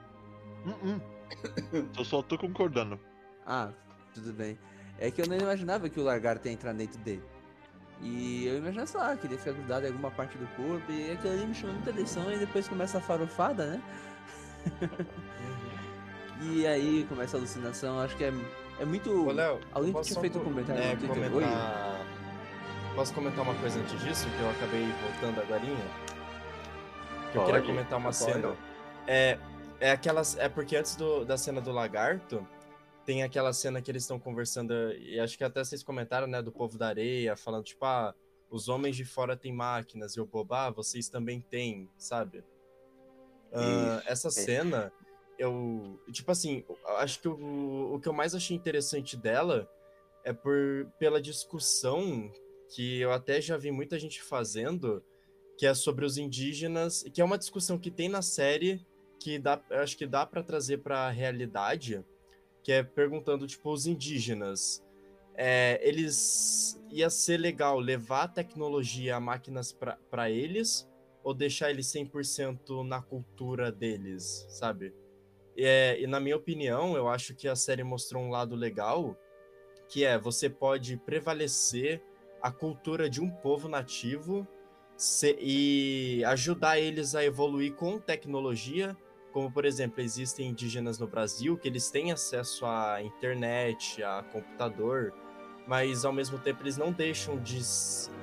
Hum, 0.65 0.73
hum. 0.83 1.89
Eu 1.97 2.03
só 2.03 2.21
tô 2.23 2.37
concordando. 2.37 2.99
Ah, 3.45 3.71
tudo 4.13 4.33
bem. 4.33 4.57
É 4.97 5.11
que 5.11 5.21
eu 5.21 5.27
não 5.27 5.37
imaginava 5.37 5.89
que 5.89 5.99
o 5.99 6.03
lagarto 6.03 6.47
ia 6.47 6.53
entrar 6.53 6.73
dentro 6.73 6.99
dele. 7.01 7.23
E 8.01 8.45
eu 8.47 8.57
imaginava, 8.57 8.87
sei 8.87 8.99
lá, 8.99 9.15
que 9.15 9.25
ele 9.25 9.33
ia 9.35 9.39
ficar 9.39 9.53
grudado 9.53 9.85
em 9.85 9.89
alguma 9.89 10.11
parte 10.11 10.37
do 10.37 10.45
corpo. 10.55 10.91
E 10.91 11.11
aquilo 11.11 11.33
ali 11.33 11.45
me 11.47 11.55
chamou 11.55 11.75
muita 11.75 11.89
atenção. 11.91 12.31
E 12.31 12.37
depois 12.37 12.67
começa 12.67 12.97
a 12.97 13.01
farofada, 13.01 13.65
né? 13.67 13.81
e 16.41 16.67
aí 16.67 17.05
começa 17.07 17.37
a 17.37 17.39
alucinação. 17.39 17.99
Acho 17.99 18.15
que 18.17 18.23
é, 18.25 18.33
é 18.79 18.85
muito. 18.85 19.27
Ô, 19.27 19.31
Léo, 19.31 19.59
Alguém 19.71 19.91
posso 19.93 20.05
tinha 20.05 20.15
só 20.15 20.21
feito 20.21 20.37
um 20.37 20.41
co- 20.43 20.49
comentário 20.49 20.81
é, 20.81 20.91
no 20.93 20.97
Twitter? 20.99 21.31
comentar... 21.31 22.05
Posso 22.95 23.13
comentar 23.13 23.43
uma 23.43 23.53
coisa 23.55 23.77
antes 23.79 23.99
disso, 24.01 24.25
que 24.29 24.39
eu 24.41 24.49
acabei 24.51 24.87
voltando 25.01 25.41
agora? 25.41 25.59
Que 27.31 27.37
eu 27.37 27.45
queria 27.45 27.61
comentar 27.61 27.99
uma 27.99 28.11
pode. 28.11 28.15
cena. 28.17 28.53
É, 29.05 29.37
é 29.81 29.91
aquelas. 29.91 30.37
É 30.37 30.47
porque 30.47 30.75
antes 30.77 30.95
do- 30.95 31.25
da 31.25 31.37
cena 31.37 31.59
do 31.59 31.71
lagarto, 31.73 32.47
tem 33.05 33.23
aquela 33.23 33.53
cena 33.53 33.81
que 33.81 33.91
eles 33.91 34.03
estão 34.03 34.19
conversando, 34.19 34.73
e 34.93 35.19
acho 35.19 35.37
que 35.37 35.43
até 35.43 35.63
vocês 35.63 35.83
comentaram, 35.83 36.27
né, 36.27 36.41
do 36.41 36.51
povo 36.51 36.77
da 36.77 36.87
areia, 36.87 37.35
falando, 37.35 37.63
tipo, 37.63 37.85
ah, 37.85 38.13
os 38.49 38.67
homens 38.67 38.95
de 38.95 39.05
fora 39.05 39.37
têm 39.37 39.53
máquinas, 39.53 40.15
e 40.15 40.21
o 40.21 40.25
Bobá, 40.25 40.69
vocês 40.69 41.07
também 41.09 41.39
têm, 41.41 41.89
sabe? 41.97 42.43
Ah, 43.53 43.99
Isso, 43.99 44.09
essa 44.09 44.27
é. 44.27 44.31
cena, 44.31 44.93
eu. 45.37 45.99
Tipo 46.11 46.31
assim, 46.31 46.63
acho 46.97 47.21
que 47.21 47.27
o, 47.27 47.93
o 47.93 47.99
que 47.99 48.07
eu 48.07 48.13
mais 48.13 48.33
achei 48.33 48.55
interessante 48.55 49.15
dela 49.15 49.69
é 50.23 50.33
por, 50.33 50.91
pela 50.97 51.21
discussão 51.21 52.31
que 52.73 52.99
eu 52.99 53.11
até 53.11 53.39
já 53.39 53.57
vi 53.57 53.71
muita 53.71 53.99
gente 53.99 54.21
fazendo, 54.21 55.03
que 55.57 55.65
é 55.65 55.73
sobre 55.73 56.03
os 56.03 56.17
indígenas, 56.17 57.03
que 57.13 57.21
é 57.21 57.25
uma 57.25 57.37
discussão 57.37 57.77
que 57.77 57.91
tem 57.91 58.09
na 58.09 58.21
série 58.21 58.85
que 59.19 59.39
dá, 59.39 59.61
acho 59.71 59.97
que 59.97 60.05
dá 60.05 60.25
para 60.25 60.43
trazer 60.43 60.79
para 60.79 61.07
a 61.07 61.09
realidade, 61.09 62.03
que 62.65 62.71
é 62.71 62.81
perguntando 62.81 63.45
tipo 63.45 63.71
os 63.71 63.85
indígenas, 63.85 64.83
é, 65.35 65.79
eles 65.87 66.81
ia 66.89 67.11
ser 67.11 67.37
legal 67.37 67.79
levar 67.79 68.23
a 68.23 68.27
tecnologia, 68.27 69.19
máquinas 69.19 69.71
para 69.71 70.31
eles 70.31 70.89
ou 71.23 71.31
deixar 71.31 71.69
eles 71.69 71.85
100% 71.85 72.83
na 72.83 73.03
cultura 73.03 73.71
deles, 73.71 74.47
sabe? 74.49 74.95
E, 75.55 75.63
é, 75.63 76.01
e 76.01 76.07
na 76.07 76.19
minha 76.19 76.35
opinião, 76.35 76.97
eu 76.97 77.07
acho 77.07 77.35
que 77.35 77.47
a 77.47 77.55
série 77.55 77.83
mostrou 77.83 78.23
um 78.23 78.31
lado 78.31 78.55
legal, 78.55 79.15
que 79.87 80.03
é 80.03 80.17
você 80.17 80.49
pode 80.49 80.97
prevalecer 80.97 82.01
a 82.41 82.51
cultura 82.51 83.07
de 83.07 83.21
um 83.21 83.29
povo 83.29 83.69
nativo 83.69 84.47
se- 84.97 85.37
e 85.39 86.23
ajudar 86.25 86.79
eles 86.79 87.13
a 87.13 87.23
evoluir 87.23 87.75
com 87.75 87.99
tecnologia, 87.99 88.97
como 89.35 89.51
por 89.51 89.65
exemplo, 89.65 90.01
existem 90.01 90.47
indígenas 90.47 90.97
no 90.97 91.07
Brasil 91.07 91.57
que 91.57 91.67
eles 91.67 91.91
têm 91.91 92.09
acesso 92.09 92.65
à 92.65 93.03
internet, 93.03 94.01
a 94.01 94.23
computador, 94.31 95.13
mas 95.67 96.05
ao 96.05 96.13
mesmo 96.13 96.37
tempo 96.37 96.63
eles 96.63 96.77
não 96.77 96.89
deixam 96.89 97.37
de, 97.39 97.59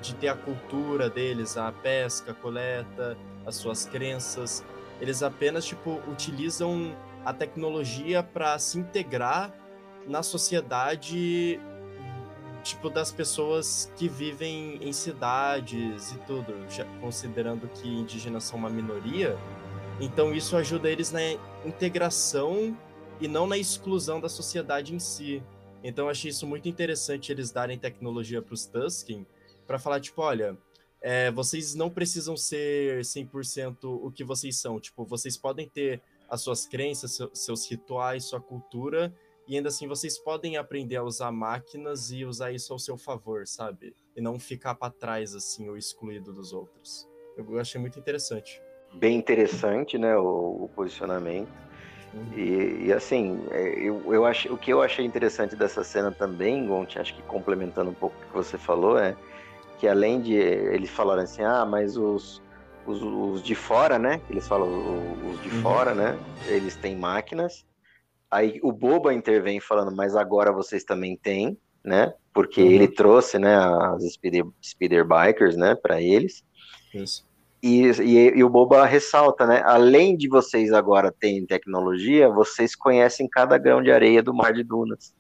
de 0.01 0.15
ter 0.15 0.29
a 0.29 0.35
cultura 0.35 1.11
deles, 1.11 1.59
a 1.59 1.71
pesca, 1.71 2.33
a 2.33 2.35
coleta, 2.35 3.19
as 3.45 3.57
suas 3.57 3.85
crenças. 3.85 4.65
Eles 5.03 5.23
apenas 5.23 5.67
tipo 5.67 6.01
utilizam 6.11 6.97
a 7.27 7.35
tecnologia 7.35 8.23
para 8.23 8.59
se 8.59 8.79
integrar 8.79 9.53
na 10.09 10.23
sociedade 10.23 11.61
tipo 12.63 12.89
das 12.89 13.13
pessoas 13.13 13.93
que 13.97 14.09
vivem 14.09 14.79
em 14.81 14.95
cidades 14.95 16.13
e 16.13 16.19
tudo, 16.21 16.55
já 16.71 16.87
considerando 17.03 17.69
que 17.69 17.87
indígenas 17.87 18.45
são 18.45 18.59
uma 18.59 18.71
minoria. 18.71 19.37
Então 20.03 20.35
isso 20.35 20.57
ajuda 20.57 20.91
eles 20.91 21.13
na 21.13 21.21
integração 21.65 22.77
e 23.21 23.29
não 23.29 23.47
na 23.47 23.57
exclusão 23.57 24.21
da 24.21 24.29
sociedade 24.29 24.93
em 24.93 24.99
si. 24.99 25.41
Então 25.85 26.09
achei 26.09 26.31
isso 26.31 26.45
muito 26.45 26.69
interessante 26.69 27.31
eles 27.31 27.53
darem 27.53 27.79
tecnologia 27.79 28.43
para 28.43 28.53
os 28.53 28.67
Tusken 28.67 29.25
para 29.65 29.79
falar 29.79 30.01
tipo, 30.01 30.21
olha, 30.21 30.59
é, 31.01 31.31
vocês 31.31 31.77
não 31.77 31.89
precisam 31.89 32.37
ser 32.37 33.05
100% 33.05 33.85
o 33.85 34.11
que 34.11 34.25
vocês 34.25 34.57
são, 34.57 34.81
tipo, 34.81 35.05
vocês 35.05 35.37
podem 35.37 35.69
ter 35.69 36.03
as 36.29 36.41
suas 36.41 36.67
crenças, 36.67 37.13
seu- 37.13 37.31
seus 37.33 37.71
rituais, 37.71 38.25
sua 38.25 38.41
cultura, 38.41 39.15
e 39.47 39.55
ainda 39.55 39.69
assim 39.69 39.87
vocês 39.87 40.19
podem 40.19 40.57
aprender 40.57 40.97
a 40.97 41.05
usar 41.05 41.31
máquinas 41.31 42.11
e 42.11 42.25
usar 42.25 42.51
isso 42.51 42.73
ao 42.73 42.79
seu 42.79 42.97
favor, 42.97 43.47
sabe? 43.47 43.95
E 44.17 44.21
não 44.21 44.37
ficar 44.37 44.75
para 44.75 44.93
trás 44.93 45.33
assim 45.33 45.69
ou 45.69 45.77
excluído 45.77 46.33
dos 46.33 46.53
outros. 46.53 47.09
Eu 47.37 47.59
achei 47.61 47.81
muito 47.81 48.01
interessante. 48.01 48.61
Bem 48.95 49.17
interessante, 49.17 49.99
né? 49.99 50.17
O, 50.17 50.65
o 50.65 50.71
posicionamento. 50.75 51.51
E, 52.31 52.87
e, 52.87 52.93
assim, 52.93 53.39
é, 53.51 53.81
eu, 53.81 54.03
eu 54.13 54.25
achei, 54.25 54.51
o 54.51 54.57
que 54.57 54.73
eu 54.73 54.83
achei 54.83 55.05
interessante 55.05 55.57
dessa 55.57 55.83
cena 55.83 56.13
também, 56.13 56.67
Gonti, 56.67 56.99
acho 56.99 57.15
que 57.15 57.23
complementando 57.23 57.91
um 57.91 57.95
pouco 57.95 58.17
o 58.17 58.29
que 58.29 58.35
você 58.35 58.57
falou, 58.59 58.99
é 58.99 59.17
que 59.79 59.89
além 59.89 60.21
de 60.21 60.35
eles 60.35 60.91
falaram 60.91 61.23
assim, 61.23 61.43
ah, 61.43 61.67
mas 61.67 61.97
os, 61.97 62.41
os, 62.87 63.03
os 63.03 63.43
de 63.43 63.55
fora, 63.55 63.99
né? 63.99 64.21
Eles 64.31 64.47
falam 64.47 64.69
os, 64.69 65.35
os 65.35 65.43
de 65.43 65.51
Uhum. 65.51 65.63
fora, 65.63 65.95
né? 65.95 66.19
Eles 66.49 66.77
têm 66.77 66.97
máquinas. 66.97 67.65
Aí 68.31 68.61
o 68.63 68.73
Boba 68.73 69.13
intervém 69.13 69.61
falando, 69.61 69.95
mas 69.95 70.17
agora 70.17 70.53
vocês 70.53 70.85
também 70.85 71.17
têm, 71.17 71.59
né? 71.85 72.13
Porque 72.33 72.63
Uhum. 72.63 72.69
ele 72.69 72.89
trouxe, 72.89 73.39
né, 73.39 73.55
as 73.57 74.03
speeder, 74.13 74.45
speeder 74.63 75.07
bikers, 75.07 75.57
né, 75.57 75.75
para 75.75 76.01
eles. 76.01 76.43
Isso. 76.95 77.25
E, 77.63 77.85
e, 78.01 78.39
e 78.39 78.45
o 78.45 78.49
Boba 78.49 78.85
ressalta, 78.85 79.47
né? 79.47 79.63
Além 79.65 80.17
de 80.17 80.29
vocês 80.29 80.73
agora 80.73 81.13
terem 81.13 81.47
tecnologia, 81.47 82.29
vocês 82.29 82.75
conhecem 82.75 83.29
cada 83.29 83.57
grão 83.57 83.81
de 83.81 83.93
areia 83.93 84.23
do 84.23 84.35
Mar 84.35 84.53
de 84.53 84.65
Dunas. 84.65 85.15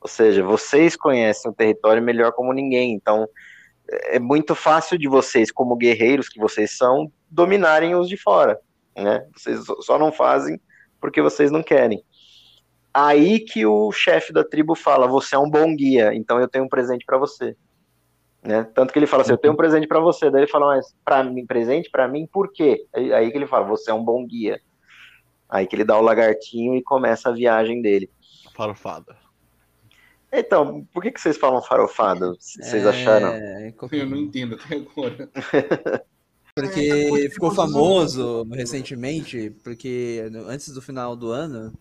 Ou 0.00 0.08
seja, 0.08 0.42
vocês 0.42 0.94
conhecem 0.94 1.50
o 1.50 1.54
território 1.54 2.02
melhor 2.02 2.32
como 2.32 2.52
ninguém. 2.52 2.92
Então, 2.92 3.26
é 3.88 4.18
muito 4.18 4.54
fácil 4.54 4.98
de 4.98 5.08
vocês, 5.08 5.50
como 5.50 5.76
guerreiros 5.76 6.28
que 6.28 6.38
vocês 6.38 6.76
são, 6.76 7.10
dominarem 7.30 7.94
os 7.94 8.08
de 8.08 8.16
fora, 8.16 8.58
né? 8.96 9.26
Vocês 9.34 9.64
só 9.80 9.98
não 9.98 10.12
fazem 10.12 10.60
porque 11.00 11.20
vocês 11.20 11.50
não 11.50 11.62
querem. 11.62 12.04
Aí 12.92 13.40
que 13.40 13.64
o 13.64 13.90
chefe 13.90 14.32
da 14.32 14.44
tribo 14.44 14.74
fala: 14.74 15.06
"Você 15.06 15.34
é 15.34 15.38
um 15.38 15.48
bom 15.48 15.74
guia, 15.74 16.14
então 16.14 16.40
eu 16.40 16.48
tenho 16.48 16.64
um 16.64 16.68
presente 16.68 17.04
para 17.04 17.18
você". 17.18 17.56
Né? 18.42 18.64
Tanto 18.74 18.92
que 18.92 18.98
ele 18.98 19.06
fala 19.06 19.22
assim: 19.22 19.32
"Eu 19.32 19.38
tenho 19.38 19.54
um 19.54 19.56
presente 19.56 19.86
para 19.86 20.00
você". 20.00 20.30
Daí 20.30 20.42
ele 20.42 20.50
fala: 20.50 20.74
"Mas 20.74 20.94
para 21.04 21.22
mim, 21.22 21.46
presente 21.46 21.90
para 21.90 22.08
mim 22.08 22.26
por 22.32 22.52
quê?". 22.52 22.86
Aí, 22.94 23.30
que 23.30 23.36
ele 23.36 23.46
fala: 23.46 23.66
"Você 23.66 23.90
é 23.90 23.94
um 23.94 24.04
bom 24.04 24.26
guia". 24.26 24.60
Aí 25.48 25.66
que 25.66 25.76
ele 25.76 25.84
dá 25.84 25.98
o 25.98 26.02
lagartinho 26.02 26.76
e 26.76 26.82
começa 26.82 27.28
a 27.28 27.32
viagem 27.32 27.82
dele. 27.82 28.10
Farofada. 28.54 29.16
Então, 30.32 30.86
por 30.92 31.02
que, 31.02 31.10
que 31.10 31.20
vocês 31.20 31.36
falam 31.36 31.60
farofada? 31.60 32.32
Vocês 32.38 32.86
É, 32.86 32.88
acharam? 32.88 33.34
Eu 33.90 34.06
não 34.06 34.16
entendo 34.16 34.54
até 34.54 34.76
agora. 34.76 35.28
Porque 36.54 36.80
É, 36.90 37.30
ficou 37.30 37.50
famoso 37.50 38.44
recentemente, 38.52 39.50
porque 39.62 40.22
antes 40.46 40.68
do 40.74 40.82
final 40.82 41.14
do 41.16 41.30
ano, 41.30 41.72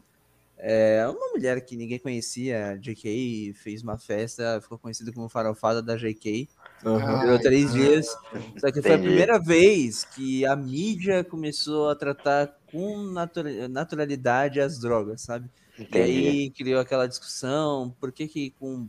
é, 0.61 1.07
uma 1.07 1.30
mulher 1.30 1.61
que 1.61 1.77
ninguém 1.77 1.98
conhecia, 1.98 2.77
JK, 2.81 3.53
fez 3.53 3.81
uma 3.81 3.98
festa, 3.98 4.60
ficou 4.61 4.77
conhecida 4.77 5.11
como 5.14 5.30
farofada 5.30 5.81
da 5.81 5.95
JK. 5.95 6.49
Ah, 6.84 7.22
Durou 7.22 7.40
três 7.40 7.69
ah, 7.69 7.73
dias. 7.73 8.07
Só 8.57 8.69
que 8.69 8.81
foi 8.81 8.91
a 8.91 8.94
Entendi. 8.95 9.07
primeira 9.07 9.40
vez 9.40 10.03
que 10.03 10.45
a 10.45 10.56
mídia 10.57 11.23
começou 11.23 11.90
a 11.90 11.95
tratar 11.95 12.53
com 12.69 12.98
natura- 12.98 13.69
naturalidade 13.69 14.60
as 14.60 14.77
drogas, 14.77 15.22
sabe? 15.22 15.49
E 15.77 15.84
Entendi. 15.84 16.27
aí 16.27 16.49
criou 16.49 16.81
aquela 16.81 17.07
discussão, 17.07 17.95
por 17.98 18.11
que 18.11 18.27
que 18.27 18.49
com 18.60 18.86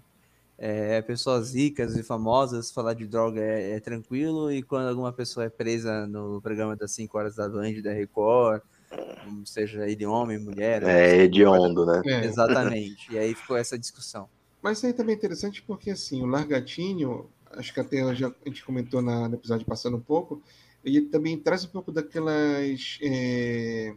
é, 0.58 1.00
pessoas 1.02 1.54
ricas 1.54 1.96
e 1.96 2.02
famosas 2.02 2.72
falar 2.72 2.94
de 2.94 3.06
droga 3.06 3.40
é, 3.40 3.76
é 3.76 3.80
tranquilo 3.80 4.52
e 4.52 4.60
quando 4.60 4.88
alguma 4.88 5.12
pessoa 5.12 5.46
é 5.46 5.48
presa 5.48 6.06
no 6.06 6.40
programa 6.42 6.74
das 6.74 6.90
5 6.92 7.16
horas 7.16 7.36
da 7.36 7.48
Band, 7.48 7.80
da 7.80 7.92
Record, 7.92 8.60
seja 9.44 9.88
ele 9.88 10.06
homem, 10.06 10.38
mulher. 10.38 10.82
É 10.82 11.16
hediondo, 11.22 11.86
né? 11.86 12.02
É. 12.04 12.24
Exatamente. 12.24 13.12
E 13.12 13.18
aí 13.18 13.34
ficou 13.34 13.56
essa 13.56 13.78
discussão. 13.78 14.28
Mas 14.62 14.78
isso 14.78 14.86
aí 14.86 14.92
também 14.92 15.14
é 15.14 15.18
interessante 15.18 15.62
porque, 15.62 15.90
assim, 15.90 16.22
o 16.22 16.26
Largatinho, 16.26 17.28
acho 17.52 17.72
que 17.72 17.80
até 17.80 18.14
já, 18.14 18.28
a 18.28 18.48
gente 18.48 18.64
comentou 18.64 19.00
na, 19.00 19.28
no 19.28 19.34
episódio 19.34 19.66
passando 19.66 19.96
um 19.96 20.00
pouco, 20.00 20.42
ele 20.84 21.02
também 21.02 21.38
traz 21.38 21.64
um 21.64 21.68
pouco 21.68 21.90
daquelas. 21.90 22.98
é, 23.02 23.94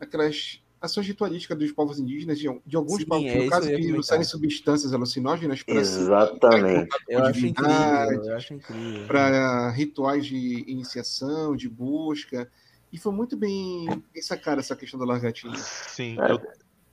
aquelas 0.00 0.60
ações 0.80 1.06
ritualísticas 1.06 1.56
dos 1.56 1.70
povos 1.70 2.00
indígenas, 2.00 2.36
de, 2.38 2.48
de 2.66 2.76
alguns 2.76 3.02
Sim, 3.02 3.06
povos, 3.06 3.24
é 3.24 3.44
no 3.44 3.50
caso 3.50 3.68
que 3.68 3.92
usarem 3.92 4.24
substâncias 4.24 4.92
alucinógenas 4.92 5.62
para 5.62 5.76
Exatamente. 5.76 6.88
Eu 7.08 7.24
acho 7.24 7.46
incrível. 7.46 9.06
para 9.06 9.70
rituais 9.70 10.26
de 10.26 10.64
iniciação, 10.66 11.54
de 11.54 11.68
busca. 11.68 12.50
E 12.92 12.98
foi 12.98 13.12
muito 13.12 13.36
bem, 13.36 13.86
sacada 14.20 14.60
essa 14.60 14.76
questão 14.76 14.98
do 15.00 15.06
Largatinho. 15.06 15.54
Sim, 15.56 16.16
É. 16.20 16.32
eu, 16.32 16.40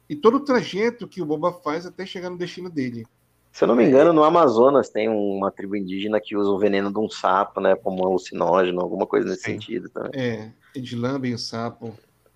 E 0.10 0.16
todo 0.16 0.38
o 0.38 0.40
trajeto 0.40 1.08
que 1.08 1.22
o 1.22 1.26
Boba 1.26 1.52
faz 1.54 1.86
até 1.86 2.06
chegar 2.06 2.30
no 2.30 2.38
destino 2.38 2.70
dele. 2.70 3.06
Se 3.52 3.64
eu 3.64 3.68
não 3.68 3.76
me 3.76 3.84
engano, 3.84 4.14
no 4.14 4.24
Amazonas 4.24 4.90
tem 4.90 5.10
uma 5.10 5.52
tribo 5.52 5.76
indígena 5.76 6.20
que 6.22 6.36
usa 6.36 6.50
o 6.50 6.58
veneno 6.58 6.92
de 6.92 7.00
um 7.00 7.10
sapo, 7.10 7.60
né, 7.60 7.76
como 7.76 8.06
alucinógeno, 8.06 8.80
alguma 8.80 9.06
coisa 9.06 9.28
nesse 9.30 9.42
Sim. 9.44 9.52
sentido 9.54 9.90
também. 9.90 10.12
É, 10.14 10.52
eles 10.74 10.94
lambem 10.94 11.34
o 11.34 11.38
sapo. 11.38 11.96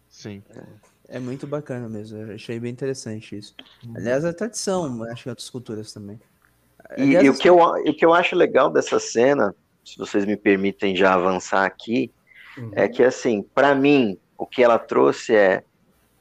sim. 0.09 0.43
É 1.07 1.19
muito 1.19 1.45
bacana 1.45 1.87
mesmo. 1.87 2.17
Eu 2.17 2.33
achei 2.35 2.59
bem 2.59 2.71
interessante 2.71 3.37
isso. 3.37 3.53
Aliás, 3.95 4.23
é 4.23 4.33
tradição, 4.33 5.03
acho 5.03 5.23
que 5.23 5.29
em 5.29 5.31
outras 5.31 5.49
culturas 5.49 5.93
também. 5.93 6.19
E, 6.97 7.01
Aliás, 7.01 7.25
e 7.25 7.29
o, 7.29 7.37
que 7.37 7.47
eu, 7.49 7.57
o 7.57 7.93
que 7.93 8.05
eu 8.05 8.13
acho 8.13 8.35
legal 8.35 8.69
dessa 8.69 8.99
cena, 8.99 9.53
se 9.85 9.97
vocês 9.97 10.25
me 10.25 10.35
permitem 10.35 10.95
já 10.95 11.13
avançar 11.13 11.65
aqui, 11.65 12.11
Uhum. 12.57 12.71
é 12.73 12.87
que 12.87 13.03
assim, 13.03 13.41
para 13.41 13.73
mim, 13.73 14.17
o 14.37 14.45
que 14.45 14.63
ela 14.63 14.77
trouxe 14.77 15.35
é, 15.35 15.63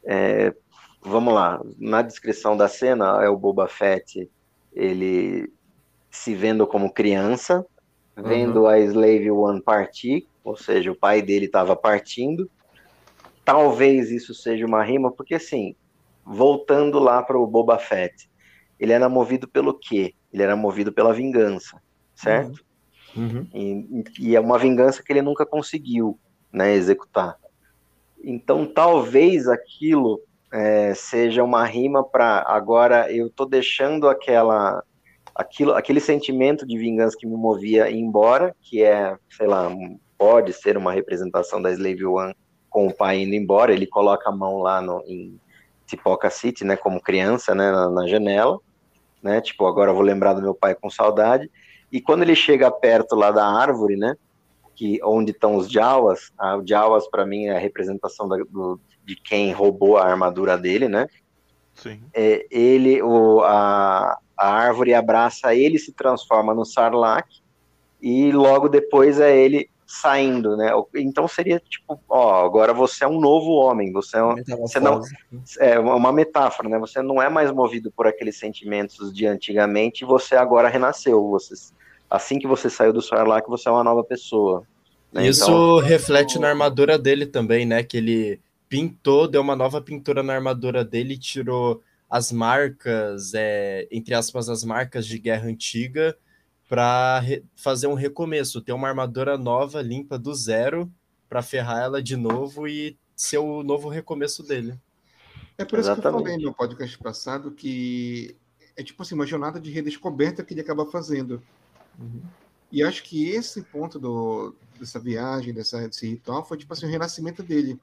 é, 0.05 0.55
vamos 1.01 1.35
lá, 1.35 1.61
na 1.79 2.03
descrição 2.03 2.57
da 2.57 2.69
cena 2.69 3.23
é 3.23 3.29
o 3.29 3.37
Boba 3.37 3.69
Fett, 3.69 4.31
ele 4.73 5.53
se 6.11 6.35
vendo 6.35 6.67
como 6.67 6.93
criança, 6.93 7.65
vendo 8.17 8.67
a 8.67 8.79
Slave 8.79 9.31
One 9.31 9.63
partir, 9.63 10.27
ou 10.45 10.57
seja, 10.57 10.93
o 10.93 10.97
pai 10.97 11.23
dele 11.23 11.47
estava 11.47 11.75
partindo. 11.75 12.51
Talvez 13.45 14.11
isso 14.11 14.35
seja 14.35 14.67
uma 14.67 14.83
rima, 14.83 15.11
porque 15.11 15.35
assim, 15.35 15.75
voltando 16.25 16.99
lá 16.99 17.23
para 17.23 17.39
o 17.39 17.47
Boba 17.47 17.79
Fett, 17.79 18.31
ele 18.79 18.93
era 18.93 19.09
movido 19.09 19.49
pelo 19.49 19.75
quê? 19.75 20.15
Ele 20.33 20.43
era 20.43 20.55
movido 20.55 20.93
pela 20.93 21.13
vingança, 21.13 21.81
certo? 22.15 22.59
Uhum. 22.59 22.72
E, 23.55 24.05
e 24.19 24.37
é 24.37 24.41
uma 24.41 24.59
vingança 24.59 25.03
que 25.03 25.13
ele 25.13 25.23
nunca 25.23 25.45
conseguiu 25.45 26.19
né, 26.53 26.75
executar. 26.75 27.37
Então, 28.23 28.67
talvez 28.67 29.49
aquilo 29.49 30.21
é, 30.53 30.95
seja 30.95 31.43
uma 31.43 31.65
rima 31.65 32.05
para 32.05 32.45
agora 32.47 33.11
eu 33.11 33.31
tô 33.31 33.47
deixando 33.47 34.09
aquela 34.09 34.85
aquilo, 35.35 35.73
aquele 35.73 36.01
sentimento 36.01 36.67
de 36.67 36.77
vingança 36.77 37.17
que 37.19 37.27
me 37.27 37.37
movia 37.37 37.91
embora, 37.91 38.55
que 38.61 38.83
é, 38.83 39.17
sei 39.31 39.47
lá, 39.47 39.71
pode 40.19 40.53
ser 40.53 40.77
uma 40.77 40.93
representação 40.93 41.61
da 41.61 41.71
Slave 41.73 42.05
One 42.05 42.37
com 42.69 42.87
o 42.87 42.95
pai 42.95 43.23
indo 43.23 43.35
embora, 43.35 43.73
ele 43.73 43.87
coloca 43.87 44.29
a 44.29 44.33
mão 44.33 44.59
lá 44.59 44.81
no, 44.81 45.03
em 45.07 45.39
Tipoca 45.87 46.31
City, 46.31 46.65
né, 46.65 46.77
como 46.77 47.03
criança, 47.03 47.55
né, 47.55 47.71
na, 47.71 47.91
na 47.91 48.07
janela, 48.07 48.59
né, 49.23 49.41
tipo, 49.41 49.67
agora 49.67 49.93
vou 49.93 50.03
lembrar 50.03 50.35
do 50.35 50.43
meu 50.43 50.55
pai 50.55 50.75
com 50.75 50.89
saudade, 50.89 51.51
e 51.93 52.01
quando 52.01 52.23
ele 52.23 52.35
chega 52.35 52.71
perto 52.71 53.15
lá 53.15 53.31
da 53.31 53.47
árvore, 53.47 53.97
né, 53.97 54.17
que 54.75 54.99
onde 55.05 55.31
estão 55.33 55.57
os 55.57 55.71
Jawas, 55.71 56.33
ah, 56.39 56.57
o 56.57 56.67
Jawas 56.67 57.07
para 57.09 57.27
mim 57.27 57.45
é 57.47 57.57
a 57.57 57.61
representação 57.61 58.27
da- 58.27 58.39
do- 58.49 58.81
de 59.05 59.15
quem 59.17 59.53
roubou 59.53 59.99
a 59.99 60.05
armadura 60.07 60.57
dele, 60.57 60.89
né, 60.89 61.07
Sim. 61.75 62.03
é, 62.15 62.47
ele, 62.51 63.03
o, 63.03 63.41
a, 63.43 64.19
a 64.37 64.49
árvore 64.51 64.95
abraça 64.95 65.55
ele, 65.55 65.79
se 65.79 65.93
transforma 65.93 66.55
no 66.55 66.65
Sarlacc, 66.65 67.29
e 68.01 68.33
logo 68.33 68.69
depois 68.69 69.21
é 69.21 69.37
ele 69.37 69.71
saindo, 69.87 70.57
né? 70.57 70.71
Então 70.95 71.29
seria 71.29 71.61
tipo, 71.61 72.01
ó, 72.09 72.45
agora 72.45 72.73
você 72.73 73.05
é 73.05 73.07
um 73.09 73.21
novo 73.21 73.51
homem, 73.51 73.93
você 73.93 74.17
é, 74.17 74.25
um- 74.25 74.35
você 74.59 74.81
não- 74.81 75.01
é 75.61 75.79
uma 75.79 76.11
metáfora, 76.11 76.69
né? 76.69 76.79
Você 76.79 77.03
não 77.03 77.21
é 77.21 77.29
mais 77.29 77.53
movido 77.53 77.93
por 77.93 78.07
aqueles 78.07 78.39
sentimentos 78.39 79.13
de 79.13 79.27
antigamente, 79.27 80.05
você 80.05 80.35
agora 80.35 80.69
renasceu, 80.69 81.29
você, 81.29 81.55
assim 82.13 82.39
que 82.39 82.47
você 82.47 82.69
saiu 82.69 82.93
do 82.93 83.01
Sarlacc, 83.01 83.49
você 83.49 83.69
é 83.69 83.73
uma 83.73 83.83
nova 83.83 84.05
pessoa. 84.05 84.67
né? 85.11 85.27
Isso 85.27 85.45
Então, 85.45 85.79
reflete 85.79 86.39
na 86.39 86.49
armadura 86.49 86.99
dele 86.99 87.25
também, 87.25 87.65
né? 87.65 87.83
Que 87.83 87.97
ele 87.97 88.41
pintou, 88.69 89.27
deu 89.27 89.41
uma 89.41 89.57
nova 89.57 89.81
pintura 89.81 90.23
na 90.23 90.35
armadura 90.35 90.85
dele, 90.85 91.19
tirou 91.19 91.83
as 92.09 92.31
marcas, 92.31 93.33
é, 93.35 93.89
entre 93.91 94.15
aspas, 94.15 94.51
as 94.51 94.63
marcas 94.63 95.07
de 95.07 95.19
guerra 95.19 95.49
antiga, 95.49 96.17
para 96.69 97.23
fazer 97.57 97.87
um 97.87 97.95
recomeço, 97.95 98.61
ter 98.61 98.73
uma 98.73 98.89
armadura 98.89 99.39
nova, 99.39 99.81
limpa 99.81 100.19
do 100.19 100.35
zero, 100.35 100.91
para 101.29 101.43
ferrar 101.43 101.83
ela 101.83 102.03
de 102.03 102.17
novo 102.17 102.69
e 102.69 102.99
ser 103.17 103.39
o 103.39 103.63
novo 103.63 103.89
recomeço 103.89 104.43
dele. 104.43 104.75
É 105.57 105.65
por 105.65 105.79
isso 105.79 105.89
que 105.89 105.99
eu 105.99 106.01
Exatamente. 106.03 106.23
falei 106.23 106.45
no 106.45 106.53
podcast 106.53 106.99
passado 106.99 107.51
que 107.51 108.37
é 108.77 108.83
tipo 108.83 109.03
assim, 109.03 109.15
uma 109.15 109.27
jornada 109.27 109.61
de 109.61 109.71
redescoberta 109.71 110.43
que 110.43 110.53
ele 110.53 110.61
acaba 110.61 110.85
fazendo. 110.87 111.43
E 112.71 112.83
acho 112.83 113.03
que 113.05 113.29
esse 113.29 113.63
ponto 113.65 113.99
do, 113.99 114.55
dessa 114.79 114.99
viagem, 114.99 115.53
dessa, 115.53 115.87
desse 115.87 116.09
ritual, 116.09 116.45
foi 116.45 116.57
tipo 116.57 116.73
assim, 116.73 116.87
o 116.87 116.89
renascimento 116.89 117.43
dele. 117.43 117.79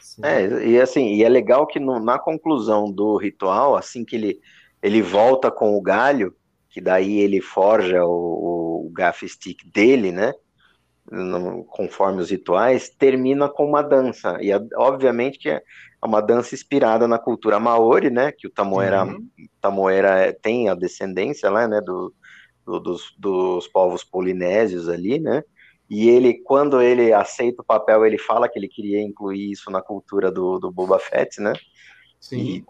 Sim. 0.00 0.22
É, 0.22 0.66
e 0.68 0.80
assim, 0.80 1.14
e 1.14 1.24
é 1.24 1.28
legal 1.28 1.66
que 1.66 1.80
no- 1.80 1.98
na 1.98 2.18
conclusão 2.18 2.90
do 2.92 3.16
ritual, 3.16 3.76
assim 3.76 4.04
que 4.04 4.16
ele, 4.16 4.40
ele 4.82 5.00
volta 5.00 5.50
com 5.50 5.76
o 5.76 5.80
galho, 5.82 6.34
que 6.70 6.80
daí 6.80 7.18
ele 7.18 7.40
forja 7.40 8.04
o, 8.04 8.86
o 8.86 8.90
gaff 8.94 9.26
stick 9.28 9.58
dele, 9.72 10.12
né? 10.12 10.32
no- 11.10 11.64
conforme 11.66 12.20
os 12.22 12.30
rituais, 12.30 12.88
termina 12.90 13.48
com 13.48 13.66
uma 13.66 13.82
dança. 13.82 14.38
E 14.40 14.50
obviamente 14.76 15.38
que 15.38 15.50
é 15.50 15.62
uma 16.04 16.20
dança 16.20 16.54
inspirada 16.54 17.08
na 17.08 17.18
cultura 17.18 17.60
maori, 17.60 18.10
né? 18.10 18.32
Que 18.32 18.46
o 18.46 18.50
Tamoera, 18.50 19.04
Uhum. 19.04 19.28
É- 19.90 20.32
tem 20.32 20.68
a 20.68 20.74
descendência 20.74 21.50
lá, 21.50 21.66
né? 21.68 21.80
Do, 21.80 22.14
do- 22.64 22.80
dos, 22.80 23.14
dos 23.18 23.66
povos 23.68 24.04
polinésios 24.04 24.88
ali, 24.88 25.18
né? 25.18 25.42
E 25.90 26.08
ele, 26.08 26.34
quando 26.44 26.80
ele 26.80 27.12
aceita 27.12 27.60
o 27.62 27.64
papel, 27.64 28.06
ele 28.06 28.16
fala 28.18 28.48
que 28.48 28.58
ele 28.58 28.68
queria 28.68 29.00
incluir 29.02 29.50
isso 29.50 29.70
na 29.70 29.82
cultura 29.82 30.30
do, 30.30 30.58
do 30.58 30.70
Boba 30.70 30.98
Fett, 30.98 31.40
né? 31.40 31.52
Sim. 32.20 32.38
E 32.38 32.64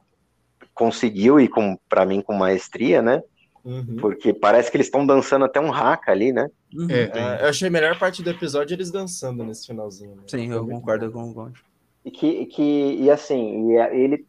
conseguiu, 0.74 1.38
e 1.38 1.48
com, 1.48 1.78
para 1.88 2.04
mim 2.06 2.20
com 2.20 2.34
maestria, 2.34 3.00
né? 3.02 3.22
Uhum. 3.64 3.96
Porque 4.00 4.32
parece 4.34 4.70
que 4.70 4.76
eles 4.76 4.88
estão 4.88 5.06
dançando 5.06 5.44
até 5.44 5.60
um 5.60 5.72
haka 5.72 6.10
ali, 6.10 6.32
né? 6.32 6.48
Uhum. 6.74 6.90
É. 6.90 7.02
É, 7.38 7.42
eu 7.44 7.48
achei 7.48 7.68
a 7.68 7.70
melhor 7.70 7.96
parte 7.98 8.22
do 8.22 8.30
episódio 8.30 8.74
eles 8.74 8.90
dançando 8.90 9.44
nesse 9.44 9.66
finalzinho. 9.68 10.16
né? 10.16 10.22
Sim, 10.26 10.50
eu 10.50 10.66
concordo 10.66 11.10
com 11.12 11.30
o 11.30 11.32
Gonte. 11.32 11.62
E 12.04 12.10
que, 12.10 12.46
que 12.46 12.96
e 12.98 13.08
assim, 13.08 13.70
e 13.70 13.76
é- 13.76 13.96
ele 13.96 14.26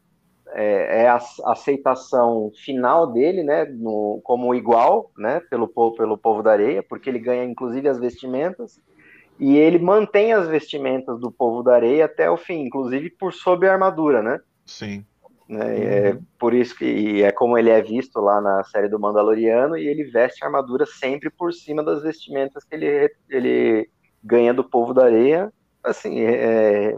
é, 0.54 1.04
é 1.04 1.08
a 1.08 1.20
aceitação 1.46 2.52
final 2.64 3.08
dele, 3.08 3.44
né, 3.44 3.66
no, 3.66 4.22
como 4.24 4.54
igual, 4.54 5.12
né, 5.18 5.42
pelo 5.50 5.68
povo, 5.68 5.96
pelo 5.96 6.18
povo 6.18 6.42
da 6.42 6.52
areia, 6.52 6.84
porque 6.84 7.10
ele 7.10 7.20
ganha 7.20 7.44
inclusive 7.44 7.88
as 7.88 8.00
vestimentas 8.00 8.80
e 9.40 9.58
ele 9.58 9.80
mantém 9.80 10.32
as 10.32 10.48
vestimentas 10.48 11.20
do 11.20 11.32
povo 11.32 11.64
da 11.64 11.76
areia 11.76 12.06
até 12.06 12.30
o 12.30 12.38
fim, 12.38 12.62
inclusive 12.62 13.10
por 13.10 13.34
sob 13.34 13.68
a 13.68 13.74
armadura, 13.74 14.22
né? 14.22 14.40
Sim. 14.66 15.06
né? 15.50 16.10
É 16.10 16.18
por 16.38 16.54
isso 16.54 16.76
que 16.78 17.24
é 17.24 17.32
como 17.32 17.58
ele 17.58 17.70
é 17.70 17.82
visto 17.82 18.20
lá 18.20 18.40
na 18.40 18.64
série 18.64 18.88
do 18.88 19.00
Mandaloriano 19.00 19.78
e 19.78 19.88
ele 19.88 20.04
veste 20.04 20.44
a 20.44 20.48
armadura 20.48 20.86
sempre 20.86 21.30
por 21.30 21.52
cima 21.52 21.84
das 21.84 22.04
vestimentas 22.04 22.64
que 22.64 22.76
ele, 22.76 23.12
ele 23.30 23.90
ganha 24.24 24.54
do 24.54 24.64
povo 24.64 24.94
da 24.94 25.06
areia, 25.06 25.52
assim, 25.84 26.22
é, 26.22 26.96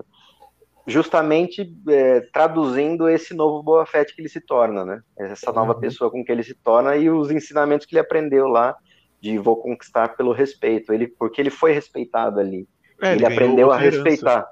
justamente 0.87 1.67
é, 1.89 2.21
traduzindo 2.33 3.09
esse 3.09 3.33
novo 3.33 3.63
Boa 3.63 3.85
Fett 3.85 4.13
que 4.15 4.21
ele 4.21 4.29
se 4.29 4.41
torna, 4.41 4.85
né? 4.85 5.01
Essa 5.17 5.51
nova 5.51 5.73
Uhum. 5.73 5.79
pessoa 5.79 6.11
com 6.11 6.23
que 6.23 6.31
ele 6.31 6.43
se 6.43 6.55
torna 6.63 6.95
e 6.95 7.09
os 7.09 7.31
ensinamentos 7.31 7.85
que 7.85 7.95
ele 7.95 8.01
aprendeu 8.01 8.47
lá 8.47 8.75
de 9.21 9.37
vou 9.37 9.57
conquistar 9.57 10.09
pelo 10.15 10.31
respeito, 10.31 10.93
ele 10.93 11.07
porque 11.07 11.41
ele 11.41 11.49
foi 11.49 11.71
respeitado 11.71 12.39
ali 12.39 12.67
É, 13.01 13.13
ele 13.13 13.25
aprendeu 13.25 13.71
a 13.71 13.75
herança. 13.83 13.97
respeitar. 13.97 14.47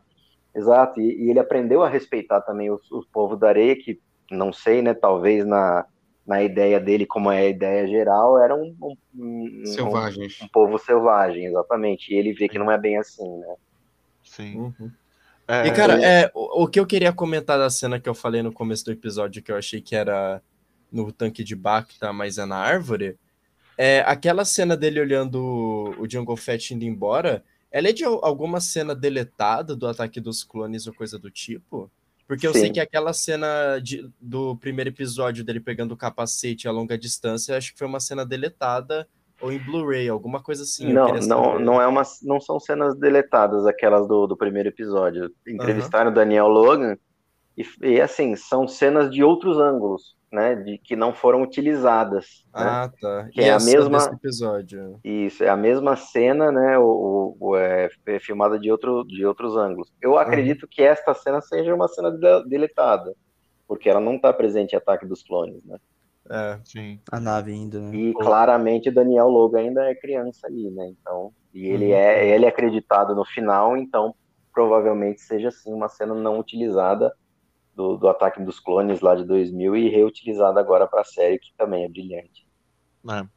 Exato, 0.55 0.99
e, 1.01 1.25
e 1.25 1.29
ele 1.29 1.39
aprendeu 1.39 1.81
a 1.83 1.89
respeitar 1.89 2.41
também 2.41 2.69
o, 2.69 2.75
o 2.91 3.03
povo 3.11 3.35
da 3.35 3.49
areia, 3.49 3.75
que 3.75 3.99
não 4.31 4.53
sei, 4.53 4.81
né? 4.81 4.93
Talvez 4.93 5.45
na, 5.45 5.85
na 6.25 6.41
ideia 6.43 6.79
dele, 6.79 7.05
como 7.05 7.31
é 7.31 7.39
a 7.39 7.49
ideia 7.49 7.87
geral, 7.87 8.39
era 8.39 8.55
um, 8.55 8.75
um, 8.81 8.95
um- 9.15 9.65
Selvagens. 9.65 10.41
um 10.41 10.47
povo 10.47 10.77
selvagem, 10.77 11.45
exatamente. 11.45 12.13
E 12.13 12.17
ele 12.17 12.33
vê 12.33 12.47
que 12.47 12.57
não 12.59 12.71
é 12.71 12.77
bem 12.77 12.97
assim, 12.97 13.27
né? 13.39 13.55
Sim. 14.23 14.57
Uhum. 14.59 14.91
É, 15.47 15.67
E, 15.67 15.71
cara, 15.71 16.01
é, 16.03 16.31
o, 16.33 16.63
o 16.63 16.67
que 16.67 16.79
eu 16.79 16.85
queria 16.85 17.11
comentar 17.11 17.57
da 17.57 17.69
cena 17.69 17.99
que 17.99 18.07
eu 18.07 18.13
falei 18.15 18.41
no 18.41 18.51
começo 18.51 18.85
do 18.85 18.91
episódio, 18.91 19.41
que 19.41 19.51
eu 19.51 19.57
achei 19.57 19.81
que 19.81 19.95
era 19.95 20.41
no 20.91 21.11
tanque 21.11 21.43
de 21.43 21.55
Bacta, 21.55 22.13
mas 22.13 22.37
é 22.37 22.45
na 22.45 22.57
árvore, 22.57 23.17
é 23.77 24.01
aquela 24.05 24.45
cena 24.45 24.77
dele 24.77 24.99
olhando 24.99 25.95
o 25.97 26.07
Jungle 26.09 26.37
Fett 26.37 26.73
indo 26.73 26.83
embora, 26.85 27.43
ela 27.71 27.89
é 27.89 27.91
de 27.91 28.03
al- 28.03 28.23
alguma 28.23 28.61
cena 28.61 28.93
deletada 28.95 29.75
do 29.75 29.87
ataque 29.87 30.21
dos 30.21 30.43
clones 30.43 30.85
ou 30.85 30.93
coisa 30.93 31.17
do 31.17 31.31
tipo? 31.31 31.91
Porque 32.27 32.47
eu 32.47 32.53
sei 32.53 32.67
Sim. 32.67 32.73
que 32.73 32.79
aquela 32.79 33.11
cena 33.11 33.79
de- 33.79 34.07
do 34.21 34.55
primeiro 34.57 34.89
episódio 34.91 35.43
dele 35.43 35.59
pegando 35.59 35.91
o 35.93 35.97
capacete 35.97 36.67
a 36.67 36.71
longa 36.71 36.97
distância, 36.97 37.57
acho 37.57 37.73
que 37.73 37.79
foi 37.79 37.87
uma 37.87 37.99
cena 37.99 38.23
deletada 38.25 39.07
ou 39.43 39.51
em 39.51 39.59
Blu-ray, 39.59 40.07
alguma 40.09 40.41
coisa 40.41 40.63
assim. 40.63 40.91
Não, 40.93 41.07
não, 41.27 41.59
não 41.59 41.81
é 41.81 41.85
uma, 41.87 42.01
não 42.23 42.39
são 42.39 42.59
cenas 42.59 42.95
deletadas 42.95 43.65
aquelas 43.65 44.07
do, 44.07 44.25
do 44.25 44.37
primeiro 44.37 44.69
episódio. 44.69 45.29
Entrevistaram 45.47 46.09
o 46.11 46.13
Daniel 46.13 46.47
Logan 46.47 46.97
e, 47.57 47.65
e 47.81 48.01
assim 48.01 48.35
são 48.35 48.67
cenas 48.67 49.09
de 49.11 49.23
outros 49.23 49.57
ângulos, 49.57 50.15
né, 50.31 50.55
de 50.55 50.77
que 50.79 50.95
não 50.95 51.13
foram 51.13 51.43
utilizadas. 51.43 52.43
né? 52.55 52.61
Ah, 52.63 52.91
tá. 52.99 53.29
Que 53.31 53.41
E 53.41 53.43
é 53.43 53.51
a 53.51 53.59
mesma- 53.59 54.11
episódio. 54.13 54.99
Isso 55.03 55.43
é 55.43 55.49
a 55.49 55.55
mesma 55.57 55.95
cena, 55.95 56.51
né, 56.51 56.77
o, 56.79 56.83
o- 56.83 57.37
o- 57.51 57.55
é, 57.55 57.89
é 58.07 58.19
filmada 58.19 58.57
de 58.57 58.71
outro, 58.71 59.03
de 59.03 59.23
outros 59.25 59.55
ângulos. 59.55 59.91
Eu 60.01 60.17
acredito 60.17 60.67
que 60.67 60.81
esta 60.81 61.13
cena 61.13 61.39
seja 61.41 61.75
uma 61.75 61.87
cena 61.87 62.09
de- 62.11 62.49
deletada, 62.49 63.13
porque 63.67 63.87
ela 63.89 63.99
não 63.99 64.15
está 64.15 64.33
presente 64.33 64.73
em 64.73 64.77
Ataque 64.77 65.05
dos 65.05 65.21
Clones, 65.21 65.63
né? 65.65 65.77
É. 66.29 66.59
Sim. 66.63 66.99
A 67.11 67.19
nave 67.19 67.53
indo, 67.53 67.81
né? 67.81 67.95
E 67.95 68.13
claramente 68.13 68.89
Daniel 68.89 69.27
Logan 69.27 69.59
ainda 69.59 69.83
é 69.89 69.95
criança 69.95 70.47
ali, 70.47 70.69
né? 70.71 70.87
Então, 70.87 71.33
e 71.53 71.67
ele 71.67 71.87
Uhum. 71.87 71.93
é 71.93 72.27
ele 72.29 72.45
é 72.45 72.47
acreditado 72.49 73.13
no 73.13 73.25
final, 73.25 73.75
então 73.77 74.15
provavelmente 74.53 75.21
seja 75.21 75.51
sim 75.51 75.73
uma 75.73 75.89
cena 75.89 76.13
não 76.13 76.39
utilizada 76.39 77.13
do, 77.75 77.97
do 77.97 78.07
ataque 78.07 78.41
dos 78.41 78.59
clones 78.59 79.01
lá 79.01 79.15
de 79.15 79.25
2000 79.25 79.75
e 79.75 79.89
reutilizada 79.89 80.59
agora 80.59 80.87
para 80.87 81.01
a 81.01 81.05
série, 81.05 81.39
que 81.39 81.53
também 81.57 81.83
é 81.83 81.89
brilhante. 81.89 82.47
É. 83.09 83.27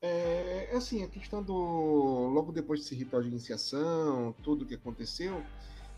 É, 0.00 0.70
assim, 0.76 1.02
a 1.02 1.08
questão 1.08 1.42
do. 1.42 1.52
Logo 1.54 2.52
depois 2.52 2.80
desse 2.80 2.94
ritual 2.94 3.22
de 3.22 3.28
iniciação, 3.28 4.34
tudo 4.42 4.66
que 4.66 4.74
aconteceu, 4.74 5.42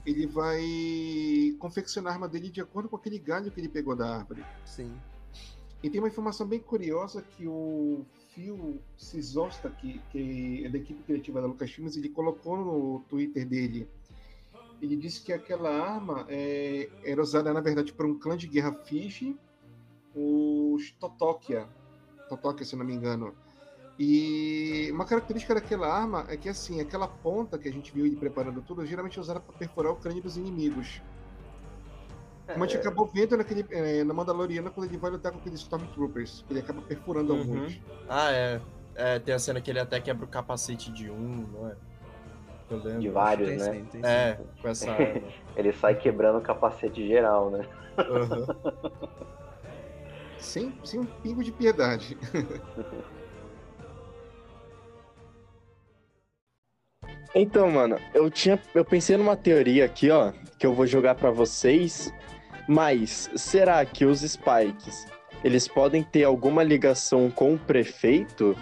ele 0.07 0.27
vai 0.27 1.57
confeccionar 1.59 2.12
a 2.12 2.15
arma 2.15 2.28
dele 2.28 2.49
de 2.49 2.61
acordo 2.61 2.89
com 2.89 2.97
aquele 2.97 3.19
galho 3.19 3.51
que 3.51 3.61
ele 3.61 3.69
pegou 3.69 3.97
da 3.97 4.19
árvore. 4.19 4.45
Sim. 4.65 4.93
E 5.83 5.91
tem 5.91 6.01
uma 6.01 6.09
informação 6.09 6.47
bem 6.47 6.61
curiosa 6.61 7.23
que 7.23 7.47
o 7.47 8.07
Phil 8.31 8.81
Sisosta, 8.97 9.69
que, 9.69 10.01
que 10.11 10.65
é 10.65 10.69
da 10.69 10.78
equipe 10.78 11.03
criativa 11.03 11.41
da 11.41 11.47
Lucasfilmes, 11.47 11.97
ele 11.97 12.09
colocou 12.09 12.57
no 12.57 13.01
Twitter 13.09 13.47
dele. 13.47 13.89
Ele 14.81 14.97
disse 14.97 15.23
que 15.23 15.33
aquela 15.33 15.70
arma 15.70 16.27
é, 16.28 16.89
era 17.05 17.20
usada, 17.20 17.53
na 17.53 17.61
verdade, 17.61 17.93
por 17.93 18.07
um 18.07 18.19
clã 18.19 18.37
de 18.37 18.47
guerra 18.47 18.73
Fish, 18.73 19.35
os 20.15 20.91
Totokia. 20.93 21.69
Totokia, 22.28 22.65
se 22.65 22.77
não 22.77 22.85
me 22.85 22.95
engano. 22.95 23.35
E 23.98 24.90
uma 24.93 25.06
característica 25.06 25.55
daquela 25.55 25.89
arma 25.90 26.27
é 26.28 26.36
que, 26.36 26.48
assim, 26.48 26.81
aquela 26.81 27.09
ponta 27.09 27.59
que 27.59 27.66
a 27.68 27.73
gente 27.73 27.93
viu 27.93 28.05
ele 28.05 28.16
preparando 28.16 28.60
tudo, 28.60 28.85
geralmente 28.85 29.18
é 29.18 29.20
usada 29.20 29.40
para 29.40 29.55
perfurar 29.56 29.93
o 29.93 29.97
crânio 29.97 30.23
dos 30.23 30.36
inimigos. 30.36 31.01
Como 32.47 32.62
a 32.62 32.66
gente 32.66 32.77
acabou 32.77 33.06
vendo 33.06 33.36
naquele, 33.36 33.66
eh, 33.70 34.05
na 34.05 34.14
Mandaloriana 34.14 34.70
quando 34.70 34.86
ele 34.89 34.98
vai 34.98 35.10
lutar 35.10 35.32
com 35.32 35.39
aqueles 35.39 35.60
Stormtroopers. 35.60 36.44
Ele 36.48 36.60
acaba 36.60 36.81
perfurando 36.82 37.32
Uhum. 37.32 37.40
alguns. 37.40 37.81
Ah, 38.09 38.31
é. 38.31 38.60
É, 38.94 39.18
tem 39.18 39.35
a 39.35 39.39
cena 39.39 39.60
que 39.60 39.70
ele 39.70 39.81
até 39.81 40.01
quebra 40.01 40.24
o 40.24 40.28
capacete 40.28 40.90
de 40.93 41.10
um, 41.10 41.47
não 41.52 41.68
é? 41.68 41.77
Eu 42.70 42.77
lembro. 42.78 43.01
De 43.01 43.09
vários, 43.10 43.48
Tem 43.48 43.59
né? 43.59 43.73
sim, 43.73 43.85
tem 43.86 44.02
sim. 44.02 44.09
É, 44.09 44.39
com 44.62 44.68
essa 44.68 44.90
arma. 44.93 45.32
Ele 45.56 45.73
sai 45.73 45.94
quebrando 45.97 46.39
o 46.39 46.43
capacete 46.43 47.06
geral, 47.06 47.51
né? 47.51 47.66
Aham. 47.98 48.47
Sem, 50.39 50.73
sem 50.85 51.01
um 51.01 51.06
pingo 51.06 51.43
de 51.43 51.51
piedade. 51.52 52.16
Então, 57.35 57.70
mano, 57.70 57.98
eu 58.15 58.31
tinha, 58.31 58.59
eu 58.74 58.85
pensei 58.85 59.16
numa 59.16 59.36
teoria 59.36 59.85
aqui, 59.85 60.11
ó, 60.11 60.32
que 60.59 60.66
eu 60.66 60.73
vou 60.73 60.86
jogar 60.86 61.15
pra 61.15 61.31
vocês. 61.31 62.12
Mas 62.69 63.31
será 63.36 63.85
que 63.85 64.05
os 64.05 64.20
Spikes, 64.20 65.07
eles 65.44 65.69
podem 65.69 66.03
ter 66.03 66.24
alguma 66.24 66.62
ligação 66.62 67.31
com 67.31 67.55
o 67.55 67.59
prefeito? 67.59 68.57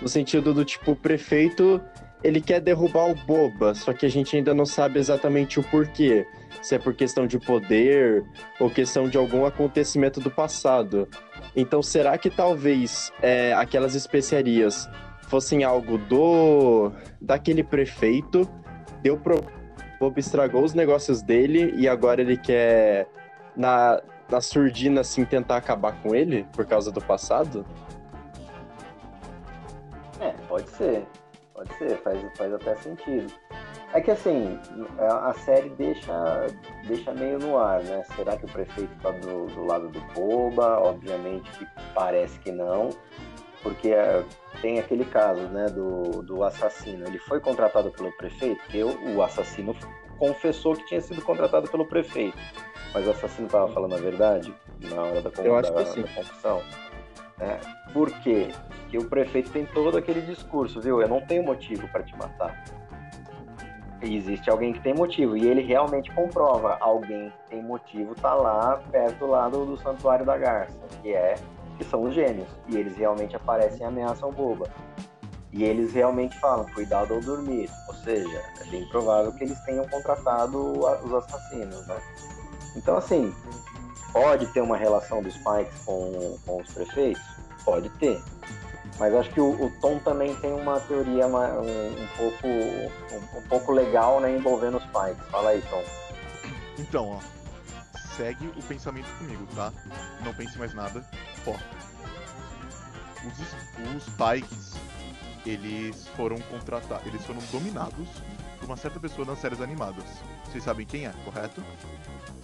No 0.00 0.08
sentido 0.08 0.54
do 0.54 0.64
tipo, 0.64 0.92
o 0.92 0.96
prefeito, 0.96 1.82
ele 2.22 2.40
quer 2.40 2.60
derrubar 2.60 3.10
o 3.10 3.14
Boba, 3.14 3.74
só 3.74 3.92
que 3.92 4.06
a 4.06 4.08
gente 4.08 4.36
ainda 4.36 4.54
não 4.54 4.64
sabe 4.64 4.98
exatamente 4.98 5.58
o 5.58 5.62
porquê. 5.64 6.26
Se 6.62 6.74
é 6.74 6.78
por 6.78 6.94
questão 6.94 7.26
de 7.26 7.38
poder 7.38 8.24
ou 8.60 8.70
questão 8.70 9.08
de 9.08 9.16
algum 9.16 9.44
acontecimento 9.44 10.20
do 10.20 10.30
passado. 10.30 11.08
Então, 11.54 11.82
será 11.82 12.16
que 12.18 12.30
talvez 12.30 13.12
é, 13.22 13.52
aquelas 13.54 13.94
especiarias 13.94 14.88
fossem 15.28 15.62
algo 15.62 15.98
do 15.98 16.90
daquele 17.20 17.62
prefeito, 17.62 18.48
deu 19.02 19.16
pro 19.16 19.44
Bob 20.00 20.18
estragou 20.18 20.62
os 20.62 20.74
negócios 20.74 21.22
dele 21.22 21.74
e 21.76 21.88
agora 21.88 22.20
ele 22.20 22.36
quer 22.36 23.08
na, 23.56 24.00
na 24.30 24.40
surdina 24.40 25.00
assim 25.00 25.24
tentar 25.24 25.56
acabar 25.56 26.00
com 26.02 26.14
ele 26.14 26.46
por 26.52 26.64
causa 26.64 26.92
do 26.92 27.00
passado? 27.00 27.66
É, 30.20 30.30
pode 30.48 30.68
ser. 30.70 31.04
Pode 31.52 31.74
ser, 31.74 31.96
faz, 32.02 32.20
faz 32.36 32.52
até 32.54 32.76
sentido. 32.76 33.32
É 33.92 34.00
que 34.00 34.12
assim, 34.12 34.60
a 34.98 35.30
a 35.30 35.34
série 35.34 35.70
deixa, 35.70 36.46
deixa 36.86 37.12
meio 37.12 37.38
no 37.40 37.58
ar, 37.58 37.82
né? 37.82 38.04
Será 38.14 38.36
que 38.36 38.44
o 38.44 38.48
prefeito 38.48 38.94
tá 39.02 39.10
do, 39.10 39.46
do 39.46 39.64
lado 39.64 39.88
do 39.88 40.00
Boba? 40.14 40.78
Obviamente 40.78 41.50
que 41.58 41.66
parece 41.94 42.38
que 42.38 42.52
não, 42.52 42.90
porque 43.62 43.88
é, 43.88 44.24
tem 44.60 44.78
aquele 44.78 45.04
caso, 45.04 45.42
né, 45.48 45.66
do, 45.66 46.22
do 46.22 46.44
assassino. 46.44 47.06
Ele 47.06 47.18
foi 47.18 47.40
contratado 47.40 47.90
pelo 47.90 48.12
prefeito, 48.12 48.60
porque 48.62 48.82
o, 48.82 49.22
assassino 49.22 49.74
confessou 50.18 50.74
que 50.74 50.86
tinha 50.86 51.00
sido 51.00 51.22
contratado 51.22 51.68
pelo 51.70 51.86
prefeito. 51.86 52.38
Mas 52.92 53.06
o 53.06 53.10
assassino 53.10 53.46
estava 53.46 53.68
falando 53.72 53.94
a 53.94 53.98
verdade 53.98 54.54
na 54.80 55.02
hora 55.02 55.22
da, 55.22 55.30
Eu 55.42 55.56
acho 55.56 55.72
da, 55.72 55.84
que 55.84 55.90
sim. 55.90 56.02
da 56.02 56.08
confissão. 56.08 56.62
É, 57.40 57.58
por 57.92 58.10
quê? 58.20 58.48
Porque 58.82 58.98
o 58.98 59.08
prefeito 59.08 59.50
tem 59.50 59.66
todo 59.66 59.98
aquele 59.98 60.22
discurso, 60.22 60.80
viu? 60.80 61.00
Eu 61.00 61.08
não 61.08 61.20
tenho 61.20 61.42
motivo 61.42 61.86
para 61.88 62.02
te 62.02 62.16
matar. 62.16 62.64
E 64.02 64.16
existe 64.16 64.48
alguém 64.48 64.72
que 64.72 64.80
tem 64.80 64.94
motivo. 64.94 65.36
E 65.36 65.46
ele 65.46 65.60
realmente 65.60 66.10
comprova. 66.12 66.76
Alguém 66.80 67.30
que 67.30 67.50
tem 67.50 67.62
motivo 67.62 68.14
tá 68.14 68.34
lá 68.34 68.80
perto 68.90 69.26
lá 69.26 69.48
do, 69.48 69.66
do 69.66 69.76
Santuário 69.76 70.24
da 70.24 70.36
Garça, 70.36 70.78
que 71.02 71.12
é 71.12 71.34
que 71.78 71.84
são 71.84 72.02
os 72.02 72.14
gênios. 72.14 72.48
E 72.66 72.76
eles 72.76 72.96
realmente 72.96 73.34
aparecem 73.36 73.80
e 73.80 73.84
ameaçam 73.84 74.30
Boba. 74.32 74.68
E 75.52 75.64
eles 75.64 75.94
realmente 75.94 76.38
falam, 76.40 76.66
cuidado 76.74 77.14
ao 77.14 77.20
dormir. 77.20 77.70
Ou 77.88 77.94
seja, 77.94 78.42
é 78.60 78.64
bem 78.64 78.86
provável 78.88 79.32
que 79.32 79.44
eles 79.44 79.58
tenham 79.60 79.86
contratado 79.88 80.86
a- 80.86 81.00
os 81.02 81.14
assassinos, 81.14 81.86
né? 81.86 81.96
Então, 82.76 82.96
assim, 82.98 83.34
pode 84.12 84.46
ter 84.48 84.60
uma 84.60 84.76
relação 84.76 85.22
dos 85.22 85.32
Spikes 85.34 85.78
com, 85.86 86.36
com 86.44 86.60
os 86.60 86.68
prefeitos? 86.72 87.22
Pode 87.64 87.88
ter. 87.90 88.20
Mas 88.98 89.14
acho 89.14 89.30
que 89.30 89.40
o, 89.40 89.50
o 89.50 89.70
Tom 89.80 89.98
também 90.00 90.34
tem 90.36 90.52
uma 90.52 90.80
teoria 90.80 91.26
um, 91.26 91.36
um 91.36 92.06
pouco, 92.16 92.46
um, 92.46 93.38
um 93.38 93.42
pouco 93.48 93.72
legal, 93.72 94.20
né, 94.20 94.36
envolvendo 94.36 94.76
os 94.76 94.82
Spikes. 94.82 95.24
Fala 95.30 95.50
aí, 95.50 95.62
Tom. 95.70 95.82
Então, 96.78 97.08
ó. 97.12 97.37
Segue 98.18 98.48
o 98.48 98.62
pensamento 98.64 99.06
comigo, 99.16 99.46
tá? 99.54 99.72
Não 100.24 100.34
pense 100.34 100.58
mais 100.58 100.74
nada. 100.74 101.00
Foca. 101.44 101.60
Os, 103.24 103.96
os 103.96 104.04
Pikes, 104.16 104.74
eles 105.46 106.08
foram 106.16 106.36
contratados. 106.40 107.06
Eles 107.06 107.24
foram 107.24 107.38
dominados 107.52 108.08
por 108.58 108.66
uma 108.66 108.76
certa 108.76 108.98
pessoa 108.98 109.24
nas 109.24 109.38
séries 109.38 109.60
animadas. 109.60 110.02
Vocês 110.46 110.64
sabem 110.64 110.84
quem 110.84 111.06
é, 111.06 111.12
correto? 111.24 111.62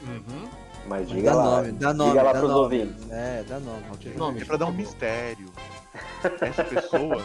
Uhum. 0.06 0.48
Mas 0.86 1.08
diga 1.08 1.30
Dá 1.30 1.36
lá. 1.36 1.44
nome, 1.56 1.72
dá 1.72 1.92
nome, 1.92 2.10
diga 2.10 2.22
lá 2.22 2.32
dá 2.32 2.38
pros 2.38 2.50
nome. 2.52 2.62
ouvintes. 2.62 3.10
É, 3.10 3.44
dá 3.48 3.58
nome. 3.58 3.82
Nome. 4.16 4.42
É 4.42 4.44
pra 4.44 4.56
dar 4.56 4.66
um 4.66 4.72
mistério. 4.72 5.52
Essa 6.40 6.62
pessoa 6.62 7.20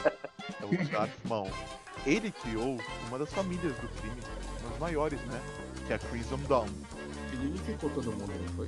é 0.60 0.66
o 0.66 1.30
Maul. 1.30 1.52
Ele 2.04 2.32
criou 2.32 2.80
uma 3.10 3.20
das 3.20 3.32
famílias 3.32 3.76
do 3.76 3.88
crime, 4.00 4.22
uma 4.62 4.70
das 4.72 4.80
maiores, 4.80 5.22
né? 5.26 5.40
Que 5.86 5.94
é 5.94 5.98
a 5.98 6.00
Crimson 6.00 6.40
Dawn. 6.48 6.68
Ele 7.40 7.50
unificou 7.50 7.90
todo 7.92 8.12
mundo, 8.12 8.28
não 8.28 8.54
foi? 8.56 8.68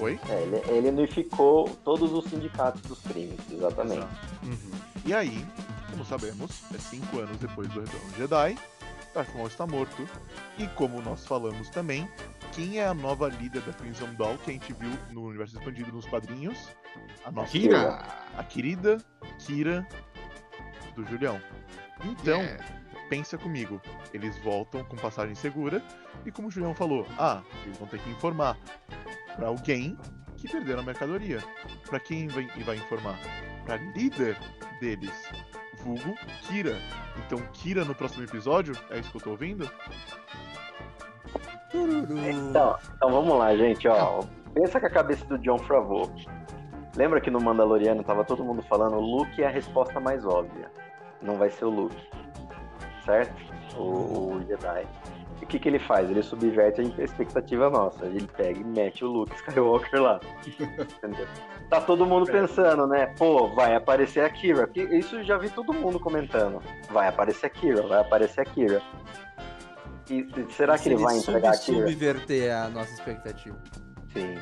Oi? 0.00 0.20
É, 0.28 0.42
ele, 0.42 0.56
ele 0.68 0.88
unificou 0.88 1.68
todos 1.84 2.12
os 2.12 2.24
sindicatos 2.24 2.80
dos 2.82 3.00
crimes, 3.00 3.38
exatamente. 3.50 3.98
Exato. 3.98 4.90
E 5.04 5.12
aí, 5.14 5.46
como 5.90 6.04
sabemos, 6.04 6.62
é 6.74 6.78
cinco 6.78 7.18
anos 7.18 7.36
depois 7.38 7.68
do 7.68 7.80
Retorno 7.80 8.10
de 8.12 8.16
Jedi, 8.18 8.58
Darth 9.14 9.34
Maul 9.34 9.48
está 9.48 9.66
morto. 9.66 10.08
E 10.58 10.66
como 10.68 11.02
nós 11.02 11.26
falamos 11.26 11.68
também, 11.70 12.08
quem 12.52 12.78
é 12.78 12.86
a 12.86 12.94
nova 12.94 13.28
líder 13.28 13.62
da 13.62 13.72
Crimson 13.72 14.12
Dawn 14.14 14.36
que 14.38 14.50
a 14.50 14.54
gente 14.54 14.72
viu 14.72 14.90
no 15.10 15.24
universo 15.26 15.56
expandido 15.58 15.92
nos 15.92 16.06
quadrinhos? 16.06 16.56
A 17.24 17.30
nossa 17.30 17.50
Kira! 17.50 18.02
a 18.36 18.44
querida 18.44 18.98
Kira 19.38 19.86
do 20.94 21.04
Julião. 21.06 21.40
Então, 22.04 22.40
É. 22.40 22.79
pensa 23.10 23.36
comigo, 23.36 23.80
eles 24.14 24.38
voltam 24.38 24.84
com 24.84 24.96
passagem 24.96 25.34
segura 25.34 25.82
e 26.24 26.30
como 26.30 26.46
o 26.46 26.50
Julião 26.50 26.72
falou, 26.72 27.04
ah, 27.18 27.42
eles 27.66 27.76
vão 27.76 27.88
ter 27.88 27.98
que 27.98 28.08
informar 28.08 28.56
pra 29.34 29.48
alguém 29.48 29.98
que 30.36 30.48
perderam 30.48 30.80
a 30.80 30.84
mercadoria. 30.84 31.42
Pra 31.88 31.98
quem 31.98 32.28
vai, 32.28 32.48
e 32.56 32.62
vai 32.62 32.76
informar? 32.76 33.18
Pra 33.64 33.76
líder 33.76 34.38
deles, 34.80 35.28
vulgo 35.82 36.14
Kira. 36.42 36.78
Então, 37.26 37.38
Kira 37.52 37.84
no 37.84 37.94
próximo 37.94 38.22
episódio? 38.24 38.74
É 38.90 39.00
isso 39.00 39.10
que 39.10 39.16
eu 39.16 39.22
tô 39.22 39.30
ouvindo? 39.30 39.68
Então, 41.74 42.76
então 42.96 43.10
vamos 43.10 43.38
lá, 43.38 43.54
gente, 43.56 43.86
ó. 43.88 44.20
Pensa 44.54 44.80
com 44.80 44.86
a 44.86 44.90
cabeça 44.90 45.24
do 45.26 45.38
John 45.38 45.58
Favreau. 45.58 46.10
Lembra 46.96 47.20
que 47.20 47.30
no 47.30 47.40
Mandaloriano 47.40 48.02
tava 48.02 48.24
todo 48.24 48.44
mundo 48.44 48.62
falando 48.62 48.96
o 48.96 49.00
Luke 49.00 49.42
é 49.42 49.46
a 49.46 49.50
resposta 49.50 50.00
mais 50.00 50.24
óbvia. 50.24 50.70
Não 51.22 51.36
vai 51.36 51.50
ser 51.50 51.66
o 51.66 51.70
Luke. 51.70 52.09
Certo? 53.04 53.34
O, 53.76 54.34
o 54.34 54.44
Jedi. 54.46 54.86
E 55.40 55.44
o 55.44 55.46
que, 55.46 55.58
que 55.58 55.68
ele 55.68 55.78
faz? 55.78 56.10
Ele 56.10 56.22
subverte 56.22 56.80
a 56.80 57.04
expectativa 57.04 57.70
nossa. 57.70 58.04
Ele 58.04 58.26
pega 58.36 58.60
e 58.60 58.64
mete 58.64 59.04
o 59.04 59.08
Luke 59.08 59.34
Skywalker 59.36 60.02
lá. 60.02 60.20
Entendeu? 60.46 61.26
Tá 61.70 61.80
todo 61.80 62.04
mundo 62.04 62.26
pensando, 62.26 62.86
né? 62.86 63.06
Pô, 63.16 63.48
vai 63.48 63.74
aparecer 63.74 64.24
a 64.24 64.28
Kira. 64.28 64.68
Isso 64.74 65.16
eu 65.16 65.24
já 65.24 65.38
vi 65.38 65.48
todo 65.48 65.72
mundo 65.72 65.98
comentando. 65.98 66.62
Vai 66.90 67.08
aparecer 67.08 67.46
a 67.46 67.50
Kira, 67.50 67.86
vai 67.86 68.00
aparecer 68.00 68.42
a 68.42 68.44
Kira. 68.44 68.82
E 70.10 70.26
será 70.50 70.76
que 70.76 70.88
ele 70.88 70.96
vai 70.96 71.16
entregar 71.16 71.54
a 71.54 71.58
Kira? 71.58 71.86
subverter 71.86 72.54
a 72.54 72.68
nossa 72.68 72.92
expectativa. 72.92 73.56
Sim. 74.12 74.36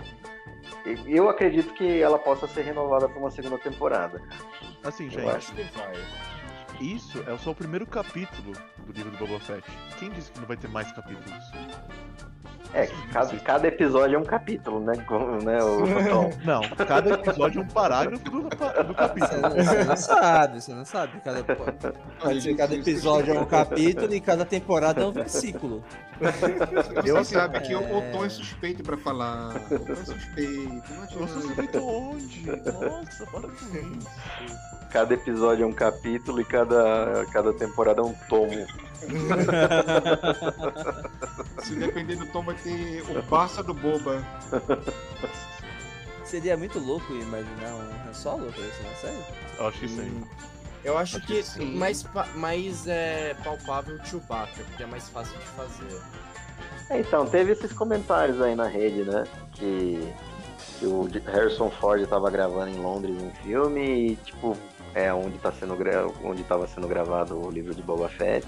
Eu 1.07 1.29
acredito 1.29 1.75
que 1.75 2.01
ela 2.01 2.19
possa 2.19 2.47
ser 2.49 2.63
renovada 2.63 3.09
para 3.09 3.19
uma 3.19 3.31
segunda 3.31 3.59
temporada. 3.59 4.21
Assim, 4.83 5.05
Eu 5.05 5.11
gente, 5.11 5.29
Acho 5.29 5.55
que 5.55 5.63
vai. 5.65 5.93
Isso 6.81 7.23
é 7.27 7.37
só 7.39 7.51
o 7.51 7.55
primeiro 7.55 7.87
capítulo 7.87 8.53
do 8.87 8.93
livro 8.93 9.11
do 9.11 9.19
Boba 9.19 9.41
Fett. 9.41 9.65
Quem 9.99 10.11
disse 10.11 10.31
que 10.31 10.41
não 10.41 10.47
vai 10.47 10.57
ter 10.57 10.69
mais 10.69 10.91
capítulos? 10.93 11.33
É, 12.75 12.87
cada, 13.13 13.35
cada 13.39 13.67
episódio 13.69 14.17
é 14.17 14.19
um 14.19 14.25
capítulo, 14.25 14.81
né? 14.81 14.93
Como, 15.07 15.43
né 15.43 15.59
o? 15.63 15.81
Não, 16.45 16.61
cada 16.87 17.15
episódio 17.15 17.63
é 17.63 17.65
um 17.65 17.69
parágrafo 17.69 18.23
do, 18.25 18.43
do 18.43 18.49
Você 18.49 18.95
capítulo. 18.95 19.41
não, 19.41 19.51
você 19.51 19.85
não 19.85 19.97
sabe, 19.97 20.61
você 20.61 20.75
não 20.75 20.85
sabe. 20.85 21.21
Cada, 21.21 21.43
pode 22.21 22.43
ser 22.43 22.55
cada 22.57 22.75
episódio 22.75 23.35
é 23.35 23.41
um 23.41 23.47
capítulo 23.47 24.13
e 24.15 24.21
cada 24.21 24.45
temporada 24.45 25.03
é 25.03 25.07
um 25.07 25.13
versículo. 25.13 25.83
Você 27.03 27.25
sabe 27.25 27.61
que 27.61 27.75
o, 27.75 27.81
o 27.81 28.03
É. 28.03 28.11
Tom 28.13 28.25
é 28.25 28.29
suspeito 28.29 28.83
pra 28.83 28.99
falar. 28.99 29.57
O 29.71 29.79
Tom 29.79 29.93
é 29.93 30.05
suspeito. 30.05 30.93
Não 30.93 31.23
Eu 31.23 31.29
suspeito 31.29 31.79
onde? 31.79 32.47
Nossa, 32.47 33.27
para 33.27 33.49
com 33.49 33.97
isso. 33.97 34.59
Cada 34.91 35.15
episódio 35.15 35.65
é 35.65 35.67
um 35.67 35.73
capítulo 35.73 36.41
e 36.41 36.45
cada, 36.45 36.68
cada 37.33 37.53
temporada 37.53 38.01
é 38.01 38.05
um 38.05 38.15
tomo. 38.29 38.67
Se 41.63 41.75
depender 41.77 42.17
do 42.17 42.27
Tom, 42.27 42.43
vai 42.43 42.55
ter 42.57 43.03
o 43.03 43.23
pássaro 43.25 43.73
boba. 43.75 44.25
Seria 46.25 46.57
muito 46.57 46.79
louco 46.79 47.13
imaginar 47.15 47.75
um 47.75 48.09
Han 48.09 48.13
Solo 48.13 48.53
pra 48.53 48.67
isso, 48.67 48.83
não 48.83 48.95
sério? 48.97 49.25
Eu 49.59 49.67
acho 49.67 49.81
que 49.81 49.89
sim. 49.89 50.25
Eu 50.85 50.97
acho 50.97 51.21
que 51.21 51.43
Sim. 51.43 51.77
mais, 51.77 52.07
mais 52.37 52.87
é, 52.87 53.35
palpável 53.45 53.97
o 53.97 54.07
Chewbacca, 54.07 54.63
porque 54.65 54.83
é 54.83 54.87
mais 54.87 55.09
fácil 55.09 55.37
de 55.39 55.45
fazer. 55.47 56.01
É, 56.89 57.01
então, 57.01 57.27
teve 57.27 57.53
esses 57.53 57.73
comentários 57.73 58.41
aí 58.41 58.55
na 58.55 58.67
rede, 58.67 59.05
né? 59.05 59.25
Que, 59.53 60.15
que 60.79 60.87
o 60.87 61.09
Harrison 61.27 61.69
Ford 61.69 62.01
estava 62.01 62.31
gravando 62.31 62.71
em 62.71 62.81
Londres 62.81 63.21
um 63.21 63.31
filme 63.43 64.13
e, 64.13 64.17
tipo, 64.17 64.57
é 64.95 65.13
onde 65.13 65.39
tá 65.39 65.53
sendo 65.53 65.77
onde 66.25 66.43
estava 66.43 66.67
sendo 66.67 66.89
gravado 66.89 67.39
o 67.41 67.51
livro 67.51 67.75
de 67.75 67.83
Boba 67.83 68.09
Fett. 68.09 68.47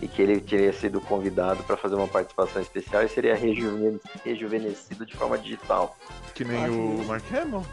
E 0.00 0.06
que 0.06 0.20
ele 0.20 0.38
teria 0.40 0.74
sido 0.74 1.00
convidado 1.00 1.62
para 1.62 1.74
fazer 1.74 1.94
uma 1.94 2.06
participação 2.06 2.60
especial 2.60 3.02
e 3.02 3.08
seria 3.08 3.34
rejuven- 3.34 3.98
rejuvenescido 4.24 5.06
de 5.06 5.16
forma 5.16 5.38
digital. 5.38 5.96
Que 6.34 6.44
nem 6.44 6.64
Acho 6.64 6.74
o 6.74 7.04
Mark 7.06 7.24
Hamill. 7.34 7.64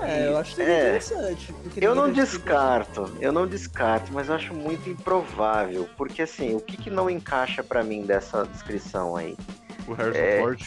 É, 0.00 0.28
eu 0.28 0.36
acho 0.38 0.50
que 0.50 0.56
seria 0.56 0.72
É. 0.74 0.80
interessante. 0.96 1.54
Eu 1.76 1.94
não 1.94 2.10
descarto, 2.12 3.12
eu 3.20 3.32
não 3.32 3.46
descarto, 3.48 4.12
mas 4.12 4.28
eu 4.28 4.34
acho 4.36 4.54
muito 4.54 4.88
improvável. 4.88 5.88
Porque 5.96 6.22
assim, 6.22 6.54
o 6.54 6.60
que, 6.60 6.76
que 6.76 6.88
não 6.90 7.10
encaixa 7.10 7.64
pra 7.64 7.82
mim 7.82 8.02
dessa 8.02 8.44
descrição 8.44 9.16
aí? 9.16 9.36
O 9.88 9.92
Harrison 9.92 10.18
É. 10.20 10.38
Ford. 10.40 10.62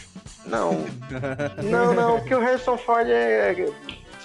Não, 0.45 0.85
não, 1.63 1.93
não, 1.93 2.19
porque 2.19 2.35
o 2.35 2.39
Harrison 2.39 2.77
Ford 2.77 3.07
é. 3.09 3.55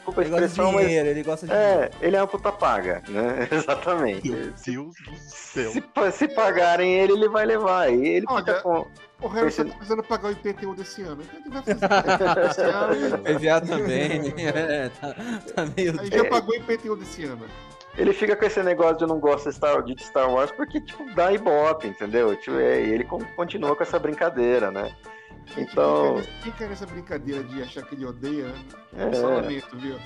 Desculpa 0.05 0.21
a 0.21 0.25
Ele 0.25 0.31
gosta 0.31 0.47
de 0.47 0.51
expressão, 0.53 0.73
mas. 0.73 0.87
dinheiro, 0.87 1.09
ele 1.09 1.23
gosta 1.23 1.47
de 1.47 1.53
dinheiro. 1.53 1.81
É, 1.83 1.91
ele 2.01 2.17
é 2.17 2.21
uma 2.21 2.27
puta 2.27 2.51
paga, 2.53 3.03
né? 3.09 3.47
Exatamente. 3.53 4.29
Meu 4.29 4.53
Deus 4.65 4.95
do 4.97 5.17
céu. 5.17 5.71
Se, 5.71 5.83
se 6.13 6.29
pagarem 6.29 6.93
ele, 6.95 7.13
ele 7.13 7.29
vai 7.29 7.47
levar. 7.47 7.89
E 7.93 8.07
ele 8.09 8.27
Olha, 8.29 8.45
fica 8.45 8.61
com. 8.63 8.87
O 9.21 9.29
Harrison 9.29 9.63
Esse- 9.63 9.71
tá 9.71 9.77
precisando 9.77 10.03
pagar 10.03 10.29
o 10.29 10.33
IPTU 10.33 10.75
desse 10.75 11.03
ano. 11.03 11.23
Então 11.23 11.39
ele 11.41 11.51
vai 11.51 11.63
fazer 11.63 12.47
esse 12.51 12.61
ano. 12.63 13.19
PVA 13.23 13.61
também. 13.61 14.35
É, 14.45 14.89
tá, 15.01 15.15
tá 15.55 15.67
meio. 15.77 16.01
Aí 16.01 16.09
já 16.11 16.25
pagou 16.29 16.51
o 16.51 16.57
IPTU 16.57 16.97
desse 16.97 17.25
ano. 17.25 17.47
Ele 17.97 18.13
fica 18.13 18.35
com 18.35 18.45
esse 18.45 18.61
negócio 18.63 18.97
de 18.97 19.05
eu 19.05 19.09
não 19.09 19.21
gosto 19.21 19.49
de 19.49 19.55
Star, 19.55 19.83
de 19.83 20.03
Star 20.03 20.29
Wars 20.29 20.51
porque, 20.51 20.81
tipo, 20.81 21.05
dá 21.15 21.31
ibope, 21.31 21.87
entendeu? 21.87 22.35
Tipo, 22.35 22.57
é, 22.59 22.81
e 22.83 22.91
ele 22.91 23.05
con- 23.05 23.23
continua 23.37 23.77
com 23.77 23.83
essa 23.83 23.99
brincadeira, 23.99 24.71
né? 24.73 24.91
Então. 25.57 26.21
Quem 26.43 26.53
cai 26.53 26.69
nessa 26.69 26.87
brincadeira 26.87 27.43
de 27.45 27.63
achar 27.63 27.83
que 27.85 27.95
ele 27.95 28.07
odeia, 28.07 28.53
É. 28.97 29.13
só 29.13 29.29
lamento, 29.29 29.77
viu? 29.77 29.97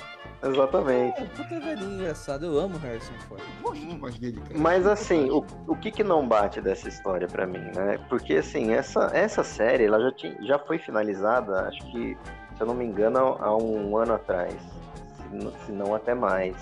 Exatamente. 0.43 1.21
É, 1.23 1.25
puta 1.25 1.61
velhinho 1.61 1.93
engraçado, 1.95 2.47
eu 2.47 2.59
amo 2.59 2.77
o 2.77 2.79
Harrison 2.79 3.13
Ford. 3.29 3.43
Gosto 3.63 3.87
demais 3.87 4.19
dele, 4.19 4.41
cara. 4.41 4.59
Mas 4.59 4.87
assim, 4.87 5.31
o, 5.31 5.45
o 5.67 5.77
que 5.77 5.91
que 5.91 6.05
não 6.05 6.27
bate 6.27 6.61
dessa 6.61 6.89
história 6.89 7.27
pra 7.27 7.47
mim, 7.47 7.71
né? 7.75 7.99
Porque 8.09 8.35
assim, 8.35 8.73
essa, 8.73 9.11
essa 9.15 9.43
série, 9.43 9.85
ela 9.85 10.01
já, 10.01 10.13
tinha, 10.13 10.37
já 10.43 10.59
foi 10.59 10.79
finalizada, 10.79 11.63
acho 11.69 11.79
que, 11.91 12.17
se 12.55 12.61
eu 12.61 12.67
não 12.67 12.75
me 12.75 12.85
engano, 12.85 13.19
há 13.41 13.47
há 13.47 13.57
um 13.57 13.97
ano 13.97 14.15
atrás. 14.15 14.55
Se 14.55 15.35
não, 15.35 15.53
se 15.65 15.73
não 15.73 15.95
até 15.95 16.15
mais. 16.15 16.55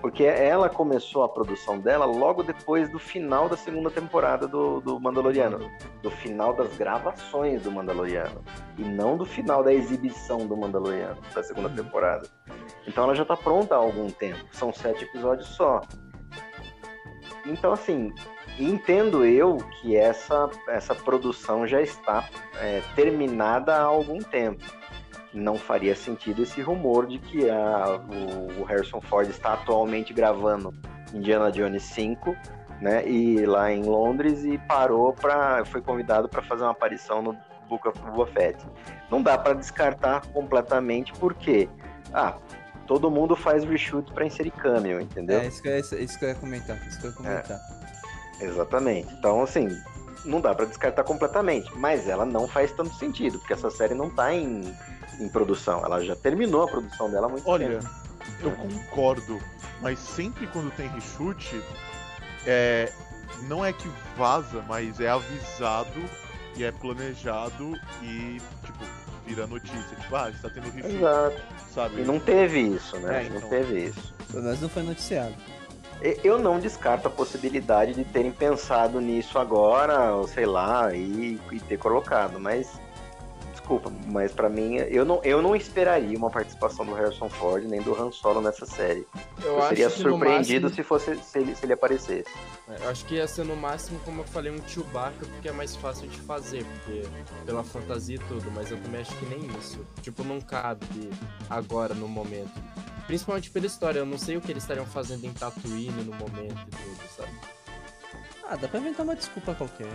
Porque 0.00 0.24
ela 0.24 0.68
começou 0.68 1.24
a 1.24 1.28
produção 1.28 1.78
dela 1.78 2.04
logo 2.04 2.42
depois 2.42 2.90
do 2.90 2.98
final 2.98 3.48
da 3.48 3.56
segunda 3.56 3.90
temporada 3.90 4.46
do, 4.46 4.80
do 4.80 5.00
Mandaloriano. 5.00 5.58
Do 6.02 6.10
final 6.10 6.54
das 6.54 6.76
gravações 6.76 7.62
do 7.62 7.70
Mandaloriano. 7.70 8.44
E 8.76 8.82
não 8.82 9.16
do 9.16 9.24
final 9.24 9.62
da 9.64 9.72
exibição 9.72 10.46
do 10.46 10.56
Mandaloriano, 10.56 11.20
da 11.34 11.42
segunda 11.42 11.68
temporada. 11.68 12.28
Então 12.86 13.04
ela 13.04 13.14
já 13.14 13.24
tá 13.24 13.36
pronta 13.36 13.74
há 13.74 13.78
algum 13.78 14.08
tempo. 14.08 14.44
São 14.52 14.72
sete 14.72 15.04
episódios 15.04 15.48
só. 15.48 15.80
Então, 17.44 17.72
assim, 17.72 18.12
entendo 18.58 19.24
eu 19.24 19.56
que 19.80 19.96
essa, 19.96 20.48
essa 20.68 20.94
produção 20.94 21.66
já 21.66 21.80
está 21.80 22.28
é, 22.56 22.82
terminada 22.94 23.74
há 23.74 23.82
algum 23.82 24.18
tempo. 24.18 24.77
Não 25.32 25.56
faria 25.56 25.94
sentido 25.94 26.42
esse 26.42 26.60
rumor 26.62 27.06
de 27.06 27.18
que 27.18 27.48
a, 27.50 28.00
o, 28.08 28.60
o 28.60 28.64
Harrison 28.64 29.00
Ford 29.00 29.28
está 29.28 29.52
atualmente 29.54 30.12
gravando 30.12 30.72
Indiana 31.12 31.52
Jones 31.52 31.82
5, 31.82 32.34
né? 32.80 33.06
E 33.06 33.44
lá 33.44 33.70
em 33.70 33.82
Londres 33.82 34.44
e 34.44 34.56
parou 34.58 35.12
para 35.12 35.64
foi 35.66 35.82
convidado 35.82 36.28
para 36.28 36.42
fazer 36.42 36.62
uma 36.62 36.70
aparição 36.72 37.20
no 37.22 37.36
Book 37.68 37.86
of 37.88 37.98
Boba 38.00 38.26
Fett. 38.28 38.64
Não 39.10 39.22
dá 39.22 39.36
para 39.36 39.52
descartar 39.54 40.22
completamente 40.32 41.12
porque 41.14 41.68
ah, 42.14 42.36
todo 42.86 43.10
mundo 43.10 43.36
faz 43.36 43.64
reshoot 43.64 44.10
para 44.12 44.24
inserir 44.24 44.50
cameo, 44.52 44.98
entendeu? 45.00 45.40
É, 45.40 45.46
isso 45.46 45.60
que, 45.60 45.68
eu, 45.68 45.72
ia- 45.74 45.80
isso 45.80 46.18
que 46.18 46.24
eu 46.24 46.28
ia 46.30 46.34
comentar. 46.36 46.76
Isso 46.88 46.98
que 47.00 47.06
eu 47.06 47.10
ia 47.10 47.16
comentar. 47.16 47.60
Exatamente. 48.40 49.12
Então, 49.14 49.42
assim, 49.42 49.68
não 50.24 50.40
dá 50.40 50.54
pra 50.54 50.64
descartar 50.64 51.04
completamente, 51.04 51.70
mas 51.76 52.08
ela 52.08 52.24
não 52.24 52.46
faz 52.48 52.72
tanto 52.72 52.94
sentido, 52.94 53.38
porque 53.38 53.52
essa 53.52 53.70
série 53.70 53.94
não 53.94 54.08
tá 54.10 54.32
em, 54.34 54.62
em 55.18 55.28
produção. 55.28 55.84
Ela 55.84 56.02
já 56.04 56.14
terminou 56.16 56.62
a 56.64 56.68
produção 56.68 57.10
dela 57.10 57.26
há 57.26 57.30
muito 57.30 57.48
Olha, 57.48 57.78
tempo. 57.80 57.88
eu 58.40 58.50
concordo, 58.52 59.38
mas 59.80 59.98
sempre 59.98 60.46
quando 60.48 60.70
tem 60.76 60.88
reshoot, 60.88 61.60
é, 62.46 62.90
não 63.42 63.64
é 63.64 63.72
que 63.72 63.88
vaza, 64.16 64.62
mas 64.68 65.00
é 65.00 65.08
avisado 65.08 66.02
e 66.56 66.64
é 66.64 66.72
planejado 66.72 67.78
e, 68.02 68.40
tipo, 68.64 68.84
vira 69.26 69.46
notícia. 69.46 69.96
Tipo, 70.00 70.16
ah, 70.16 70.30
está 70.30 70.48
tendo 70.48 70.70
reshoot, 70.70 70.96
Exato. 70.96 71.42
sabe? 71.74 72.00
E 72.00 72.04
não 72.04 72.18
teve 72.18 72.60
isso, 72.60 72.96
né? 72.98 73.26
É, 73.26 73.28
Não 73.28 73.36
então. 73.36 73.48
teve 73.48 73.84
isso. 73.86 74.14
Pelo 74.30 74.42
menos 74.42 74.60
não 74.60 74.68
foi 74.68 74.82
noticiado. 74.82 75.34
E- 76.02 76.20
Eu 76.22 76.38
não 76.38 76.60
descarto 76.60 77.08
a 77.08 77.10
possibilidade 77.10 77.92
de 77.94 78.04
terem 78.04 78.30
pensado 78.30 79.00
nisso 79.00 79.38
agora, 79.38 80.14
ou 80.14 80.26
sei 80.28 80.46
lá, 80.46 80.94
e, 80.94 81.40
e 81.50 81.60
ter 81.60 81.76
colocado, 81.76 82.38
mas 82.38 82.80
desculpa, 83.68 83.92
mas 84.06 84.32
pra 84.32 84.48
mim 84.48 84.76
eu 84.76 85.04
não, 85.04 85.20
eu 85.22 85.42
não 85.42 85.54
esperaria 85.54 86.16
uma 86.16 86.30
participação 86.30 86.86
do 86.86 86.94
Harrison 86.94 87.28
Ford 87.28 87.64
nem 87.64 87.82
do 87.82 87.94
Han 88.00 88.10
Solo 88.10 88.40
nessa 88.40 88.64
série. 88.64 89.06
Eu, 89.44 89.56
Eu, 89.58 89.62
seria 89.68 89.90
surpreendido 89.90 90.68
máximo- 90.68 90.70
se 90.70 90.82
fosse 90.82 91.14
se 91.22 91.38
ele, 91.38 91.54
se 91.54 91.66
ele 91.66 91.74
aparecesse. 91.74 92.30
É, 92.68 92.84
Eu 92.84 92.88
acho 92.88 93.04
que 93.04 93.16
ia 93.16 93.28
ser 93.28 93.44
no 93.44 93.54
máximo, 93.54 94.00
como 94.04 94.22
eu 94.22 94.24
falei, 94.24 94.50
um 94.50 94.66
Chewbacca, 94.66 95.26
porque 95.26 95.48
é 95.48 95.52
mais 95.52 95.76
fácil 95.76 96.08
de 96.08 96.18
fazer, 96.20 96.64
porque 96.64 97.02
pela 97.44 97.62
fantasia 97.62 98.16
e 98.16 98.18
tudo, 98.20 98.50
mas 98.52 98.70
eu 98.70 98.78
também 98.78 99.02
acho 99.02 99.14
que 99.16 99.26
nem 99.26 99.40
isso. 99.58 99.84
Tipo, 100.02 100.24
não 100.24 100.40
cabe 100.40 100.86
agora, 101.50 101.92
no 101.94 102.08
momento. 102.08 102.50
Principalmente 103.06 103.50
pela 103.50 103.66
história, 103.66 103.98
eu 104.00 104.06
não 104.06 104.18
sei 104.18 104.36
o 104.36 104.40
que 104.40 104.50
eles 104.50 104.62
estariam 104.62 104.84
fazendo 104.86 105.24
em 105.24 105.32
Tatooine 105.32 106.02
no 106.04 106.14
momento 106.14 106.58
e 106.66 106.70
tudo, 106.70 107.08
sabe? 107.16 107.30
Ah, 108.50 108.56
dá 108.56 108.66
pra 108.66 108.80
inventar 108.80 109.04
uma 109.04 109.14
desculpa 109.14 109.54
qualquer. 109.54 109.86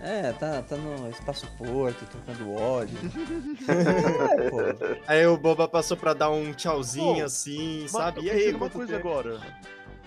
É, 0.00 0.30
tá, 0.32 0.60
tá 0.62 0.76
no 0.76 1.08
espaço 1.08 1.46
porto, 1.56 2.04
trocando 2.10 2.52
óleo. 2.52 2.90
é, 3.66 4.50
pô. 4.50 4.58
Aí 5.06 5.26
o 5.26 5.36
Boba 5.38 5.66
passou 5.66 5.96
pra 5.96 6.12
dar 6.12 6.28
um 6.30 6.52
tchauzinho 6.52 7.16
Pô, 7.20 7.24
assim, 7.24 7.86
sabe? 7.88 8.20
E 8.20 8.30
aí, 8.30 8.52
quanto 8.52 8.74
coisa 8.74 8.96
tempo? 8.96 9.08
agora. 9.08 9.40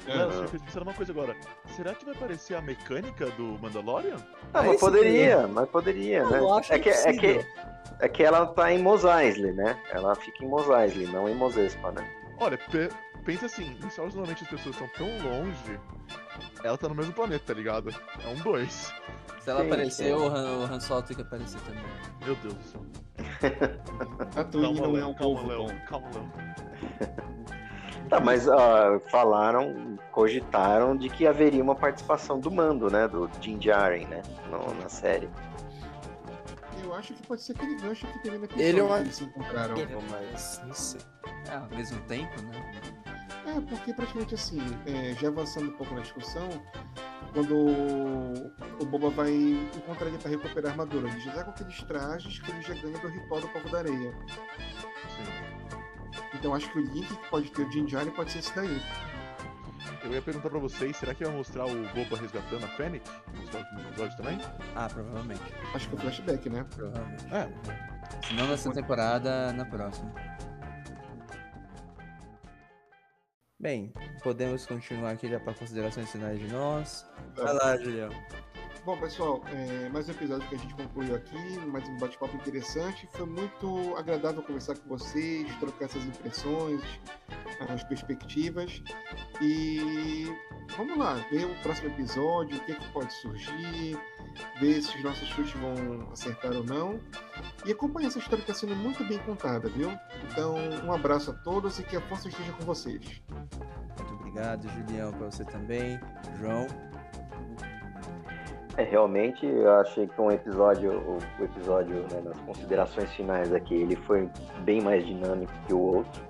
Léo, 0.05 0.31
você 0.31 0.47
fez 0.49 0.63
pensar 0.63 0.79
numa 0.81 0.93
coisa 0.93 1.11
agora. 1.11 1.35
Será 1.75 1.93
que 1.95 2.05
vai 2.05 2.13
aparecer 2.13 2.53
a 2.55 2.61
mecânica 2.61 3.25
do 3.31 3.57
Mandalorian? 3.59 4.17
Ah, 4.53 4.61
mas 4.61 4.79
poderia, 4.79 5.47
mas 5.47 5.67
poderia, 5.69 6.19
Eu 6.19 6.29
né? 6.29 6.59
acho 6.59 6.73
é, 6.73 6.79
que, 6.79 6.89
é, 6.89 7.11
impossível. 7.11 7.43
que, 7.43 8.05
é 8.05 8.09
que 8.09 8.23
ela 8.23 8.45
tá 8.45 8.71
em 8.71 8.77
Mos 8.81 9.03
Eisley, 9.03 9.51
né? 9.53 9.77
Ela 9.91 10.15
fica 10.15 10.43
em 10.43 10.47
Mos 10.47 10.67
Eisley, 10.69 11.07
não 11.07 11.27
em 11.27 11.33
Mos 11.35 11.57
Espa, 11.57 11.91
né? 11.91 12.07
Olha, 12.39 12.57
pe- 12.57 12.89
pensa 13.25 13.47
assim, 13.47 13.75
em 13.83 13.89
Star 13.89 14.05
Wars 14.05 14.13
normalmente 14.15 14.43
as 14.43 14.49
pessoas 14.49 14.75
estão 14.75 14.87
tão 14.89 15.07
longe, 15.29 15.79
ela 16.63 16.77
tá 16.77 16.87
no 16.89 16.95
mesmo 16.95 17.13
planeta, 17.13 17.45
tá 17.47 17.53
ligado? 17.53 17.89
É 18.23 18.27
um 18.27 18.35
dois. 18.35 18.93
Se 19.39 19.49
ela 19.49 19.61
Sim, 19.61 19.67
aparecer, 19.67 20.03
sim. 20.05 20.11
o 20.13 20.27
Han, 20.27 20.57
o 20.59 20.63
Han 20.65 20.79
Solo 20.79 21.01
tem 21.03 21.15
que 21.15 21.21
aparecer 21.21 21.59
também. 21.61 21.83
Meu 22.25 22.35
Deus 22.35 22.53
do 22.53 22.63
céu. 22.63 22.85
Tatooine 24.33 24.79
não 24.81 24.97
é 24.97 25.05
um 25.05 25.13
calma, 25.13 25.41
bom. 25.55 25.67
calma, 25.87 26.09
Léo. 26.13 26.29
Tá, 28.09 28.19
mas 28.19 28.47
ó, 28.47 28.99
falaram, 29.11 29.97
cogitaram 30.11 30.97
de 30.97 31.09
que 31.09 31.27
haveria 31.27 31.63
uma 31.63 31.75
participação 31.75 32.39
do 32.39 32.49
Mando, 32.49 32.89
né? 32.89 33.07
Do 33.07 33.27
Din 33.39 33.57
Djarin, 33.59 34.05
né? 34.05 34.21
No- 34.49 34.73
na 34.81 34.89
série. 34.89 35.29
Eu 36.83 36.93
acho 36.95 37.13
que 37.13 37.21
pode 37.27 37.41
ser 37.43 37.51
aquele 37.53 37.75
gancho 37.79 38.07
que 38.07 38.19
teve 38.23 38.37
episódio 38.37 38.61
Ele 38.65 38.79
é 38.79 38.81
que 38.81 38.87
uma- 38.87 38.99
eles 38.99 39.15
se 39.15 39.23
encontraram. 39.25 39.75
Mas 40.09 40.61
não 40.65 40.73
sei. 40.73 41.01
É, 41.51 41.55
ao 41.55 41.69
mesmo 41.69 41.99
tempo, 42.01 42.41
né? 42.41 42.71
É, 43.45 43.61
porque 43.61 43.93
praticamente 43.93 44.35
assim, 44.35 44.61
é, 44.85 45.15
já 45.19 45.27
avançando 45.29 45.69
um 45.69 45.77
pouco 45.77 45.93
na 45.95 46.01
discussão, 46.01 46.49
quando 47.33 47.55
o 48.79 48.85
Boba 48.85 49.09
vai 49.09 49.31
encontrar 49.31 50.07
ele 50.07 50.17
para 50.17 50.29
recuperar 50.29 50.71
a 50.71 50.71
armadura, 50.71 51.09
ele 51.09 51.19
já 51.21 51.31
tá 51.31 51.43
com 51.43 51.51
aqueles 51.51 51.81
trajes 51.83 52.39
que 52.39 52.51
ele 52.51 52.61
já 52.61 52.73
ganha 52.75 52.97
do 52.97 53.07
ritual 53.07 53.41
do 53.41 53.47
Povo 53.49 53.69
da 53.69 53.79
Areia. 53.79 54.13
Então 56.33 56.53
acho 56.53 56.71
que 56.71 56.79
o 56.79 56.81
link 56.81 57.07
que 57.07 57.29
pode 57.29 57.51
ter 57.51 57.63
o 57.63 57.69
Din 57.69 57.85
Djarin 57.85 58.11
pode 58.11 58.31
ser 58.31 58.39
esse 58.39 58.55
daí. 58.55 58.81
Eu 60.03 60.13
ia 60.13 60.21
perguntar 60.21 60.49
pra 60.49 60.59
vocês, 60.59 60.95
será 60.95 61.13
que 61.13 61.25
vai 61.25 61.33
mostrar 61.33 61.65
o 61.65 61.87
Boba 61.89 62.17
resgatando 62.17 62.63
a 62.63 62.67
Fennec 62.69 63.03
nos 63.35 63.49
próximos 63.49 63.85
episódios 63.85 64.15
também? 64.15 64.39
Ah, 64.75 64.87
provavelmente. 64.87 65.41
Acho 65.73 65.89
que 65.89 65.95
é 65.95 65.97
o 65.97 66.01
flashback, 66.01 66.49
né? 66.49 66.65
Provavelmente. 66.73 67.25
É, 67.33 67.49
Se 68.25 68.33
não 68.33 68.47
nessa 68.47 68.71
temporada, 68.71 69.51
na 69.53 69.65
próxima. 69.65 70.13
Bem, 73.61 73.91
podemos 74.23 74.65
continuar 74.65 75.11
aqui 75.11 75.27
já 75.27 75.37
para 75.37 75.53
considerações 75.53 76.09
finais 76.09 76.39
de 76.39 76.47
nós. 76.47 77.05
Vai 77.35 77.53
lá, 77.53 77.75
Julião. 77.75 78.09
Bom, 78.85 78.97
pessoal, 78.97 79.43
é, 79.47 79.89
mais 79.89 80.07
um 80.07 80.13
episódio 80.13 80.47
que 80.47 80.55
a 80.55 80.57
gente 80.57 80.73
concluiu 80.75 81.13
aqui, 81.13 81.59
mais 81.67 81.85
um 81.89 81.97
bate-papo 81.97 82.37
interessante. 82.37 83.05
Foi 83.11 83.25
muito 83.25 83.97
agradável 83.97 84.41
conversar 84.43 84.77
com 84.77 84.87
vocês, 84.87 85.53
trocar 85.57 85.85
essas 85.85 86.05
impressões, 86.05 86.81
as 87.67 87.83
perspectivas. 87.83 88.81
E 89.41 90.33
vamos 90.77 90.97
lá, 90.97 91.15
ver 91.29 91.43
o 91.43 91.55
próximo 91.61 91.89
episódio, 91.89 92.55
o 92.55 92.61
que, 92.61 92.71
é 92.71 92.75
que 92.75 92.91
pode 92.93 93.11
surgir, 93.15 93.99
ver 94.59 94.81
se 94.81 94.95
os 94.97 95.03
nossos 95.03 95.27
chutes 95.29 95.53
vão 95.53 96.09
acertar 96.11 96.51
ou 96.53 96.63
não. 96.63 96.99
E 97.65 97.71
acompanhar 97.71 98.07
essa 98.07 98.19
história 98.19 98.43
que 98.43 98.51
está 98.51 98.67
sendo 98.67 98.75
muito 98.75 99.03
bem 99.05 99.17
contada, 99.19 99.69
viu? 99.69 99.91
Então, 100.29 100.55
um 100.85 100.93
abraço 100.93 101.31
a 101.31 101.33
todos 101.33 101.79
e 101.79 101.83
que 101.83 101.95
a 101.95 102.01
força 102.01 102.27
esteja 102.27 102.51
com 102.53 102.63
vocês. 102.63 103.21
Muito 103.29 104.13
obrigado, 104.13 104.67
Julião, 104.69 105.11
para 105.11 105.29
você 105.29 105.43
também. 105.45 105.99
João. 106.39 106.67
É, 108.77 108.83
realmente, 108.83 109.45
eu 109.45 109.73
achei 109.81 110.07
que 110.07 110.21
um 110.21 110.31
episódio, 110.31 110.91
o, 110.91 111.17
o 111.41 111.43
episódio, 111.43 111.95
né, 112.11 112.21
nas 112.23 112.39
considerações 112.39 113.11
finais 113.11 113.53
aqui, 113.53 113.75
ele 113.75 113.97
foi 113.97 114.29
bem 114.61 114.79
mais 114.79 115.05
dinâmico 115.05 115.51
que 115.67 115.73
o 115.73 115.79
outro. 115.79 116.21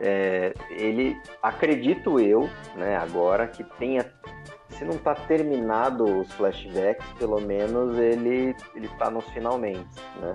É, 0.00 0.54
ele, 0.70 1.20
acredito 1.42 2.20
eu, 2.20 2.48
né, 2.74 2.96
agora, 2.96 3.46
que 3.46 3.64
tenha, 3.78 4.06
se 4.70 4.84
não 4.84 4.94
está 4.94 5.14
terminado 5.14 6.04
os 6.20 6.32
flashbacks, 6.32 7.06
pelo 7.18 7.40
menos 7.40 7.98
ele, 7.98 8.54
ele 8.74 8.88
tá 8.98 9.10
nos 9.10 9.24
finalmente, 9.30 9.88
né, 10.20 10.34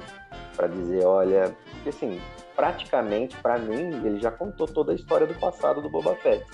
para 0.56 0.68
dizer, 0.68 1.06
olha, 1.06 1.56
porque 1.72 1.90
assim, 1.90 2.20
praticamente, 2.56 3.36
para 3.38 3.58
mim, 3.58 4.06
ele 4.06 4.20
já 4.20 4.32
contou 4.32 4.68
toda 4.68 4.92
a 4.92 4.96
história 4.96 5.28
do 5.28 5.34
passado 5.36 5.82
do 5.82 5.90
Boba 5.90 6.16
Fett. 6.16 6.46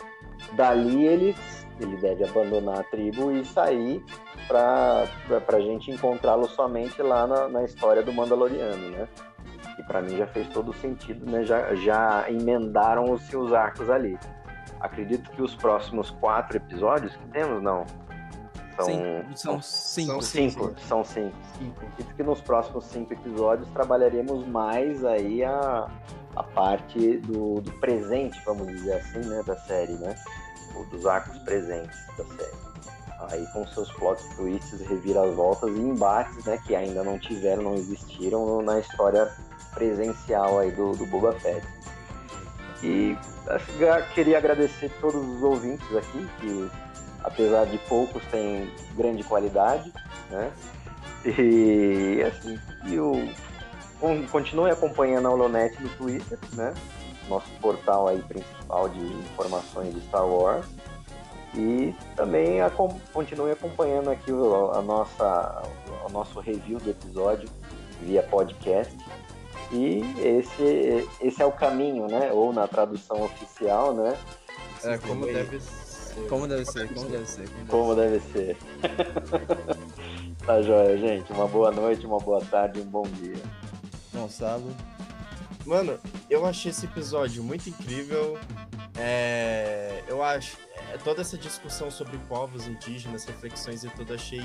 Dali 0.53 1.06
ele, 1.06 1.35
ele 1.80 1.97
deve 1.97 2.23
abandonar 2.23 2.80
a 2.80 2.84
tribo 2.84 3.31
e 3.31 3.45
sair 3.45 4.03
para 4.47 5.06
a 5.47 5.60
gente 5.60 5.91
encontrá-lo 5.91 6.47
somente 6.47 7.01
lá 7.01 7.27
na, 7.27 7.47
na 7.47 7.64
história 7.64 8.01
do 8.01 8.14
Mandaloriano, 8.14 8.89
né? 8.89 9.07
E 9.77 9.84
para 9.84 10.01
mim 10.01 10.18
já 10.18 10.27
fez 10.27 10.47
todo 10.49 10.73
sentido, 10.73 11.30
né? 11.30 11.43
Já, 11.43 11.76
já 11.76 12.26
emendaram 12.30 13.11
os 13.11 13.22
seus 13.23 13.53
arcos 13.53 13.89
ali. 13.89 14.18
Acredito 14.80 15.30
que 15.31 15.41
os 15.41 15.56
próximos 15.56 16.10
quatro 16.11 16.57
episódios 16.57 17.15
que 17.15 17.27
temos, 17.27 17.61
não. 17.61 17.85
São 18.76 18.85
Sim, 18.85 19.26
são 19.35 19.61
cinco. 19.61 20.11
são 20.11 20.22
cinco, 20.22 20.76
são 20.88 21.03
cinco. 21.03 21.35
Cinco. 21.57 21.85
Acredito 21.85 22.15
que 22.15 22.23
nos 22.23 22.39
próximos 22.39 22.85
cinco 22.85 23.14
episódios 23.14 23.68
trabalharemos 23.72 24.47
mais 24.47 25.03
aí 25.03 25.43
a, 25.43 25.89
a 26.35 26.43
parte 26.43 27.18
do, 27.18 27.60
do 27.60 27.72
presente, 27.80 28.39
vamos 28.45 28.68
dizer 28.68 28.93
assim, 28.93 29.19
né? 29.19 29.43
Da 29.45 29.57
série, 29.57 29.93
né? 29.93 30.15
Ou 30.76 30.85
dos 30.85 31.06
arcos 31.06 31.38
presentes 31.39 31.97
da 32.18 32.23
série 32.23 32.69
aí 33.31 33.45
com 33.47 33.68
seus 33.68 33.91
plot 33.93 34.22
twists, 34.35 34.80
reviravoltas 34.81 35.69
e 35.76 35.80
embates, 35.80 36.45
né, 36.45 36.57
que 36.65 36.76
ainda 36.76 37.03
não 37.03 37.19
tiveram, 37.19 37.64
não 37.64 37.76
existiram 37.76 38.61
na 38.61 38.80
história 38.80 39.30
presencial 39.73 40.60
aí 40.60 40.72
do, 40.72 40.93
do 40.93 41.06
Boba 41.06 41.34
Fett. 41.34 41.65
E 42.81 43.18
queria 44.13 44.38
agradecer 44.38 44.91
todos 45.01 45.21
os 45.21 45.41
ouvintes 45.43 45.85
aqui, 45.95 46.27
que 46.39 46.71
apesar 47.23 47.65
de 47.65 47.77
poucos 47.80 48.23
têm 48.26 48.71
grande 48.95 49.23
qualidade, 49.23 49.91
né? 50.30 50.51
E 51.26 52.23
assim, 52.23 52.59
e 52.85 52.99
o 52.99 53.30
con- 53.99 54.26
continue 54.27 54.71
acompanhando 54.71 55.27
a 55.27 55.31
Holonet 55.31 55.76
no 55.81 55.89
Twitter, 55.89 56.38
né? 56.53 56.73
Nosso 57.27 57.49
portal 57.61 58.07
aí 58.07 58.21
principal 58.23 58.88
de 58.89 58.99
informações 58.99 59.93
de 59.93 60.01
Star 60.01 60.26
Wars. 60.26 60.65
E 61.55 61.95
também 62.15 62.61
acom- 62.61 62.99
continue 63.11 63.51
acompanhando 63.51 64.09
aqui 64.11 64.31
a 64.31 64.81
nossa, 64.81 65.63
o 66.07 66.11
nosso 66.11 66.39
review 66.39 66.80
do 66.80 66.89
episódio 66.91 67.49
via 68.01 68.21
podcast. 68.23 68.95
E 69.71 70.01
esse, 70.19 71.07
esse 71.21 71.41
é 71.41 71.45
o 71.45 71.51
caminho, 71.51 72.07
né? 72.07 72.31
Ou 72.31 72.51
na 72.51 72.67
tradução 72.67 73.23
oficial, 73.23 73.93
né? 73.93 74.17
É 74.83 74.97
como 74.97 75.25
deve 75.25 75.59
ser. 75.59 76.27
Como 76.27 76.47
deve 76.47 76.65
ser, 76.65 76.93
como 76.93 77.09
deve 77.09 77.25
ser. 77.25 77.49
Como 77.67 77.95
deve 77.95 78.19
ser. 78.19 78.57
tá 80.45 80.61
joia, 80.61 80.97
gente. 80.97 81.31
Uma 81.31 81.47
boa 81.47 81.71
noite, 81.71 82.05
uma 82.05 82.19
boa 82.19 82.43
tarde, 82.43 82.81
um 82.81 82.85
bom 82.85 83.03
dia. 83.03 83.37
Gonçalo. 84.13 84.75
Mano, 85.65 85.99
eu 86.29 86.45
achei 86.45 86.71
esse 86.71 86.85
episódio 86.85 87.43
muito 87.43 87.69
incrível. 87.69 88.37
É, 88.97 90.03
eu 90.07 90.23
acho 90.23 90.57
é, 90.57 90.68
toda 90.97 91.21
essa 91.21 91.37
discussão 91.37 91.91
sobre 91.91 92.17
povos 92.17 92.67
indígenas, 92.67 93.25
reflexões 93.25 93.83
e 93.83 93.89
tudo, 93.89 94.13
achei 94.13 94.41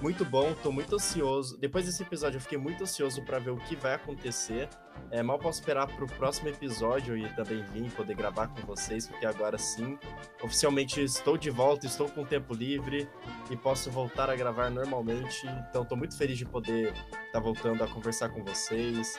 muito 0.00 0.24
bom. 0.24 0.54
Tô 0.62 0.70
muito 0.70 0.94
ansioso. 0.94 1.58
Depois 1.58 1.86
desse 1.86 2.02
episódio, 2.02 2.36
eu 2.36 2.40
fiquei 2.40 2.58
muito 2.58 2.82
ansioso 2.84 3.22
pra 3.22 3.38
ver 3.38 3.50
o 3.50 3.56
que 3.56 3.76
vai 3.76 3.94
acontecer. 3.94 4.68
É, 5.10 5.22
mal 5.22 5.38
posso 5.38 5.60
esperar 5.60 5.86
pro 5.86 6.06
próximo 6.06 6.48
episódio 6.48 7.16
e 7.16 7.28
também 7.34 7.62
vir 7.72 7.90
poder 7.92 8.14
gravar 8.14 8.48
com 8.48 8.60
vocês, 8.66 9.06
porque 9.06 9.24
agora 9.24 9.56
sim, 9.56 9.98
oficialmente 10.42 11.00
estou 11.00 11.38
de 11.38 11.50
volta, 11.50 11.86
estou 11.86 12.08
com 12.08 12.24
tempo 12.24 12.52
livre 12.52 13.08
e 13.50 13.56
posso 13.56 13.90
voltar 13.90 14.28
a 14.28 14.36
gravar 14.36 14.70
normalmente. 14.70 15.46
Então, 15.70 15.84
tô 15.84 15.96
muito 15.96 16.16
feliz 16.16 16.36
de 16.36 16.44
poder 16.44 16.92
estar 17.26 17.40
voltando 17.40 17.82
a 17.82 17.86
conversar 17.86 18.28
com 18.28 18.42
vocês. 18.44 19.18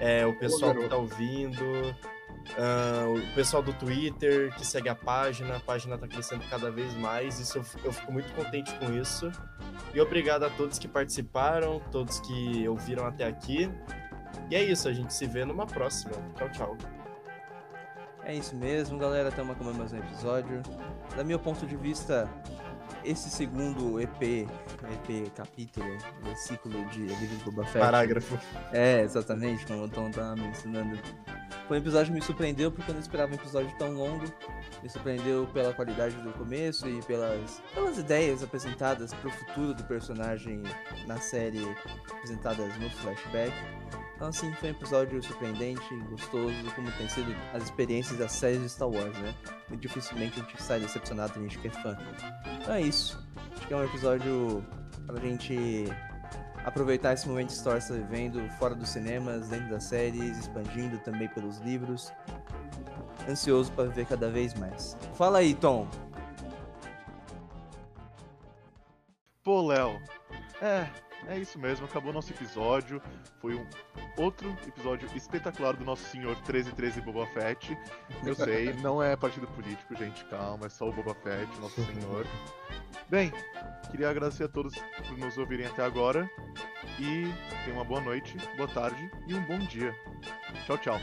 É, 0.00 0.26
o 0.26 0.36
pessoal 0.36 0.74
que 0.74 0.88
tá 0.88 0.96
ouvindo. 0.96 1.94
Ah, 2.58 3.06
o 3.08 3.34
pessoal 3.34 3.62
do 3.62 3.72
Twitter 3.72 4.54
que 4.56 4.66
segue 4.66 4.88
a 4.88 4.94
página, 4.94 5.56
a 5.56 5.60
página 5.60 5.96
tá 5.96 6.06
crescendo 6.06 6.44
cada 6.48 6.70
vez 6.70 6.94
mais, 6.94 7.38
isso 7.38 7.58
eu, 7.58 7.64
eu 7.84 7.92
fico 7.92 8.12
muito 8.12 8.32
contente 8.34 8.72
com 8.78 8.92
isso. 8.92 9.30
E 9.94 10.00
obrigado 10.00 10.44
a 10.44 10.50
todos 10.50 10.78
que 10.78 10.88
participaram, 10.88 11.80
todos 11.90 12.20
que 12.20 12.68
ouviram 12.68 13.06
até 13.06 13.26
aqui. 13.26 13.70
E 14.50 14.54
é 14.54 14.62
isso, 14.62 14.88
a 14.88 14.92
gente 14.92 15.12
se 15.12 15.26
vê 15.26 15.44
numa 15.44 15.66
próxima. 15.66 16.12
Tchau, 16.36 16.50
tchau. 16.50 16.76
É 18.24 18.34
isso 18.34 18.54
mesmo, 18.54 18.98
galera. 18.98 19.28
Estamos 19.28 19.52
acabando 19.56 19.78
mais 19.78 19.92
um 19.92 19.98
episódio. 19.98 20.62
Da 21.16 21.24
meu 21.24 21.38
ponto 21.38 21.66
de 21.66 21.76
vista, 21.76 22.28
esse 23.04 23.30
segundo 23.30 24.00
EP, 24.00 24.22
EP 24.22 25.30
capítulo, 25.34 25.86
versículo 26.22 26.84
de 26.90 27.00
Livro 27.00 27.36
do 27.44 27.52
Boba 27.52 27.64
Fett. 27.64 27.84
Parágrafo. 27.84 28.38
É, 28.72 29.00
exatamente, 29.02 29.66
como 29.66 29.84
o 29.84 29.88
Tom 29.88 30.10
tá 30.10 30.34
me 30.34 30.48
ensinando. 30.48 30.98
Foi 31.66 31.78
um 31.78 31.80
episódio 31.80 32.12
que 32.12 32.18
me 32.18 32.24
surpreendeu 32.24 32.72
porque 32.72 32.90
eu 32.90 32.94
não 32.94 33.00
esperava 33.00 33.32
um 33.32 33.36
episódio 33.36 33.72
tão 33.78 33.92
longo. 33.92 34.24
Me 34.82 34.88
surpreendeu 34.88 35.46
pela 35.52 35.72
qualidade 35.72 36.16
do 36.16 36.32
começo 36.32 36.88
e 36.88 37.00
pelas, 37.02 37.62
pelas 37.74 37.98
ideias 37.98 38.42
apresentadas 38.42 39.14
pro 39.14 39.30
futuro 39.30 39.74
do 39.74 39.84
personagem 39.84 40.62
na 41.06 41.18
série, 41.18 41.64
apresentadas 42.10 42.76
no 42.78 42.90
flashback. 42.90 43.52
Então, 44.20 44.28
assim, 44.28 44.52
foi 44.52 44.68
um 44.68 44.72
episódio 44.72 45.22
surpreendente, 45.22 45.96
gostoso, 46.10 46.54
como 46.74 46.92
tem 46.92 47.08
sido 47.08 47.34
as 47.54 47.62
experiências 47.62 48.18
das 48.18 48.30
séries 48.32 48.60
de 48.60 48.68
Star 48.68 48.86
Wars, 48.86 49.16
né? 49.18 49.34
Muito 49.66 49.80
dificilmente 49.80 50.38
a 50.38 50.42
gente 50.42 50.62
sai 50.62 50.78
decepcionado, 50.78 51.32
a 51.38 51.42
gente 51.42 51.58
que 51.58 51.68
é 51.68 51.70
fã. 51.70 51.96
Então 52.60 52.74
é 52.74 52.82
isso. 52.82 53.18
Acho 53.56 53.66
que 53.66 53.72
é 53.72 53.76
um 53.78 53.82
episódio 53.82 54.62
pra 55.06 55.18
gente 55.20 55.86
aproveitar 56.66 57.14
esse 57.14 57.26
momento 57.26 57.46
que 57.46 57.54
Star 57.54 57.72
Wars 57.72 57.84
está 57.84 57.94
vivendo 57.94 58.46
fora 58.58 58.74
dos 58.74 58.90
cinemas, 58.90 59.48
dentro 59.48 59.70
das 59.70 59.84
séries, 59.84 60.36
expandindo 60.36 60.98
também 60.98 61.28
pelos 61.28 61.56
livros. 61.60 62.12
Ansioso 63.26 63.72
para 63.72 63.88
ver 63.88 64.04
cada 64.04 64.28
vez 64.28 64.52
mais. 64.52 64.98
Fala 65.14 65.38
aí, 65.38 65.54
Tom. 65.54 65.88
Pô, 69.42 69.66
Léo. 69.66 69.98
É, 70.60 70.86
é 71.30 71.38
isso 71.38 71.58
mesmo. 71.58 71.86
Acabou 71.86 72.12
nosso 72.12 72.32
episódio. 72.32 73.00
Foi 73.40 73.54
um 73.54 73.66
outro 74.16 74.50
episódio 74.66 75.08
espetacular 75.14 75.76
do 75.76 75.84
nosso 75.84 76.04
senhor 76.04 76.34
1313 76.36 77.00
Boba 77.00 77.26
Fett. 77.28 77.76
Eu 78.24 78.34
sei, 78.34 78.72
não 78.82 79.02
é 79.02 79.16
partido 79.16 79.46
político, 79.48 79.94
gente, 79.96 80.24
calma. 80.24 80.66
É 80.66 80.68
só 80.68 80.88
o 80.88 80.92
Boba 80.92 81.14
Fett, 81.14 81.48
nosso 81.60 81.82
senhor. 81.84 82.26
Bem, 83.08 83.32
queria 83.90 84.10
agradecer 84.10 84.44
a 84.44 84.48
todos 84.48 84.74
por 85.06 85.16
nos 85.16 85.38
ouvirem 85.38 85.66
até 85.66 85.82
agora. 85.82 86.28
E 86.98 87.24
tenham 87.64 87.78
uma 87.78 87.84
boa 87.84 88.00
noite, 88.00 88.36
boa 88.56 88.68
tarde 88.68 89.10
e 89.26 89.34
um 89.34 89.42
bom 89.44 89.58
dia. 89.58 89.94
Tchau, 90.66 90.78
tchau. 90.78 91.00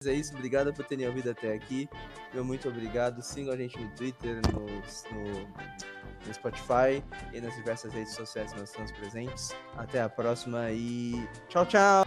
Mas 0.00 0.12
é 0.12 0.12
isso, 0.12 0.34
obrigado 0.34 0.74
por 0.74 0.84
terem 0.84 1.06
ouvido 1.06 1.30
até 1.30 1.54
aqui. 1.54 1.88
Meu 2.34 2.44
muito 2.44 2.68
obrigado. 2.68 3.22
Sigam 3.22 3.54
a 3.54 3.56
gente 3.56 3.78
no 3.78 3.88
Twitter, 3.92 4.40
no, 4.52 4.60
no, 4.60 5.93
no 6.26 6.34
Spotify 6.34 7.02
e 7.32 7.40
nas 7.40 7.54
diversas 7.54 7.92
redes 7.92 8.14
sociais 8.14 8.52
que 8.52 8.60
nós 8.60 8.70
estamos 8.70 8.92
presentes. 8.92 9.54
Até 9.76 10.02
a 10.02 10.08
próxima 10.08 10.70
e 10.70 11.26
tchau, 11.48 11.66
tchau! 11.66 12.06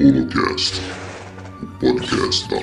Holocast, 0.00 0.80
o 1.62 1.66
podcast 1.78 2.48
da 2.48 2.56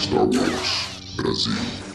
Star 0.00 0.24
Wars 0.24 1.14
Brasil. 1.16 1.91